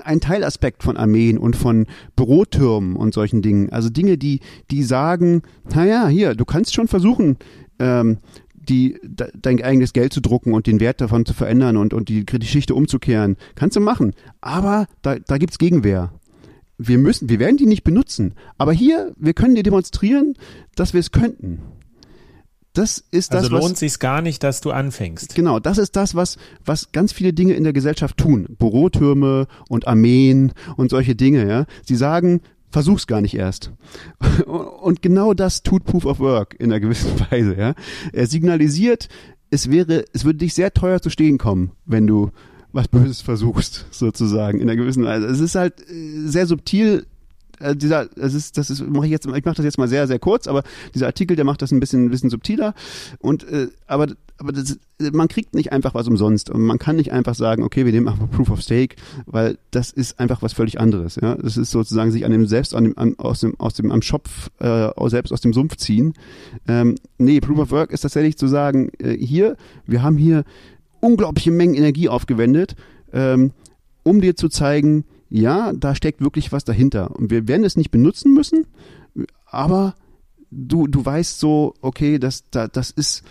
ein 0.00 0.20
Teilaspekt 0.20 0.82
von 0.82 0.96
Armeen 0.96 1.38
und 1.38 1.56
von 1.56 1.86
Bürotürmen 2.16 2.96
und 2.96 3.14
solchen 3.14 3.42
Dingen. 3.42 3.70
Also 3.70 3.88
Dinge, 3.90 4.18
die, 4.18 4.40
die 4.70 4.82
sagen, 4.82 5.42
naja, 5.74 6.08
hier, 6.08 6.34
du 6.34 6.44
kannst 6.44 6.74
schon 6.74 6.88
versuchen, 6.88 7.36
ähm, 7.78 8.18
die, 8.54 8.98
de, 9.02 9.30
dein 9.40 9.62
eigenes 9.62 9.92
Geld 9.92 10.12
zu 10.12 10.20
drucken 10.20 10.52
und 10.52 10.66
den 10.66 10.80
Wert 10.80 11.00
davon 11.00 11.24
zu 11.24 11.34
verändern 11.34 11.76
und, 11.76 11.94
und 11.94 12.08
die 12.08 12.26
Geschichte 12.26 12.74
umzukehren. 12.74 13.36
Kannst 13.54 13.76
du 13.76 13.80
machen. 13.80 14.14
Aber 14.40 14.86
da, 15.02 15.16
da 15.18 15.38
gibt's 15.38 15.58
Gegenwehr. 15.58 16.12
Wir 16.76 16.98
müssen, 16.98 17.28
wir 17.28 17.40
werden 17.40 17.56
die 17.56 17.66
nicht 17.66 17.82
benutzen. 17.82 18.34
Aber 18.56 18.72
hier, 18.72 19.12
wir 19.16 19.34
können 19.34 19.54
dir 19.54 19.62
demonstrieren, 19.62 20.34
dass 20.76 20.92
wir 20.92 21.00
es 21.00 21.10
könnten. 21.10 21.60
Das 22.78 23.02
ist 23.10 23.34
das, 23.34 23.44
also 23.44 23.56
lohnt 23.56 23.72
was, 23.72 23.80
sich 23.80 23.98
gar 23.98 24.22
nicht, 24.22 24.44
dass 24.44 24.60
du 24.60 24.70
anfängst. 24.70 25.34
Genau, 25.34 25.58
das 25.58 25.78
ist 25.78 25.96
das, 25.96 26.14
was, 26.14 26.36
was 26.64 26.92
ganz 26.92 27.12
viele 27.12 27.32
Dinge 27.32 27.54
in 27.54 27.64
der 27.64 27.72
Gesellschaft 27.72 28.16
tun. 28.16 28.46
Bürotürme 28.56 29.48
und 29.68 29.88
Armeen 29.88 30.52
und 30.76 30.90
solche 30.90 31.16
Dinge, 31.16 31.48
ja. 31.48 31.66
Sie 31.84 31.96
sagen, 31.96 32.40
versuch's 32.70 33.08
gar 33.08 33.20
nicht 33.20 33.34
erst. 33.34 33.72
Und 34.46 35.02
genau 35.02 35.34
das 35.34 35.62
tut 35.64 35.84
Proof 35.84 36.04
of 36.04 36.20
Work 36.20 36.54
in 36.58 36.70
einer 36.70 36.78
gewissen 36.78 37.10
Weise, 37.30 37.56
ja. 37.56 37.74
Er 38.12 38.26
signalisiert, 38.28 39.08
es 39.50 39.70
wäre, 39.70 40.04
es 40.12 40.24
würde 40.24 40.38
dich 40.38 40.54
sehr 40.54 40.72
teuer 40.72 41.02
zu 41.02 41.10
stehen 41.10 41.38
kommen, 41.38 41.72
wenn 41.84 42.06
du 42.06 42.30
was 42.72 42.86
Böses 42.86 43.22
versuchst, 43.22 43.86
sozusagen, 43.90 44.60
in 44.60 44.70
einer 44.70 44.80
gewissen 44.80 45.04
Weise. 45.04 45.26
Es 45.26 45.40
ist 45.40 45.56
halt 45.56 45.80
äh, 45.90 46.28
sehr 46.28 46.46
subtil 46.46 47.06
äh, 47.60 47.76
dieser, 47.76 48.06
das 48.06 48.34
ist, 48.34 48.58
das 48.58 48.70
ist, 48.70 48.86
mache 48.86 49.06
ich 49.06 49.12
jetzt, 49.12 49.26
ich 49.26 49.44
mache 49.44 49.56
das 49.56 49.64
jetzt 49.64 49.78
mal 49.78 49.88
sehr, 49.88 50.06
sehr 50.06 50.18
kurz, 50.18 50.46
aber 50.46 50.62
dieser 50.94 51.06
Artikel, 51.06 51.36
der 51.36 51.44
macht 51.44 51.62
das 51.62 51.72
ein 51.72 51.80
bisschen, 51.80 52.06
ein 52.06 52.10
bisschen 52.10 52.30
subtiler. 52.30 52.74
Und 53.18 53.44
äh, 53.44 53.68
aber, 53.86 54.08
aber 54.38 54.52
das, 54.52 54.78
man 55.12 55.28
kriegt 55.28 55.54
nicht 55.54 55.72
einfach 55.72 55.94
was 55.94 56.08
umsonst 56.08 56.50
und 56.50 56.62
man 56.62 56.78
kann 56.78 56.96
nicht 56.96 57.12
einfach 57.12 57.34
sagen, 57.34 57.62
okay, 57.62 57.84
wir 57.84 57.92
nehmen 57.92 58.08
einfach 58.08 58.30
Proof 58.30 58.50
of 58.50 58.60
Stake, 58.60 58.96
weil 59.26 59.58
das 59.70 59.90
ist 59.90 60.20
einfach 60.20 60.42
was 60.42 60.52
völlig 60.52 60.80
anderes. 60.80 61.16
Ja, 61.16 61.34
das 61.36 61.56
ist 61.56 61.70
sozusagen 61.70 62.10
sich 62.10 62.24
an 62.24 62.32
dem 62.32 62.46
selbst 62.46 62.74
an 62.74 62.84
dem 62.84 62.98
an, 62.98 63.14
aus 63.18 63.40
dem 63.40 63.58
aus 63.58 63.74
dem 63.74 63.90
am 63.90 64.02
Schopf 64.02 64.50
äh, 64.60 64.90
selbst 65.08 65.32
aus 65.32 65.40
dem 65.40 65.52
Sumpf 65.52 65.76
ziehen. 65.76 66.14
Ähm, 66.66 66.96
nee, 67.18 67.40
Proof 67.40 67.58
of 67.58 67.70
Work 67.70 67.92
ist 67.92 68.02
tatsächlich 68.02 68.36
zu 68.36 68.46
sagen, 68.46 68.90
äh, 68.98 69.16
hier, 69.16 69.56
wir 69.86 70.02
haben 70.02 70.16
hier 70.16 70.44
unglaubliche 71.00 71.50
Mengen 71.50 71.74
Energie 71.74 72.08
aufgewendet, 72.08 72.74
ähm, 73.12 73.52
um 74.02 74.20
dir 74.20 74.36
zu 74.36 74.48
zeigen, 74.48 75.04
ja, 75.30 75.72
da 75.72 75.94
steckt 75.94 76.20
wirklich 76.20 76.52
was 76.52 76.64
dahinter. 76.64 77.14
Und 77.16 77.30
wir 77.30 77.48
werden 77.48 77.64
es 77.64 77.76
nicht 77.76 77.90
benutzen 77.90 78.32
müssen, 78.32 78.66
aber 79.46 79.94
du, 80.50 80.86
du 80.86 81.04
weißt 81.04 81.38
so, 81.38 81.74
okay, 81.80 82.18
das, 82.18 82.44
das, 82.50 82.70
das 82.72 82.90
ist, 82.90 83.22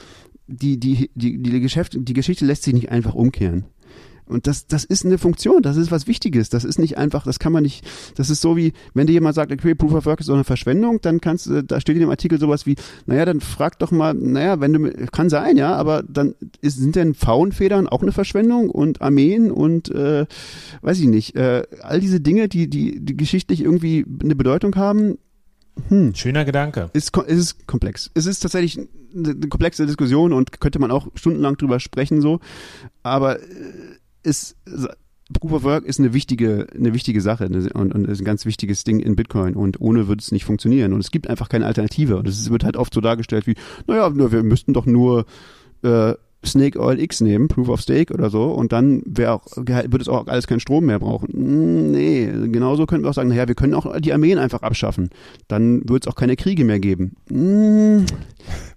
die, 0.47 0.79
die, 0.79 1.09
die, 1.15 1.41
die, 1.41 1.59
Geschäft, 1.59 1.97
die 1.99 2.13
Geschichte 2.13 2.45
lässt 2.45 2.63
sich 2.63 2.73
nicht 2.73 2.89
einfach 2.89 3.13
umkehren. 3.13 3.65
Und 4.27 4.47
das, 4.47 4.67
das 4.67 4.83
ist 4.83 5.05
eine 5.05 5.17
Funktion, 5.17 5.61
das 5.61 5.77
ist 5.77 5.91
was 5.91 6.07
Wichtiges. 6.07 6.49
Das 6.49 6.63
ist 6.63 6.79
nicht 6.79 6.97
einfach, 6.97 7.23
das 7.23 7.39
kann 7.39 7.51
man 7.51 7.63
nicht, 7.63 7.85
das 8.15 8.29
ist 8.29 8.41
so 8.41 8.57
wie, 8.57 8.73
wenn 8.93 9.07
dir 9.07 9.13
jemand 9.13 9.35
sagt, 9.35 9.51
okay, 9.51 9.75
Proof 9.75 9.93
of 9.93 10.05
Work 10.05 10.19
ist 10.19 10.27
so 10.27 10.33
eine 10.33 10.43
Verschwendung, 10.43 10.99
dann 11.01 11.21
kannst 11.21 11.47
du, 11.47 11.63
da 11.63 11.79
steht 11.79 11.95
in 11.95 12.01
dem 12.01 12.09
Artikel 12.09 12.39
sowas 12.39 12.65
wie, 12.65 12.75
naja, 13.05 13.25
dann 13.25 13.41
frag 13.41 13.79
doch 13.79 13.91
mal, 13.91 14.13
naja, 14.13 14.59
wenn 14.59 14.73
du, 14.73 14.91
kann 15.11 15.29
sein, 15.29 15.57
ja, 15.57 15.75
aber 15.75 16.03
dann 16.03 16.35
ist, 16.61 16.77
sind 16.77 16.95
denn 16.95 17.13
Faunfedern 17.13 17.87
auch 17.87 18.01
eine 18.01 18.11
Verschwendung 18.11 18.69
und 18.69 19.01
Armeen 19.01 19.51
und, 19.51 19.89
äh, 19.89 20.25
weiß 20.81 20.99
ich 20.99 21.07
nicht, 21.07 21.35
äh, 21.35 21.63
all 21.81 21.99
diese 21.99 22.19
Dinge, 22.19 22.47
die, 22.47 22.69
die, 22.69 23.03
die 23.03 23.17
geschichtlich 23.17 23.61
irgendwie 23.61 24.05
eine 24.23 24.35
Bedeutung 24.35 24.75
haben, 24.75 25.17
hm. 25.89 26.13
Schöner 26.15 26.45
Gedanke. 26.45 26.89
Ist, 26.93 27.15
es 27.27 27.37
ist 27.37 27.67
komplex. 27.67 28.11
Es 28.13 28.25
ist 28.25 28.39
tatsächlich 28.39 28.79
eine 29.15 29.35
komplexe 29.47 29.85
Diskussion 29.85 30.33
und 30.33 30.59
könnte 30.59 30.79
man 30.79 30.91
auch 30.91 31.07
stundenlang 31.15 31.57
drüber 31.57 31.79
sprechen 31.79 32.21
so. 32.21 32.39
Aber 33.03 33.39
äh, 33.39 33.43
ist 34.23 34.55
Proof 35.33 35.51
of 35.51 35.63
Work 35.63 35.85
ist 35.85 35.99
eine 35.99 36.13
wichtige, 36.13 36.67
eine 36.73 36.93
wichtige 36.93 37.21
Sache 37.21 37.45
und, 37.73 37.93
und 37.93 38.07
ist 38.07 38.21
ein 38.21 38.25
ganz 38.25 38.45
wichtiges 38.45 38.83
Ding 38.83 38.99
in 38.99 39.15
Bitcoin 39.15 39.55
und 39.55 39.81
ohne 39.81 40.07
würde 40.07 40.21
es 40.21 40.31
nicht 40.31 40.45
funktionieren 40.45 40.93
und 40.93 41.01
es 41.01 41.11
gibt 41.11 41.29
einfach 41.29 41.49
keine 41.49 41.65
Alternative 41.65 42.17
und 42.17 42.27
es 42.27 42.49
wird 42.49 42.63
halt 42.63 42.77
oft 42.77 42.93
so 42.93 43.01
dargestellt 43.01 43.45
wie, 43.47 43.55
naja, 43.87 44.09
wir 44.15 44.43
müssten 44.43 44.73
doch 44.73 44.85
nur 44.85 45.25
äh, 45.83 46.13
Snake 46.45 46.79
Oil 46.79 46.99
X 46.99 47.19
nehmen, 47.19 47.47
Proof 47.47 47.67
of 47.67 47.81
Stake 47.81 48.13
oder 48.13 48.29
so 48.29 48.51
und 48.51 48.71
dann 48.71 49.01
würde 49.05 49.41
es 49.99 50.07
auch 50.07 50.27
alles 50.27 50.47
keinen 50.47 50.59
Strom 50.59 50.85
mehr 50.85 50.99
brauchen. 50.99 51.29
Hm, 51.33 51.91
nee, 51.91 52.25
genauso 52.49 52.85
könnten 52.85 53.05
wir 53.05 53.09
auch 53.09 53.15
sagen, 53.15 53.29
naja, 53.29 53.47
wir 53.47 53.55
können 53.55 53.73
auch 53.73 53.99
die 53.99 54.13
Armeen 54.13 54.37
einfach 54.37 54.61
abschaffen. 54.61 55.09
Dann 55.47 55.81
würde 55.89 56.03
es 56.03 56.07
auch 56.07 56.15
keine 56.15 56.35
Kriege 56.35 56.63
mehr 56.63 56.79
geben. 56.79 57.15
Hm, 57.29 58.05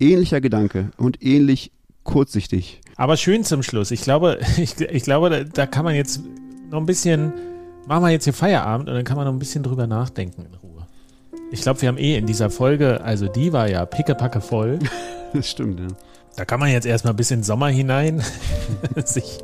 ähnlicher 0.01 0.41
Gedanke 0.41 0.91
und 0.97 1.23
ähnlich 1.23 1.71
kurzsichtig. 2.03 2.81
Aber 3.01 3.17
schön 3.17 3.45
zum 3.45 3.63
Schluss. 3.63 3.93
Ich 3.93 4.03
glaube, 4.03 4.41
ich, 4.59 4.79
ich 4.79 5.03
glaube, 5.05 5.31
da, 5.31 5.43
da, 5.43 5.67
kann 5.67 5.87
man 5.87 5.95
jetzt 5.95 6.21
noch 6.71 6.79
ein 6.79 6.85
bisschen, 6.85 7.33
machen 7.87 8.05
wir 8.05 8.11
jetzt 8.11 8.25
hier 8.25 8.35
Feierabend 8.35 8.91
und 8.91 8.95
dann 8.95 9.05
kann 9.05 9.17
man 9.17 9.25
noch 9.25 9.33
ein 9.33 9.39
bisschen 9.39 9.63
drüber 9.63 9.87
nachdenken 9.87 10.43
in 10.43 10.55
Ruhe. 10.55 10.87
Ich 11.51 11.63
glaube, 11.63 11.81
wir 11.81 11.89
haben 11.89 11.97
eh 11.97 12.19
in 12.19 12.27
dieser 12.27 12.51
Folge, 12.51 13.01
also 13.01 13.27
die 13.27 13.55
war 13.55 13.71
ja 13.71 13.87
pickepacke 13.87 14.41
voll. 14.41 14.79
Das 15.33 15.49
stimmt, 15.49 15.79
ja. 15.79 15.87
Da 16.35 16.45
kann 16.45 16.59
man 16.59 16.71
jetzt 16.71 16.87
erstmal 16.87 17.15
bis 17.15 17.31
in 17.31 17.45
Sommer 17.45 17.69
hinein 17.69 18.21
sich 19.05 19.39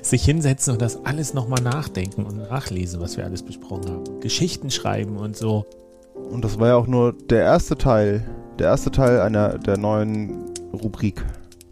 sich 0.00 0.24
hinsetzen 0.24 0.74
und 0.74 0.80
das 0.80 1.04
alles 1.04 1.34
nochmal 1.34 1.60
nachdenken 1.60 2.24
und 2.24 2.36
nachlesen, 2.36 3.00
was 3.00 3.16
wir 3.16 3.24
alles 3.24 3.42
besprochen 3.42 3.90
haben. 3.90 4.20
Geschichten 4.20 4.70
schreiben 4.70 5.16
und 5.16 5.36
so. 5.36 5.66
Und 6.14 6.44
das 6.44 6.60
war 6.60 6.68
ja 6.68 6.76
auch 6.76 6.86
nur 6.86 7.14
der 7.14 7.42
erste 7.42 7.76
Teil, 7.76 8.24
der 8.60 8.68
erste 8.68 8.92
Teil 8.92 9.20
einer 9.22 9.58
der 9.58 9.76
neuen 9.76 10.52
Rubrik. 10.72 11.24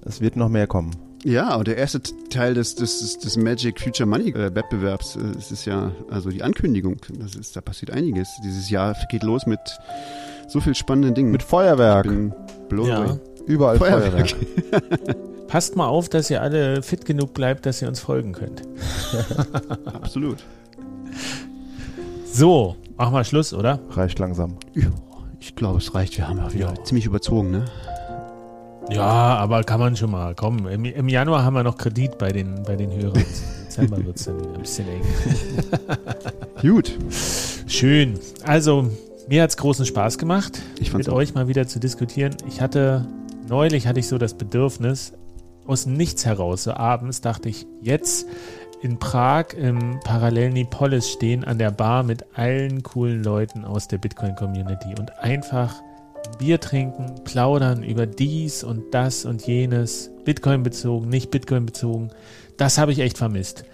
Es 0.05 0.21
wird 0.21 0.35
noch 0.35 0.49
mehr 0.49 0.67
kommen. 0.67 0.91
Ja, 1.25 1.55
und 1.55 1.69
der 1.69 1.77
erste 1.77 2.01
Teil 2.31 2.55
des, 2.55 2.75
des, 2.75 3.19
des 3.19 3.37
Magic 3.37 3.81
Future 3.81 4.09
Money 4.09 4.31
äh, 4.31 4.55
Wettbewerbs, 4.55 5.17
äh, 5.17 5.21
es 5.39 5.53
ist 5.53 5.65
ja 5.67 5.93
also 6.11 6.31
die 6.31 6.43
Ankündigung. 6.43 6.97
Das 7.19 7.35
ist, 7.37 7.55
da 7.55 7.61
passiert 7.61 7.93
einiges. 7.93 8.29
Dieses 8.45 8.71
Jahr 8.71 8.97
geht 9.11 9.23
los 9.23 9.47
mit 9.47 9.61
so 10.49 10.61
viel 10.61 10.75
spannenden 10.75 11.15
Dingen. 11.15 11.31
Mit 11.31 11.43
Feuerwerk. 11.43 12.07
Ja. 12.73 13.19
Überall 13.47 13.79
Feuerwerk. 13.79 14.31
Feuerwerk. 14.31 15.17
Passt 15.49 15.77
mal 15.77 15.87
auf, 15.87 16.09
dass 16.09 16.31
ihr 16.31 16.41
alle 16.43 16.83
fit 16.83 17.05
genug 17.05 17.35
bleibt, 17.35 17.67
dass 17.67 17.83
ihr 17.83 17.89
uns 17.89 18.01
folgen 18.01 18.33
könnt. 18.33 18.63
Absolut. 19.93 20.39
So, 22.33 22.77
machen 22.97 23.15
wir 23.15 23.25
Schluss, 23.25 23.53
oder? 23.53 23.79
Reicht 23.91 24.19
langsam. 24.19 24.57
Ja, 24.75 24.89
ich 25.39 25.55
glaube, 25.55 25.79
es 25.79 25.95
reicht. 25.95 26.17
Wir 26.17 26.27
haben 26.29 26.39
ja 26.39 26.53
wieder 26.53 26.75
Ja. 26.75 26.85
ziemlich 26.85 27.05
überzogen, 27.05 27.51
ne? 27.51 27.65
Ja, 28.91 29.37
aber 29.37 29.63
kann 29.65 29.81
man 29.81 29.97
schon 29.97 30.11
mal. 30.11 30.35
Komm, 30.35 30.67
im, 30.67 30.85
im 30.85 31.09
Januar 31.09 31.45
haben 31.45 31.55
wir 31.55 31.63
noch 31.63 31.77
Kredit 31.77 32.19
bei 32.19 32.33
den, 32.33 32.63
bei 32.63 32.77
den 32.77 32.93
Hörern. 32.93 33.17
Im 33.17 33.25
Dezember 33.65 34.05
wird 34.05 34.17
es 34.17 34.25
dann 34.25 34.41
wieder 34.41 34.55
ein 34.55 34.61
bisschen 34.61 34.89
eng. 34.89 35.03
Gut. 36.63 36.99
Schön. 37.67 38.19
Also, 38.45 38.91
mir 39.29 39.43
hat 39.43 39.51
es 39.51 39.57
großen 39.57 39.87
Spaß 39.87 40.19
gemacht, 40.19 40.61
mit 40.93 41.09
auch. 41.09 41.15
euch 41.15 41.35
mal 41.35 41.49
wieder 41.49 41.67
zu 41.67 41.81
diskutieren. 41.81 42.37
Ich 42.47 42.61
hatte, 42.61 43.07
neulich 43.49 43.87
hatte 43.87 44.01
ich 44.01 44.09
so 44.09 44.19
das 44.19 44.35
Bedürfnis, 44.35 45.15
aus 45.67 45.87
Nichts 45.87 46.27
heraus, 46.27 46.65
so 46.65 46.75
abends 46.75 47.21
dachte 47.21 47.49
ich, 47.49 47.67
jetzt 47.81 48.27
in 48.83 48.99
Prag 48.99 49.55
im 49.57 50.01
Parallelny 50.01 50.65
Polis 50.65 51.09
stehen 51.09 51.45
an 51.45 51.59
der 51.59 51.71
Bar 51.71 52.03
mit 52.03 52.25
allen 52.35 52.83
coolen 52.83 53.23
Leuten 53.23 53.65
aus 53.65 53.87
der 53.87 53.99
Bitcoin-Community 53.99 54.97
und 54.99 55.17
einfach 55.21 55.81
ein 55.81 55.92
Bier 56.39 56.61
trinken, 56.61 57.15
plaudern 57.25 57.83
über 57.83 58.07
dies 58.07 58.65
und 58.65 58.93
das 58.93 59.25
und 59.25 59.47
jenes, 59.47 60.11
Bitcoin 60.25 60.63
bezogen, 60.63 61.09
nicht 61.09 61.31
Bitcoin 61.31 61.67
bezogen. 61.67 62.11
Das 62.57 62.79
habe 62.79 62.93
ich 62.93 63.01
echt 63.01 63.19
vermisst. 63.19 63.65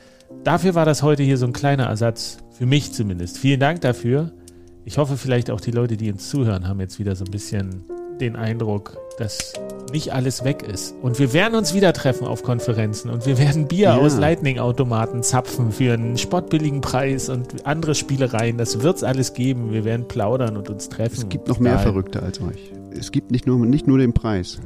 Dafür 0.44 0.74
war 0.74 0.84
das 0.84 1.02
heute 1.02 1.22
hier 1.22 1.38
so 1.38 1.46
ein 1.46 1.52
kleiner 1.52 1.86
Ersatz, 1.86 2.38
für 2.52 2.66
mich 2.66 2.92
zumindest. 2.92 3.38
Vielen 3.38 3.60
Dank 3.60 3.80
dafür. 3.80 4.32
Ich 4.84 4.98
hoffe 4.98 5.16
vielleicht 5.16 5.50
auch 5.50 5.60
die 5.60 5.70
Leute, 5.70 5.96
die 5.96 6.10
uns 6.10 6.28
zuhören, 6.28 6.68
haben 6.68 6.80
jetzt 6.80 6.98
wieder 6.98 7.14
so 7.16 7.24
ein 7.24 7.30
bisschen 7.30 7.84
den 8.20 8.36
Eindruck, 8.36 8.98
dass 9.18 9.52
nicht 9.92 10.12
alles 10.12 10.44
weg 10.44 10.62
ist. 10.62 10.94
Und 11.02 11.18
wir 11.18 11.32
werden 11.32 11.54
uns 11.54 11.74
wieder 11.74 11.92
treffen 11.92 12.26
auf 12.26 12.42
Konferenzen 12.42 13.10
und 13.10 13.26
wir 13.26 13.38
werden 13.38 13.66
Bier 13.68 13.88
Ja. 13.88 13.96
aus 13.96 14.16
Lightning-Automaten 14.16 15.22
zapfen 15.22 15.72
für 15.72 15.92
einen 15.94 16.16
spottbilligen 16.18 16.80
Preis 16.80 17.28
und 17.28 17.66
andere 17.66 17.94
Spielereien. 17.94 18.58
Das 18.58 18.82
wird's 18.82 19.02
alles 19.02 19.34
geben. 19.34 19.72
Wir 19.72 19.84
werden 19.84 20.08
plaudern 20.08 20.56
und 20.56 20.68
uns 20.70 20.88
treffen. 20.88 21.14
Es 21.18 21.28
gibt 21.28 21.48
noch 21.48 21.58
mehr. 21.58 21.78
Verrückte 21.78 22.22
als 22.22 22.40
euch. 22.40 22.72
Es 22.90 23.12
gibt 23.12 23.30
nicht 23.30 23.46
nur, 23.46 23.58
nicht 23.64 23.86
nur 23.86 23.98
den 23.98 24.12
Preis. 24.12 24.58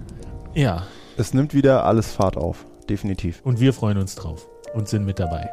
Ja, 0.54 0.84
Es 1.16 1.34
nimmt 1.34 1.54
wieder 1.54 1.84
alles 1.84 2.10
Fahrt 2.12 2.36
auf. 2.36 2.64
Definitiv. 2.88 3.40
und 3.44 3.60
wir 3.60 3.72
freuen 3.72 3.96
uns 3.98 4.16
drauf 4.16 4.48
und 4.74 4.88
sind 4.88 5.04
mit 5.06 5.18
dabei. 5.18 5.48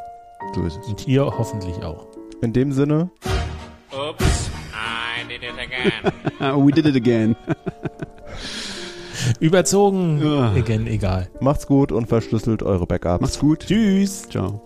So 0.55 0.63
ist 0.63 0.77
es. 0.81 0.87
Und 0.87 1.07
ihr 1.07 1.25
hoffentlich 1.25 1.75
auch. 1.83 2.07
In 2.41 2.53
dem 2.53 2.71
Sinne, 2.71 3.09
Oops, 3.91 4.49
I 4.73 5.27
did 5.27 5.41
it 5.43 5.53
again. 5.59 6.65
We 6.65 6.71
did 6.71 6.85
it 6.85 6.95
again. 6.95 7.35
Überzogen, 9.39 10.21
Ja. 10.23 10.51
again, 10.51 10.87
egal. 10.87 11.29
macht's 11.39 11.67
gut 11.67 11.91
und 11.91 12.07
verschlüsselt 12.07 12.63
eure 12.63 12.85
Backups. 12.85 13.21
Macht's 13.21 13.39
gut. 13.39 13.59
Tschüss. 13.67 14.27
Ciao. 14.29 14.61